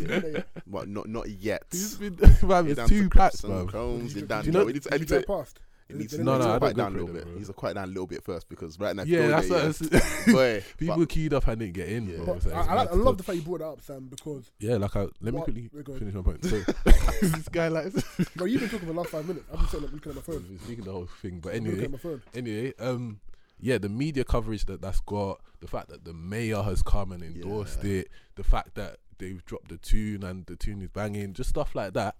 Yeah, 0.00 0.06
yeah, 0.08 0.20
yeah. 0.34 0.42
But 0.66 0.88
not 0.88 1.08
not 1.08 1.28
yet. 1.28 1.62
It's 1.72 1.94
been, 1.94 2.16
man, 2.42 2.66
it's 2.66 2.76
down 2.76 2.88
two 2.88 3.04
to 3.04 3.10
packs, 3.10 3.40
Crips 3.40 3.44
and 3.44 3.54
man. 3.54 3.66
Combs, 3.68 4.16
you're 4.16 4.42
you 4.42 4.50
know- 4.50 4.64
we 4.64 4.72
need 4.72 4.82
to 4.82 4.88
did 4.90 5.00
you 5.00 5.04
edit 5.06 5.08
drive 5.08 5.20
it. 5.20 5.26
past? 5.28 5.60
It 5.88 5.96
needs 5.96 6.16
to 6.16 6.24
No, 6.24 6.36
no, 6.38 6.44
you- 6.46 6.50
I 6.54 6.58
quiet 6.58 6.76
don't 6.76 6.76
go 6.76 6.82
down 6.82 6.92
a 6.92 6.98
little 6.98 7.14
bit. 7.14 7.24
bro. 7.26 7.38
He's 7.38 7.46
to 7.46 7.52
quiet 7.52 7.74
down 7.74 7.84
a 7.84 7.86
little 7.86 8.06
bit 8.08 8.24
first 8.24 8.48
because 8.48 8.78
right 8.80 8.96
now, 8.96 9.04
Yeah, 9.04 9.28
that's 9.28 9.48
there, 9.48 9.66
what. 9.68 9.80
yeah, 9.92 9.96
it's- 9.98 10.32
boy, 10.32 10.64
People 10.78 10.96
but- 10.96 11.08
queued 11.08 11.32
up 11.34 11.46
and 11.46 11.60
didn't 11.60 11.74
get 11.74 11.88
in, 11.88 12.08
Yeah. 12.08 12.16
bro. 12.16 12.34
But 12.34 12.42
So 12.42 12.50
I, 12.50 12.60
I, 12.66 12.74
like, 12.74 12.90
I 12.90 12.94
love 12.94 13.18
the 13.18 13.22
fact 13.22 13.36
you 13.36 13.42
brought 13.42 13.60
it 13.60 13.64
up, 13.66 13.80
Sam, 13.82 14.06
because 14.08 14.50
Yeah, 14.58 14.76
like 14.78 14.96
I, 14.96 15.06
let 15.20 15.34
me 15.34 15.40
quickly 15.40 15.70
finish 15.98 16.14
my 16.14 16.22
point. 16.22 16.44
So 16.44 16.60
this 17.22 17.48
guy 17.50 17.68
likes 17.68 18.02
bro, 18.34 18.46
you've 18.46 18.60
been 18.60 18.70
talking 18.70 18.86
for 18.88 18.92
the 18.94 18.98
last 19.00 19.10
five 19.10 19.26
minutes. 19.28 19.46
I've 19.52 19.58
been 19.60 19.68
sitting 19.68 19.86
up 19.86 19.92
looking 19.92 20.10
at 20.10 20.16
my 20.16 20.22
phone. 20.22 20.36
I've 20.36 20.48
been 20.48 20.58
speaking 20.60 20.84
the 20.84 20.92
whole 20.92 21.08
thing, 21.22 21.40
but 21.40 21.54
anyway, 21.54 21.84
at 21.84 21.90
my 21.92 21.98
phone. 21.98 22.22
anyway, 22.34 22.72
um, 22.80 23.20
yeah, 23.60 23.78
the 23.78 23.88
media 23.88 24.24
coverage 24.24 24.64
that 24.66 24.82
that's 24.82 25.00
got, 25.00 25.40
the 25.60 25.66
fact 25.68 25.88
that 25.90 26.04
the 26.04 26.12
mayor 26.12 26.62
has 26.62 26.82
come 26.82 27.12
and 27.12 27.22
endorsed 27.22 27.84
Yeah. 27.84 28.00
it, 28.00 28.10
the 28.34 28.44
fact 28.44 28.74
that 28.74 28.96
they've 29.18 29.42
dropped 29.46 29.68
the 29.68 29.78
tune 29.78 30.22
and 30.24 30.44
the 30.46 30.56
tune 30.56 30.82
is 30.82 30.88
banging, 30.88 31.32
just 31.32 31.48
stuff 31.50 31.74
like 31.74 31.92
that. 31.94 32.16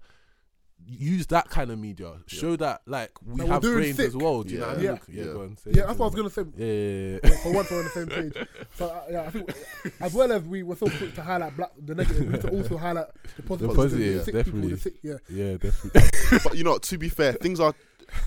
Use 0.89 1.27
that 1.27 1.49
kind 1.49 1.69
of 1.69 1.79
media. 1.79 2.13
Show 2.27 2.55
that 2.57 2.81
like 2.85 3.11
we 3.25 3.37
That 3.37 3.47
we're 3.47 3.53
have 3.53 3.61
doing 3.61 3.75
brains 3.75 3.99
as 3.99 4.15
well. 4.15 4.43
Do 4.43 4.53
you 4.53 4.59
know 4.59 4.67
what 4.67 4.77
I 4.77 4.79
mean? 4.79 4.85
Yeah. 4.85 4.97
Yeah, 5.09 5.25
Yeah. 5.25 5.33
go 5.33 5.41
on. 5.41 5.57
Say 5.57 5.71
Yeah, 5.71 5.83
it, 5.83 5.87
that's 5.87 5.99
what 5.99 6.05
I 6.05 6.09
was 6.09 6.15
gonna 6.15 6.29
say. 6.29 6.43
Yeah, 6.55 6.65
yeah, 6.65 7.19
yeah, 7.31 7.43
For 7.43 7.53
once, 7.53 7.71
we're 7.71 7.77
on 7.79 7.83
the 7.83 7.89
same 7.89 8.07
page. 8.07 8.47
So 8.77 8.85
uh, 8.85 9.01
yeah, 9.09 9.21
I 9.23 9.29
think 9.31 9.53
as 9.99 10.13
well 10.13 10.31
as 10.31 10.43
we 10.43 10.63
were 10.63 10.75
so 10.75 10.87
quick 10.87 11.13
to 11.15 11.21
highlight 11.23 11.57
black 11.57 11.71
the 11.77 11.95
negative, 11.95 12.25
we 12.25 12.31
need 12.33 12.41
to 12.41 12.49
also 12.51 12.77
highlight 12.77 13.07
the 13.35 13.43
positive. 13.43 13.69
The 13.69 13.75
positive, 13.75 14.23
sick 14.23 14.33
definitely. 14.35 14.61
People, 14.61 14.75
the 14.75 14.81
sick, 14.81 14.93
yeah, 15.01 15.17
yeah, 15.29 15.57
definitely. 15.57 16.39
but 16.43 16.57
you 16.57 16.63
know, 16.63 16.77
to 16.77 16.97
be 16.97 17.09
fair, 17.09 17.33
things 17.33 17.59
are. 17.59 17.73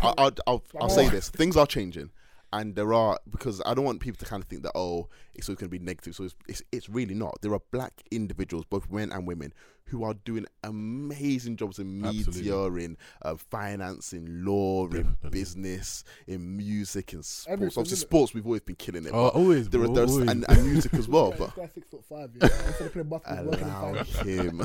I, 0.02 0.12
I, 0.18 0.30
I'll, 0.46 0.62
I'll 0.78 0.90
say 0.90 1.08
this: 1.08 1.30
things 1.30 1.56
are 1.56 1.66
changing, 1.66 2.10
and 2.52 2.74
there 2.74 2.92
are 2.92 3.18
because 3.30 3.62
I 3.64 3.72
don't 3.74 3.84
want 3.84 4.00
people 4.00 4.18
to 4.18 4.24
kind 4.26 4.42
of 4.42 4.48
think 4.48 4.62
that 4.64 4.72
oh, 4.74 5.08
it's 5.34 5.48
always 5.48 5.58
going 5.58 5.70
to 5.70 5.78
be 5.78 5.82
negative. 5.82 6.14
So 6.14 6.24
it's, 6.24 6.34
it's 6.48 6.62
it's 6.72 6.88
really 6.90 7.14
not. 7.14 7.38
There 7.40 7.54
are 7.54 7.60
black 7.70 7.92
individuals, 8.10 8.64
both 8.68 8.90
men 8.90 9.12
and 9.12 9.26
women, 9.26 9.54
who 9.90 10.04
are 10.04 10.14
doing 10.24 10.46
amazing 10.64 11.56
jobs 11.56 11.78
in 11.78 12.00
media, 12.00 12.24
Absolutely. 12.28 12.84
in 12.84 12.96
uh, 13.22 13.34
finance, 13.36 14.12
in 14.12 14.44
law, 14.44 14.86
in 14.88 15.16
business, 15.30 16.04
in 16.26 16.56
music, 16.56 17.12
in 17.12 17.22
sports. 17.22 17.46
Everything, 17.48 17.66
Obviously, 17.80 17.82
isn't 17.94 17.96
it? 17.96 18.00
sports 18.08 18.34
we've 18.34 18.46
always 18.46 18.60
been 18.62 18.76
killing 18.76 19.04
it. 19.06 19.10
Oh, 19.12 19.24
but 19.30 19.34
always, 19.38 19.68
there 19.68 19.80
bro, 19.82 19.94
are 19.96 20.06
always. 20.06 20.28
and, 20.30 20.44
and 20.48 20.64
music 20.66 20.94
as 20.94 21.08
well. 21.08 21.30
This 21.32 21.38
But 21.40 21.56
guy 21.56 21.70
six 21.74 21.86
foot 21.88 22.04
five. 22.08 22.30
Yeah, 22.34 22.48
instead 22.66 22.86
of 22.86 22.92
playing 22.92 23.08
basketball, 23.08 23.44
working 23.50 23.66
in 23.66 24.60
allow 24.60 24.64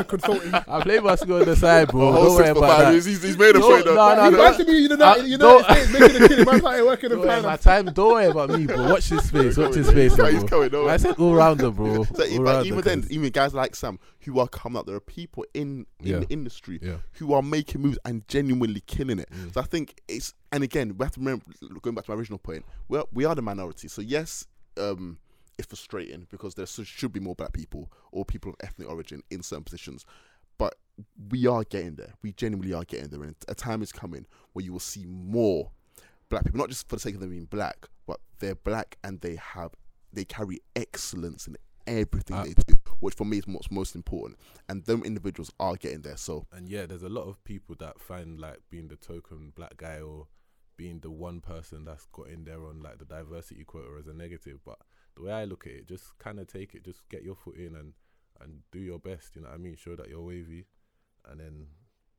him. 0.00 0.04
consulting. 0.04 0.54
I 0.54 0.80
play 0.82 0.98
basketball 0.98 1.38
on 1.40 1.44
the 1.46 1.56
side, 1.56 1.88
bro. 1.88 2.08
Oh, 2.08 2.12
Don't 2.12 2.24
worry 2.34 2.36
six 2.36 2.48
foot 2.48 2.58
about 2.58 2.76
five, 2.76 2.78
that. 2.86 2.94
He's, 2.94 3.04
he's 3.04 3.22
he's 3.22 3.38
made 3.38 3.56
a 3.56 3.58
No, 3.58 3.68
point. 3.70 3.84
though. 3.84 3.94
no, 3.94 4.14
no, 4.16 4.24
He 4.24 4.30
no. 4.30 4.38
wants 4.38 4.58
to 4.58 4.64
be 4.64 4.72
Uh, 4.72 4.76
United, 4.76 5.26
United 5.26 5.64
States, 5.64 5.92
making 5.92 6.22
a 6.22 6.28
killing. 6.28 6.44
Man's 6.46 6.64
out 6.64 6.74
here 6.74 6.84
working 6.86 7.10
in 7.12 7.16
Don't 7.18 7.26
my 7.26 7.36
finance. 7.42 7.62
time. 7.62 7.86
Don't 7.86 8.12
worry 8.12 8.26
about 8.26 8.50
me, 8.50 8.66
bro. 8.66 8.90
Watch 8.90 9.08
his 9.08 9.30
face. 9.30 9.56
Watch 9.56 9.74
his 9.74 9.90
face, 9.90 10.12
He's 10.12 10.16
bro. 10.16 10.46
coming, 10.46 10.68
don't 10.70 10.84
worry. 10.84 10.92
I 10.92 10.96
said 10.96 11.14
all 11.18 11.34
rounder, 11.34 11.70
bro. 11.70 11.96
All 11.98 12.04
rounder, 12.40 12.64
even 12.66 12.80
then, 12.82 13.02
'cause- 13.02 13.10
even 13.10 13.30
guys 13.30 13.54
like 13.54 13.74
Sam 13.76 13.98
who 14.26 14.38
are 14.40 14.48
coming 14.48 14.78
up, 14.78 14.86
there 14.86 14.96
are 14.96 15.00
people 15.00 15.44
in 15.54 15.86
in 16.00 16.06
Yeah. 16.06 16.18
the 16.20 16.28
industry 16.28 16.78
yeah, 16.82 16.98
who 17.12 17.32
are 17.32 17.42
making 17.42 17.80
moves 17.80 17.98
and 18.04 18.26
genuinely 18.28 18.80
killing 18.86 19.18
it. 19.18 19.28
Mm. 19.30 19.54
So 19.54 19.60
I 19.60 19.64
think 19.64 20.00
it's 20.08 20.34
and 20.52 20.62
again 20.62 20.96
we 20.98 21.04
have 21.04 21.12
to 21.14 21.20
remember 21.20 21.44
going 21.80 21.94
back 21.94 22.04
to 22.04 22.10
my 22.10 22.16
original 22.16 22.38
point. 22.38 22.64
Well, 22.88 23.08
we 23.12 23.24
are 23.24 23.34
the 23.34 23.42
minority, 23.42 23.88
so 23.88 24.02
yes, 24.02 24.46
um, 24.76 25.18
it's 25.58 25.68
frustrating 25.68 26.26
because 26.30 26.54
there 26.54 26.66
should- 26.66 26.86
should 26.86 27.12
be 27.12 27.20
more 27.20 27.34
black 27.34 27.52
people 27.54 27.90
or 28.12 28.24
people 28.26 28.50
of 28.50 28.56
ethnic 28.60 28.88
origin 28.90 29.22
in 29.30 29.42
certain 29.42 29.64
positions, 29.64 30.04
but 30.58 30.74
we 31.30 31.46
are 31.46 31.64
getting 31.64 31.94
there. 31.94 32.12
We 32.22 32.32
genuinely 32.32 32.74
are 32.74 32.84
getting 32.84 33.08
there, 33.08 33.22
and 33.22 33.34
a 33.48 33.54
time 33.54 33.80
is 33.82 33.90
coming 33.92 34.26
where 34.52 34.64
you 34.64 34.72
will 34.72 34.80
see 34.80 35.06
more 35.06 35.70
black 36.28 36.44
people, 36.44 36.58
not 36.58 36.68
just 36.68 36.88
for 36.88 36.96
the 36.96 37.00
sake 37.00 37.14
of 37.14 37.20
them 37.20 37.30
being 37.30 37.46
black, 37.46 37.88
but 38.06 38.20
they're 38.40 38.54
black 38.54 38.98
and 39.04 39.20
they 39.22 39.36
have 39.36 39.72
they 40.12 40.24
carry 40.24 40.60
excellence 40.74 41.46
in 41.46 41.56
everything 41.86 42.36
Uh, 42.36 42.44
they 42.44 42.54
do, 42.54 42.74
which 43.00 43.14
for 43.14 43.24
me 43.24 43.38
is 43.38 43.46
what's 43.46 43.70
most 43.70 43.94
important. 43.94 44.38
And 44.68 44.84
them 44.84 45.02
individuals 45.04 45.52
are 45.58 45.76
getting 45.76 46.02
there. 46.02 46.16
So 46.16 46.46
and 46.52 46.68
yeah, 46.68 46.86
there's 46.86 47.02
a 47.02 47.08
lot 47.08 47.28
of 47.28 47.42
people 47.44 47.76
that 47.80 48.00
find 48.00 48.40
like 48.40 48.60
being 48.70 48.88
the 48.88 48.96
token 48.96 49.52
black 49.54 49.76
guy 49.76 50.00
or 50.00 50.28
being 50.76 51.00
the 51.00 51.10
one 51.10 51.40
person 51.40 51.84
that's 51.84 52.06
got 52.12 52.28
in 52.28 52.44
there 52.44 52.64
on 52.66 52.82
like 52.82 52.98
the 52.98 53.04
diversity 53.04 53.64
quota 53.64 53.88
as 53.98 54.06
a 54.06 54.12
negative. 54.12 54.58
But 54.64 54.78
the 55.16 55.22
way 55.22 55.32
I 55.32 55.44
look 55.44 55.66
at 55.66 55.72
it, 55.72 55.88
just 55.88 56.18
kind 56.18 56.38
of 56.38 56.46
take 56.46 56.74
it, 56.74 56.84
just 56.84 57.08
get 57.08 57.22
your 57.22 57.34
foot 57.34 57.56
in 57.56 57.74
and 57.74 57.94
and 58.40 58.60
do 58.72 58.78
your 58.78 58.98
best. 58.98 59.36
You 59.36 59.42
know 59.42 59.48
what 59.48 59.54
I 59.54 59.58
mean? 59.58 59.76
Show 59.76 59.96
that 59.96 60.08
you're 60.08 60.22
wavy, 60.22 60.66
and 61.30 61.40
then 61.40 61.66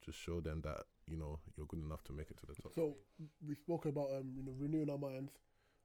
just 0.03 0.17
show 0.19 0.39
them 0.39 0.61
that 0.63 0.83
you 1.07 1.17
know 1.17 1.39
you're 1.55 1.67
good 1.67 1.83
enough 1.83 2.03
to 2.05 2.13
make 2.13 2.31
it 2.31 2.37
to 2.37 2.45
the 2.45 2.55
top. 2.55 2.73
So 2.73 2.95
we 3.47 3.55
spoke 3.55 3.85
about 3.85 4.09
um, 4.17 4.31
you 4.35 4.43
know, 4.43 4.53
renewing 4.57 4.89
our 4.89 4.97
minds. 4.97 5.31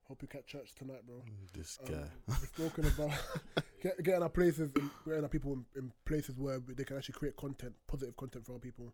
Hope 0.09 0.21
you 0.23 0.29
catch 0.29 0.47
church 0.47 0.75
tonight, 0.75 1.07
bro. 1.07 1.23
this 1.55 1.79
Um, 1.87 1.95
we've 2.29 2.49
spoken 2.49 2.87
about 2.87 3.11
get, 3.83 4.03
getting 4.03 4.23
our 4.23 4.29
places, 4.29 4.71
in, 4.77 4.91
getting 5.07 5.23
our 5.23 5.29
people 5.29 5.53
in, 5.53 5.65
in 5.77 5.93
places 6.05 6.37
where 6.37 6.59
they 6.59 6.85
can 6.85 6.97
actually 6.97 7.15
create 7.15 7.37
content, 7.37 7.75
positive 7.87 8.17
content 8.17 8.45
for 8.45 8.53
our 8.53 8.59
people. 8.59 8.93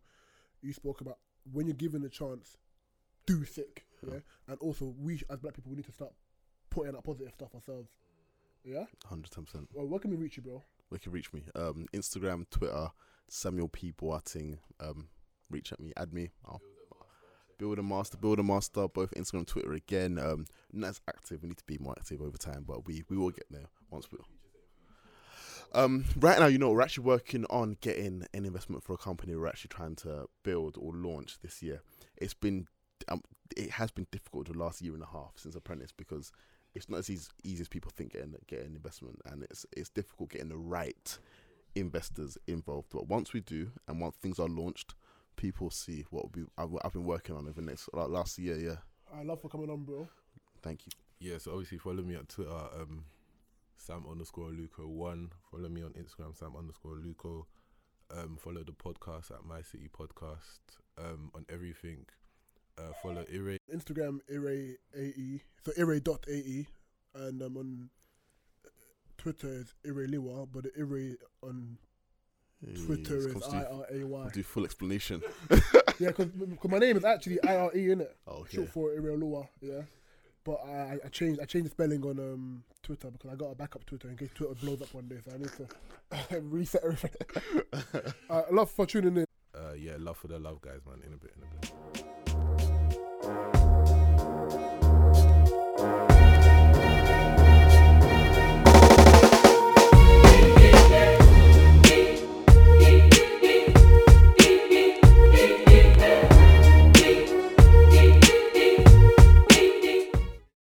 You 0.61 0.71
spoke 0.71 1.01
about 1.01 1.17
when 1.51 1.65
you're 1.65 1.75
given 1.75 2.01
the 2.01 2.09
chance, 2.09 2.57
do 3.25 3.43
sick, 3.43 3.85
yeah. 4.07 4.19
And 4.47 4.57
also, 4.59 4.93
we 4.97 5.21
as 5.29 5.39
black 5.39 5.55
people, 5.55 5.71
we 5.71 5.77
need 5.77 5.85
to 5.85 5.91
start 5.91 6.13
putting 6.69 6.95
out 6.95 7.03
positive 7.03 7.33
stuff 7.33 7.53
ourselves. 7.53 7.89
Yeah. 8.63 8.85
hundred 9.05 9.31
percent. 9.31 9.69
Well, 9.73 9.87
where 9.87 9.99
can 9.99 10.11
we 10.11 10.17
reach 10.17 10.37
you, 10.37 10.43
bro? 10.43 10.63
Where 10.89 10.99
can 10.99 11.11
you 11.11 11.15
reach 11.15 11.33
me? 11.33 11.43
Um, 11.55 11.87
Instagram, 11.93 12.49
Twitter, 12.49 12.89
Samuel 13.29 13.69
P 13.69 13.91
Boateng. 13.91 14.59
Um, 14.79 15.09
reach 15.49 15.71
at 15.71 15.79
me, 15.79 15.91
add 15.97 16.13
me. 16.13 16.29
I'll 16.45 16.61
Build 17.59 17.77
a 17.77 17.83
master, 17.83 18.17
build 18.17 18.39
a 18.39 18.43
master, 18.43 18.87
both 18.87 19.11
Instagram, 19.11 19.39
and 19.39 19.47
Twitter 19.47 19.73
again. 19.73 20.17
Um, 20.17 20.45
not 20.73 20.89
as 20.89 21.01
active. 21.07 21.43
We 21.43 21.49
need 21.49 21.57
to 21.57 21.65
be 21.65 21.77
more 21.77 21.93
active 21.97 22.21
over 22.21 22.37
time, 22.37 22.63
but 22.65 22.87
we 22.87 23.03
we 23.09 23.17
will 23.17 23.29
get 23.29 23.45
there 23.51 23.67
once 23.91 24.11
we. 24.11 24.17
Um, 25.73 26.05
right 26.17 26.39
now, 26.39 26.47
you 26.47 26.57
know, 26.57 26.71
we're 26.71 26.81
actually 26.81 27.03
working 27.03 27.45
on 27.49 27.77
getting 27.81 28.25
an 28.33 28.45
investment 28.45 28.83
for 28.83 28.93
a 28.93 28.97
company 28.97 29.35
we're 29.35 29.45
actually 29.45 29.69
trying 29.69 29.95
to 29.97 30.25
build 30.41 30.77
or 30.79 30.93
launch 30.93 31.37
this 31.43 31.61
year. 31.61 31.83
It's 32.17 32.33
been, 32.33 32.67
um, 33.07 33.21
it 33.55 33.69
has 33.71 33.91
been 33.91 34.07
difficult 34.09 34.47
the 34.47 34.57
last 34.57 34.81
year 34.81 34.95
and 34.95 35.03
a 35.03 35.07
half 35.07 35.33
since 35.35 35.53
Apprentice 35.53 35.91
because 35.95 36.31
it's 36.73 36.89
not 36.89 36.99
as 36.99 37.09
easy, 37.09 37.27
easy 37.43 37.61
as 37.61 37.67
people 37.67 37.91
think 37.95 38.13
getting 38.13 38.35
getting 38.47 38.67
an 38.67 38.75
investment, 38.75 39.19
and 39.25 39.43
it's 39.43 39.65
it's 39.75 39.89
difficult 39.89 40.31
getting 40.31 40.49
the 40.49 40.57
right 40.57 41.17
investors 41.75 42.37
involved. 42.47 42.87
But 42.91 43.07
once 43.07 43.33
we 43.33 43.41
do, 43.41 43.71
and 43.87 43.99
once 43.99 44.15
things 44.15 44.39
are 44.39 44.47
launched, 44.47 44.95
people 45.39 45.71
see 45.71 46.05
what 46.09 46.35
we 46.35 46.43
I've, 46.57 46.69
I've 46.83 46.91
been 46.93 47.05
working 47.05 47.35
on 47.35 47.47
over 47.47 47.61
the 47.61 47.65
next 47.65 47.89
like 47.93 48.09
last 48.09 48.37
year. 48.37 48.57
Yeah, 48.57 48.75
I 49.17 49.23
love 49.23 49.41
for 49.41 49.47
coming 49.49 49.69
on, 49.69 49.83
bro. 49.83 50.07
thank 50.61 50.85
you. 50.85 50.91
Yeah, 51.19 51.37
so 51.37 51.51
obviously 51.51 51.77
follow 51.77 52.03
me 52.03 52.15
on 52.15 52.25
Twitter, 52.25 52.51
um, 52.51 53.05
Sam 53.77 54.05
underscore 54.09 54.49
Luco 54.49 54.85
one. 54.87 55.31
Follow 55.49 55.69
me 55.69 55.81
on 55.81 55.91
Instagram, 55.93 56.37
Sam 56.37 56.53
underscore 56.57 56.95
Luco. 56.95 57.47
Um, 58.11 58.37
follow 58.37 58.63
the 58.63 58.71
podcast 58.73 59.31
at 59.31 59.45
My 59.45 59.61
City 59.61 59.89
Podcast. 59.97 60.59
Um, 60.97 61.31
on 61.33 61.45
everything. 61.49 62.05
Uh, 62.77 62.91
follow 63.01 63.25
Ire. 63.31 63.57
Instagram 63.73 64.19
Ire 64.29 64.75
AE, 64.97 65.41
so 65.63 65.71
Ire 65.77 65.99
dot 65.99 66.25
AE, 66.29 66.67
and 67.15 67.41
um, 67.41 67.57
on 67.57 67.89
Twitter 69.17 69.47
is 69.47 69.73
Ire 69.85 70.07
Liwa, 70.07 70.47
but 70.51 70.63
the 70.63 70.71
Ire 70.77 71.15
on 71.47 71.77
Twitter 72.85 73.17
is 73.17 73.35
I 73.47 73.61
do, 73.61 73.65
R 73.71 73.85
A 73.91 74.03
Y. 74.05 74.29
do 74.33 74.43
full 74.43 74.65
explanation. 74.65 75.21
Yeah, 75.99 76.11
because 76.15 76.29
my 76.69 76.77
name 76.77 76.95
is 76.95 77.03
actually 77.03 77.43
I 77.43 77.57
R 77.57 77.75
E 77.75 77.91
in 77.91 77.99
it, 77.99 78.15
Oh, 78.25 78.35
okay. 78.41 78.55
short 78.55 78.69
for 78.69 78.91
Ire 78.91 79.17
Liwa. 79.17 79.49
Yeah, 79.59 79.81
but 80.45 80.61
I, 80.65 80.97
I 81.03 81.09
changed 81.09 81.41
I 81.41 81.45
changed 81.45 81.65
the 81.65 81.71
spelling 81.71 82.01
on 82.05 82.17
um 82.19 82.63
Twitter 82.81 83.11
because 83.11 83.29
I 83.29 83.35
got 83.35 83.47
a 83.51 83.55
backup 83.55 83.85
Twitter 83.85 84.07
in 84.09 84.15
case 84.15 84.29
Twitter 84.33 84.53
blows 84.55 84.81
up 84.81 84.93
one 84.93 85.09
day, 85.09 85.17
so 85.25 85.33
I 85.33 85.37
need 85.37 85.51
to 86.29 86.39
reset 86.41 86.83
everything. 86.85 87.11
uh, 88.29 88.43
love 88.51 88.71
for 88.71 88.85
tuning 88.85 89.17
in. 89.17 89.25
Uh, 89.53 89.73
yeah, 89.73 89.97
love 89.97 90.15
for 90.15 90.29
the 90.29 90.39
love, 90.39 90.61
guys, 90.61 90.79
man. 90.87 91.01
In 91.05 91.11
a 91.13 91.17
bit, 91.17 91.33
in 91.35 91.43
a 91.43 91.47
bit. 93.51 93.58